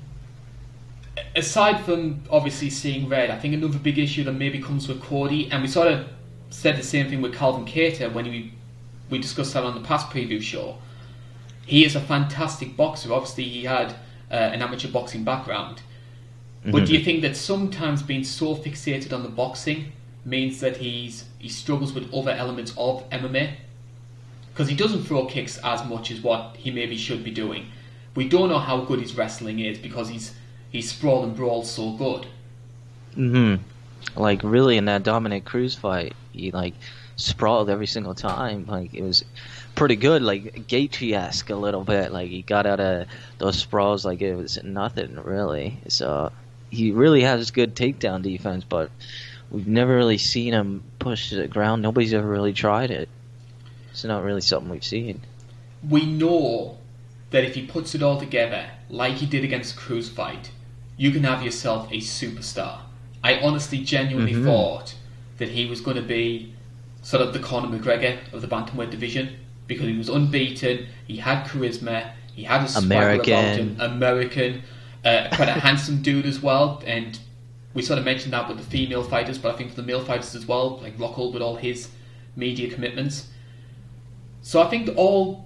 Aside 1.36 1.82
from 1.82 2.22
obviously 2.30 2.70
seeing 2.70 3.10
red, 3.10 3.30
I 3.30 3.38
think 3.38 3.53
another 3.53 3.80
big 3.80 3.98
issue 3.98 4.24
that 4.24 4.34
maybe 4.34 4.61
comes 4.61 4.88
with 4.88 5.02
Cody, 5.02 5.52
and 5.52 5.61
we 5.61 5.68
sort 5.68 5.88
of 5.88 6.07
said 6.49 6.78
the 6.78 6.84
same 6.84 7.10
thing 7.10 7.22
with 7.22 7.36
Calvin 7.36 7.66
Kattar 7.66 8.14
when 8.14 8.26
we 8.26 8.53
we 9.10 9.18
discussed 9.18 9.53
that 9.53 9.64
on 9.64 9.74
the 9.74 9.86
past 9.88 10.10
preview 10.10 10.41
show. 10.41 10.78
He 11.69 11.85
is 11.85 11.95
a 11.95 12.01
fantastic 12.01 12.75
boxer. 12.75 13.13
Obviously, 13.13 13.43
he 13.45 13.63
had 13.65 13.91
uh, 14.31 14.35
an 14.35 14.61
amateur 14.61 14.89
boxing 14.89 15.23
background. 15.23 15.81
But 16.71 16.85
do 16.85 16.93
you 16.93 16.99
think 17.03 17.21
that 17.21 17.35
sometimes 17.37 18.03
being 18.03 18.23
so 18.23 18.55
fixated 18.55 19.13
on 19.13 19.23
the 19.23 19.29
boxing 19.29 19.93
means 20.25 20.59
that 20.61 20.77
he's 20.77 21.25
he 21.39 21.49
struggles 21.49 21.93
with 21.93 22.13
other 22.13 22.31
elements 22.31 22.73
of 22.77 23.09
MMA? 23.11 23.57
Because 24.53 24.69
he 24.69 24.75
doesn't 24.75 25.05
throw 25.05 25.25
kicks 25.25 25.57
as 25.63 25.83
much 25.85 26.11
as 26.11 26.21
what 26.21 26.57
he 26.57 26.71
maybe 26.71 26.97
should 26.97 27.23
be 27.23 27.31
doing. 27.31 27.71
We 28.15 28.27
don't 28.29 28.49
know 28.49 28.59
how 28.59 28.81
good 28.85 29.01
his 29.01 29.15
wrestling 29.17 29.59
is 29.59 29.79
because 29.79 30.09
he's 30.09 30.35
he's 30.69 30.91
sprawl 30.91 31.23
and 31.23 31.35
brawl 31.35 31.63
so 31.63 31.93
good. 31.93 32.27
hmm 33.15 33.55
Like 34.15 34.41
really 34.43 34.77
in 34.77 34.85
that 34.85 35.03
Dominick 35.03 35.45
Cruz 35.45 35.75
fight, 35.75 36.17
he 36.31 36.51
like 36.51 36.75
sprawled 37.17 37.69
every 37.69 37.87
single 37.87 38.15
time. 38.15 38.65
Like 38.67 38.93
it 38.93 39.03
was 39.03 39.25
pretty 39.80 39.95
good, 39.95 40.22
like 40.22 40.68
Gaethje 40.68 41.14
esque 41.14 41.49
a 41.49 41.56
little 41.56 41.84
bit. 41.85 42.11
Like 42.11 42.30
he 42.30 42.41
got 42.41 42.65
out 42.65 42.81
of 42.81 43.07
those 43.38 43.57
sprawls 43.57 44.06
like 44.06 44.22
it 44.22 44.35
was 44.35 44.61
nothing 44.61 45.15
really. 45.23 45.77
So 45.88 46.31
he 46.69 46.91
really 46.91 47.22
has 47.22 47.49
good 47.49 47.76
takedown 47.76 48.22
defense, 48.22 48.65
but 48.65 48.91
we've 49.49 49.68
never 49.68 49.95
really 49.95 50.18
seen 50.18 50.53
him 50.53 50.84
push 50.99 51.30
to 51.30 51.38
the 51.38 51.47
ground. 51.47 51.81
Nobody's 51.81 52.14
ever 52.14 52.27
really 52.27 52.51
tried 52.53 52.91
it. 52.91 53.07
It's 53.91 54.03
not 54.03 54.23
really 54.23 54.41
something 54.41 54.69
we've 54.69 54.84
seen. 54.84 55.22
We 55.88 56.06
know 56.06 56.77
that 57.31 57.45
if 57.45 57.56
he 57.56 57.65
puts 57.65 57.95
it 57.95 58.03
all 58.03 58.19
together, 58.19 58.69
like 58.89 59.15
he 59.15 59.26
did 59.26 59.45
against 59.45 59.77
Cruz 59.77 60.10
fight, 60.10 60.51
you 60.97 61.11
can 61.11 61.23
have 61.23 61.41
yourself 61.41 61.89
a 61.89 61.97
superstar. 62.01 62.80
I 63.23 63.39
honestly, 63.39 63.80
genuinely 63.80 64.34
Mhm. 64.34 64.43
thought 64.43 64.95
that 65.38 65.49
he 65.49 65.65
was 65.65 65.80
going 65.80 65.95
to 65.95 66.03
be 66.03 66.53
sort 67.01 67.22
of 67.22 67.31
the 67.31 67.39
Conor 67.39 67.77
McGregor 67.80 68.18
of 68.34 68.41
the 68.41 68.47
bantamweight 68.47 68.91
division 68.91 69.38
because 69.69 69.87
he 69.87 69.97
was 69.97 70.09
unbeaten, 70.09 70.87
he 71.07 71.15
had 71.15 71.45
charisma, 71.45 72.11
he 72.35 72.43
had 72.43 72.65
a 72.65 72.67
swagger 72.67 73.11
about 73.11 73.55
him, 73.55 73.77
American. 73.79 73.81
American, 73.81 74.63
uh, 75.05 75.29
quite 75.33 75.47
a 75.47 75.53
handsome 75.67 76.01
dude 76.01 76.25
as 76.25 76.41
well, 76.41 76.83
and 76.85 77.17
we 77.73 77.81
sort 77.81 77.99
of 77.99 78.03
mentioned 78.03 78.33
that 78.33 78.49
with 78.49 78.57
the 78.57 78.63
female 78.63 79.03
fighters, 79.03 79.37
but 79.37 79.53
I 79.53 79.57
think 79.57 79.69
for 79.69 79.77
the 79.77 79.87
male 79.87 80.03
fighters 80.03 80.35
as 80.35 80.45
well, 80.45 80.79
like 80.79 80.97
Rockhold 80.97 81.31
with 81.31 81.41
all 81.41 81.55
his 81.55 81.89
media 82.35 82.73
commitments. 82.73 83.27
So 84.41 84.61
I 84.61 84.69
think 84.69 84.89
all 84.97 85.45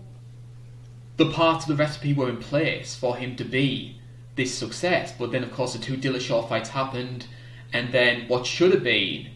the 1.18 1.30
parts 1.30 1.66
of 1.66 1.78
the 1.78 1.84
recipe 1.84 2.14
were 2.14 2.30
in 2.30 2.38
place 2.38 2.96
for 2.96 3.18
him 3.18 3.36
to 3.36 3.44
be 3.44 4.00
this 4.36 4.54
success. 4.54 5.14
But 5.18 5.32
then, 5.32 5.44
of 5.44 5.52
course, 5.52 5.74
the 5.74 5.80
two 5.80 5.98
Dillashaw 5.98 6.48
fights 6.48 6.70
happened, 6.70 7.28
and 7.72 7.92
then 7.92 8.28
what 8.28 8.46
should 8.46 8.74
have 8.74 8.84
been 8.84 9.30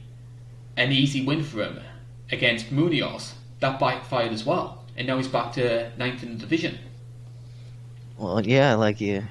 an 0.75 0.91
easy 0.91 1.25
win 1.25 1.43
for 1.43 1.63
him 1.63 1.81
against 2.31 2.71
Munhoz, 2.71 3.33
that 3.59 3.79
backfired 3.79 4.31
as 4.31 4.45
well. 4.45 4.76
And 4.97 5.07
now 5.07 5.17
he's 5.17 5.27
back 5.27 5.53
to 5.53 5.91
ninth 5.97 6.23
in 6.23 6.33
the 6.33 6.39
division. 6.39 6.79
Well, 8.17 8.43
yeah, 8.43 8.73
like 8.75 8.99
you 8.99 9.23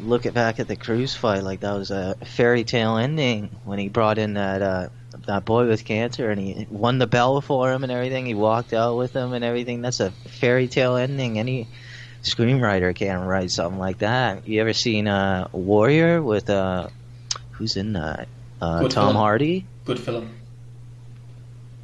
look 0.00 0.26
at 0.26 0.34
back 0.34 0.58
at 0.58 0.66
the 0.66 0.74
Cruz 0.74 1.14
fight, 1.14 1.44
like 1.44 1.60
that 1.60 1.74
was 1.74 1.92
a 1.92 2.16
fairy 2.24 2.64
tale 2.64 2.96
ending 2.96 3.50
when 3.64 3.78
he 3.78 3.88
brought 3.88 4.18
in 4.18 4.34
that 4.34 4.62
uh, 4.62 4.88
that 5.26 5.44
boy 5.44 5.68
with 5.68 5.84
cancer 5.84 6.28
and 6.28 6.40
he 6.40 6.66
won 6.68 6.98
the 6.98 7.06
bell 7.06 7.40
for 7.40 7.72
him 7.72 7.84
and 7.84 7.92
everything. 7.92 8.26
He 8.26 8.34
walked 8.34 8.72
out 8.72 8.96
with 8.96 9.14
him 9.14 9.32
and 9.32 9.44
everything. 9.44 9.80
That's 9.80 10.00
a 10.00 10.10
fairy 10.10 10.66
tale 10.66 10.96
ending. 10.96 11.38
Any 11.38 11.68
screenwriter 12.24 12.92
can't 12.94 13.28
write 13.28 13.52
something 13.52 13.78
like 13.78 13.98
that. 13.98 14.48
You 14.48 14.60
ever 14.60 14.72
seen 14.72 15.06
uh, 15.06 15.46
Warrior 15.52 16.20
with 16.20 16.50
uh, 16.50 16.88
who's 17.52 17.76
in 17.76 17.92
that? 17.92 18.26
Uh, 18.60 18.80
Tom 18.82 18.90
film. 18.90 19.16
Hardy. 19.16 19.66
Good 19.84 20.00
film. 20.00 20.30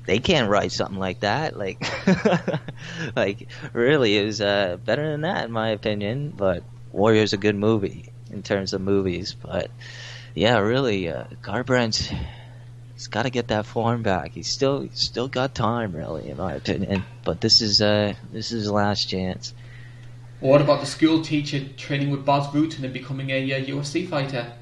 They 0.08 0.20
can't 0.20 0.48
write 0.48 0.72
something 0.72 0.98
like 0.98 1.20
that. 1.20 1.54
Like, 1.54 1.84
like 3.16 3.46
really, 3.74 4.16
it 4.16 4.24
was 4.24 4.40
uh, 4.40 4.78
better 4.82 5.10
than 5.10 5.20
that 5.20 5.44
in 5.44 5.52
my 5.52 5.68
opinion. 5.68 6.32
But 6.34 6.62
Warrior's 6.92 7.34
a 7.34 7.36
good 7.36 7.54
movie 7.54 8.10
in 8.30 8.42
terms 8.42 8.72
of 8.72 8.80
movies. 8.80 9.34
But 9.34 9.70
yeah, 10.34 10.60
really, 10.60 11.10
uh, 11.10 11.24
Garbrandt's 11.42 12.10
he's 12.94 13.08
got 13.08 13.24
to 13.24 13.30
get 13.30 13.48
that 13.48 13.66
form 13.66 14.02
back. 14.02 14.32
He's 14.32 14.48
still 14.48 14.80
he's 14.80 14.98
still 14.98 15.28
got 15.28 15.54
time, 15.54 15.92
really, 15.92 16.30
in 16.30 16.38
my 16.38 16.54
opinion. 16.54 17.04
But 17.22 17.42
this 17.42 17.60
is 17.60 17.82
uh 17.82 18.14
this 18.32 18.50
is 18.50 18.62
his 18.62 18.70
last 18.70 19.10
chance. 19.10 19.52
What 20.40 20.62
about 20.62 20.80
the 20.80 20.86
school 20.86 21.20
teacher 21.20 21.68
training 21.76 22.08
with 22.12 22.24
Bas 22.24 22.46
Rutten 22.46 22.82
and 22.82 22.94
becoming 22.94 23.28
a 23.28 23.52
uh, 23.52 23.60
UFC 23.60 24.08
fighter? 24.08 24.54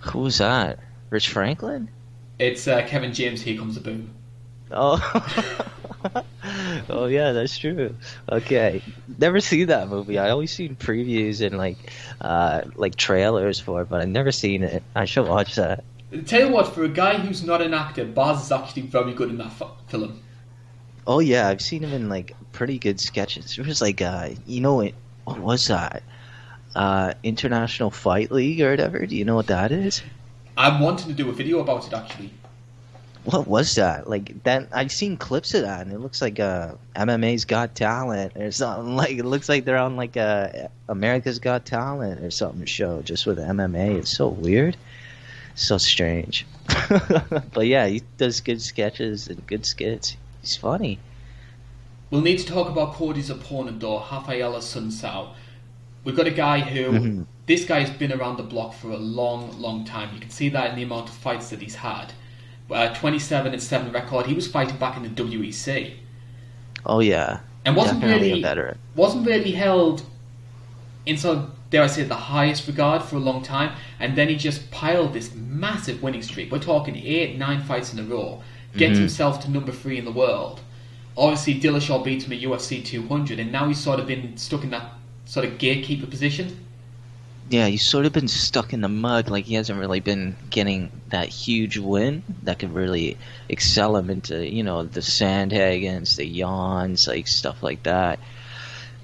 Who's 0.00 0.36
that? 0.36 0.80
Rich 1.08 1.30
Franklin? 1.30 1.88
It's 2.38 2.68
uh, 2.68 2.84
Kevin 2.86 3.14
James. 3.14 3.40
Here 3.40 3.56
comes 3.56 3.74
the 3.74 3.80
boom. 3.80 4.10
Oh. 4.70 5.00
oh 6.88 7.06
yeah, 7.06 7.32
that's 7.32 7.58
true. 7.58 7.94
Okay, 8.30 8.82
never 9.18 9.40
seen 9.40 9.68
that 9.68 9.88
movie. 9.88 10.18
I 10.18 10.30
always 10.30 10.52
seen 10.52 10.76
previews 10.76 11.44
and 11.44 11.58
like, 11.58 11.76
uh, 12.20 12.62
like 12.74 12.96
trailers 12.96 13.58
for 13.58 13.82
it, 13.82 13.88
but 13.88 14.00
I've 14.00 14.08
never 14.08 14.32
seen 14.32 14.62
it. 14.62 14.82
I 14.94 15.04
should 15.04 15.26
watch 15.26 15.56
that. 15.56 15.84
Tell 16.26 16.40
you 16.40 16.52
what, 16.52 16.74
for 16.74 16.84
a 16.84 16.88
guy 16.88 17.18
who's 17.18 17.44
not 17.44 17.60
an 17.60 17.74
actor, 17.74 18.04
Bas 18.04 18.46
is 18.46 18.52
actually 18.52 18.82
very 18.82 19.12
good 19.12 19.28
in 19.28 19.38
that 19.38 19.52
film. 19.88 20.22
Oh 21.06 21.20
yeah, 21.20 21.48
I've 21.48 21.60
seen 21.60 21.82
him 21.82 21.92
in 21.92 22.08
like 22.08 22.34
pretty 22.52 22.78
good 22.78 23.00
sketches. 23.00 23.56
There 23.56 23.64
was 23.64 23.80
like, 23.80 24.00
uh, 24.00 24.30
you 24.46 24.60
know 24.60 24.74
what? 24.74 24.94
What 25.24 25.38
was 25.38 25.66
that? 25.68 26.02
Uh, 26.74 27.14
International 27.22 27.90
Fight 27.90 28.30
League 28.30 28.60
or 28.60 28.70
whatever. 28.70 29.04
Do 29.04 29.16
you 29.16 29.24
know 29.24 29.34
what 29.34 29.48
that 29.48 29.72
is? 29.72 30.02
I'm 30.56 30.80
wanting 30.80 31.08
to 31.08 31.14
do 31.14 31.28
a 31.28 31.32
video 31.32 31.60
about 31.60 31.86
it 31.86 31.92
actually. 31.92 32.32
What 33.30 33.46
was 33.46 33.74
that? 33.74 34.08
Like 34.08 34.42
that? 34.44 34.68
I've 34.72 34.90
seen 34.90 35.18
clips 35.18 35.52
of 35.52 35.60
that, 35.62 35.82
and 35.82 35.92
it 35.92 35.98
looks 35.98 36.22
like 36.22 36.40
uh, 36.40 36.72
MMA's 36.96 37.44
Got 37.44 37.74
Talent 37.74 38.34
or 38.36 38.50
something. 38.50 38.96
Like 39.02 39.10
it 39.18 39.24
looks 39.24 39.50
like 39.50 39.66
they're 39.66 39.76
on 39.76 39.96
like 39.96 40.16
uh, 40.16 40.68
America's 40.88 41.38
Got 41.38 41.66
Talent 41.66 42.22
or 42.24 42.30
something 42.30 42.64
show 42.64 43.02
just 43.02 43.26
with 43.26 43.36
MMA. 43.38 43.98
It's 43.98 44.16
so 44.16 44.28
weird, 44.28 44.78
so 45.56 45.76
strange. 45.76 46.46
but 47.52 47.66
yeah, 47.66 47.86
he 47.86 48.02
does 48.16 48.40
good 48.40 48.62
sketches 48.62 49.28
and 49.28 49.46
good 49.46 49.66
skits. 49.66 50.16
He's 50.40 50.56
funny. 50.56 50.98
We'll 52.10 52.22
need 52.22 52.38
to 52.38 52.46
talk 52.46 52.70
about 52.70 52.94
Cody's 52.94 53.28
opponent 53.28 53.80
though, 53.80 53.98
Rafael 53.98 54.54
Assunção. 54.54 55.34
We've 56.04 56.16
got 56.16 56.26
a 56.26 56.30
guy 56.30 56.60
who 56.60 56.92
Mhm. 56.92 57.26
this 57.44 57.66
guy's 57.66 57.90
been 57.90 58.12
around 58.12 58.38
the 58.38 58.42
block 58.54 58.72
for 58.72 58.88
a 58.90 58.96
long, 58.96 59.60
long 59.60 59.84
time. 59.84 60.14
You 60.14 60.20
can 60.20 60.30
see 60.30 60.48
that 60.48 60.70
in 60.70 60.76
the 60.76 60.82
amount 60.84 61.10
of 61.10 61.14
fights 61.14 61.50
that 61.50 61.60
he's 61.60 61.74
had. 61.74 62.14
Uh, 62.70 62.92
27 62.94 63.52
and 63.52 63.62
7 63.62 63.92
record. 63.92 64.26
He 64.26 64.34
was 64.34 64.46
fighting 64.46 64.76
back 64.76 64.96
in 64.96 65.02
the 65.02 65.08
WEC 65.08 65.94
Oh 66.84 67.00
yeah, 67.00 67.40
and 67.64 67.74
wasn't 67.74 68.00
definitely 68.00 68.28
really 68.28 68.40
a 68.40 68.42
veteran. 68.42 68.78
wasn't 68.94 69.26
really 69.26 69.52
held 69.52 70.02
in 71.06 71.16
sort 71.16 71.38
of 71.38 71.50
dare 71.70 71.82
I 71.82 71.86
say 71.86 72.02
the 72.02 72.14
highest 72.14 72.66
regard 72.66 73.02
for 73.02 73.16
a 73.16 73.20
long 73.20 73.42
time. 73.42 73.72
And 74.00 74.16
then 74.16 74.28
he 74.28 74.36
just 74.36 74.70
piled 74.70 75.12
this 75.12 75.34
massive 75.34 76.02
winning 76.02 76.22
streak. 76.22 76.50
We're 76.52 76.58
talking 76.60 76.96
eight, 76.96 77.36
nine 77.38 77.62
fights 77.62 77.92
in 77.92 77.98
a 77.98 78.02
row. 78.04 78.42
Gets 78.76 78.96
Mhm. 78.98 79.00
himself 79.00 79.42
to 79.44 79.50
number 79.50 79.72
three 79.72 79.98
in 79.98 80.04
the 80.04 80.12
world. 80.12 80.60
Obviously, 81.16 81.54
Dillashaw 81.60 82.04
beat 82.04 82.22
him 82.22 82.32
at 82.32 82.38
UFC 82.40 82.80
200, 82.82 83.38
and 83.40 83.50
now 83.50 83.66
he's 83.68 83.78
sort 83.78 83.98
of 84.00 84.06
been 84.06 84.36
stuck 84.36 84.62
in 84.62 84.70
that 84.70 84.92
sort 85.24 85.44
of 85.46 85.58
gatekeeper 85.58 86.06
position. 86.06 86.56
Yeah, 87.50 87.66
he's 87.66 87.88
sort 87.88 88.04
of 88.04 88.12
been 88.12 88.28
stuck 88.28 88.72
in 88.74 88.82
the 88.82 88.88
mud. 88.88 89.30
Like 89.30 89.46
he 89.46 89.54
hasn't 89.54 89.78
really 89.78 90.00
been 90.00 90.36
getting 90.50 90.90
that 91.08 91.28
huge 91.28 91.78
win 91.78 92.22
that 92.42 92.58
could 92.58 92.74
really 92.74 93.16
excel 93.48 93.96
him 93.96 94.10
into, 94.10 94.46
you 94.46 94.62
know, 94.62 94.82
the 94.84 95.00
Sandhagens, 95.00 96.16
the 96.16 96.40
Yans, 96.40 97.08
like 97.08 97.26
stuff 97.26 97.62
like 97.62 97.84
that. 97.84 98.18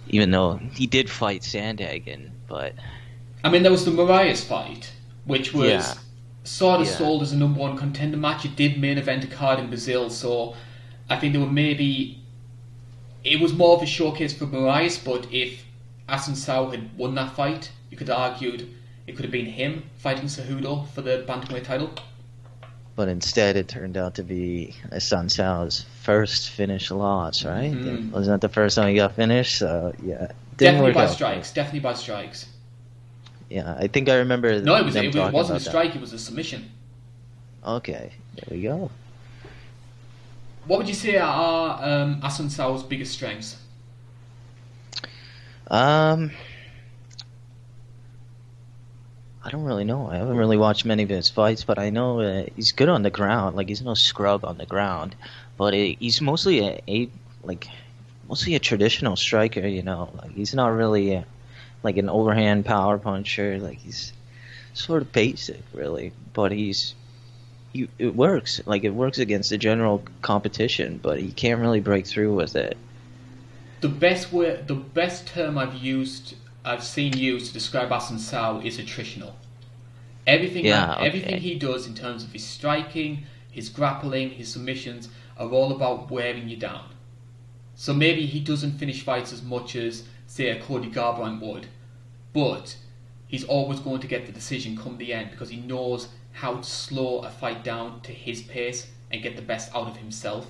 Even 0.08 0.30
though 0.30 0.56
he 0.74 0.86
did 0.86 1.08
fight 1.08 1.40
Sandhagen, 1.40 2.30
but 2.46 2.74
I 3.42 3.48
mean, 3.50 3.62
there 3.62 3.72
was 3.72 3.86
the 3.86 3.90
Moraes 3.90 4.44
fight, 4.44 4.92
which 5.24 5.54
was 5.54 5.68
Yeah. 5.68 5.94
sort 6.44 6.80
of 6.82 6.86
Yeah. 6.86 6.92
sold 6.92 7.22
as 7.22 7.32
a 7.32 7.36
number 7.36 7.60
one 7.60 7.78
contender 7.78 8.18
match. 8.18 8.44
It 8.44 8.56
did 8.56 8.78
main 8.78 8.98
event 8.98 9.24
a 9.24 9.26
card 9.26 9.58
in 9.58 9.68
Brazil, 9.68 10.10
so 10.10 10.54
I 11.08 11.16
think 11.16 11.32
there 11.32 11.40
were 11.40 11.50
maybe. 11.50 12.18
It 13.24 13.40
was 13.40 13.54
more 13.54 13.74
of 13.74 13.82
a 13.82 13.86
showcase 13.86 14.34
for 14.34 14.44
Moraes, 14.46 15.02
but 15.02 15.26
if 15.32 15.64
Assunção 16.06 16.70
had 16.70 16.90
won 16.98 17.14
that 17.14 17.34
fight, 17.34 17.70
you 17.94 17.98
could 17.98 18.08
have 18.08 18.18
argued 18.18 18.68
it 19.06 19.14
could 19.14 19.24
have 19.24 19.30
been 19.30 19.46
him 19.46 19.84
fighting 19.98 20.24
Cejudo 20.24 20.88
for 20.88 21.00
the 21.00 21.24
bantamweight 21.28 21.62
title. 21.62 21.90
but 22.96 23.08
instead 23.08 23.54
it 23.56 23.68
turned 23.68 23.96
out 23.96 24.14
to 24.16 24.22
be 24.24 24.74
Assunção's 24.90 25.84
first 26.02 26.50
finish 26.50 26.90
loss, 26.90 27.44
right? 27.44 27.72
Mhm. 27.72 28.10
Wasn't 28.10 28.32
that 28.34 28.40
the 28.48 28.52
first 28.52 28.74
time 28.76 28.88
he 28.88 28.96
got 28.96 29.14
finished? 29.14 29.58
So 29.58 29.92
yeah, 30.02 30.32
didn't 30.56 30.74
definitely 30.74 30.92
by 30.92 31.04
out. 31.04 31.10
strikes. 31.10 31.52
Definitely 31.52 31.80
by 31.80 31.94
strikes. 31.94 32.46
Yeah, 33.48 33.76
I 33.78 33.86
think 33.86 34.08
I 34.08 34.16
remember. 34.16 34.60
No, 34.60 34.74
it 34.76 34.84
was. 34.84 34.96
It, 34.96 35.12
talking 35.12 35.32
wasn't 35.32 35.34
a 35.34 35.38
about 35.38 35.64
that. 35.64 35.70
strike. 35.70 35.94
It 35.94 36.00
was 36.00 36.12
a 36.12 36.18
submission. 36.18 36.70
Okay, 37.64 38.12
there 38.36 38.48
we 38.50 38.62
go. 38.62 38.90
What 40.66 40.78
would 40.78 40.88
you 40.88 40.94
say 40.94 41.16
are 41.18 41.78
um, 41.90 42.20
Assunção's 42.22 42.82
biggest 42.82 43.12
strengths? 43.12 43.56
Um, 45.68 46.30
I 49.44 49.50
don't 49.50 49.64
really 49.64 49.84
know. 49.84 50.08
I 50.08 50.16
haven't 50.16 50.38
really 50.38 50.56
watched 50.56 50.86
many 50.86 51.02
of 51.02 51.10
his 51.10 51.28
fights, 51.28 51.64
but 51.64 51.78
I 51.78 51.90
know 51.90 52.20
uh, 52.20 52.46
he's 52.56 52.72
good 52.72 52.88
on 52.88 53.02
the 53.02 53.10
ground. 53.10 53.56
Like 53.56 53.68
he's 53.68 53.82
no 53.82 53.92
scrub 53.92 54.42
on 54.42 54.56
the 54.56 54.64
ground, 54.64 55.14
but 55.58 55.74
he's 55.74 56.22
mostly 56.22 56.60
a, 56.60 56.80
a 56.88 57.08
like 57.42 57.68
mostly 58.26 58.54
a 58.54 58.58
traditional 58.58 59.16
striker. 59.16 59.66
You 59.66 59.82
know, 59.82 60.08
like 60.16 60.32
he's 60.32 60.54
not 60.54 60.68
really 60.68 61.12
a, 61.12 61.26
like 61.82 61.98
an 61.98 62.08
overhand 62.08 62.64
power 62.64 62.96
puncher. 62.96 63.58
Like 63.58 63.78
he's 63.78 64.14
sort 64.72 65.02
of 65.02 65.12
basic, 65.12 65.60
really. 65.74 66.12
But 66.32 66.50
he's 66.50 66.94
he, 67.74 67.88
it 67.98 68.16
works. 68.16 68.62
Like 68.64 68.84
it 68.84 68.94
works 68.94 69.18
against 69.18 69.50
the 69.50 69.58
general 69.58 70.02
competition, 70.22 71.00
but 71.02 71.20
he 71.20 71.30
can't 71.30 71.60
really 71.60 71.80
break 71.80 72.06
through 72.06 72.34
with 72.34 72.56
it. 72.56 72.78
The 73.82 73.88
best 73.90 74.32
way, 74.32 74.62
the 74.66 74.74
best 74.74 75.26
term 75.26 75.58
I've 75.58 75.74
used, 75.74 76.36
I've 76.64 76.82
seen 76.82 77.16
used 77.16 77.48
to 77.48 77.52
describe 77.52 77.90
Assunção 77.90 78.64
is 78.64 78.78
attritional. 78.78 79.32
Everything, 80.26 80.64
Yeah, 80.64 80.94
okay. 80.94 81.06
everything 81.06 81.40
he 81.40 81.56
does 81.56 81.86
in 81.86 81.94
terms 81.94 82.24
of 82.24 82.32
his 82.32 82.42
striking, 82.44 83.24
his 83.50 83.68
grappling, 83.68 84.30
his 84.30 84.50
submissions 84.50 85.08
are 85.38 85.48
all 85.50 85.72
about 85.72 86.10
wearing 86.10 86.48
you 86.48 86.56
down. 86.56 86.88
So 87.74 87.92
maybe 87.92 88.24
he 88.24 88.40
doesn't 88.40 88.78
finish 88.78 89.02
fights 89.02 89.32
as 89.32 89.42
much 89.42 89.76
as 89.76 90.04
say 90.26 90.48
a 90.48 90.60
Cody 90.60 90.90
Garbrandt 90.90 91.40
would, 91.40 91.66
but 92.32 92.76
he's 93.26 93.44
always 93.44 93.80
going 93.80 94.00
to 94.00 94.06
get 94.06 94.26
the 94.26 94.32
decision 94.32 94.76
come 94.76 94.96
the 94.96 95.12
end 95.12 95.30
because 95.30 95.50
he 95.50 95.58
knows 95.58 96.08
how 96.32 96.56
to 96.56 96.64
slow 96.64 97.18
a 97.20 97.30
fight 97.30 97.62
down 97.62 98.00
to 98.02 98.12
his 98.12 98.42
pace 98.42 98.86
and 99.10 99.22
get 99.22 99.36
the 99.36 99.42
best 99.42 99.74
out 99.74 99.88
of 99.88 99.96
himself. 99.98 100.46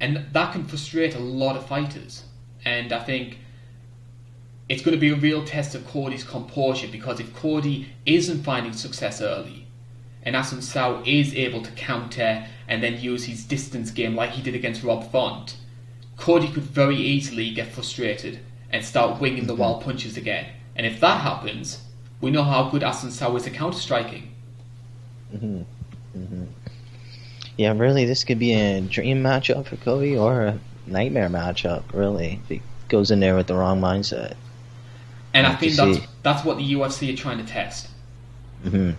And 0.00 0.26
that 0.32 0.52
can 0.52 0.64
frustrate 0.64 1.14
a 1.14 1.18
lot 1.18 1.56
of 1.56 1.66
fighters. 1.66 2.24
And 2.64 2.92
I 2.92 3.02
think 3.02 3.38
it's 4.68 4.82
going 4.82 4.96
to 4.96 5.00
be 5.00 5.10
a 5.10 5.16
real 5.16 5.44
test 5.44 5.74
of 5.74 5.86
Cody's 5.86 6.24
composure 6.24 6.88
because 6.88 7.20
if 7.20 7.34
Cody 7.34 7.92
isn't 8.06 8.42
finding 8.42 8.72
success 8.72 9.20
early, 9.20 9.66
and 10.22 10.36
Assunção 10.36 11.06
is 11.06 11.34
able 11.34 11.62
to 11.62 11.70
counter 11.72 12.46
and 12.68 12.82
then 12.82 13.00
use 13.00 13.24
his 13.24 13.44
distance 13.44 13.90
game 13.90 14.14
like 14.14 14.30
he 14.30 14.42
did 14.42 14.54
against 14.54 14.84
Rob 14.84 15.10
Font, 15.10 15.56
Cody 16.16 16.48
could 16.48 16.62
very 16.62 16.96
easily 16.96 17.50
get 17.50 17.72
frustrated 17.72 18.38
and 18.70 18.84
start 18.84 19.20
winging 19.20 19.46
the 19.46 19.54
wild 19.54 19.82
punches 19.82 20.16
again. 20.16 20.46
And 20.76 20.86
if 20.86 21.00
that 21.00 21.20
happens, 21.20 21.82
we 22.20 22.30
know 22.30 22.44
how 22.44 22.70
good 22.70 22.82
Assunção 22.82 23.36
is 23.36 23.46
at 23.46 23.54
counter 23.54 23.78
striking. 23.78 24.32
hmm 25.32 25.62
hmm 26.12 26.44
Yeah, 27.56 27.72
really, 27.76 28.04
this 28.04 28.24
could 28.24 28.38
be 28.38 28.54
a 28.54 28.80
dream 28.80 29.22
matchup 29.22 29.66
for 29.66 29.76
Cody 29.76 30.16
or 30.16 30.42
a 30.42 30.60
nightmare 30.86 31.28
matchup. 31.28 31.84
Really, 31.92 32.40
if 32.42 32.48
he 32.48 32.62
goes 32.88 33.10
in 33.10 33.20
there 33.20 33.36
with 33.36 33.46
the 33.46 33.54
wrong 33.54 33.80
mindset. 33.80 34.34
And 35.34 35.46
I 35.46 35.54
think 35.54 35.74
that's 35.74 35.98
see. 35.98 36.06
that's 36.22 36.44
what 36.44 36.58
the 36.58 36.74
UFC 36.74 37.12
are 37.12 37.16
trying 37.16 37.38
to 37.38 37.44
test. 37.44 37.88
Mm-hmm. 38.64 38.90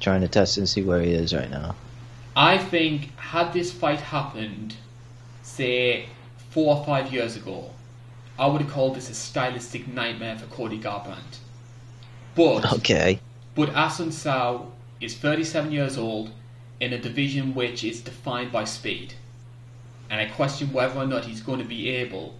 Trying 0.00 0.20
to 0.20 0.28
test 0.28 0.58
and 0.58 0.68
see 0.68 0.82
where 0.82 1.00
he 1.00 1.12
is 1.12 1.34
right 1.34 1.50
now. 1.50 1.74
I 2.36 2.58
think 2.58 3.16
had 3.18 3.52
this 3.52 3.72
fight 3.72 4.00
happened, 4.00 4.76
say 5.42 6.06
four 6.50 6.76
or 6.76 6.84
five 6.84 7.12
years 7.12 7.36
ago, 7.36 7.70
I 8.38 8.46
would 8.46 8.62
have 8.62 8.70
called 8.70 8.94
this 8.94 9.10
a 9.10 9.14
stylistic 9.14 9.88
nightmare 9.88 10.38
for 10.38 10.46
Cody 10.46 10.78
Garbrandt. 10.78 11.38
But 12.36 12.72
Okay. 12.74 13.18
but 13.56 13.70
Assunção 13.70 14.66
is 15.00 15.16
37 15.16 15.72
years 15.72 15.98
old 15.98 16.30
in 16.80 16.92
a 16.92 16.98
division 16.98 17.54
which 17.54 17.82
is 17.82 18.00
defined 18.00 18.52
by 18.52 18.64
speed, 18.64 19.14
and 20.10 20.20
I 20.20 20.26
question 20.26 20.72
whether 20.72 20.98
or 20.98 21.06
not 21.06 21.24
he's 21.24 21.40
going 21.40 21.58
to 21.58 21.64
be 21.64 21.90
able 21.90 22.34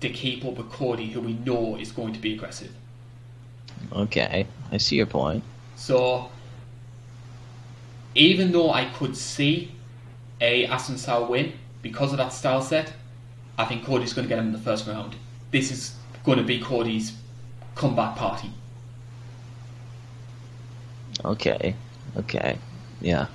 to 0.00 0.08
keep 0.08 0.44
up 0.44 0.56
with 0.56 0.70
Cody, 0.70 1.08
who 1.10 1.20
we 1.20 1.34
know 1.34 1.76
is 1.76 1.92
going 1.92 2.12
to 2.12 2.20
be 2.20 2.34
aggressive. 2.34 2.72
Okay. 3.92 4.46
I 4.70 4.76
see 4.76 4.96
your 4.96 5.06
point. 5.06 5.42
So, 5.76 6.30
even 8.14 8.52
though 8.52 8.70
I 8.70 8.86
could 8.86 9.16
see 9.16 9.72
a 10.40 10.66
Assunção 10.66 11.28
win 11.28 11.52
because 11.82 12.12
of 12.12 12.18
that 12.18 12.32
style 12.32 12.62
set, 12.62 12.92
I 13.56 13.64
think 13.64 13.84
Cody's 13.84 14.12
going 14.12 14.26
to 14.26 14.28
get 14.28 14.38
him 14.38 14.46
in 14.46 14.52
the 14.52 14.58
first 14.58 14.86
round. 14.86 15.16
This 15.50 15.70
is 15.70 15.94
going 16.24 16.38
to 16.38 16.44
be 16.44 16.60
Cody's 16.60 17.12
comeback 17.74 18.16
party. 18.16 18.50
Okay. 21.24 21.74
Okay. 22.16 22.58
Yeah. 23.00 23.26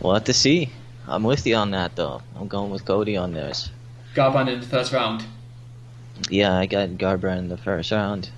We'll 0.00 0.14
have 0.14 0.24
to 0.24 0.32
see. 0.32 0.70
I'm 1.06 1.24
with 1.24 1.46
you 1.46 1.56
on 1.56 1.70
that, 1.72 1.96
though. 1.96 2.22
I'm 2.36 2.48
going 2.48 2.70
with 2.70 2.84
Cody 2.84 3.16
on 3.16 3.32
this. 3.32 3.70
Garbrandt 4.14 4.52
in 4.52 4.60
the 4.60 4.66
first 4.66 4.92
round. 4.92 5.24
Yeah, 6.28 6.56
I 6.56 6.66
got 6.66 6.90
Garbrandt 6.90 7.38
in 7.38 7.48
the 7.48 7.56
first 7.56 7.90
round. 7.90 8.30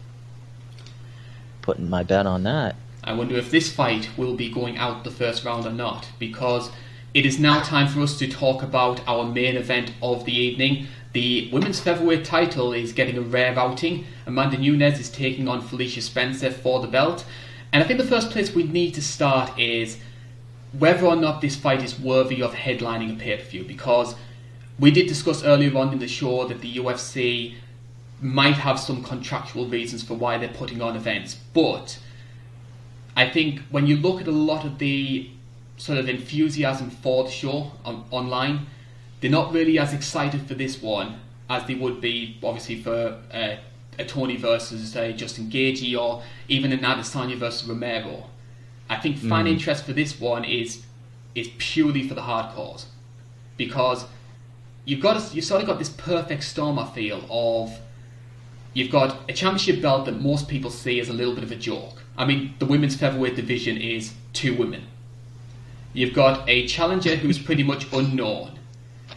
Putting 1.62 1.90
my 1.90 2.02
bet 2.02 2.26
on 2.26 2.42
that. 2.44 2.76
I 3.04 3.12
wonder 3.12 3.36
if 3.36 3.50
this 3.50 3.72
fight 3.72 4.10
will 4.16 4.34
be 4.34 4.48
going 4.50 4.78
out 4.78 5.04
the 5.04 5.10
first 5.10 5.44
round 5.44 5.66
or 5.66 5.72
not, 5.72 6.06
because 6.18 6.70
it 7.14 7.26
is 7.26 7.38
now 7.38 7.60
time 7.62 7.88
for 7.88 8.00
us 8.00 8.18
to 8.18 8.28
talk 8.28 8.62
about 8.62 9.06
our 9.08 9.24
main 9.24 9.56
event 9.56 9.92
of 10.00 10.24
the 10.24 10.34
evening. 10.34 10.86
The 11.12 11.50
women's 11.52 11.80
featherweight 11.80 12.24
title 12.24 12.72
is 12.72 12.92
getting 12.92 13.18
a 13.18 13.22
rare 13.22 13.58
outing. 13.58 14.06
Amanda 14.26 14.56
Nunes 14.56 14.98
is 14.98 15.10
taking 15.10 15.48
on 15.48 15.60
Felicia 15.60 16.00
Spencer 16.00 16.50
for 16.50 16.80
the 16.80 16.88
belt. 16.88 17.24
And 17.72 17.82
I 17.82 17.86
think 17.86 17.98
the 17.98 18.06
first 18.06 18.30
place 18.30 18.54
we 18.54 18.62
need 18.62 18.94
to 18.94 19.02
start 19.02 19.58
is 19.58 19.98
whether 20.78 21.06
or 21.06 21.16
not 21.16 21.40
this 21.40 21.56
fight 21.56 21.82
is 21.82 21.98
worthy 21.98 22.42
of 22.42 22.52
headlining 22.52 23.14
a 23.14 23.18
pay 23.18 23.36
per 23.36 23.42
view, 23.42 23.64
because 23.64 24.14
we 24.78 24.90
did 24.90 25.06
discuss 25.06 25.44
earlier 25.44 25.76
on 25.76 25.92
in 25.92 25.98
the 25.98 26.08
show 26.08 26.46
that 26.48 26.60
the 26.60 26.76
UFC 26.76 27.54
might 28.20 28.54
have 28.54 28.78
some 28.78 29.02
contractual 29.02 29.66
reasons 29.66 30.02
for 30.02 30.14
why 30.14 30.38
they're 30.38 30.48
putting 30.48 30.80
on 30.80 30.96
events, 30.96 31.34
but 31.52 31.98
I 33.16 33.28
think 33.28 33.60
when 33.70 33.86
you 33.86 33.96
look 33.96 34.20
at 34.20 34.28
a 34.28 34.32
lot 34.32 34.64
of 34.64 34.78
the 34.78 35.30
sort 35.76 35.98
of 35.98 36.08
enthusiasm 36.08 36.90
for 36.90 37.24
the 37.24 37.30
show 37.30 37.72
on, 37.84 38.04
online, 38.10 38.66
they're 39.20 39.30
not 39.30 39.52
really 39.52 39.78
as 39.78 39.92
excited 39.92 40.46
for 40.46 40.54
this 40.54 40.80
one 40.80 41.20
as 41.50 41.66
they 41.66 41.74
would 41.74 42.00
be, 42.00 42.38
obviously, 42.42 42.82
for 42.82 43.18
uh, 43.32 43.56
a 43.98 44.04
Tony 44.04 44.36
versus 44.36 44.96
uh, 44.96 45.12
Justin 45.12 45.50
Gaethje 45.50 45.98
or 45.98 46.22
even 46.48 46.72
an 46.72 46.80
Adesanya 46.80 47.36
versus 47.36 47.68
Romero. 47.68 48.24
I 48.92 48.98
think 48.98 49.16
fan 49.16 49.46
mm. 49.46 49.52
interest 49.52 49.84
for 49.84 49.94
this 49.94 50.20
one 50.20 50.44
is 50.44 50.82
is 51.34 51.48
purely 51.56 52.06
for 52.06 52.12
the 52.14 52.20
hardcores 52.20 52.84
because 53.56 54.04
you've 54.84 55.00
got 55.00 55.34
you've 55.34 55.46
sort 55.46 55.62
of 55.62 55.66
got 55.66 55.78
this 55.78 55.88
perfect 55.88 56.44
storm 56.44 56.78
I 56.78 56.86
feel 56.90 57.24
of 57.30 57.78
you've 58.74 58.90
got 58.90 59.16
a 59.30 59.32
championship 59.32 59.80
belt 59.80 60.04
that 60.04 60.20
most 60.20 60.46
people 60.46 60.70
see 60.70 61.00
as 61.00 61.08
a 61.08 61.12
little 61.12 61.34
bit 61.34 61.42
of 61.42 61.50
a 61.50 61.56
joke. 61.56 62.02
I 62.18 62.26
mean, 62.26 62.54
the 62.58 62.66
women's 62.66 62.94
featherweight 62.94 63.34
division 63.34 63.78
is 63.78 64.12
two 64.34 64.54
women. 64.54 64.86
You've 65.94 66.14
got 66.14 66.46
a 66.46 66.66
challenger 66.66 67.16
who's 67.16 67.38
pretty 67.38 67.62
much 67.62 67.90
unknown, 67.92 68.58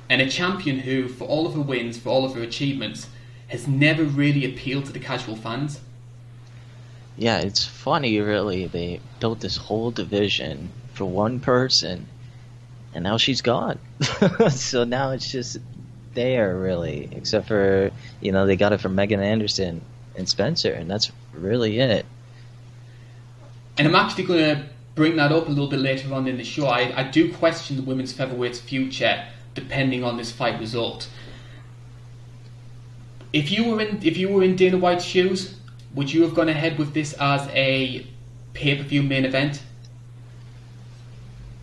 and 0.10 0.22
a 0.22 0.30
champion 0.30 0.80
who, 0.80 1.08
for 1.08 1.26
all 1.26 1.46
of 1.46 1.54
her 1.54 1.62
wins, 1.62 1.98
for 1.98 2.10
all 2.10 2.26
of 2.26 2.34
her 2.36 2.42
achievements, 2.42 3.08
has 3.48 3.68
never 3.68 4.04
really 4.04 4.46
appealed 4.46 4.86
to 4.86 4.94
the 4.94 5.00
casual 5.00 5.36
fans. 5.36 5.82
Yeah, 7.18 7.40
it's 7.40 7.66
funny, 7.66 8.20
really. 8.20 8.68
They 8.68 9.00
built 9.20 9.40
this 9.40 9.56
whole 9.58 9.92
division 9.92 10.70
for 10.94 11.06
one 11.06 11.40
person, 11.40 12.08
and 12.94 13.04
now 13.04 13.18
she's 13.18 13.42
gone. 13.42 13.80
so 14.50 14.84
now 14.84 15.12
it's 15.12 15.32
just 15.32 15.58
there, 16.14 16.58
really, 16.58 17.10
except 17.12 17.48
for, 17.48 17.92
you 18.22 18.32
know, 18.32 18.46
they 18.46 18.56
got 18.56 18.74
it 18.74 18.82
from 18.82 18.96
Megan 18.96 19.22
Anderson 19.22 19.82
and 20.16 20.28
Spencer, 20.28 20.72
and 20.72 20.90
that's 20.90 21.12
really 21.34 21.80
it. 21.80 22.06
And 23.78 23.88
I'm 23.88 23.96
actually 23.96 24.26
going 24.26 24.40
to 24.40 24.66
bring 24.96 25.18
that 25.18 25.32
up 25.32 25.48
a 25.48 25.50
little 25.50 25.68
bit 25.68 25.80
later 25.80 26.14
on 26.14 26.28
in 26.28 26.38
the 26.38 26.44
show. 26.44 26.68
I, 26.68 26.94
I 26.98 27.04
do 27.04 27.34
question 27.34 27.76
the 27.76 27.84
women's 27.84 28.14
featherweight's 28.14 28.60
future 28.60 29.26
depending 29.54 30.04
on 30.04 30.18
this 30.18 30.32
fight 30.32 30.60
result. 30.60 31.10
If 33.34 33.52
you 33.52 33.66
were 33.66 33.82
in 33.82 34.00
if 34.02 34.18
you 34.18 34.30
were 34.30 34.44
in 34.44 34.56
Dana 34.56 34.78
White's 34.78 35.04
shoes, 35.04 35.56
would 35.96 36.14
you 36.14 36.22
have 36.24 36.36
gone 36.36 36.50
ahead 36.50 36.78
with 36.78 36.94
this 36.94 37.14
as 37.14 37.48
a 37.54 38.06
pay 38.54 38.76
per 38.76 38.84
view 38.84 39.02
main 39.02 39.26
event? 39.26 39.64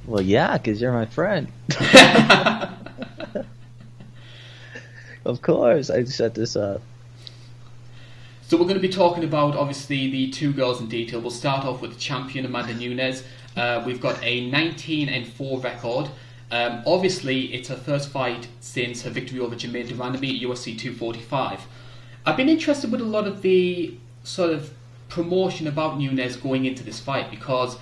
Well, 0.05 0.23
yeah, 0.23 0.59
because 0.59 0.81
you're 0.81 0.93
my 0.93 1.07
friend. 1.07 1.47
of 5.25 5.41
course, 5.43 5.91
I 5.91 6.03
set 6.05 6.35
this 6.35 6.57
up. 6.57 6.83
So 8.49 8.57
we're 8.57 8.65
going 8.65 8.75
to 8.75 8.81
be 8.81 8.89
talking 8.89 9.25
about 9.25 9.55
obviously 9.57 10.11
the 10.11 10.31
two 10.31 10.53
girls 10.53 10.81
in 10.81 10.89
detail. 10.89 11.21
We'll 11.21 11.31
start 11.31 11.65
off 11.65 11.81
with 11.81 11.95
the 11.95 12.01
champion 12.01 12.45
Amanda 12.45 12.75
Nunes. 12.75 13.23
Uh, 13.57 13.83
we've 13.87 14.01
got 14.01 14.23
a 14.23 14.51
19 14.51 15.09
and 15.09 15.27
4 15.27 15.61
record. 15.61 16.11
Um, 16.51 16.83
obviously, 16.87 17.55
it's 17.55 17.69
her 17.69 17.77
first 17.77 18.11
fight 18.11 18.49
since 18.61 19.03
her 19.03 19.11
victory 19.11 19.41
over 19.41 19.57
Germaine 19.57 19.87
de 19.87 19.95
at 19.95 20.21
UFC 20.21 20.79
245. 20.79 21.67
I've 22.27 22.37
been 22.37 22.51
interested 22.51 22.93
with 22.93 23.01
a 23.01 23.05
lot 23.05 23.27
of 23.27 23.41
the 23.41 23.95
sort 24.25 24.51
of 24.51 24.73
promotion 25.09 25.67
about 25.67 25.99
Nunes 25.99 26.37
going 26.37 26.65
into 26.65 26.83
this 26.83 27.01
fight 27.01 27.31
because 27.31 27.77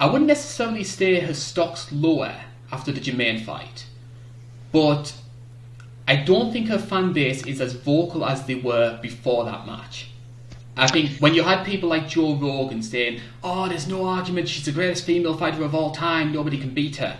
I 0.00 0.06
wouldn't 0.06 0.28
necessarily 0.28 0.84
say 0.84 1.20
her 1.20 1.34
stock's 1.34 1.90
lower 1.90 2.34
after 2.70 2.92
the 2.92 3.00
Germaine 3.00 3.42
fight, 3.42 3.86
but 4.70 5.14
I 6.06 6.16
don't 6.16 6.52
think 6.52 6.68
her 6.68 6.78
fan 6.78 7.12
base 7.12 7.44
is 7.46 7.60
as 7.60 7.72
vocal 7.72 8.24
as 8.24 8.44
they 8.46 8.54
were 8.54 8.98
before 9.02 9.44
that 9.44 9.66
match. 9.66 10.10
I 10.76 10.86
think 10.86 11.18
when 11.18 11.34
you 11.34 11.42
had 11.42 11.66
people 11.66 11.88
like 11.88 12.08
Joe 12.08 12.36
Rogan 12.36 12.82
saying, 12.82 13.20
"Oh, 13.42 13.68
there's 13.68 13.88
no 13.88 14.06
argument, 14.06 14.48
she's 14.48 14.64
the 14.64 14.72
greatest 14.72 15.04
female 15.04 15.36
fighter 15.36 15.64
of 15.64 15.74
all 15.74 15.90
time, 15.90 16.32
nobody 16.32 16.58
can 16.58 16.70
beat 16.70 16.96
her," 16.96 17.18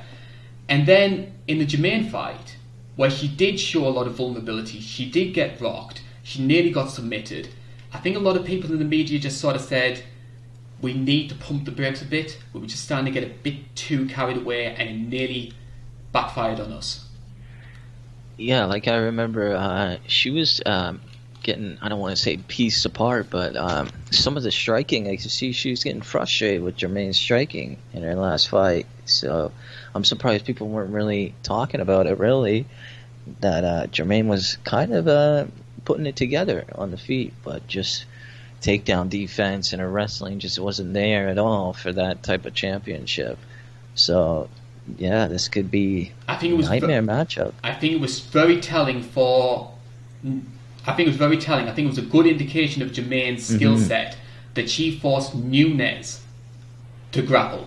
and 0.68 0.86
then 0.86 1.32
in 1.48 1.58
the 1.58 1.66
Germaine 1.66 2.08
fight, 2.08 2.56
where 2.94 3.10
she 3.10 3.26
did 3.26 3.58
show 3.58 3.88
a 3.88 3.90
lot 3.90 4.06
of 4.06 4.14
vulnerability, 4.14 4.80
she 4.80 5.10
did 5.10 5.34
get 5.34 5.60
rocked, 5.60 6.02
she 6.22 6.42
nearly 6.42 6.70
got 6.70 6.90
submitted. 6.90 7.48
I 7.92 7.98
think 7.98 8.16
a 8.16 8.20
lot 8.20 8.36
of 8.36 8.44
people 8.44 8.70
in 8.72 8.78
the 8.78 8.84
media 8.84 9.18
just 9.18 9.40
sort 9.40 9.56
of 9.56 9.62
said, 9.62 10.02
"We 10.80 10.92
need 10.94 11.28
to 11.30 11.34
pump 11.34 11.64
the 11.64 11.70
brakes 11.70 12.02
a 12.02 12.04
bit." 12.04 12.38
We 12.52 12.60
were 12.60 12.66
just 12.66 12.84
starting 12.84 13.12
to 13.12 13.20
get 13.20 13.28
a 13.28 13.32
bit 13.32 13.74
too 13.74 14.06
carried 14.06 14.36
away, 14.36 14.66
and 14.66 14.88
it 14.88 15.08
nearly 15.08 15.52
backfired 16.12 16.60
on 16.60 16.72
us. 16.72 17.04
Yeah, 18.36 18.66
like 18.66 18.86
I 18.86 18.96
remember, 18.96 19.54
uh, 19.56 19.96
she 20.06 20.30
was 20.30 20.62
um, 20.64 21.00
getting, 21.42 21.78
I 21.82 21.88
don't 21.88 21.98
want 21.98 22.16
to 22.16 22.22
say 22.22 22.36
piece 22.36 22.84
apart, 22.84 23.28
but 23.30 23.56
um, 23.56 23.88
some 24.10 24.36
of 24.36 24.42
the 24.42 24.52
striking, 24.52 25.08
I 25.08 25.16
could 25.16 25.30
see 25.30 25.52
she 25.52 25.70
was 25.70 25.82
getting 25.82 26.02
frustrated 26.02 26.62
with 26.62 26.76
Germaine's 26.76 27.18
striking 27.18 27.78
in 27.92 28.02
her 28.02 28.14
last 28.14 28.48
fight. 28.48 28.86
So 29.06 29.50
I'm 29.94 30.04
surprised 30.04 30.44
people 30.44 30.68
weren't 30.68 30.92
really 30.92 31.34
talking 31.42 31.80
about 31.80 32.06
it, 32.06 32.18
really. 32.18 32.66
That 33.40 33.64
uh, 33.64 33.86
Germaine 33.88 34.28
was 34.28 34.56
kind 34.64 34.94
of 34.94 35.08
uh, 35.08 35.46
putting 35.88 36.04
it 36.04 36.16
together 36.16 36.66
on 36.74 36.90
the 36.90 36.98
feet, 36.98 37.32
but 37.42 37.66
just 37.66 38.04
takedown 38.60 39.08
defense 39.08 39.72
and 39.72 39.80
her 39.80 39.88
wrestling 39.88 40.38
just 40.38 40.58
wasn't 40.58 40.92
there 40.92 41.28
at 41.28 41.38
all 41.38 41.72
for 41.72 41.90
that 41.90 42.22
type 42.22 42.44
of 42.44 42.52
championship. 42.52 43.38
So 43.94 44.50
yeah, 44.98 45.28
this 45.28 45.48
could 45.48 45.70
be 45.70 46.12
I 46.28 46.36
think 46.36 46.52
it 46.52 46.56
was 46.56 46.68
nightmare 46.68 47.00
ve- 47.00 47.08
matchup. 47.08 47.54
I 47.64 47.72
think 47.72 47.94
it 47.94 48.00
was 48.00 48.20
very 48.20 48.60
telling 48.60 49.02
for. 49.02 49.72
I 50.86 50.92
think 50.92 51.06
it 51.06 51.12
was 51.12 51.16
very 51.16 51.38
telling. 51.38 51.68
I 51.68 51.72
think 51.72 51.86
it 51.86 51.90
was 51.96 51.98
a 51.98 52.10
good 52.16 52.26
indication 52.26 52.82
of 52.82 52.92
Germaine's 52.92 53.46
skill 53.46 53.76
mm-hmm. 53.76 53.84
set 53.84 54.18
that 54.52 54.68
she 54.68 54.98
forced 54.98 55.34
Nunes 55.34 56.20
to 57.12 57.22
grapple. 57.22 57.66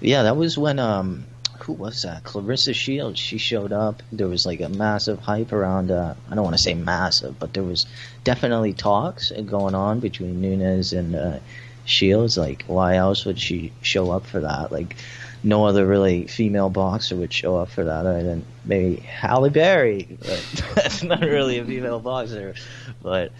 Yeah, 0.00 0.22
that 0.22 0.38
was 0.38 0.56
when 0.56 0.78
um, 0.78 1.26
who 1.64 1.72
was 1.72 2.02
that? 2.02 2.24
Claressa 2.24 2.74
Shields. 2.74 3.18
She 3.18 3.38
showed 3.38 3.72
up. 3.72 4.02
There 4.12 4.28
was 4.28 4.46
like 4.46 4.60
a 4.60 4.68
massive 4.68 5.18
hype 5.18 5.52
around. 5.52 5.90
Uh, 5.90 6.14
I 6.30 6.34
don't 6.34 6.44
want 6.44 6.56
to 6.56 6.62
say 6.62 6.74
massive, 6.74 7.38
but 7.38 7.54
there 7.54 7.62
was 7.62 7.86
definitely 8.24 8.72
talks 8.72 9.30
going 9.30 9.74
on 9.74 10.00
between 10.00 10.40
Nunes 10.40 10.92
and 10.92 11.14
uh, 11.14 11.38
Shields. 11.84 12.36
Like, 12.36 12.64
why 12.66 12.96
else 12.96 13.24
would 13.24 13.38
she 13.40 13.72
show 13.82 14.10
up 14.10 14.26
for 14.26 14.40
that? 14.40 14.72
Like, 14.72 14.96
no 15.42 15.66
other 15.66 15.86
really 15.86 16.26
female 16.26 16.70
boxer 16.70 17.16
would 17.16 17.32
show 17.32 17.56
up 17.56 17.70
for 17.70 17.84
that 17.84 18.06
other 18.06 18.22
than 18.22 18.44
maybe 18.64 18.96
Halle 18.96 19.50
Berry. 19.50 20.18
But 20.20 20.62
that's 20.74 21.02
not 21.02 21.20
really 21.20 21.58
a 21.58 21.64
female 21.64 22.00
boxer. 22.00 22.54
But 23.02 23.32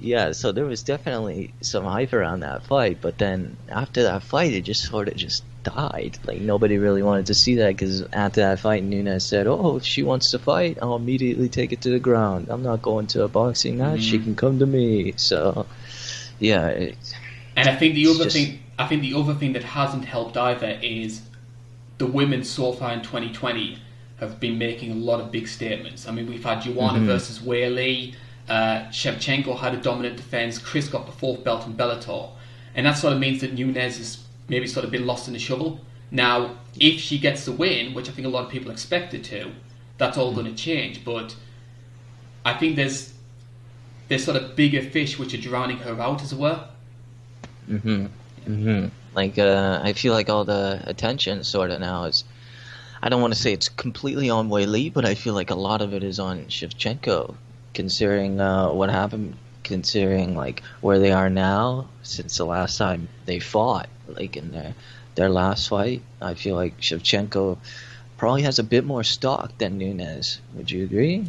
yeah, 0.00 0.32
so 0.32 0.52
there 0.52 0.64
was 0.64 0.82
definitely 0.82 1.52
some 1.60 1.84
hype 1.84 2.12
around 2.12 2.40
that 2.40 2.64
fight. 2.64 2.98
But 3.00 3.18
then 3.18 3.56
after 3.68 4.04
that 4.04 4.22
fight, 4.22 4.52
it 4.52 4.62
just 4.62 4.84
sort 4.84 5.08
of 5.08 5.16
just 5.16 5.44
died. 5.62 6.18
Like 6.24 6.40
nobody 6.40 6.78
really 6.78 7.02
wanted 7.02 7.26
to 7.26 7.34
see 7.34 7.56
that 7.56 7.68
because 7.68 8.02
after 8.12 8.40
that 8.40 8.60
fight, 8.60 8.84
Nunes 8.84 9.24
said, 9.24 9.46
"Oh, 9.46 9.76
if 9.76 9.84
she 9.84 10.02
wants 10.02 10.30
to 10.30 10.38
fight, 10.38 10.78
I'll 10.82 10.96
immediately 10.96 11.48
take 11.48 11.72
it 11.72 11.82
to 11.82 11.90
the 11.90 11.98
ground. 11.98 12.48
I'm 12.50 12.62
not 12.62 12.82
going 12.82 13.06
to 13.08 13.24
a 13.24 13.28
boxing 13.28 13.78
match. 13.78 14.00
Mm-hmm. 14.00 14.10
She 14.10 14.18
can 14.18 14.34
come 14.36 14.58
to 14.58 14.66
me." 14.66 15.14
So 15.16 15.66
yeah. 16.38 16.68
It, 16.68 16.96
and 17.56 17.68
I 17.68 17.76
think 17.76 17.94
the 17.94 18.08
other 18.08 18.24
just, 18.24 18.36
thing, 18.36 18.60
I 18.78 18.86
think 18.86 19.02
the 19.02 19.14
other 19.14 19.34
thing 19.34 19.52
that 19.52 19.64
hasn't 19.64 20.04
helped 20.04 20.36
either 20.36 20.78
is 20.82 21.22
the 21.98 22.06
women 22.06 22.44
so 22.44 22.72
far 22.72 22.92
in 22.92 23.02
2020 23.02 23.78
have 24.18 24.40
been 24.40 24.58
making 24.58 24.90
a 24.90 24.94
lot 24.94 25.20
of 25.20 25.30
big 25.30 25.48
statements. 25.48 26.08
I 26.08 26.12
mean, 26.12 26.28
we've 26.28 26.44
had 26.44 26.62
Joanna 26.62 26.98
mm-hmm. 26.98 27.06
versus 27.06 27.40
Weili, 27.40 28.14
uh, 28.48 28.86
Shevchenko 28.90 29.58
had 29.58 29.74
a 29.74 29.76
dominant 29.76 30.16
defense, 30.16 30.58
Cris 30.58 30.88
got 30.88 31.06
the 31.06 31.12
fourth 31.12 31.44
belt 31.44 31.66
in 31.66 31.74
Bellator, 31.74 32.30
and 32.74 32.86
that 32.86 32.94
sort 32.94 33.12
of 33.12 33.18
means 33.18 33.40
that 33.40 33.52
Nunes 33.52 33.76
has 33.76 34.24
maybe 34.48 34.66
sort 34.66 34.84
of 34.84 34.90
been 34.90 35.06
lost 35.06 35.28
in 35.28 35.34
the 35.34 35.38
shovel. 35.38 35.80
Now, 36.10 36.56
if 36.78 37.00
she 37.00 37.18
gets 37.18 37.44
the 37.44 37.52
win, 37.52 37.94
which 37.94 38.08
I 38.08 38.12
think 38.12 38.26
a 38.26 38.30
lot 38.30 38.44
of 38.44 38.50
people 38.50 38.70
expected 38.70 39.24
to, 39.24 39.52
that's 39.98 40.18
all 40.18 40.32
mm-hmm. 40.32 40.42
going 40.42 40.54
to 40.54 40.62
change. 40.62 41.04
But 41.04 41.34
I 42.44 42.54
think 42.54 42.76
there's 42.76 43.12
there's 44.08 44.24
sort 44.24 44.36
of 44.36 44.54
bigger 44.56 44.82
fish 44.82 45.18
which 45.18 45.32
are 45.32 45.40
drowning 45.40 45.78
her 45.78 45.98
out, 46.00 46.22
as 46.22 46.32
it 46.32 46.38
were. 46.38 46.68
Mm-hmm. 47.68 48.06
Mm-hmm. 48.46 48.88
Like 49.14 49.38
uh, 49.38 49.80
I 49.82 49.92
feel 49.92 50.12
like 50.12 50.28
all 50.28 50.44
the 50.44 50.82
attention 50.86 51.44
sort 51.44 51.70
of 51.70 51.80
now 51.80 52.04
is. 52.04 52.24
I 53.04 53.08
don't 53.08 53.20
want 53.20 53.34
to 53.34 53.40
say 53.40 53.52
it's 53.52 53.68
completely 53.68 54.30
on 54.30 54.48
Weili, 54.48 54.92
but 54.92 55.04
I 55.04 55.16
feel 55.16 55.34
like 55.34 55.50
a 55.50 55.56
lot 55.56 55.82
of 55.82 55.92
it 55.92 56.04
is 56.04 56.20
on 56.20 56.44
Shevchenko, 56.44 57.34
considering 57.74 58.40
uh, 58.40 58.70
what 58.70 58.90
happened, 58.90 59.36
considering 59.64 60.36
like 60.36 60.62
where 60.82 61.00
they 61.00 61.10
are 61.10 61.28
now 61.28 61.88
since 62.02 62.36
the 62.36 62.46
last 62.46 62.78
time 62.78 63.08
they 63.26 63.40
fought, 63.40 63.88
like 64.08 64.36
in 64.36 64.52
their 64.52 64.74
their 65.14 65.28
last 65.28 65.68
fight. 65.68 66.02
I 66.20 66.34
feel 66.34 66.56
like 66.56 66.78
Shevchenko 66.80 67.58
probably 68.16 68.42
has 68.42 68.58
a 68.58 68.64
bit 68.64 68.84
more 68.84 69.04
stock 69.04 69.56
than 69.58 69.78
Nunes. 69.78 70.40
Would 70.54 70.70
you 70.70 70.84
agree? 70.84 71.26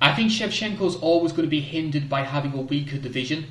I 0.00 0.14
think 0.14 0.30
Shevchenko's 0.30 0.96
always 0.96 1.32
going 1.32 1.46
to 1.46 1.50
be 1.50 1.60
hindered 1.60 2.08
by 2.08 2.22
having 2.22 2.52
a 2.52 2.60
weaker 2.60 2.98
division. 2.98 3.46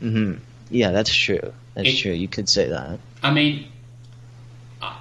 Mm-hmm. 0.00 0.42
Yeah, 0.70 0.90
that's 0.90 1.14
true. 1.14 1.52
That's 1.74 1.88
it, 1.88 1.96
true. 1.98 2.12
You 2.12 2.28
could 2.28 2.48
say 2.48 2.68
that. 2.68 2.98
I 3.22 3.32
mean, 3.32 3.68
I, 4.80 4.98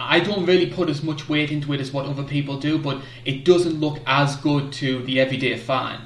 I 0.00 0.20
don't 0.20 0.44
really 0.44 0.66
put 0.66 0.88
as 0.88 1.02
much 1.02 1.28
weight 1.28 1.50
into 1.50 1.72
it 1.72 1.80
as 1.80 1.92
what 1.92 2.06
other 2.06 2.24
people 2.24 2.58
do, 2.58 2.78
but 2.78 3.00
it 3.24 3.44
doesn't 3.44 3.80
look 3.80 4.00
as 4.06 4.36
good 4.36 4.72
to 4.74 5.02
the 5.04 5.20
everyday 5.20 5.56
fan 5.56 6.00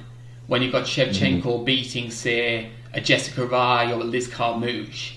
when 0.46 0.62
you've 0.62 0.72
got 0.72 0.84
Shevchenko 0.84 1.42
mm-hmm. 1.42 1.64
beating, 1.64 2.10
say, 2.10 2.70
a 2.92 3.00
Jessica 3.00 3.44
Eye 3.54 3.92
or 3.92 4.00
a 4.00 4.04
Liz 4.04 4.28
Carmouche 4.28 5.16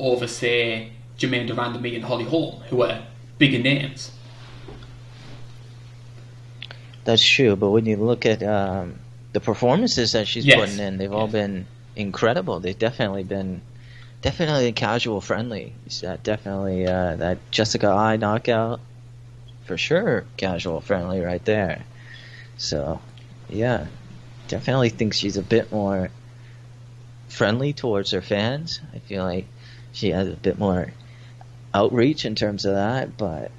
over, 0.00 0.26
say, 0.26 0.92
Germaine 1.18 1.46
de 1.46 1.54
Randamie 1.54 1.94
and 1.94 2.04
Holly 2.04 2.24
Holm, 2.24 2.60
who 2.68 2.82
are 2.82 3.02
bigger 3.38 3.58
names. 3.58 4.12
That's 7.04 7.26
true, 7.26 7.56
but 7.56 7.70
when 7.70 7.86
you 7.86 7.96
look 7.96 8.26
at 8.26 8.42
um, 8.42 8.96
the 9.32 9.40
performances 9.40 10.12
that 10.12 10.28
she's 10.28 10.46
yes. 10.46 10.58
putting 10.58 10.78
in, 10.78 10.98
they've 10.98 11.10
yes. 11.10 11.16
all 11.16 11.28
been 11.28 11.66
incredible. 11.96 12.60
They've 12.60 12.78
definitely 12.78 13.24
been 13.24 13.62
definitely 14.22 14.72
casual 14.72 15.20
friendly. 15.20 15.72
Definitely 16.22 16.86
uh, 16.86 17.16
that 17.16 17.38
Jessica 17.50 17.88
Eye 17.88 18.16
knockout 18.16 18.80
for 19.64 19.78
sure 19.78 20.24
casual 20.36 20.80
friendly 20.80 21.20
right 21.20 21.44
there. 21.44 21.84
So 22.56 23.00
yeah, 23.48 23.86
definitely 24.48 24.90
think 24.90 25.14
she's 25.14 25.36
a 25.36 25.42
bit 25.42 25.72
more 25.72 26.10
friendly 27.28 27.72
towards 27.72 28.10
her 28.10 28.20
fans. 28.20 28.80
I 28.94 28.98
feel 28.98 29.24
like 29.24 29.46
she 29.92 30.10
has 30.10 30.28
a 30.28 30.32
bit 30.32 30.58
more 30.58 30.92
outreach 31.74 32.24
in 32.24 32.34
terms 32.34 32.64
of 32.64 32.74
that, 32.74 33.16
but 33.16 33.50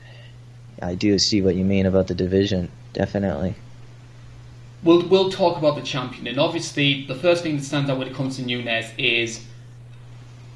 I 0.82 0.96
do 0.96 1.18
see 1.20 1.42
what 1.42 1.56
you 1.56 1.64
mean 1.64 1.86
about 1.86 2.08
the 2.08 2.16
division. 2.16 2.70
Definitely. 2.94 3.56
We'll 4.84 5.08
we'll 5.08 5.30
talk 5.30 5.58
about 5.58 5.76
the 5.76 5.84
champion, 5.84 6.28
and 6.28 6.40
obviously 6.40 7.06
the 7.06 7.16
first 7.16 7.44
thing 7.44 7.58
that 7.58 7.64
stands 7.64 7.90
out 7.90 8.00
when 8.00 8.08
it 8.08 8.16
comes 8.16 8.38
to 8.38 8.42
Nunes 8.42 8.88
is 8.98 9.46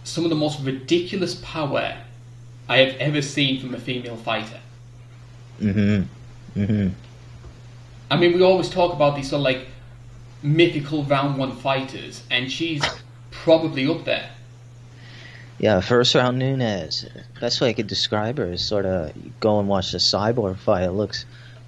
some 0.03 0.23
of 0.23 0.30
the 0.30 0.35
most 0.35 0.60
ridiculous 0.61 1.35
power 1.35 1.97
I 2.68 2.77
have 2.77 2.95
ever 2.97 3.22
seen 3.22 3.60
from 3.61 3.76
a 3.76 3.80
female 3.80 4.18
fighter. 4.18 4.60
Mm-hmm. 5.61 6.60
Mm-hmm. 6.60 6.89
I 8.10 8.18
mean, 8.18 8.34
we 8.34 8.41
always 8.41 8.69
talk 8.69 8.93
about 8.93 9.15
these 9.15 9.30
sort 9.30 9.39
of 9.39 9.43
like 9.43 9.68
mythical 10.41 11.03
round 11.03 11.38
one 11.38 11.56
fighters, 11.56 12.23
and 12.31 12.52
she's 12.52 12.84
probably 13.31 13.88
up 13.88 14.06
there. 14.06 14.31
Yeah, 15.57 15.80
first 15.80 16.15
round 16.15 16.40
Nunes. 16.40 17.06
Best 17.40 17.61
way 17.61 17.69
I 17.69 17.73
could 17.73 17.88
describe 17.88 18.38
her 18.38 18.52
is 18.52 18.64
sort 18.64 18.86
of 18.86 19.14
go 19.40 19.60
and 19.60 19.69
watch 19.69 19.91
the 19.91 19.99
Cyborg 19.99 20.57
fight. 20.57 20.84
It 20.84 20.91
looks 20.91 21.26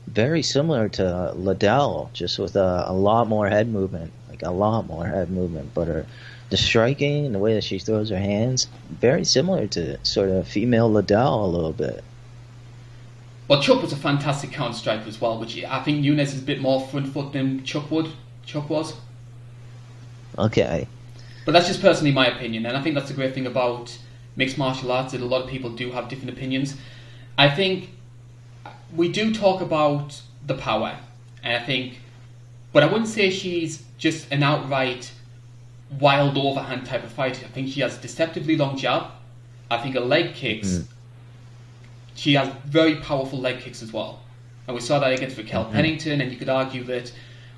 very 0.08 0.42
similar 0.42 0.90
to 0.90 1.08
uh, 1.08 1.34
Liddell, 1.34 2.10
just 2.14 2.38
with 2.38 2.56
a, 2.56 2.86
a 2.88 2.94
lot 2.94 3.28
more 3.28 3.48
head 3.48 3.70
movement, 3.70 4.12
like 4.30 4.44
a 4.44 4.52
lot 4.52 4.88
more 4.88 5.06
head 5.06 5.30
movement. 5.30 5.74
But 5.74 5.88
her 5.88 6.06
the 6.50 6.58
striking 6.58 7.26
and 7.26 7.36
the 7.36 7.40
way 7.40 7.54
that 7.56 7.64
she 7.64 7.80
throws 7.80 8.10
her 8.10 8.18
hands, 8.18 8.68
very 8.90 9.26
similar 9.26 9.68
to 9.68 9.98
sort 10.04 10.30
of 10.30 10.48
female 10.48 10.90
Liddell 10.90 11.46
a 11.46 11.48
little 11.48 11.74
bit. 11.74 12.04
Well, 13.48 13.62
Chuck 13.62 13.82
was 13.82 13.94
a 13.94 13.98
fantastic 13.98 14.52
counter 14.52 14.78
striker 14.78 15.08
as 15.08 15.20
well, 15.22 15.40
which 15.40 15.64
I 15.64 15.82
think 15.84 16.02
Nunes 16.02 16.34
is 16.34 16.42
a 16.42 16.46
bit 16.46 16.62
more 16.62 16.86
front 16.88 17.14
foot 17.14 17.34
than 17.34 17.64
Chuck 17.64 17.90
would. 17.92 18.12
Chuck 18.46 18.70
was. 18.70 18.94
Okay. 20.38 20.88
But 21.48 21.54
that's 21.54 21.68
just 21.68 21.82
personally 21.82 22.12
my 22.12 22.28
opinion, 22.28 22.66
and 22.66 22.76
I 22.76 22.82
think 22.82 22.94
that's 22.94 23.08
the 23.08 23.14
great 23.14 23.34
thing 23.34 23.48
about 23.48 23.98
mixed 24.36 24.58
martial 24.58 24.92
arts 24.92 25.14
that 25.14 25.22
a 25.22 25.26
lot 25.26 25.44
of 25.44 25.50
people 25.50 25.70
do 25.70 25.92
have 25.92 26.10
different 26.10 26.32
opinions. 26.32 26.76
I 27.38 27.50
think 27.50 27.92
we 28.94 29.10
do 29.10 29.34
talk 29.34 29.62
about 29.62 30.22
the 30.46 30.56
power, 30.56 30.98
and 31.42 31.56
I 31.56 31.66
think, 31.66 32.02
but 32.74 32.84
I 32.84 32.88
wouldn't 32.88 33.08
say 33.08 33.30
she's 33.30 33.86
just 33.98 34.30
an 34.30 34.44
outright 34.44 35.10
wild 36.02 36.38
overhand 36.38 36.86
type 36.86 37.06
of 37.06 37.14
fighter. 37.14 37.46
I 37.46 37.48
think 37.48 37.70
she 37.70 37.80
has 37.80 37.98
a 37.98 38.02
deceptively 38.02 38.58
long 38.58 38.76
jab. 38.76 39.06
I 39.72 39.78
think 39.78 39.96
her 39.96 40.02
leg 40.02 40.36
kicks. 40.36 40.68
Mm. 40.68 40.88
She 42.16 42.34
has 42.34 42.50
very 42.66 42.98
powerful 42.98 43.40
leg 43.40 43.62
kicks 43.62 43.82
as 43.82 43.94
well, 43.94 44.20
and 44.68 44.76
we 44.76 44.82
saw 44.82 45.00
that 45.00 45.14
against 45.14 45.38
Raquel 45.38 45.64
mm-hmm. 45.64 45.72
Pennington. 45.76 46.20
And 46.20 46.30
you 46.30 46.38
could 46.38 46.50
argue 46.50 46.84
that 46.84 47.14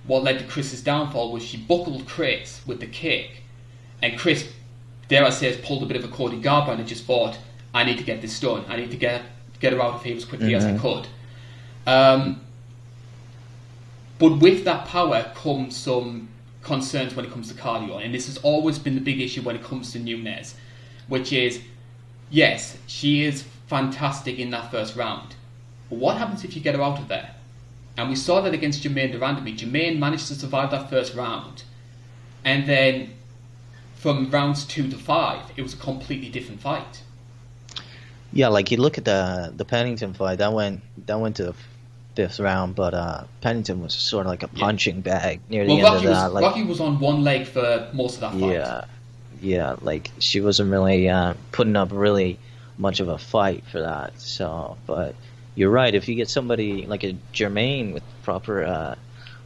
what 0.06 0.22
led 0.22 0.38
to 0.38 0.46
Cris's 0.46 0.84
downfall 0.84 1.32
was 1.32 1.42
she 1.42 1.58
buckled 1.58 2.08
Cris 2.08 2.62
with 2.68 2.80
the 2.82 2.86
kick, 2.86 3.42
and 4.02 4.18
Cris, 4.18 4.52
dare 5.08 5.26
I 5.26 5.30
say, 5.30 5.48
has 5.48 5.58
pulled 5.58 5.84
a 5.84 5.86
bit 5.86 5.98
of 5.98 6.04
a 6.04 6.08
Cody 6.08 6.42
Garbrandt 6.42 6.80
and 6.80 6.88
just 6.88 7.06
thought, 7.06 7.38
I 7.74 7.84
need 7.84 7.98
to 7.98 8.04
get 8.04 8.22
this 8.22 8.40
done. 8.40 8.66
I 8.68 8.78
need 8.78 8.92
to 8.92 8.98
get 8.98 9.22
get 9.60 9.74
her 9.74 9.82
out 9.82 9.96
of 9.96 10.04
here 10.04 10.16
as 10.16 10.26
quickly 10.26 10.48
mm-hmm. 10.48 10.56
as 10.56 10.66
I 10.66 10.72
mm-hmm. 10.72 10.82
could. 10.82 11.08
Um, 11.86 12.42
but 14.18 14.40
with 14.40 14.64
that 14.66 14.86
power 14.86 15.32
comes 15.36 15.76
some 15.76 16.30
concerns 16.62 17.16
when 17.16 17.26
it 17.26 17.32
comes 17.32 17.48
to 17.50 17.54
cardio, 17.54 18.04
and 18.04 18.14
this 18.14 18.28
has 18.28 18.38
always 18.38 18.80
been 18.80 18.96
the 18.96 19.02
big 19.02 19.20
issue 19.20 19.42
when 19.42 19.56
it 19.56 19.64
comes 19.64 19.92
to 19.94 20.00
Nunes, 20.00 20.56
which 21.08 21.34
is 21.34 21.62
yes, 22.30 22.78
she 22.88 23.24
is 23.24 23.44
fantastic 23.68 24.40
in 24.40 24.50
that 24.52 24.72
first 24.72 24.96
round, 24.96 25.36
but 25.90 26.00
what 26.00 26.18
happens 26.18 26.44
if 26.44 26.56
you 26.56 26.62
get 26.62 26.76
her 26.76 26.82
out 26.82 27.00
of 27.00 27.08
there? 27.08 27.36
And 27.98 28.10
we 28.10 28.16
saw 28.16 28.40
that 28.42 28.54
against 28.54 28.82
Germaine 28.82 29.12
de 29.12 29.20
Randamie. 29.20 29.58
Germaine 29.58 30.00
managed 30.00 30.28
to 30.28 30.36
survive 30.36 30.72
that 30.72 30.90
first 30.90 31.16
round, 31.16 31.64
and 32.46 32.68
then 32.68 33.12
from 34.00 34.32
rounds 34.32 34.66
two 34.66 34.90
to 34.90 34.98
five, 34.98 35.44
it 35.56 35.62
was 35.62 35.74
a 35.74 35.78
completely 35.78 36.30
different 36.30 36.62
fight. 36.62 37.04
Yeah, 38.32 38.48
like 38.48 38.72
you 38.72 38.78
look 38.78 38.98
at 38.98 39.06
the 39.06 39.54
the 39.56 39.66
Pennington 39.66 40.14
fight, 40.14 40.38
that 40.38 40.54
went 40.54 40.82
that 41.06 41.20
went 41.20 41.36
to 41.36 41.44
the 41.44 41.56
fifth 42.16 42.40
round, 42.40 42.76
but 42.76 42.94
uh, 42.94 43.24
Pennington 43.42 43.82
was 43.82 43.94
sort 43.94 44.26
of 44.26 44.30
like 44.30 44.44
a 44.44 44.48
punching 44.48 44.98
yeah. 44.98 45.02
bag 45.02 45.42
near 45.50 45.66
the 45.66 45.76
well, 45.76 45.78
end 45.78 45.84
Rocky 45.86 46.08
of 46.08 46.14
that. 46.14 46.24
Was, 46.26 46.34
like, 46.34 46.44
Rocky 46.44 46.64
was 46.64 46.80
on 46.80 47.00
one 47.00 47.24
leg 47.24 47.46
for 47.46 47.90
most 47.94 48.16
of 48.16 48.22
that 48.22 48.32
fight. 48.32 48.52
Yeah, 48.52 48.86
yeah, 49.42 49.76
like 49.82 50.12
she 50.20 50.42
wasn't 50.42 50.72
really 50.72 51.10
uh, 51.10 51.34
putting 51.52 51.76
up 51.76 51.90
really 51.92 52.40
much 52.78 53.00
of 53.00 53.10
a 53.10 53.18
fight 53.18 53.64
for 53.72 53.82
that. 53.82 54.20
So, 54.20 54.78
but 54.86 55.16
you're 55.56 55.72
right. 55.72 55.94
If 55.94 56.08
you 56.08 56.16
get 56.16 56.30
somebody 56.30 56.86
like 56.86 57.04
a 57.04 57.16
Germaine 57.34 57.94
with 57.94 58.04
proper 58.24 58.64
uh, 58.64 58.96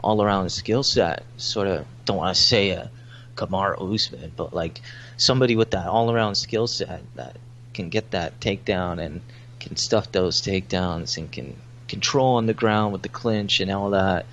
all-around 0.04 0.50
skill 0.50 0.84
set, 0.84 1.24
sort 1.38 1.68
of 1.68 1.86
don't 2.06 2.18
want 2.18 2.36
to 2.36 2.42
say 2.42 2.70
a 2.72 2.92
Kamaru 3.36 3.94
Usman, 3.94 4.32
but 4.36 4.54
like 4.54 4.82
somebody 5.18 5.56
with 5.56 5.72
that 5.72 5.88
all-around 5.88 6.36
skill 6.36 6.68
set 6.68 7.02
that 7.16 7.38
can 7.74 7.90
get 7.90 8.12
that 8.12 8.40
takedown 8.40 9.00
and 9.00 9.22
can 9.60 9.76
stuff 9.76 10.12
those 10.12 10.42
takedowns 10.42 11.18
and 11.18 11.32
can 11.32 11.56
control 11.88 12.36
on 12.36 12.46
the 12.46 12.54
ground 12.54 12.94
with 12.94 13.02
the 13.02 13.10
clinch 13.10 13.60
and 13.60 13.72
all 13.72 13.92
that, 13.92 14.26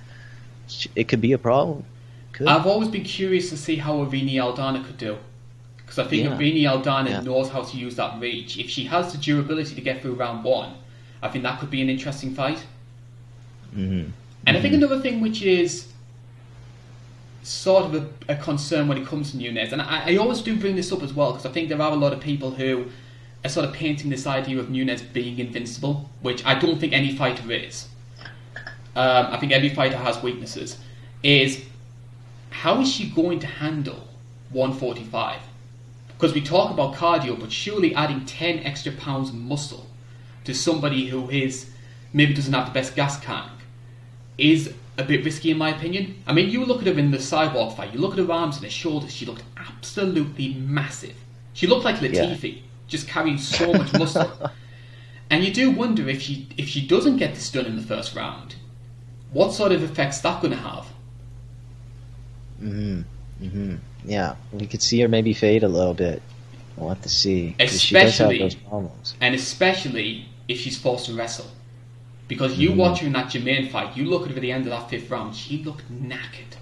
it 0.95 1.07
could 1.07 1.21
be 1.21 1.33
a 1.33 1.37
problem. 1.37 1.83
Could. 2.33 2.47
I've 2.47 2.65
always 2.65 2.89
been 2.89 3.03
curious 3.03 3.49
to 3.49 3.57
see 3.57 3.75
how 3.75 4.01
Irene 4.01 4.29
Aldana 4.29 4.85
could 4.85 4.97
do. 4.97 5.17
Because 5.77 5.99
I 5.99 6.05
think 6.07 6.23
yeah. 6.23 6.35
Irene 6.35 6.65
Aldana 6.65 7.09
yeah. 7.09 7.21
knows 7.21 7.49
how 7.49 7.63
to 7.63 7.77
use 7.77 7.95
that 7.97 8.19
reach. 8.21 8.57
If 8.57 8.69
she 8.69 8.85
has 8.85 9.11
the 9.11 9.17
durability 9.17 9.75
to 9.75 9.81
get 9.81 10.01
through 10.01 10.13
round 10.13 10.43
one, 10.43 10.73
I 11.21 11.27
think 11.29 11.43
that 11.43 11.59
could 11.59 11.69
be 11.69 11.81
an 11.81 11.89
interesting 11.89 12.33
fight. 12.33 12.63
Mm-hmm. 13.75 13.81
And 13.81 14.07
mm-hmm. 14.07 14.47
I 14.47 14.61
think 14.61 14.73
mm-hmm. 14.73 14.83
another 14.83 15.01
thing 15.01 15.21
which 15.21 15.41
is 15.41 15.90
sort 17.43 17.85
of 17.85 17.95
a, 17.95 18.33
a, 18.33 18.35
concern 18.35 18.87
when 18.87 18.97
it 18.97 19.05
comes 19.05 19.31
to 19.31 19.37
Nunes, 19.37 19.73
and 19.73 19.81
I, 19.81 20.13
I 20.13 20.15
always 20.17 20.41
do 20.41 20.55
bring 20.55 20.75
this 20.75 20.91
up 20.91 21.01
as 21.01 21.13
well 21.13 21.31
because 21.31 21.45
I 21.45 21.49
think 21.51 21.69
there 21.69 21.81
are 21.81 21.91
a 21.91 21.95
lot 21.95 22.13
of 22.13 22.19
people 22.19 22.51
who 22.51 22.85
are 23.43 23.49
sort 23.49 23.67
of 23.67 23.73
painting 23.73 24.09
this 24.09 24.27
idea 24.27 24.59
of 24.59 24.69
Nunes 24.69 25.01
being 25.01 25.39
invincible, 25.39 26.09
which 26.21 26.45
I 26.45 26.57
don't 26.57 26.79
think 26.79 26.93
any 26.93 27.15
fighter 27.15 27.51
is. 27.51 27.87
Um, 28.95 29.27
I 29.31 29.37
think 29.37 29.51
every 29.51 29.69
fighter 29.69 29.97
has 29.97 30.21
weaknesses. 30.21 30.77
Is 31.23 31.63
how 32.49 32.81
is 32.81 32.91
she 32.91 33.09
going 33.09 33.39
to 33.39 33.47
handle 33.47 34.07
145? 34.51 35.39
Because 36.09 36.35
we 36.35 36.41
talk 36.41 36.71
about 36.71 36.95
cardio, 36.95 37.39
but 37.39 37.51
surely 37.51 37.95
adding 37.95 38.25
10 38.25 38.59
extra 38.59 38.91
pounds 38.91 39.29
of 39.29 39.35
muscle 39.35 39.87
to 40.43 40.53
somebody 40.53 41.07
who 41.07 41.29
is 41.29 41.71
maybe 42.13 42.33
doesn't 42.33 42.53
have 42.53 42.67
the 42.67 42.73
best 42.73 42.95
gas 42.95 43.19
tank 43.21 43.51
is 44.37 44.73
a 45.01 45.07
bit 45.07 45.25
risky 45.25 45.51
in 45.51 45.57
my 45.57 45.69
opinion. 45.75 46.21
I 46.27 46.33
mean, 46.33 46.49
you 46.49 46.63
look 46.65 46.81
at 46.81 46.87
her 46.87 46.99
in 46.99 47.11
the 47.11 47.17
cyborg 47.17 47.75
fight, 47.75 47.93
you 47.93 47.99
look 47.99 48.13
at 48.13 48.19
her 48.19 48.31
arms 48.31 48.55
and 48.55 48.65
her 48.65 48.71
shoulders, 48.71 49.13
she 49.13 49.25
looked 49.25 49.43
absolutely 49.57 50.53
massive. 50.53 51.15
She 51.53 51.67
looked 51.67 51.85
like 51.85 51.97
Latifi. 51.97 52.55
Yeah 52.55 52.61
just 52.91 53.07
carrying 53.07 53.37
so 53.39 53.73
much 53.73 53.91
muscle. 53.93 54.29
and 55.31 55.43
you 55.43 55.51
do 55.51 55.71
wonder 55.71 56.07
if 56.09 56.21
she 56.21 56.47
if 56.57 56.67
she 56.67 56.85
doesn't 56.85 57.17
get 57.17 57.33
this 57.33 57.49
done 57.49 57.65
in 57.65 57.77
the 57.77 57.81
first 57.81 58.15
round, 58.15 58.55
what 59.31 59.53
sort 59.53 59.71
of 59.71 59.81
effects 59.81 60.19
that 60.19 60.41
going 60.41 60.51
to 60.51 60.59
have? 60.59 60.85
Hmm. 62.59 63.01
Hmm. 63.39 63.75
Yeah, 64.05 64.35
we 64.51 64.67
could 64.67 64.83
see 64.83 64.99
her 64.99 65.07
maybe 65.07 65.33
fade 65.33 65.63
a 65.63 65.67
little 65.67 65.93
bit. 65.95 66.21
We'll 66.75 66.89
have 66.89 67.01
to 67.01 67.09
see. 67.09 67.55
'cause 67.57 67.81
she 67.81 67.95
does 67.95 68.17
have 68.17 68.29
Especially- 68.29 68.39
those 68.39 68.55
problems. 68.55 69.15
and 69.21 69.33
especially 69.33 70.25
if 70.47 70.59
she's 70.59 70.77
forced 70.77 71.05
to 71.07 71.13
wrestle. 71.13 71.47
Because 72.31 72.57
you 72.57 72.69
Mhm. 72.69 72.75
watch 72.77 72.99
her 73.01 73.07
in 73.07 73.11
that 73.11 73.29
Germaine 73.29 73.67
fight, 73.67 73.97
you 73.97 74.05
look 74.05 74.21
at 74.23 74.29
her 74.29 74.35
at 74.37 74.41
the 74.41 74.53
end 74.53 74.63
of 74.63 74.69
that 74.69 74.89
fifth 74.89 75.09
round, 75.09 75.35
she 75.35 75.61
looked 75.65 75.83
knackered. 75.91 76.55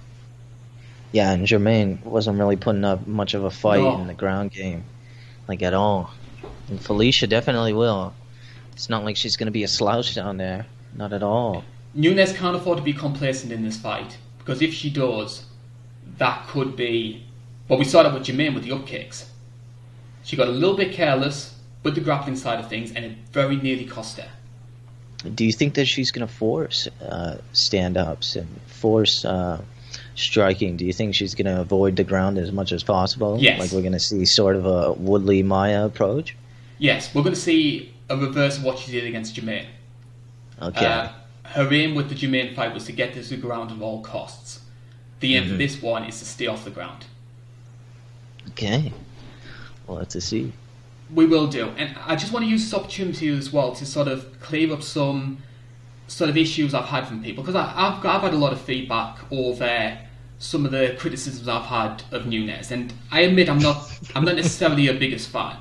Yeah, 1.12 1.32
and 1.32 1.46
Germaine 1.46 2.00
wasn't 2.04 2.40
really 2.40 2.56
putting 2.56 2.84
up 2.84 3.06
much 3.06 3.36
of 3.36 3.44
a 3.44 3.52
fight 3.52 3.84
No. 3.84 4.02
in 4.02 4.08
the 4.08 4.16
ground 4.16 4.52
game, 4.52 4.86
like 5.48 5.62
at 5.62 5.76
all. 5.76 6.10
And 6.70 6.82
Felicia 6.82 7.28
definitely 7.28 7.74
will. 7.74 8.16
It's 8.74 8.90
not 8.90 9.06
like 9.06 9.16
she's 9.16 9.38
going 9.38 9.46
to 9.46 9.52
be 9.52 9.62
a 9.62 9.68
slouch 9.68 10.16
down 10.16 10.38
there. 10.38 10.66
Not 10.96 11.14
at 11.14 11.22
all. 11.22 11.64
Nunes 11.94 12.34
can't 12.34 12.56
afford 12.56 12.80
to 12.80 12.84
be 12.84 12.94
complacent 12.94 13.52
in 13.52 13.64
this 13.64 13.78
fight 13.78 14.18
because 14.40 14.64
if 14.64 14.74
she 14.74 14.90
does, 14.90 15.44
that 16.18 16.48
could 16.48 16.76
be. 16.76 17.26
Well, 17.68 17.78
we 17.78 17.86
saw 17.86 18.02
that 18.02 18.12
with 18.12 18.24
Germaine 18.24 18.56
with 18.56 18.64
the 18.64 18.72
up 18.72 18.88
kicks. 18.88 19.30
She 20.24 20.36
got 20.36 20.48
a 20.48 20.52
little 20.52 20.76
bit 20.76 20.94
careless 20.94 21.54
with 21.84 21.94
the 21.94 22.02
grappling 22.02 22.38
side 22.38 22.60
of 22.60 22.68
things, 22.70 22.92
and 22.92 23.06
it 23.06 23.12
very 23.32 23.56
nearly 23.56 23.86
cost 23.86 24.18
her. 24.18 24.30
Do 25.36 25.44
you 25.46 25.52
think 25.52 25.74
that 25.74 25.86
she's 25.86 26.12
going 26.12 26.26
to 26.28 26.34
force 26.34 26.88
uh, 27.02 27.40
stand 27.52 27.98
ups 27.98 28.36
and 28.36 28.48
force 28.68 29.26
uh, 29.26 29.62
striking? 30.16 30.78
Do 30.78 30.86
you 30.86 30.94
think 30.94 31.14
she's 31.16 31.36
going 31.36 31.46
to 31.54 31.60
avoid 31.60 31.98
the 31.98 32.04
ground 32.06 32.38
as 32.38 32.52
much 32.52 32.72
as 32.72 32.84
possible? 32.84 33.38
Yes. 33.40 33.60
Like 33.60 33.72
we're 33.72 33.82
going 33.82 33.92
to 33.94 34.00
see 34.00 34.24
sort 34.26 34.56
of 34.56 34.66
a 34.66 34.94
Woodley 34.94 35.44
Maia 35.44 35.86
approach? 35.86 36.36
Yes, 36.78 37.14
we're 37.14 37.24
going 37.24 37.36
to 37.36 37.40
see 37.42 37.94
a 38.10 38.16
reverse 38.16 38.58
of 38.58 38.64
what 38.64 38.80
she 38.80 38.92
did 38.94 39.04
against 39.06 39.36
Germaine. 39.36 39.68
Okay. 40.62 40.86
Uh, 40.86 41.10
her 41.44 41.72
aim 41.74 41.96
with 41.96 42.08
the 42.10 42.16
Germaine 42.16 42.56
fight 42.56 42.74
was 42.74 42.86
to 42.86 42.92
get 42.94 43.14
to 43.16 43.22
the 43.22 43.36
ground 43.38 43.72
at 43.72 43.82
all 43.82 44.02
costs. 44.02 44.62
The 45.20 45.36
aim 45.36 45.50
for 45.50 45.56
Mhm. 45.56 45.58
this 45.58 45.82
one 45.82 46.06
is 46.06 46.18
to 46.20 46.26
stay 46.26 46.48
off 46.48 46.64
the 46.64 46.72
ground. 46.72 47.06
okay. 48.52 48.94
We'll 49.88 49.98
have 49.98 50.10
to 50.10 50.22
see. 50.22 50.54
We 51.14 51.26
will 51.26 51.48
do, 51.48 51.70
and 51.78 51.96
I 52.06 52.16
just 52.16 52.32
want 52.32 52.46
to 52.46 52.50
use 52.50 52.64
this 52.64 52.74
opportunity 52.74 53.30
as 53.30 53.52
well 53.52 53.74
to 53.74 53.86
sort 53.86 54.08
of 54.08 54.40
clear 54.40 54.72
up 54.72 54.84
some 54.84 55.40
sort 56.08 56.30
of 56.30 56.38
issues 56.38 56.74
I've 56.74 56.86
had 56.86 57.08
from 57.08 57.24
people 57.24 57.44
because 57.44 57.56
I've 57.56 58.06
I've 58.06 58.22
had 58.22 58.34
a 58.34 58.38
lot 58.38 58.54
of 58.54 58.62
feedback 58.62 59.18
over 59.32 59.98
some 60.38 60.66
of 60.66 60.72
the 60.72 60.96
criticisms 60.98 61.48
I've 61.48 61.66
had 61.66 62.04
of 62.12 62.28
Nunes, 62.28 62.72
and 62.72 62.94
I 63.12 63.22
admit 63.22 63.50
I'm 63.50 63.60
not 63.60 63.92
I'm 64.16 64.24
not 64.24 64.36
necessarily 64.36 64.88
a 64.88 64.94
biggest 64.94 65.30
fan, 65.30 65.58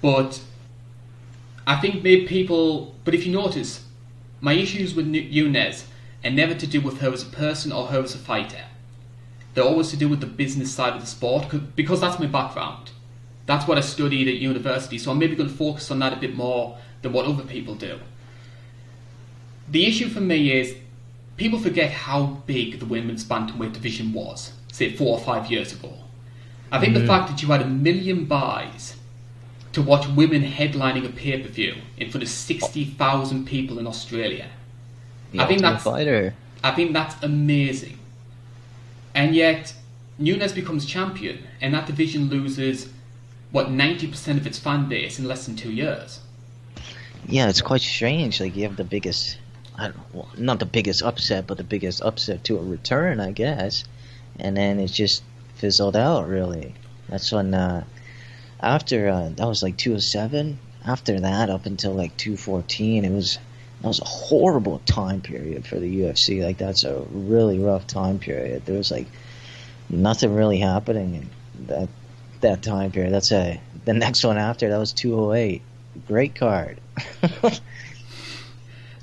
but 0.00 0.40
I 1.66 1.76
think 1.76 2.02
maybe 2.02 2.26
people. 2.26 2.94
But 3.04 3.14
if 3.14 3.24
you 3.24 3.32
notice, 3.32 3.84
my 4.40 4.52
issues 4.52 4.94
with 4.94 5.06
Nu- 5.06 5.28
Nunes 5.30 5.86
are 6.24 6.30
never 6.30 6.54
to 6.54 6.66
do 6.66 6.80
with 6.80 6.98
her 6.98 7.12
as 7.12 7.22
a 7.22 7.26
person 7.26 7.72
or 7.72 7.86
her 7.86 8.00
as 8.00 8.14
a 8.14 8.18
fighter. 8.18 8.64
They're 9.54 9.64
always 9.64 9.90
to 9.90 9.96
do 9.96 10.08
with 10.08 10.20
the 10.20 10.26
business 10.26 10.72
side 10.72 10.94
of 10.94 11.00
the 11.00 11.06
sport 11.06 11.46
because 11.76 12.00
that's 12.00 12.18
my 12.18 12.26
background. 12.26 12.90
That's 13.52 13.68
what 13.68 13.76
I 13.76 13.82
studied 13.82 14.28
at 14.28 14.36
university, 14.36 14.96
so 14.96 15.10
I'm 15.10 15.18
maybe 15.18 15.36
going 15.36 15.50
to 15.50 15.54
focus 15.54 15.90
on 15.90 15.98
that 15.98 16.14
a 16.14 16.16
bit 16.16 16.34
more 16.34 16.78
than 17.02 17.12
what 17.12 17.26
other 17.26 17.42
people 17.42 17.74
do. 17.74 17.98
The 19.68 19.86
issue 19.86 20.08
for 20.08 20.22
me 20.22 20.52
is 20.52 20.74
people 21.36 21.58
forget 21.58 21.90
how 21.90 22.42
big 22.46 22.80
the 22.80 22.86
women's 22.86 23.26
bantamweight 23.26 23.74
division 23.74 24.14
was, 24.14 24.54
say 24.72 24.96
four 24.96 25.18
or 25.18 25.22
five 25.22 25.50
years 25.50 25.74
ago. 25.74 25.92
I 26.70 26.80
think 26.80 26.94
the 26.94 27.00
mm-hmm. 27.00 27.08
fact 27.08 27.28
that 27.28 27.42
you 27.42 27.48
had 27.48 27.60
a 27.60 27.66
million 27.66 28.24
buys 28.24 28.96
to 29.74 29.82
watch 29.82 30.08
women 30.08 30.42
headlining 30.42 31.04
a 31.04 31.10
pay 31.10 31.42
per 31.42 31.48
view 31.48 31.74
in 31.98 32.10
front 32.10 32.22
of 32.22 32.30
60,000 32.30 33.46
people 33.46 33.78
in 33.78 33.86
Australia, 33.86 34.48
The 35.32 35.40
I 35.40 35.46
think 35.46 35.60
that's- 35.60 35.84
fighter. 35.84 36.34
I 36.64 36.70
think 36.70 36.94
that's 36.94 37.22
amazing. 37.22 37.98
And 39.14 39.34
yet, 39.34 39.74
Nunes 40.18 40.54
becomes 40.54 40.86
champion, 40.86 41.40
and 41.60 41.74
that 41.74 41.84
division 41.84 42.30
loses, 42.30 42.88
what, 43.52 43.68
90% 43.68 44.38
of 44.38 44.46
its 44.46 44.58
fan 44.58 44.88
base 44.88 45.18
in 45.18 45.26
less 45.26 45.46
than 45.46 45.56
two 45.56 45.70
years. 45.70 46.20
Yeah, 47.26 47.48
it's 47.48 47.62
quite 47.62 47.82
strange. 47.82 48.40
Like 48.40 48.56
you 48.56 48.64
have 48.64 48.76
the 48.76 48.84
biggest, 48.84 49.38
I 49.76 49.88
don't, 49.88 50.14
well, 50.14 50.28
not 50.36 50.58
the 50.58 50.66
biggest 50.66 51.02
upset, 51.02 51.46
but 51.46 51.58
the 51.58 51.64
biggest 51.64 52.02
upset 52.02 52.44
to 52.44 52.58
a 52.58 52.62
return, 52.62 53.20
I 53.20 53.30
guess. 53.30 53.84
And 54.38 54.56
then 54.56 54.80
it 54.80 54.88
just 54.88 55.22
fizzled 55.56 55.96
out. 55.96 56.26
Really, 56.26 56.74
that's 57.08 57.30
when 57.30 57.54
uh, 57.54 57.84
after 58.60 59.08
uh, 59.08 59.28
that 59.36 59.46
was 59.46 59.62
like 59.62 59.76
207. 59.76 60.58
After 60.84 61.20
that, 61.20 61.48
up 61.48 61.66
until 61.66 61.92
like 61.92 62.16
214, 62.16 63.04
it 63.04 63.10
was 63.12 63.38
that 63.82 63.88
was 63.88 64.00
a 64.00 64.04
horrible 64.04 64.80
time 64.86 65.20
period 65.20 65.66
for 65.66 65.78
the 65.78 66.00
UFC. 66.00 66.42
Like 66.42 66.58
that's 66.58 66.82
a 66.82 67.04
really 67.10 67.58
rough 67.58 67.86
time 67.86 68.18
period. 68.18 68.64
There 68.66 68.76
was 68.76 68.90
like 68.90 69.06
nothing 69.90 70.34
really 70.34 70.58
happening 70.58 71.14
in 71.14 71.66
that 71.66 71.88
that 72.42 72.62
time 72.62 72.92
period. 72.92 73.12
That's 73.12 73.32
a 73.32 73.60
the 73.84 73.94
next 73.94 74.24
one 74.24 74.38
after 74.38 74.68
that 74.68 74.78
was 74.78 74.92
208. 74.92 75.62
Great 76.06 76.34
card. 76.34 76.80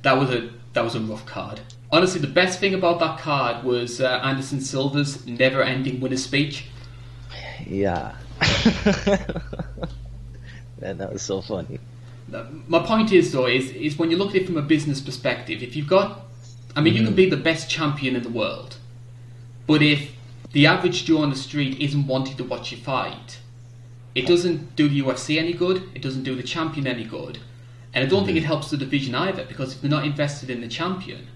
That 0.03 0.17
was 0.17 0.29
a 0.29 0.49
that 0.73 0.83
was 0.83 0.95
a 0.95 0.99
rough 0.99 1.25
card. 1.25 1.59
Honestly, 1.91 2.21
the 2.21 2.27
best 2.27 2.59
thing 2.59 2.73
about 2.73 2.99
that 2.99 3.19
card 3.19 3.63
was 3.65 3.99
uh, 3.99 4.21
Anderson 4.23 4.61
Silva's 4.61 5.25
never-ending 5.25 5.99
winner 5.99 6.17
speech. 6.17 6.65
yeah. 7.65 8.13
Man, 10.79 10.97
that 10.99 11.11
was 11.11 11.23
so 11.23 11.41
funny. 11.41 11.79
My 12.67 12.79
point 12.79 13.11
is, 13.11 13.31
though, 13.31 13.47
is 13.47 13.71
is 13.71 13.97
when 13.97 14.11
you 14.11 14.17
look 14.17 14.29
at 14.29 14.35
it 14.35 14.45
from 14.45 14.57
a 14.57 14.61
business 14.61 15.01
perspective, 15.01 15.63
if 15.63 15.75
you've 15.75 15.87
got, 15.87 16.27
I 16.75 16.81
mean, 16.81 16.93
you 16.93 17.03
can 17.03 17.15
be 17.15 17.29
the 17.29 17.37
best 17.37 17.69
champion 17.69 18.15
in 18.15 18.23
the 18.23 18.29
world, 18.29 18.77
but 19.67 19.81
if 19.81 20.11
the 20.51 20.65
average 20.65 21.05
Joe 21.05 21.19
on 21.19 21.29
the 21.29 21.35
street 21.35 21.79
isn't 21.79 22.07
wanting 22.07 22.37
to 22.37 22.43
watch 22.43 22.71
you 22.71 22.77
fight, 22.77 23.39
it 24.15 24.25
doesn't 24.25 24.75
do 24.75 24.89
the 24.89 25.01
UFC 25.01 25.37
any 25.37 25.53
good. 25.53 25.83
It 25.93 26.01
doesn't 26.01 26.23
do 26.23 26.35
the 26.35 26.43
champion 26.43 26.87
any 26.87 27.03
good, 27.03 27.39
and 27.93 28.03
I 28.03 28.07
don't 28.07 28.25
think 28.25 28.37
it 28.37 28.43
helps 28.43 28.69
the 28.69 28.77
division 28.77 29.15
either 29.15 29.45
because 29.45 29.73
if 29.73 29.81
they're 29.81 29.89
not 29.89 30.05
invested 30.05 30.49
in 30.49 30.61
the 30.61 30.67
champion, 30.67 31.27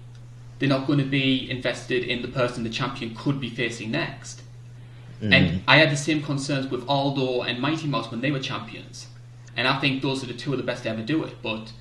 they're 0.58 0.68
not 0.68 0.86
going 0.86 0.98
to 0.98 1.04
be 1.04 1.50
invested 1.50 2.04
in 2.04 2.22
the 2.22 2.28
person 2.28 2.64
the 2.64 2.70
champion 2.70 3.14
could 3.14 3.40
be 3.40 3.50
facing 3.50 3.90
next. 3.90 4.42
And 5.20 5.32
mm. 5.32 5.60
I 5.66 5.78
had 5.78 5.90
the 5.90 5.96
same 5.96 6.22
concerns 6.22 6.70
with 6.70 6.86
Aldo 6.88 7.42
and 7.42 7.60
Mighty 7.60 7.86
Mouse 7.86 8.10
when 8.10 8.20
they 8.20 8.30
were 8.30 8.40
champions. 8.40 9.06
And 9.56 9.66
I 9.66 9.80
think 9.80 10.02
those 10.02 10.22
are 10.22 10.26
the 10.26 10.34
two 10.34 10.52
of 10.52 10.58
the 10.58 10.64
best 10.64 10.82
to 10.82 10.90
ever 10.90 11.02
do 11.02 11.24
it. 11.24 11.36
But 11.42 11.72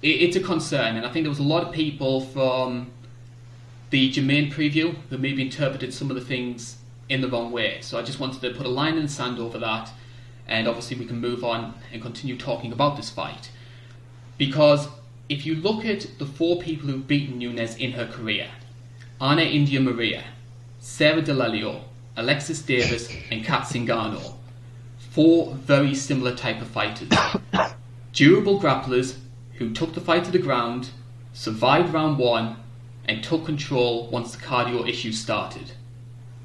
it's 0.00 0.36
a 0.36 0.40
concern. 0.40 0.96
And 0.96 1.04
I 1.04 1.12
think 1.12 1.24
there 1.24 1.30
was 1.30 1.40
a 1.40 1.44
lot 1.44 1.64
of 1.64 1.72
people 1.72 2.20
from 2.20 2.90
the 3.92 4.10
Germaine 4.10 4.50
preview 4.50 4.96
who 5.10 5.18
maybe 5.18 5.42
interpreted 5.42 5.92
some 5.92 6.10
of 6.10 6.16
the 6.16 6.24
things 6.24 6.78
in 7.10 7.20
the 7.20 7.28
wrong 7.28 7.52
way. 7.52 7.78
So 7.82 7.98
I 7.98 8.02
just 8.02 8.18
wanted 8.18 8.40
to 8.40 8.54
put 8.56 8.64
a 8.64 8.70
line 8.70 8.96
in 8.96 9.02
the 9.02 9.08
sand 9.08 9.38
over 9.38 9.58
that. 9.58 9.90
And 10.48 10.66
obviously, 10.66 10.96
we 10.96 11.04
can 11.04 11.20
move 11.20 11.44
on 11.44 11.74
and 11.92 12.00
continue 12.00 12.38
talking 12.38 12.72
about 12.72 12.96
this 12.96 13.10
fight. 13.10 13.50
Because 14.38 14.88
if 15.28 15.44
you 15.44 15.54
look 15.54 15.84
at 15.84 16.06
the 16.18 16.24
four 16.24 16.58
people 16.58 16.88
who've 16.88 17.06
beaten 17.06 17.38
Nunes 17.38 17.76
in 17.76 17.92
her 17.92 18.06
career 18.06 18.48
Anna 19.20 19.42
India 19.42 19.78
Maria, 19.78 20.24
Sarah 20.80 21.20
D'Alelio, 21.20 21.84
Alexis 22.16 22.62
Davis, 22.62 23.14
and 23.30 23.44
Cat 23.44 23.64
Zingano. 23.64 24.36
Four 25.10 25.54
very 25.54 25.94
similar 25.94 26.34
type 26.34 26.62
of 26.62 26.68
fighters. 26.68 27.10
Durable 28.14 28.58
grapplers 28.58 29.18
who 29.58 29.70
took 29.72 29.92
the 29.92 30.00
fight 30.00 30.24
to 30.24 30.30
the 30.30 30.38
ground, 30.38 30.88
survived 31.34 31.92
round 31.92 32.18
one, 32.18 32.56
and 33.06 33.22
took 33.22 33.44
control 33.44 34.08
once 34.08 34.34
the 34.34 34.42
cardio 34.42 34.88
issues 34.88 35.18
started. 35.20 35.72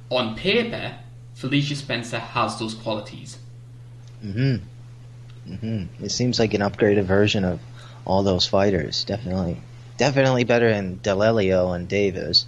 On 0.09 0.35
paper, 0.35 0.95
Felicia 1.33 1.75
Spencer 1.75 2.19
has 2.19 2.57
those 2.57 2.73
qualities. 2.73 3.37
Mhm. 4.25 4.61
Mhm. 5.47 5.87
It 6.01 6.11
seems 6.11 6.39
like 6.39 6.53
an 6.53 6.61
upgraded 6.61 7.03
version 7.03 7.43
of 7.43 7.59
all 8.05 8.23
those 8.23 8.47
fighters. 8.47 9.03
Definitely, 9.03 9.57
definitely 9.97 10.43
better 10.43 10.69
than 10.69 10.99
D'Alelio 11.03 11.71
and 11.73 11.87
Davis. 11.87 12.45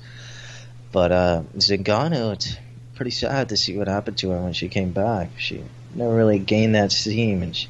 But 0.91 1.11
uh, 1.11 1.41
Zingano, 1.57 2.33
it's 2.33 2.57
pretty 2.95 3.11
sad 3.11 3.49
to 3.49 3.57
see 3.57 3.77
what 3.77 3.87
happened 3.87 4.17
to 4.19 4.31
her 4.31 4.41
when 4.41 4.53
she 4.53 4.69
came 4.69 4.91
back. 4.91 5.29
She 5.37 5.63
never 5.93 6.15
really 6.15 6.39
gained 6.39 6.75
that 6.75 6.91
steam, 6.91 7.43
and 7.43 7.55
she, 7.55 7.67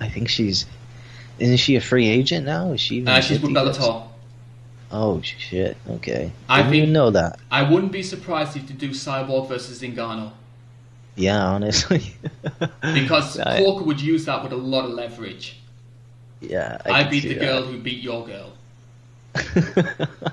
I 0.00 0.08
think 0.08 0.28
she's 0.28 0.66
isn't 1.38 1.58
she 1.58 1.76
a 1.76 1.80
free 1.80 2.08
agent 2.08 2.46
now? 2.46 2.72
Is 2.72 2.80
she? 2.80 3.06
Uh, 3.06 3.20
she's 3.20 3.40
with 3.40 3.52
50 3.52 3.54
yet? 3.54 3.64
Bellator. 3.64 4.07
Oh 4.90 5.20
shit! 5.20 5.76
Okay, 5.88 6.32
I 6.48 6.62
didn't 6.62 6.74
even 6.76 6.92
know 6.92 7.10
that. 7.10 7.38
I 7.50 7.62
wouldn't 7.68 7.92
be 7.92 8.02
surprised 8.02 8.56
if 8.56 8.66
they 8.68 8.74
do 8.74 8.90
Cyborg 8.90 9.48
versus 9.48 9.82
Zingano 9.82 10.32
Yeah, 11.16 11.44
honestly. 11.44 12.14
because 12.94 13.38
I- 13.38 13.58
Coker 13.58 13.84
would 13.84 14.00
use 14.00 14.24
that 14.24 14.42
with 14.42 14.52
a 14.52 14.56
lot 14.56 14.84
of 14.86 14.92
leverage. 14.92 15.58
yeah, 16.40 16.78
I, 16.86 17.02
can 17.02 17.10
beat 17.10 17.24
the 17.24 17.34
that. 17.34 17.40
girl 17.40 17.62
who 17.64 17.78
beat 17.78 18.02
your 18.02 18.26
girl. 18.26 18.52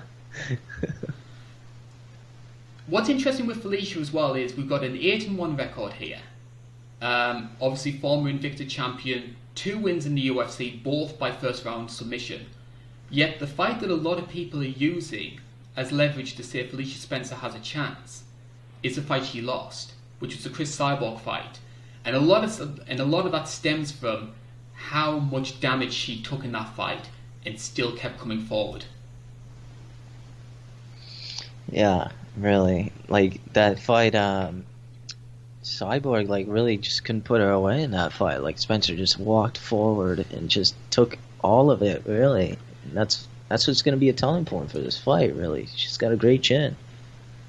What's 2.87 3.09
interesting 3.09 3.47
with 3.47 3.61
Felicia 3.63 3.99
as 3.99 4.13
well 4.13 4.35
is 4.35 4.55
we've 4.55 4.69
got 4.69 4.83
an 4.83 4.95
8 4.95 5.27
and 5.27 5.37
1 5.37 5.55
record 5.57 5.93
here. 5.93 6.19
Um, 7.01 7.49
obviously, 7.59 7.93
former 7.93 8.31
Invicta 8.31 8.69
champion, 8.69 9.35
two 9.55 9.77
wins 9.79 10.05
in 10.05 10.13
the 10.15 10.29
UFC, 10.29 10.81
both 10.83 11.17
by 11.17 11.31
first 11.31 11.65
round 11.65 11.89
submission. 11.89 12.45
Yet, 13.09 13.39
the 13.39 13.47
fight 13.47 13.79
that 13.79 13.89
a 13.89 13.95
lot 13.95 14.17
of 14.19 14.29
people 14.29 14.61
are 14.61 14.63
using 14.63 15.39
as 15.75 15.91
leverage 15.91 16.35
to 16.35 16.43
say 16.43 16.65
Felicia 16.65 16.97
Spencer 16.99 17.35
has 17.35 17.55
a 17.55 17.59
chance 17.59 18.23
is 18.83 18.95
the 18.95 19.01
fight 19.01 19.25
she 19.25 19.41
lost, 19.41 19.93
which 20.19 20.35
was 20.35 20.43
the 20.43 20.49
Cris 20.49 20.75
Cyborg 20.75 21.19
fight. 21.19 21.59
and 22.05 22.15
a 22.15 22.19
lot 22.19 22.43
of 22.43 22.79
and 22.87 22.99
a 22.99 23.05
lot 23.05 23.25
of 23.25 23.31
that 23.31 23.47
stems 23.47 23.91
from 23.91 24.31
how 24.73 25.17
much 25.19 25.59
damage 25.59 25.93
she 25.93 26.21
took 26.21 26.43
in 26.43 26.51
that 26.51 26.75
fight 26.75 27.09
and 27.45 27.59
still 27.59 27.95
kept 27.95 28.19
coming 28.19 28.41
forward. 28.41 28.85
Yeah, 31.71 32.09
really. 32.37 32.91
Like 33.07 33.41
that 33.53 33.79
fight, 33.79 34.13
um, 34.15 34.65
Cyborg 35.63 36.27
like 36.27 36.45
really 36.47 36.77
just 36.77 37.03
couldn't 37.03 37.23
put 37.23 37.41
her 37.41 37.49
away 37.51 37.81
in 37.81 37.91
that 37.91 38.13
fight. 38.13 38.43
Like 38.43 38.59
Spencer 38.59 38.95
just 38.95 39.19
walked 39.19 39.57
forward 39.57 40.25
and 40.31 40.49
just 40.49 40.75
took 40.91 41.17
all 41.43 41.71
of 41.71 41.81
it. 41.81 42.03
Really, 42.05 42.57
that's 42.93 43.27
that's 43.49 43.67
what's 43.67 43.81
going 43.81 43.95
to 43.95 43.99
be 43.99 44.09
a 44.09 44.13
telling 44.13 44.45
point 44.45 44.71
for 44.71 44.79
this 44.79 44.97
fight. 44.97 45.35
Really, 45.35 45.67
she's 45.75 45.97
got 45.97 46.11
a 46.11 46.15
great 46.15 46.43
chin. 46.43 46.75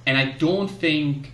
And 0.06 0.16
I 0.16 0.26
don't 0.32 0.68
think, 0.68 1.32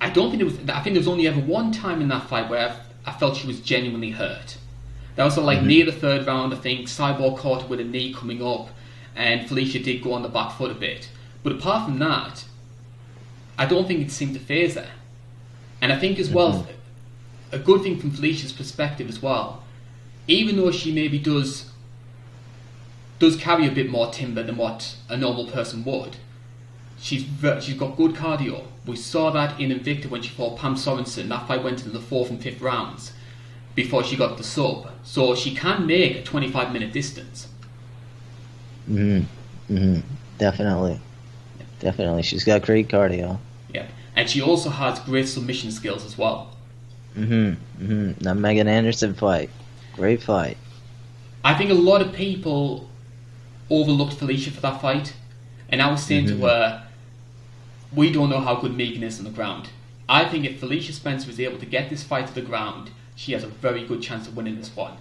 I 0.00 0.10
don't 0.10 0.30
think 0.30 0.38
there 0.38 0.46
was. 0.46 0.58
I 0.68 0.82
think 0.82 0.94
there 0.94 1.00
was 1.00 1.08
only 1.08 1.26
ever 1.26 1.40
one 1.40 1.72
time 1.72 2.02
in 2.02 2.08
that 2.08 2.28
fight 2.28 2.50
where 2.50 2.68
I, 2.68 3.10
I 3.10 3.12
felt 3.12 3.36
she 3.36 3.46
was 3.46 3.60
genuinely 3.60 4.10
hurt. 4.10 4.58
That 5.16 5.24
was 5.24 5.36
like 5.36 5.58
mm-hmm. 5.58 5.66
near 5.66 5.84
the 5.86 5.92
third 5.92 6.26
round. 6.26 6.52
I 6.52 6.56
think 6.56 6.86
Cyborg 6.86 7.38
caught 7.38 7.62
her 7.62 7.68
with 7.68 7.80
a 7.80 7.84
knee 7.84 8.12
coming 8.12 8.44
up, 8.44 8.68
and 9.16 9.48
Felicia 9.48 9.80
did 9.80 10.02
go 10.02 10.12
on 10.12 10.22
the 10.22 10.28
back 10.28 10.52
foot 10.52 10.70
a 10.70 10.74
bit. 10.74 11.08
But 11.42 11.52
apart 11.52 11.86
from 11.86 11.98
that, 11.98 12.44
I 13.56 13.66
don't 13.66 13.86
think 13.86 14.00
it 14.00 14.10
seemed 14.10 14.34
to 14.34 14.40
phase 14.40 14.74
her. 14.74 14.88
And 15.80 15.92
I 15.92 15.98
think 15.98 16.18
as 16.18 16.30
well, 16.30 16.52
mm-hmm. 16.52 17.54
a 17.54 17.58
good 17.58 17.82
thing 17.82 17.98
from 17.98 18.10
Felicia's 18.10 18.52
perspective 18.52 19.08
as 19.08 19.22
well, 19.22 19.62
even 20.26 20.56
though 20.56 20.70
she 20.70 20.92
maybe 20.92 21.18
does 21.18 21.67
does 23.18 23.36
carry 23.36 23.66
a 23.66 23.70
bit 23.70 23.90
more 23.90 24.10
timber 24.10 24.42
than 24.42 24.56
what 24.56 24.96
a 25.08 25.16
normal 25.16 25.46
person 25.46 25.84
would, 25.84 26.16
she's 27.00 27.24
she's 27.60 27.76
got 27.76 27.96
good 27.96 28.14
cardio. 28.14 28.64
We 28.86 28.96
saw 28.96 29.30
that 29.30 29.60
in 29.60 29.70
Invicta 29.70 30.06
when 30.06 30.22
she 30.22 30.30
fought 30.30 30.58
Pam 30.58 30.76
Sorenson. 30.76 31.28
That 31.28 31.46
fight 31.46 31.62
went 31.62 31.80
into 31.80 31.90
the 31.90 32.00
fourth 32.00 32.30
and 32.30 32.42
fifth 32.42 32.60
rounds 32.60 33.12
before 33.74 34.02
she 34.02 34.16
got 34.16 34.36
the 34.38 34.44
sub. 34.44 34.90
So 35.02 35.34
she 35.34 35.54
can 35.54 35.86
make 35.86 36.16
a 36.16 36.22
25 36.22 36.72
minute 36.72 36.92
distance. 36.92 37.48
Mm 38.88 39.24
hmm. 39.68 39.74
Mm 39.74 39.78
hmm. 39.78 40.14
Definitely. 40.38 41.00
Definitely. 41.80 42.22
She's 42.22 42.44
got 42.44 42.62
great 42.62 42.88
cardio. 42.88 43.38
Yeah. 43.74 43.86
And 44.16 44.28
she 44.28 44.40
also 44.40 44.70
has 44.70 44.98
great 45.00 45.28
submission 45.28 45.70
skills 45.70 46.04
as 46.04 46.16
well. 46.16 46.56
Mm-hmm. 47.16 47.84
Mm-hmm. 47.84 48.24
That 48.24 48.34
Megan 48.34 48.68
Anderson 48.68 49.14
fight. 49.14 49.50
Great 49.94 50.22
fight. 50.22 50.56
I 51.44 51.54
think 51.54 51.70
a 51.70 51.74
lot 51.74 52.00
of 52.02 52.12
people 52.12 52.88
overlooked 53.70 54.14
Felicia 54.14 54.50
for 54.50 54.60
that 54.60 54.80
fight. 54.80 55.14
And 55.68 55.82
I 55.82 55.90
was 55.90 56.02
saying 56.02 56.26
mm-hmm. 56.26 56.40
to 56.40 56.46
her, 56.46 56.86
we 57.94 58.12
don't 58.12 58.30
know 58.30 58.40
how 58.40 58.56
good 58.56 58.76
Megan 58.76 59.02
is 59.02 59.18
on 59.18 59.24
the 59.24 59.30
ground. 59.30 59.70
I 60.08 60.24
think 60.24 60.44
if 60.44 60.60
Felicia 60.60 60.92
Spencer 60.92 61.30
is 61.30 61.38
able 61.38 61.58
to 61.58 61.66
get 61.66 61.90
this 61.90 62.02
fight 62.02 62.26
to 62.26 62.34
the 62.34 62.42
ground, 62.42 62.90
she 63.14 63.32
has 63.32 63.44
a 63.44 63.48
very 63.48 63.84
good 63.84 64.02
chance 64.02 64.26
of 64.26 64.36
winning 64.36 64.56
this 64.56 64.74
one. 64.74 64.96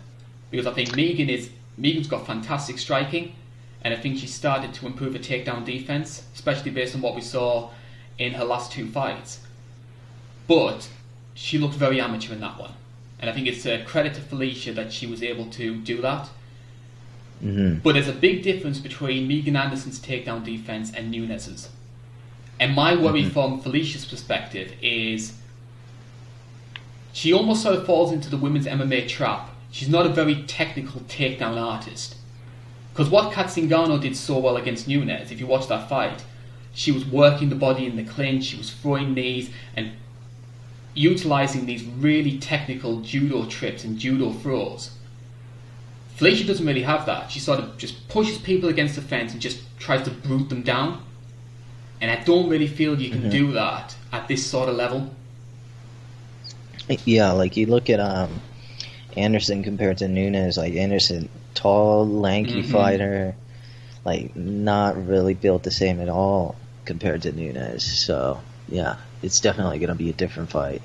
Because 0.52 0.68
I 0.68 0.74
think 0.74 0.96
Megan 0.96 1.30
is 1.30 1.50
Megan's 1.78 2.08
got 2.08 2.26
fantastic 2.26 2.80
striking, 2.80 3.36
and 3.84 3.94
I 3.94 3.98
think 3.98 4.18
she 4.18 4.28
started 4.28 4.74
to 4.74 4.88
improve 4.88 5.14
her 5.14 5.20
takedown 5.20 5.64
defense, 5.64 6.24
especially 6.34 6.72
based 6.72 6.96
on 6.96 7.02
what 7.02 7.16
we 7.16 7.22
saw 7.22 7.70
in 8.18 8.34
her 8.34 8.44
last 8.44 8.72
two 8.72 8.88
fights. 8.88 9.42
But 10.48 10.90
she 11.36 11.60
looked 11.60 11.76
very 11.76 12.02
amateur 12.02 12.34
in 12.34 12.40
that 12.40 12.58
one. 12.58 12.72
And 13.20 13.30
I 13.30 13.34
think 13.34 13.48
it's 13.48 13.66
a 13.66 13.84
credit 13.84 14.16
to 14.16 14.22
Felicia 14.22 14.74
that 14.74 14.92
she 14.92 15.06
was 15.06 15.22
able 15.22 15.46
to 15.52 15.76
do 15.76 16.02
that. 16.02 16.30
Mm-hmm. 17.44 17.80
But 17.80 17.94
there's 17.94 18.08
a 18.08 18.14
big 18.14 18.44
difference 18.44 18.80
between 18.80 19.28
Megan 19.28 19.56
Anderson's 19.56 20.00
takedown 20.00 20.44
defense 20.44 20.92
and 20.94 21.12
Nunes's. 21.12 21.70
And 22.60 22.76
my 22.76 22.96
worry 22.96 23.22
mm-hmm. 23.22 23.30
from 23.32 23.62
Felicia's 23.62 24.06
perspective 24.06 24.74
is 24.82 25.34
she 27.14 27.34
almost 27.34 27.64
sort 27.64 27.76
of 27.76 27.86
falls 27.86 28.12
into 28.12 28.30
the 28.30 28.38
women's 28.38 28.66
MMA 28.66 29.08
trap. 29.08 29.50
She's 29.72 29.90
not 29.90 30.06
a 30.06 30.10
very 30.10 30.44
technical 30.44 31.02
takedown 31.02 31.62
artist. 31.62 32.16
Because 32.94 33.10
what 33.12 33.32
Cat 33.32 33.48
Zingano 33.48 34.02
did 34.02 34.18
so 34.18 34.40
well 34.40 34.58
against 34.58 34.88
Nunes, 34.88 35.32
if 35.32 35.40
you 35.40 35.46
watch 35.46 35.68
that 35.68 35.88
fight, 35.88 36.24
she 36.74 36.92
was 36.92 37.06
working 37.06 37.50
the 37.50 37.56
body 37.56 37.86
in 37.86 37.96
the 37.96 38.04
clinch, 38.04 38.46
she 38.46 38.58
was 38.58 38.72
throwing 38.72 39.14
knees 39.14 39.52
and 39.76 39.92
utilizing 40.96 41.68
these 41.68 41.84
really 41.84 42.40
technical 42.40 43.02
judo 43.02 43.46
trips 43.46 43.84
and 43.84 44.00
judo 44.00 44.32
throws. 44.32 44.97
Felicia 46.18 46.46
doesn't 46.46 46.66
really 46.66 46.82
have 46.82 47.06
that. 47.06 47.30
She 47.30 47.40
sort 47.40 47.60
of 47.60 47.78
just 47.78 48.10
pushes 48.10 48.40
people 48.40 48.70
against 48.70 48.96
the 48.96 49.04
fence 49.04 49.34
and 49.34 49.40
just 49.40 49.60
tries 49.78 50.02
to 50.06 50.10
brute 50.10 50.50
them 50.50 50.64
down. 50.64 51.04
And 52.02 52.10
I 52.10 52.16
don't 52.24 52.50
really 52.50 52.66
feel 52.66 53.00
you 53.00 53.12
can 53.12 53.22
mm-hmm. 53.22 53.30
do 53.30 53.52
that 53.52 53.96
at 54.12 54.28
this 54.28 54.44
sort 54.44 54.68
of 54.68 54.76
level. 54.76 55.12
Yeah, 57.06 57.34
like 57.34 57.56
you 57.56 57.68
look 57.68 57.92
at 57.92 58.00
um, 58.00 58.42
Anderson 59.16 59.62
compared 59.62 60.00
to 60.00 60.08
Nunes. 60.08 60.58
Like 60.58 60.74
Anderson, 60.74 61.30
tall, 61.54 62.08
lanky 62.08 62.64
mm-hmm. 62.64 62.72
fighter, 62.72 63.36
like 64.04 64.36
not 64.36 65.06
really 65.06 65.36
built 65.36 65.62
the 65.62 65.72
same 65.72 66.02
at 66.02 66.10
all 66.10 66.56
compared 66.86 67.22
to 67.24 67.32
Nunes. 67.32 67.84
So 67.84 68.42
yeah, 68.68 68.96
it's 69.22 69.40
definitely 69.40 69.78
going 69.78 69.90
to 69.90 69.96
be 69.96 70.10
a 70.10 70.14
different 70.14 70.50
fight. 70.50 70.82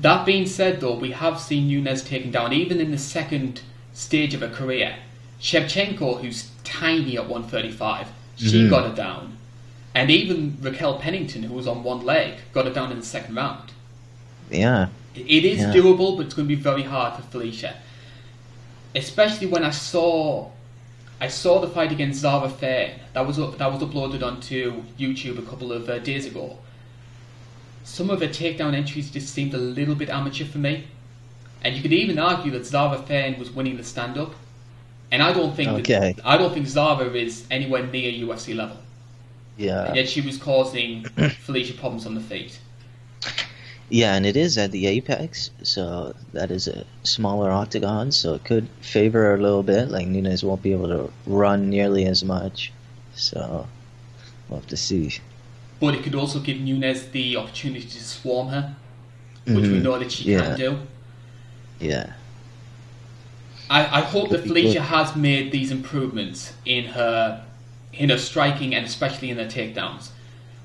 That 0.00 0.26
being 0.26 0.44
said, 0.44 0.82
though, 0.82 0.98
we 0.98 1.12
have 1.12 1.40
seen 1.40 1.68
Nunes 1.68 2.02
taken 2.02 2.30
down 2.30 2.52
even 2.52 2.80
in 2.80 2.90
the 2.90 2.98
second 2.98 3.62
stage 3.94 4.34
of 4.34 4.42
her 4.42 4.50
career. 4.50 4.96
Shevchenko, 5.40 6.20
who's 6.20 6.50
tiny 6.62 7.16
at 7.16 7.28
135, 7.28 8.08
she 8.36 8.46
mm-hmm. 8.46 8.70
got 8.70 8.90
it 8.90 8.94
down. 8.94 9.36
And 9.94 10.10
even 10.10 10.58
Raquel 10.60 10.98
Pennington, 10.98 11.44
who 11.44 11.54
was 11.54 11.66
on 11.66 11.82
one 11.82 12.04
leg, 12.04 12.34
got 12.52 12.66
it 12.66 12.74
down 12.74 12.90
in 12.90 12.98
the 12.98 13.06
second 13.06 13.36
round. 13.36 13.72
Yeah. 14.50 14.88
It 15.14 15.44
is 15.44 15.60
yeah. 15.60 15.72
doable, 15.72 16.16
but 16.16 16.26
it's 16.26 16.34
going 16.34 16.48
to 16.48 16.54
be 16.54 16.60
very 16.60 16.82
hard 16.82 17.14
for 17.14 17.22
Felicia. 17.22 17.76
Especially 18.94 19.46
when 19.46 19.64
I 19.64 19.70
saw 19.70 20.50
I 21.20 21.28
saw 21.28 21.60
the 21.60 21.68
fight 21.68 21.92
against 21.92 22.20
Zarah 22.20 22.50
Fairn. 22.50 22.98
That 23.12 23.26
was 23.26 23.36
that 23.36 23.72
was 23.72 23.80
uploaded 23.80 24.22
onto 24.22 24.82
YouTube 24.98 25.38
a 25.38 25.42
couple 25.42 25.72
of 25.72 25.88
uh, 25.88 25.98
days 26.00 26.26
ago. 26.26 26.58
Some 27.84 28.10
of 28.10 28.18
the 28.18 28.28
takedown 28.28 28.74
entries 28.74 29.10
just 29.10 29.32
seemed 29.32 29.54
a 29.54 29.58
little 29.58 29.94
bit 29.94 30.08
amateur 30.08 30.44
for 30.44 30.58
me, 30.58 30.86
and 31.64 31.74
you 31.74 31.82
could 31.82 31.92
even 31.92 32.18
argue 32.18 32.52
that 32.52 32.66
Zarah 32.66 32.98
Fairn 32.98 33.38
was 33.38 33.50
winning 33.50 33.76
the 33.76 33.84
stand 33.84 34.18
up. 34.18 34.34
And 35.10 35.22
I 35.22 35.32
don't 35.32 35.54
think 35.54 35.70
okay. 35.80 36.14
that, 36.16 36.26
I 36.26 36.36
don't 36.36 36.52
think 36.52 36.66
Zara 36.66 37.06
is 37.06 37.46
anywhere 37.50 37.86
near 37.86 38.12
UFC 38.12 38.54
level. 38.54 38.76
Yeah. 39.56 39.86
And 39.86 39.96
yet 39.96 40.08
she 40.08 40.20
was 40.20 40.36
causing 40.36 41.04
Felicia 41.40 41.74
problems 41.74 42.06
on 42.06 42.14
the 42.14 42.20
feet. 42.20 42.58
Yeah, 43.90 44.14
and 44.14 44.26
it 44.26 44.36
is 44.36 44.56
at 44.58 44.72
the 44.72 44.86
apex, 44.86 45.50
so 45.62 46.14
that 46.32 46.50
is 46.50 46.68
a 46.68 46.84
smaller 47.02 47.50
octagon, 47.50 48.12
so 48.12 48.34
it 48.34 48.44
could 48.44 48.68
favor 48.80 49.22
her 49.22 49.34
a 49.34 49.38
little 49.38 49.62
bit. 49.62 49.90
Like 49.90 50.06
Nunes 50.06 50.42
won't 50.42 50.62
be 50.62 50.72
able 50.72 50.88
to 50.88 51.12
run 51.26 51.68
nearly 51.68 52.06
as 52.06 52.24
much, 52.24 52.72
so 53.14 53.68
we'll 54.48 54.60
have 54.60 54.68
to 54.68 54.76
see. 54.76 55.12
But 55.80 55.94
it 55.94 56.02
could 56.02 56.14
also 56.14 56.40
give 56.40 56.58
Nunes 56.60 57.08
the 57.08 57.36
opportunity 57.36 57.86
to 57.86 58.02
swarm 58.02 58.48
her, 58.48 58.74
which 59.44 59.56
mm-hmm. 59.56 59.72
we 59.72 59.80
know 59.80 59.98
that 59.98 60.10
she 60.10 60.32
yeah. 60.32 60.40
can 60.40 60.58
do. 60.58 60.78
Yeah. 61.80 62.12
I, 63.70 63.98
I 63.98 64.00
hope 64.02 64.30
that 64.30 64.42
Felicia 64.42 64.74
good. 64.74 64.82
has 64.82 65.16
made 65.16 65.50
these 65.52 65.70
improvements 65.70 66.52
in 66.64 66.84
her 66.86 67.44
in 67.92 68.10
her 68.10 68.18
striking 68.18 68.74
and 68.74 68.84
especially 68.84 69.30
in 69.30 69.38
her 69.38 69.46
takedowns. 69.46 70.10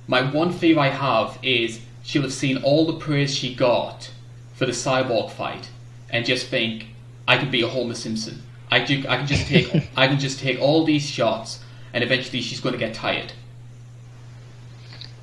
My 0.07 0.21
one 0.21 0.51
fear 0.51 0.79
I 0.79 0.87
have 0.87 1.37
is 1.43 1.79
she'll 2.03 2.23
have 2.23 2.33
seen 2.33 2.57
all 2.63 2.85
the 2.85 2.93
praise 2.93 3.35
she 3.35 3.53
got 3.53 4.11
for 4.53 4.65
the 4.65 4.71
cyborg 4.71 5.31
fight 5.31 5.69
and 6.09 6.25
just 6.25 6.47
think, 6.47 6.87
I 7.27 7.37
could 7.37 7.51
be 7.51 7.61
a 7.61 7.67
Homer 7.67 7.93
Simpson. 7.93 8.41
I, 8.71 8.79
do, 8.83 9.03
I 9.07 9.17
can 9.17 9.27
just 9.27 9.47
take 9.47 9.73
I 9.95 10.07
can 10.07 10.19
just 10.19 10.39
take 10.39 10.59
all 10.59 10.83
these 10.83 11.07
shots 11.07 11.63
and 11.93 12.03
eventually 12.03 12.41
she's 12.41 12.59
going 12.59 12.73
to 12.73 12.79
get 12.79 12.93
tired. 12.93 13.31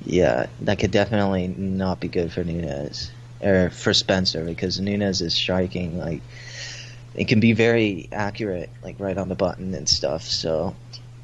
Yeah, 0.05 0.47
that 0.61 0.79
could 0.79 0.91
definitely 0.91 1.49
not 1.49 1.99
be 1.99 2.07
good 2.07 2.31
for 2.31 2.43
Nunes 2.43 3.11
or 3.41 3.69
for 3.69 3.93
Spencer 3.93 4.43
because 4.43 4.79
Nunes 4.79 5.21
is 5.21 5.33
striking 5.33 5.97
like 5.97 6.21
it 7.15 7.27
can 7.27 7.39
be 7.39 7.53
very 7.53 8.09
accurate, 8.11 8.69
like 8.83 8.99
right 8.99 9.17
on 9.17 9.27
the 9.27 9.35
button 9.35 9.73
and 9.73 9.89
stuff. 9.89 10.23
So 10.23 10.75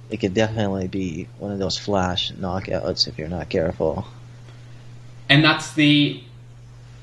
it 0.09 0.17
could 0.17 0.33
definitely 0.33 0.87
be 0.87 1.27
one 1.37 1.51
of 1.51 1.59
those 1.59 1.77
flash 1.77 2.31
knockouts 2.31 3.07
if 3.07 3.17
you're 3.17 3.27
not 3.27 3.49
careful 3.49 4.07
and 5.29 5.43
that's 5.43 5.73
the. 5.73 6.23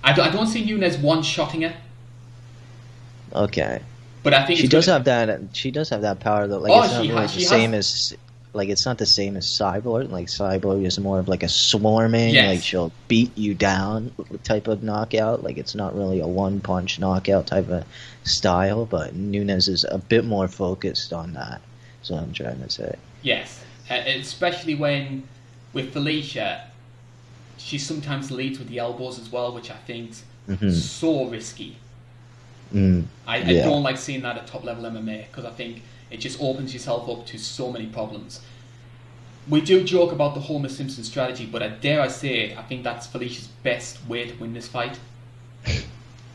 I 0.03 0.13
don't, 0.13 0.29
I 0.29 0.31
don't 0.31 0.47
see 0.47 0.65
Nunes 0.65 0.97
one 0.97 1.23
shotting 1.23 1.63
it. 1.63 1.75
Okay. 3.35 3.83
But 4.23 4.35
I 4.35 4.47
think 4.47 4.61
she 4.61 4.69
does 4.69 4.87
have 4.87 5.05
that. 5.05 5.41
She 5.53 5.71
does 5.71 5.89
have 5.91 6.03
that 6.03 6.21
power 6.21 6.47
though. 6.47 6.59
Like 6.59 6.73
oh, 6.73 6.83
it's 6.83 6.93
not 6.93 7.01
really 7.03 7.27
the 7.27 7.29
same 7.41 7.73
has... 7.73 8.13
as 8.13 8.19
like 8.53 8.69
it's 8.69 8.85
not 8.85 8.99
the 8.99 9.07
same 9.07 9.37
as 9.37 9.47
Cyborg. 9.47 10.11
Like 10.11 10.27
Cyborg 10.27 10.85
is 10.85 10.99
more 10.99 11.19
of 11.19 11.29
like 11.29 11.43
a 11.43 11.49
swarming, 11.49 12.35
yes. 12.35 12.49
like 12.49 12.63
she'll 12.65 12.93
beat 13.09 13.37
you 13.37 13.55
down 13.55 14.13
type 14.45 14.67
of 14.69 14.83
knockout. 14.83 15.43
Like 15.45 15.57
it's 15.59 15.75
not 15.75 15.95
really 15.97 16.21
a 16.21 16.27
one 16.27 16.61
punch 16.61 16.99
knockout 16.99 17.47
type 17.47 17.69
of 17.69 17.85
style. 18.25 18.87
But 18.87 19.15
Nunes 19.15 19.69
is 19.69 19.85
a 19.85 19.99
bit 19.99 20.25
more 20.25 20.49
focused 20.49 21.13
on 21.13 21.33
that. 21.35 21.61
What 22.09 22.23
I'm 22.23 22.33
trying 22.33 22.61
to 22.63 22.71
say. 22.71 22.97
Yes, 23.23 23.63
uh, 23.91 23.95
especially 23.95 24.75
when 24.75 25.29
with 25.73 25.93
Felicia, 25.93 26.65
she 27.59 27.79
sometimes 27.79 28.31
leads 28.31 28.59
with 28.59 28.69
the 28.69 28.79
elbows 28.79 29.19
as 29.19 29.31
well, 29.31 29.53
which 29.55 29.71
I 29.71 29.77
think 29.87 30.13
Mhm. 30.49 30.73
so 30.73 31.27
risky. 31.27 31.77
Mm. 32.75 33.05
I, 33.27 33.37
I 33.39 33.53
don't 33.63 33.83
like 33.83 33.99
seeing 33.99 34.23
that 34.23 34.37
at 34.37 34.47
top 34.47 34.65
level 34.65 34.85
MMA 34.85 35.27
because 35.31 35.45
I 35.45 35.51
think 35.51 35.83
it 36.11 36.19
just 36.19 36.41
opens 36.41 36.73
yourself 36.73 37.09
up 37.09 37.27
to 37.27 37.39
so 37.39 37.71
many 37.71 37.87
problems. 37.87 38.41
We 39.49 39.61
do 39.61 39.83
joke 39.83 40.13
about 40.13 40.35
the 40.35 40.41
Homer 40.41 40.69
Simpson 40.69 41.05
strategy, 41.05 41.47
but 41.47 41.63
I 41.63 41.69
dare 41.69 42.01
I 42.01 42.09
say, 42.09 42.55
I 42.57 42.63
think 42.63 42.85
that's 42.85 43.07
Felicia's 43.07 43.49
best 43.63 44.07
way 44.07 44.27
to 44.27 44.35
win 44.37 44.53
this 44.53 44.69
fight. 44.69 44.99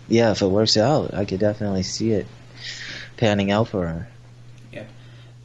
Yeah, 0.07 0.31
if 0.31 0.41
it 0.41 0.47
works 0.47 0.77
out, 0.77 1.13
I 1.13 1.25
could 1.25 1.39
definitely 1.39 1.83
see 1.83 2.11
it 2.11 2.27
panning 3.17 3.51
out 3.51 3.69
for 3.69 3.87
her. 3.87 4.07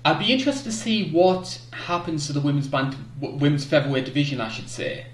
I'd 0.04 0.18
be 0.18 0.32
interested 0.32 0.64
to 0.64 0.72
see 0.72 1.10
what 1.10 1.60
happens 1.72 2.26
to 2.26 2.32
the 2.32 2.40
women's 2.40 2.68
band, 2.68 2.96
women's 3.20 3.64
featherweight 3.66 4.06
division, 4.06 4.40
I 4.40 4.48
should 4.48 4.70
say, 4.70 5.06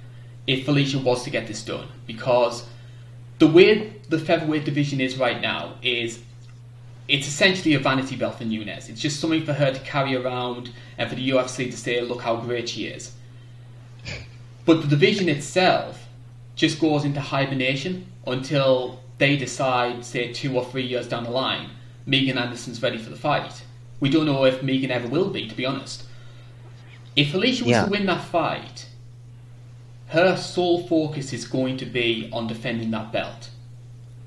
if 0.47 0.65
Felicia 0.65 0.99
was 0.99 1.25
to 1.25 1.31
get 1.31 1.49
this 1.49 1.65
done, 1.65 1.89
because 2.07 2.69
the 3.41 3.49
way 3.49 3.95
the 4.09 4.19
featherweight 4.19 4.65
division 4.65 5.01
is 5.01 5.19
right 5.19 5.41
now 5.41 5.75
is 5.83 6.21
it's 7.09 7.27
essentially 7.27 7.75
a 7.75 7.79
vanity 7.79 8.17
belt 8.17 8.37
for 8.39 8.45
Nunes. 8.45 8.89
It's 8.89 9.01
just 9.01 9.21
something 9.21 9.45
for 9.45 9.53
her 9.53 9.73
to 9.73 9.81
carry 9.81 10.17
around 10.17 10.71
and 10.99 11.09
for 11.09 11.15
the 11.15 11.31
UFC 11.31 11.71
to 11.71 11.77
say, 11.77 12.01
look 12.01 12.23
how 12.23 12.37
great 12.37 12.69
she 12.69 12.87
is. 12.87 13.13
But 14.65 14.83
the 14.83 14.89
division 14.89 15.29
itself 15.29 16.09
just 16.57 16.81
goes 16.81 17.05
into 17.05 17.21
hibernation 17.21 18.07
until 18.27 19.01
they 19.19 19.37
decide, 19.37 20.05
say, 20.05 20.33
two 20.33 20.57
or 20.57 20.65
three 20.65 20.83
years 20.85 21.07
down 21.09 21.25
the 21.25 21.31
line, 21.31 21.71
Megan 22.07 22.39
Anderson's 22.39 22.83
ready 22.83 22.99
for 22.99 23.11
the 23.11 23.17
fight. 23.17 23.63
We 24.01 24.11
don't 24.11 24.27
know 24.27 24.45
if 24.45 24.63
Megan 24.63 24.91
ever 24.91 25.09
will 25.09 25.31
be, 25.31 25.49
to 25.49 25.55
be 25.55 25.65
honest. 25.65 26.05
If 27.15 27.31
Felicia 27.31 27.65
was 27.65 27.71
Yeah. 27.71 27.85
to 27.85 27.91
win 27.91 28.07
that 28.07 28.25
fight, 28.25 28.87
her 30.09 30.37
sole 30.37 30.87
focus 30.87 31.33
is 31.33 31.47
going 31.47 31.77
to 31.79 31.87
be 31.87 32.29
on 32.33 32.47
defending 32.47 32.91
that 32.91 33.13
belt. 33.13 33.51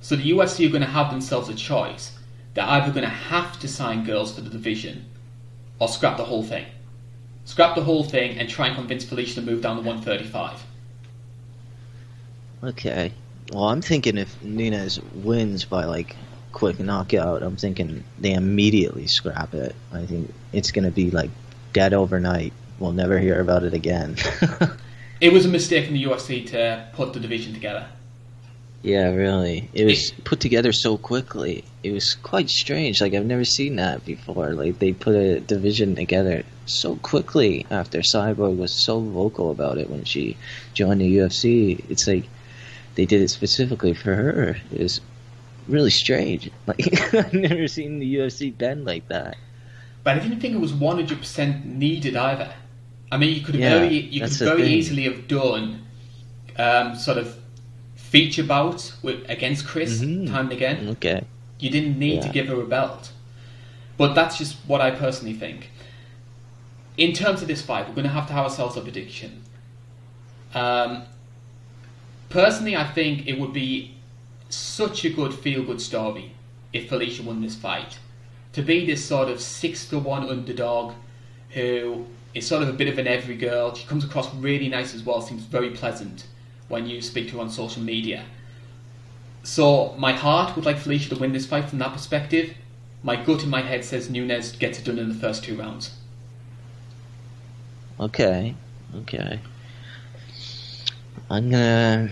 So 0.01 0.15
the 0.15 0.31
UFC 0.31 0.65
are 0.65 0.69
going 0.69 0.81
to 0.81 0.88
have 0.88 1.11
themselves 1.11 1.49
a 1.49 1.56
choice. 1.56 2.11
They're 2.54 2.66
either 2.66 2.92
going 2.92 3.04
to 3.04 3.10
have 3.10 3.60
to 3.60 3.68
sign 3.68 4.04
girls 4.06 4.34
for 4.34 4.42
the 4.42 4.50
division 4.50 5.06
or 5.80 5.88
scrap 5.88 6.18
the 6.18 6.26
whole 6.26 6.44
thing. 6.44 6.66
Scrap 7.46 7.76
the 7.76 7.84
whole 7.84 8.04
thing 8.04 8.38
and 8.38 8.50
try 8.50 8.68
and 8.68 8.76
convince 8.76 9.04
Felicia 9.06 9.36
to 9.36 9.42
move 9.42 9.62
down 9.62 9.78
to 9.78 9.82
135. 9.82 10.64
Okay. 12.64 13.14
Well, 13.52 13.70
I'm 13.70 13.82
thinking 13.82 14.18
if 14.18 14.42
Nunes 14.44 15.00
wins 15.14 15.66
by 15.66 15.86
like 15.86 16.16
quick 16.52 16.80
knockout, 16.80 17.42
I'm 17.42 17.56
thinking 17.56 18.04
they 18.20 18.34
immediately 18.34 19.08
scrap 19.08 19.54
it. 19.54 19.76
I 19.92 20.06
think 20.06 20.34
it's 20.54 20.72
gonna 20.72 20.92
be 20.92 21.10
like 21.10 21.32
dead 21.74 21.94
overnight. 21.94 22.54
We'll 22.78 22.92
never 22.92 23.18
hear 23.20 23.40
about 23.40 23.64
it 23.64 23.74
again. 23.74 24.18
It 25.22 25.34
was 25.34 25.46
a 25.46 25.50
mistake 25.50 25.86
in 25.90 25.94
the 25.94 26.04
UFC 26.06 26.48
to 26.52 26.88
put 26.94 27.12
the 27.12 27.20
division 27.20 27.54
together. 27.54 27.86
yeah, 28.84 29.10
really. 29.10 29.70
It 29.74 29.84
was 29.84 30.12
put 30.24 30.40
together 30.40 30.72
so 30.72 30.98
quickly. 30.98 31.66
It 31.81 31.91
was 31.91 32.14
quite 32.15 32.49
strange. 32.49 32.99
Like 33.01 33.14
I've 33.14 33.26
never 33.26 33.45
seen 33.45 33.77
that 33.77 34.06
before. 34.06 34.53
Like 34.53 34.80
they 34.80 34.91
put 34.93 35.15
a 35.15 35.39
division 35.39 35.95
together 35.95 36.43
so 36.65 36.97
quickly 36.97 37.65
after 37.72 37.99
Cyborg 37.99 38.57
was 38.57 38.73
so 38.73 38.99
vocal 38.99 39.49
about 39.51 39.77
it 39.77 39.89
when 39.89 40.03
she 40.03 40.35
joined 40.73 41.01
the 41.01 41.18
UFC. 41.18 41.84
It's 41.89 42.06
like 42.07 42.26
they 42.95 43.06
did 43.06 43.22
it 43.22 43.30
specifically 43.30 43.93
for 43.93 44.14
her. 44.14 44.57
It 44.73 44.80
was 44.81 44.99
really 45.68 45.89
strange. 45.91 46.51
Like 46.68 47.14
I've 47.14 47.34
never 47.34 47.68
seen 47.68 47.99
the 47.99 48.15
UFC 48.15 48.56
bend 48.57 48.84
like 48.85 49.07
that. 49.07 49.38
But 50.03 50.18
I 50.18 50.19
didn't 50.19 50.39
think 50.41 50.56
it 50.56 50.60
was 50.60 50.73
100% 50.73 51.65
needed 51.65 52.15
either. 52.15 52.53
I 53.11 53.18
mean, 53.18 53.34
you 53.35 53.41
could 53.41 53.56
Yeah, 53.56 53.80
very, 53.80 53.99
you 53.99 54.22
could 54.22 54.31
very 54.31 54.61
thing. 54.64 54.72
easily 54.72 55.03
have 55.03 55.27
done 55.27 55.85
um, 56.57 56.95
sort 56.95 57.18
of 57.18 57.35
feature 57.95 58.43
bouts 58.43 59.01
with, 59.03 59.30
against 59.30 59.65
Cris 59.65 60.01
Mhm. 60.01 60.27
time 60.30 60.45
and 60.45 60.51
again. 60.51 60.88
Okay. 60.89 61.22
You 61.60 61.69
didn't 61.69 61.99
need 61.99 62.22
to 62.22 62.30
give 62.30 62.48
her 62.48 62.61
a 62.61 62.65
belt. 62.65 63.11
But 63.98 64.14
that's 64.14 64.38
just 64.38 64.56
what 64.65 64.80
I 64.80 64.91
personally 64.91 65.34
think. 65.34 65.72
In 66.98 67.14
terms 67.14 67.41
of 67.41 67.48
this 67.48 67.61
fight, 67.61 67.88
we're 67.88 67.95
going 67.95 68.07
to 68.07 68.14
have 68.14 68.27
to 68.27 68.34
have 68.34 68.45
ourselves 68.45 68.77
a 68.77 68.81
prediction. 68.81 69.44
Um, 70.53 71.03
personally, 72.30 72.76
I 72.76 72.86
think 72.86 73.27
it 73.27 73.40
would 73.40 73.53
be 73.53 73.95
such 74.49 75.06
a 75.06 75.10
good 75.10 75.34
feel 75.34 75.64
good 75.64 75.81
story 75.81 76.31
if 76.73 76.90
Felicia 76.90 77.23
won 77.23 77.41
this 77.41 77.56
fight. 77.56 77.99
To 78.53 78.61
be 78.61 78.86
this 78.86 79.03
sort 79.06 79.30
of 79.30 79.41
6 79.41 79.90
to 79.90 79.99
1 79.99 80.30
underdog 80.30 80.94
who 81.49 82.06
is 82.34 82.48
sort 82.48 82.64
of 82.64 82.69
a 82.69 82.73
bit 82.73 82.88
of 82.88 82.98
an 82.98 83.07
every 83.07 83.36
girl. 83.36 83.73
She 83.73 83.86
comes 83.88 84.03
across 84.03 84.34
really 84.36 84.69
nice 84.69 84.94
as 84.94 85.03
well, 85.03 85.22
seems 85.22 85.44
very 85.44 85.72
pleasant 85.72 86.26
when 86.68 86.86
you 86.86 87.02
speak 87.02 87.30
to 87.30 87.36
her 87.36 87.41
on 87.41 87.49
social 87.49 87.81
media. 87.81 88.23
So 89.44 89.95
my 89.98 90.14
heart 90.14 90.56
would 90.56 90.66
like 90.66 90.78
Felicia 90.78 91.10
to 91.10 91.20
win 91.20 91.34
this 91.34 91.45
fight 91.45 91.70
from 91.70 91.80
that 91.80 91.94
perspective. 91.94 92.53
My 93.03 93.16
gut 93.16 93.44
in 93.44 93.49
my 93.49 93.61
head 93.61 93.86
says 93.86 94.10
Nunes 94.10 94.52
gets 94.53 94.80
it 94.80 94.86
done 94.86 94.99
in 94.99 95.10
the 95.10 95.16
first 95.16 95.44
two 95.44 95.56
rounds. 95.56 95.91
Okay. 97.99 98.56
Okay. 98.95 99.40
I'm 101.30 101.49
gonna. 101.49 102.10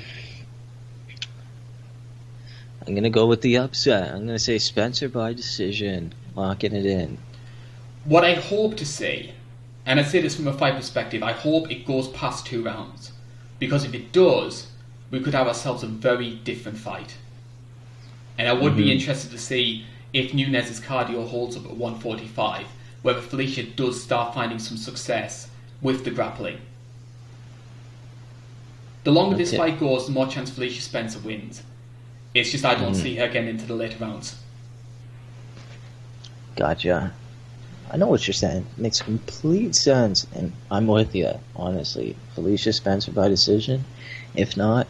I'm 2.85 2.95
gonna 2.95 3.09
go 3.09 3.25
with 3.25 3.41
the 3.41 3.57
upset. 3.57 4.13
I'm 4.13 4.25
gonna 4.25 4.39
say 4.39 4.57
Spencer 4.59 5.09
by 5.09 5.33
decision, 5.33 6.13
locking 6.35 6.73
it 6.73 6.85
in. 6.85 7.17
What 8.05 8.23
I 8.23 8.35
hope 8.35 8.77
to 8.77 8.85
see, 8.85 9.33
and 9.85 9.99
I 9.99 10.03
say 10.03 10.21
this 10.21 10.35
from 10.35 10.47
a 10.47 10.53
fight 10.53 10.75
perspective, 10.75 11.23
I 11.23 11.33
hope 11.33 11.69
it 11.69 11.85
goes 11.85 12.07
past 12.09 12.45
two 12.45 12.63
rounds. 12.63 13.11
Because 13.59 13.83
if 13.83 13.93
it 13.93 14.11
does, 14.11 14.67
we 15.11 15.19
could 15.19 15.33
have 15.33 15.47
ourselves 15.47 15.83
a 15.83 15.87
very 15.87 16.31
different 16.31 16.77
fight. 16.77 17.15
And 18.37 18.47
I 18.47 18.53
would 18.53 18.75
be 18.75 18.85
Mhm. 18.85 18.99
interested 18.99 19.31
to 19.31 19.37
see 19.37 19.85
if 20.13 20.33
Nunes's 20.33 20.79
cardio 20.79 21.27
holds 21.27 21.55
up 21.55 21.65
at 21.65 21.75
145, 21.75 22.67
whether 23.01 23.21
Felicia 23.21 23.63
does 23.63 24.01
start 24.01 24.33
finding 24.33 24.59
some 24.59 24.77
success 24.77 25.47
with 25.81 26.03
the 26.03 26.11
grappling. 26.11 26.57
The 29.03 29.11
longer 29.11 29.37
this 29.37 29.55
fight 29.55 29.79
goes, 29.79 30.05
the 30.05 30.11
more 30.11 30.27
chance 30.27 30.49
Felicia 30.49 30.81
Spencer 30.81 31.19
wins. 31.19 31.63
It's 32.33 32.51
just 32.51 32.65
I 32.65 32.75
don't 32.75 32.93
Mhm. 32.93 33.01
see 33.01 33.15
her 33.15 33.27
getting 33.27 33.49
into 33.49 33.65
the 33.65 33.73
later 33.73 33.97
rounds. 33.99 34.35
Gotcha. 36.55 37.13
I 37.89 37.97
know 37.97 38.07
what 38.07 38.27
you're 38.27 38.33
saying. 38.33 38.65
It 38.77 38.81
Makes 38.81 39.01
complete 39.01 39.75
sense, 39.75 40.27
and 40.35 40.51
I'm 40.69 40.87
with 40.87 41.15
you. 41.15 41.39
Honestly, 41.55 42.17
Felicia 42.35 42.73
Spencer 42.73 43.11
by 43.11 43.29
decision. 43.29 43.85
If 44.35 44.57
not, 44.57 44.87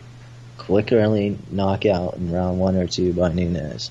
quick 0.68 0.91
early 0.91 1.38
knockout 1.49 2.15
in 2.15 2.30
round 2.30 2.60
one 2.60 2.76
or 2.76 2.85
two 2.85 3.14
by 3.14 3.31
Nunes. 3.31 3.89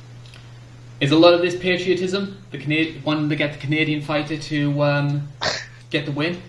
Is 1.01 1.11
a 1.11 1.17
lot 1.17 1.33
of 1.33 1.41
this 1.41 1.57
patriotism? 1.59 2.37
The 2.51 2.59
Canad- 2.59 3.03
wanting 3.03 3.31
to 3.31 3.37
get 3.37 3.55
the 3.55 3.59
Canadian 3.59 4.03
fighter 4.03 4.37
to 4.37 4.83
um, 4.83 5.29
get 5.91 6.05
the 6.05 6.13
win? 6.13 6.41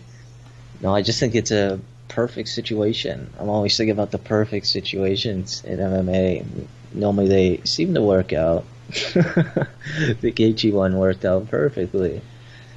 No, 0.82 0.94
I 0.94 1.02
just 1.02 1.22
think 1.22 1.34
it's 1.34 1.52
a 1.52 1.80
perfect 2.10 2.50
situation. 2.50 3.34
I'm 3.40 3.48
always 3.48 3.78
thinking 3.78 3.92
about 3.92 4.12
the 4.12 4.18
perfect 4.18 4.68
situations 4.68 5.64
in 5.64 5.80
MMA. 5.80 6.46
Normally 6.94 7.30
they 7.30 7.62
seem 7.64 7.94
to 7.94 8.02
work 8.02 8.34
out. 8.34 8.66
the 8.90 9.68
Gaethje 10.22 10.74
one 10.74 10.98
worked 10.98 11.24
out 11.24 11.48
perfectly. 11.50 12.22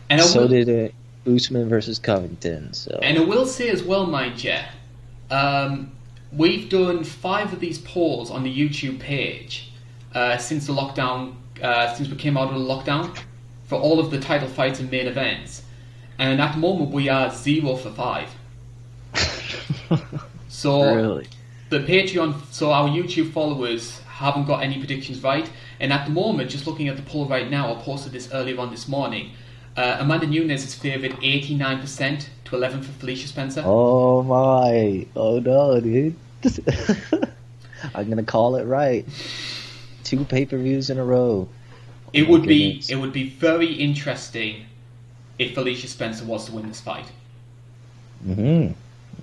And 0.09 0.23
so 0.23 0.43
will, 0.43 0.49
did 0.49 0.69
it 0.69 0.95
Usman 1.27 1.69
versus 1.69 1.99
Covington. 1.99 2.75
So 2.75 3.01
and 3.03 3.19
I 3.19 3.23
will 3.23 3.47
say 3.47 3.71
as 3.71 3.83
well, 3.83 4.07
mind 4.07 4.43
you, 4.43 4.57
um, 5.31 5.91
we've 6.33 6.69
done 6.69 7.05
five 7.05 7.53
of 7.53 7.61
these 7.61 7.79
polls 7.79 8.31
on 8.31 8.43
the 8.43 8.55
YouTube 8.55 9.01
page 9.01 9.73
uh, 10.15 10.37
since 10.39 10.67
the 10.67 10.73
lockdown, 10.73 11.35
uh, 11.63 11.93
since 11.95 12.09
we 12.09 12.17
came 12.17 12.37
out 12.37 12.53
of 12.53 12.55
the 12.55 12.61
lockdown, 12.61 13.17
for 13.65 13.79
all 13.79 14.01
of 14.01 14.11
the 14.11 14.19
title 14.19 14.49
fights 14.49 14.81
and 14.81 14.91
main 14.91 15.07
events. 15.07 15.63
And 16.19 16.41
at 16.41 16.53
the 16.53 16.59
moment, 16.59 16.91
we 16.91 17.09
are 17.09 17.31
zero 17.31 17.77
for 17.77 17.91
five. 17.91 18.29
So 20.51 20.95
really, 20.95 21.27
the 21.71 21.79
Patreon, 21.79 22.35
so 22.53 22.73
our 22.73 22.89
YouTube 22.89 23.33
followers 23.33 24.01
haven't 24.01 24.45
got 24.45 24.63
any 24.63 24.79
predictions 24.79 25.23
right. 25.23 25.51
And 25.79 25.93
at 25.93 26.05
the 26.05 26.11
moment, 26.11 26.51
just 26.51 26.67
looking 26.67 26.89
at 26.89 26.97
the 26.97 27.03
poll 27.03 27.27
right 27.27 27.49
now, 27.49 27.73
I 27.73 27.81
posted 27.81 28.13
this 28.13 28.29
earlier 28.33 28.61
on 28.61 28.71
this 28.71 28.87
morning. 28.87 29.31
Uh, 29.77 29.97
Amanda 30.01 30.27
Nunes 30.27 30.65
is 30.65 30.75
favoured 30.75 31.13
89% 31.13 32.27
to 32.51 32.57
11 32.57 32.83
for 32.83 32.93
Felicia 32.93 33.29
Spencer. 33.29 33.63
oh 33.65 34.23
my, 34.23 35.07
oh 35.17 35.39
no, 35.41 35.81
dude. 35.81 36.17
I'm 37.95 38.09
gonna 38.09 38.23
call 38.23 38.57
it 38.57 38.65
right. 38.65 39.07
Two 40.05 40.25
pay 40.25 40.45
per 40.47 40.59
views 40.59 40.91
in 40.91 40.99
a 40.99 41.05
row. 41.05 41.49
it 42.13 42.25
my 42.25 42.31
would 42.31 42.47
be 42.47 42.83
it 42.89 42.97
would 42.97 43.13
be 43.13 43.29
very 43.31 43.73
interesting 43.73 44.67
if 45.39 45.55
Felicia 45.55 45.89
Spencer 45.89 46.25
was 46.25 46.47
to 46.47 46.53
win 46.53 46.69
this 46.69 46.81
fight. 46.81 47.07
hmm 48.25 48.69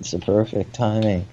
It's 0.00 0.12
a 0.12 0.18
perfect 0.18 0.74
timing. 0.74 1.26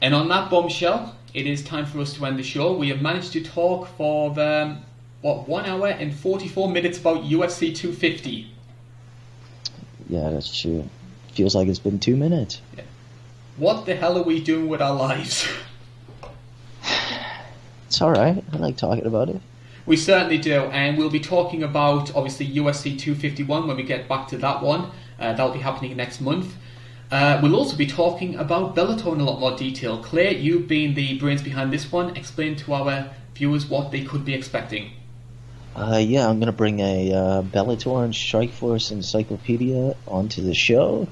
And 0.00 0.14
on 0.14 0.28
that 0.28 0.50
bombshell, 0.50 1.16
it 1.32 1.46
is 1.46 1.62
time 1.62 1.86
for 1.86 2.00
us 2.00 2.12
to 2.14 2.26
end 2.26 2.38
the 2.38 2.42
show. 2.42 2.76
We 2.76 2.88
have 2.88 3.00
managed 3.00 3.32
to 3.34 3.42
talk 3.42 3.88
for 3.96 4.38
um, 4.40 4.82
what 5.22 5.48
one 5.48 5.64
hour 5.64 5.86
and 5.88 6.12
44 6.14 6.68
minutes 6.70 6.98
about 6.98 7.22
UFC 7.22 7.74
250. 7.74 8.51
Yeah, 10.12 10.28
that's 10.28 10.60
true. 10.60 10.84
Feels 11.32 11.54
like 11.54 11.68
it's 11.68 11.78
been 11.78 11.98
two 11.98 12.16
minutes. 12.16 12.60
What 13.56 13.86
the 13.86 13.94
hell 13.94 14.18
are 14.18 14.22
we 14.22 14.42
doing 14.42 14.68
with 14.68 14.82
our 14.82 14.94
lives? 14.94 15.48
It's 17.86 18.00
all 18.00 18.10
right. 18.10 18.42
I 18.52 18.56
like 18.56 18.78
talking 18.78 19.04
about 19.04 19.28
it. 19.28 19.40
We 19.84 19.96
certainly 19.96 20.38
do, 20.38 20.62
and 20.72 20.96
we'll 20.96 21.10
be 21.10 21.20
talking 21.20 21.62
about 21.62 22.14
obviously 22.14 22.46
UFC 22.46 22.98
251 22.98 23.66
when 23.66 23.76
we 23.76 23.82
get 23.82 24.08
back 24.08 24.28
to 24.28 24.38
that 24.38 24.62
one. 24.62 24.90
Uh, 25.18 25.32
that'll 25.32 25.52
be 25.52 25.58
happening 25.58 25.94
next 25.96 26.20
month. 26.20 26.54
Uh, 27.10 27.38
we'll 27.42 27.54
also 27.56 27.76
be 27.76 27.86
talking 27.86 28.36
about 28.36 28.74
Bellator 28.74 29.12
in 29.14 29.20
a 29.20 29.24
lot 29.24 29.40
more 29.40 29.56
detail. 29.56 30.02
Claire, 30.02 30.32
you've 30.32 30.68
been 30.68 30.94
the 30.94 31.18
brains 31.18 31.42
behind 31.42 31.70
this 31.70 31.92
one. 31.92 32.16
Explain 32.16 32.56
to 32.56 32.72
our 32.72 33.10
viewers 33.34 33.66
what 33.66 33.90
they 33.90 34.02
could 34.04 34.24
be 34.24 34.32
expecting. 34.32 34.92
Uh, 35.74 35.96
yeah, 35.96 36.28
I'm 36.28 36.38
gonna 36.38 36.52
bring 36.52 36.80
a 36.80 37.12
uh, 37.12 37.42
Bellator 37.42 38.04
and 38.04 38.12
Strikeforce 38.12 38.92
encyclopedia 38.92 39.96
onto 40.06 40.42
the 40.42 40.54
show. 40.54 41.08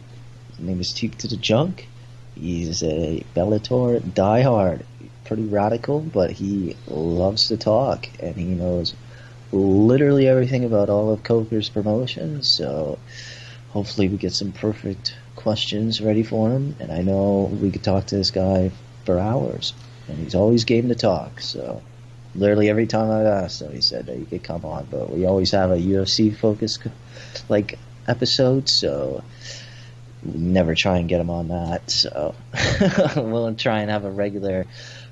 His 0.50 0.58
name 0.58 0.80
is 0.80 0.92
Teeth 0.92 1.16
to 1.18 1.28
the 1.28 1.38
Junk. 1.38 1.88
He's 2.34 2.82
a 2.82 3.24
Bellator 3.34 4.00
diehard. 4.00 4.82
Pretty 5.24 5.44
radical, 5.44 6.00
but 6.00 6.30
he 6.30 6.76
loves 6.88 7.48
to 7.48 7.56
talk, 7.56 8.08
and 8.20 8.34
he 8.34 8.44
knows 8.44 8.94
literally 9.50 10.28
everything 10.28 10.64
about 10.64 10.90
all 10.90 11.10
of 11.10 11.22
Coker's 11.22 11.70
promotions. 11.70 12.54
So 12.54 12.98
hopefully, 13.70 14.08
we 14.08 14.18
get 14.18 14.34
some 14.34 14.52
perfect 14.52 15.16
questions 15.36 16.02
ready 16.02 16.22
for 16.22 16.50
him. 16.50 16.76
And 16.80 16.92
I 16.92 17.00
know 17.00 17.50
we 17.62 17.70
could 17.70 17.82
talk 17.82 18.06
to 18.06 18.16
this 18.16 18.30
guy 18.30 18.72
for 19.06 19.18
hours, 19.18 19.72
and 20.06 20.18
he's 20.18 20.34
always 20.34 20.64
game 20.64 20.88
to 20.88 20.94
talk. 20.94 21.40
So 21.40 21.80
literally 22.34 22.68
every 22.68 22.86
time 22.86 23.10
I've 23.10 23.26
asked 23.26 23.62
him, 23.62 23.72
he 23.72 23.80
said 23.80 24.06
that 24.06 24.16
he 24.16 24.24
could 24.24 24.42
come 24.42 24.64
on. 24.64 24.86
But 24.90 25.10
we 25.10 25.26
always 25.26 25.50
have 25.52 25.70
a 25.70 25.76
UFC 25.76 26.34
focused 26.34 26.82
like 27.48 27.78
episode, 28.06 28.68
so 28.68 29.22
we 30.24 30.38
never 30.38 30.74
try 30.74 30.98
and 30.98 31.08
get 31.08 31.20
him 31.20 31.30
on 31.30 31.48
that. 31.48 31.90
So 31.90 32.34
we'll 33.16 33.54
try 33.54 33.80
and 33.80 33.90
have 33.90 34.04
a 34.04 34.10
regular 34.10 34.66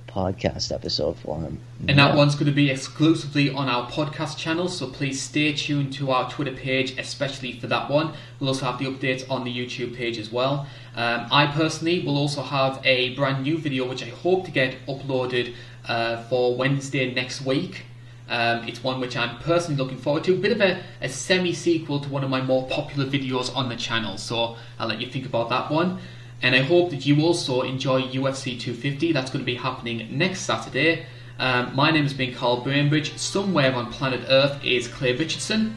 podcast 0.09 0.73
episode 0.73 1.17
for 1.19 1.41
him. 1.41 1.61
And 1.87 1.99
that 1.99 2.17
one's 2.17 2.35
going 2.35 2.47
to 2.47 2.53
be 2.53 2.71
exclusively 2.71 3.51
on 3.51 3.69
our 3.69 3.89
podcast 3.89 4.37
channel, 4.37 4.69
so 4.69 4.89
please 4.89 5.21
stay 5.21 5.53
tuned 5.53 5.93
to 5.95 6.11
our 6.11 6.31
Twitter 6.31 6.53
page, 6.53 6.99
especially 6.99 7.53
for 7.53 7.67
that 7.69 7.91
one. 7.91 8.15
We'll 8.41 8.49
also 8.49 8.67
have 8.67 8.79
the 8.79 8.87
updates 8.87 9.31
on 9.31 9.45
the 9.45 9.55
YouTube 9.55 9.95
page 9.95 10.19
as 10.19 10.33
well. 10.33 10.67
Um, 10.97 11.27
I 11.31 11.47
personally 11.47 12.01
will 12.01 12.17
also 12.17 12.43
have 12.43 12.81
a 12.85 13.15
brand 13.15 13.45
new 13.45 13.59
video 13.59 13.89
which 13.89 14.03
I 14.03 14.09
hope 14.09 14.45
to 14.47 14.51
get 14.51 14.75
uploaded 14.87 15.55
uh, 15.89 16.23
for 16.25 16.55
Wednesday 16.55 17.13
next 17.13 17.45
week. 17.45 17.85
Um, 18.29 18.69
it's 18.69 18.85
one 18.85 19.01
which 19.01 19.17
I'm 19.17 19.39
personally 19.39 19.83
looking 19.83 19.97
forward 19.97 20.23
to. 20.25 20.35
A 20.35 20.37
bit 20.37 20.53
of 20.53 20.61
a, 20.61 20.83
a 21.01 21.09
semi 21.09 21.55
sequel 21.55 21.99
to 22.01 22.09
one 22.11 22.23
of 22.23 22.31
my 22.31 22.43
more 22.43 22.69
popular 22.69 23.09
videos 23.09 23.55
on 23.57 23.69
the 23.69 23.77
channel, 23.77 24.19
so 24.19 24.57
I'll 24.79 24.89
let 24.89 25.01
you 25.01 25.11
think 25.11 25.25
about 25.25 25.49
that 25.49 25.71
one. 25.71 25.99
And 26.43 26.55
I 26.55 26.61
hope 26.61 26.91
that 26.91 27.07
you 27.07 27.23
also 27.23 27.63
enjoy 27.63 28.03
UFC 28.03 28.61
250. 28.61 29.13
That's 29.13 29.31
going 29.31 29.45
to 29.45 29.47
be 29.47 29.57
happening 29.57 30.17
next 30.17 30.43
Saturday. 30.43 31.07
Um, 31.39 31.75
my 31.75 31.91
name 31.91 32.03
has 32.03 32.13
been 32.13 32.35
Carl 32.35 32.61
Bainbridge. 32.61 33.17
Somewhere 33.17 33.73
on 33.73 33.91
planet 33.91 34.21
Earth 34.29 34.63
is 34.65 34.89
Clay 34.89 35.17
Richardson. 35.17 35.77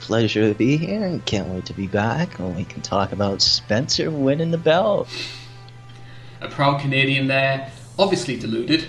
Pleasure 0.00 0.48
to 0.48 0.54
be 0.54 0.76
here 0.76 1.04
and 1.04 1.24
can't 1.26 1.48
wait 1.48 1.66
to 1.66 1.74
be 1.74 1.86
back 1.86 2.38
when 2.38 2.56
we 2.56 2.64
can 2.64 2.82
talk 2.82 3.12
about 3.12 3.40
Spencer 3.40 4.10
winning 4.10 4.50
the 4.50 4.58
belt. 4.58 5.08
A 6.40 6.48
proud 6.48 6.80
Canadian 6.80 7.28
there, 7.28 7.70
obviously 7.98 8.36
deluded. 8.36 8.86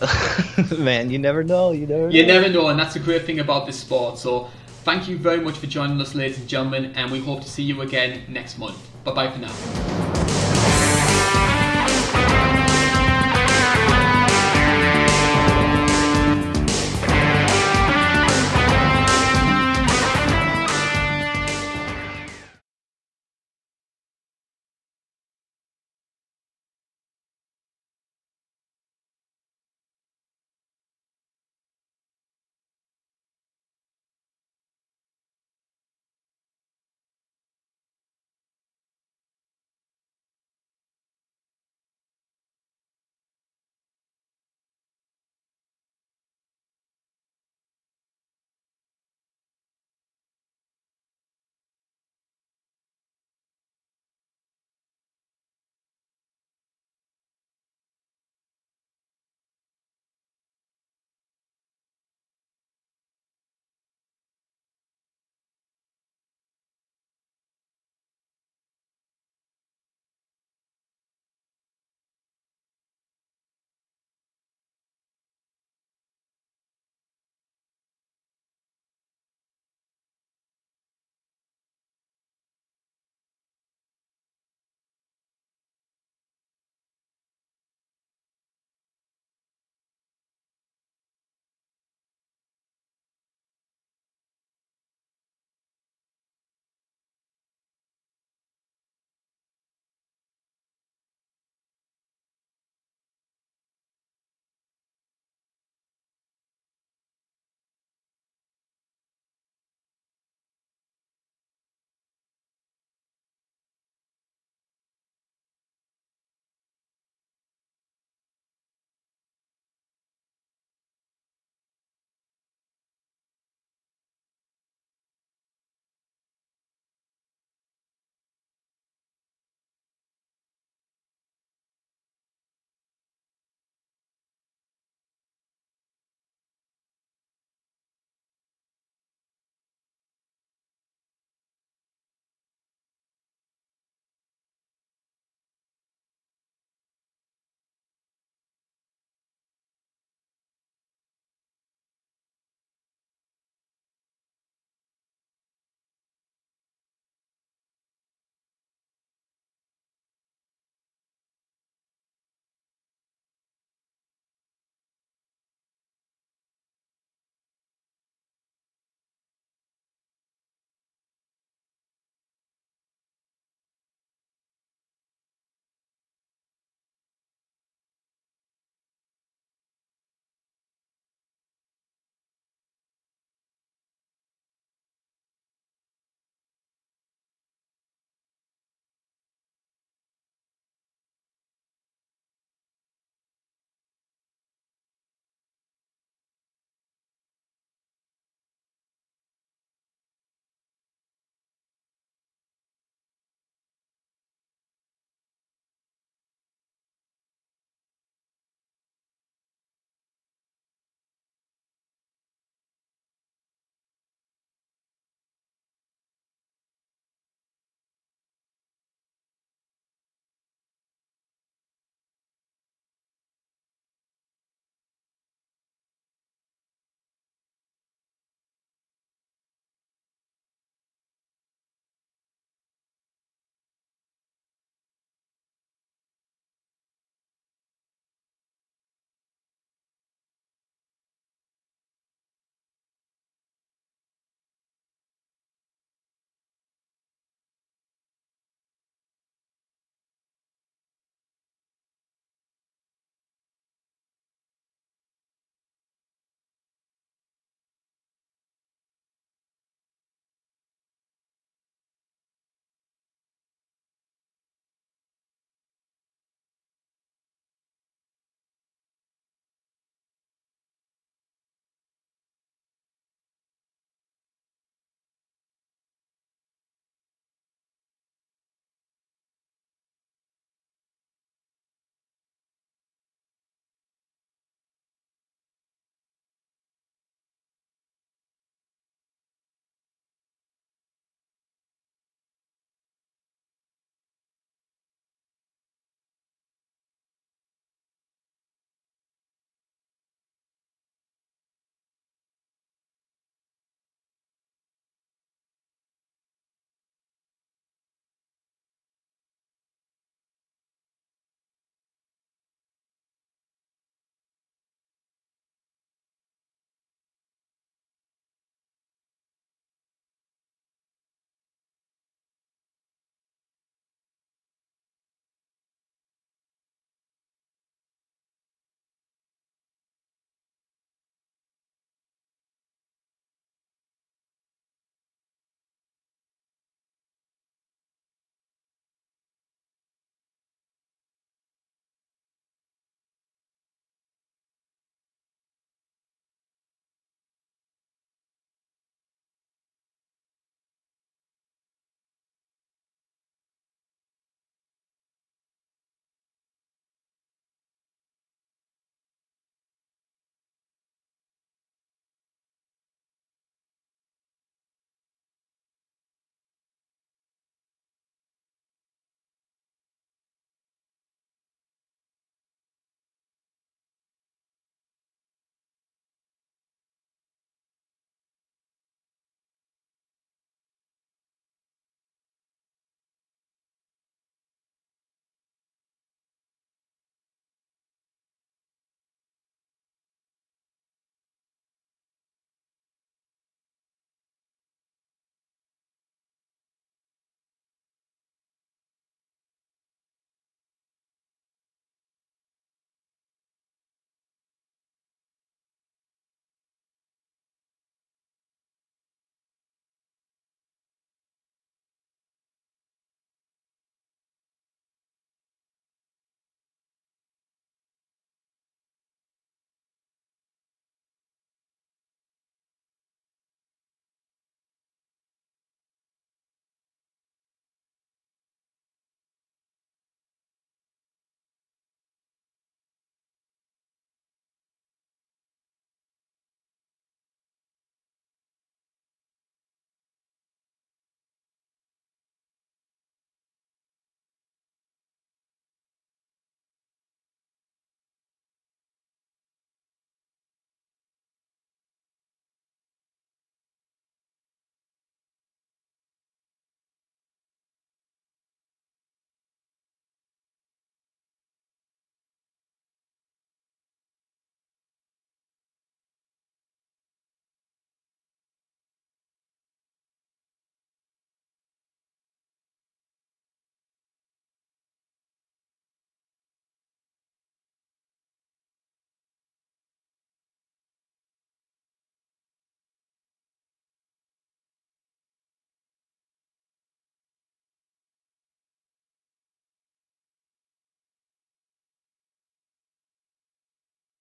Man, 0.78 1.10
you 1.10 1.18
never 1.18 1.44
know. 1.44 1.72
You 1.72 1.86
never. 1.86 2.10
You 2.10 2.26
know. 2.26 2.40
never 2.40 2.48
know, 2.48 2.68
and 2.68 2.78
that's 2.78 2.94
the 2.94 3.00
great 3.00 3.24
thing 3.24 3.40
about 3.40 3.66
this 3.66 3.78
sport. 3.78 4.18
So, 4.18 4.48
thank 4.84 5.08
you 5.08 5.18
very 5.18 5.40
much 5.40 5.58
for 5.58 5.66
joining 5.66 6.00
us, 6.00 6.14
ladies 6.14 6.38
and 6.38 6.48
gentlemen, 6.48 6.92
and 6.96 7.10
we 7.10 7.20
hope 7.20 7.42
to 7.42 7.48
see 7.48 7.62
you 7.62 7.80
again 7.82 8.22
next 8.28 8.58
month. 8.58 8.78
Bye 9.04 9.12
bye 9.12 9.30
for 9.30 9.38
now. 9.38 10.11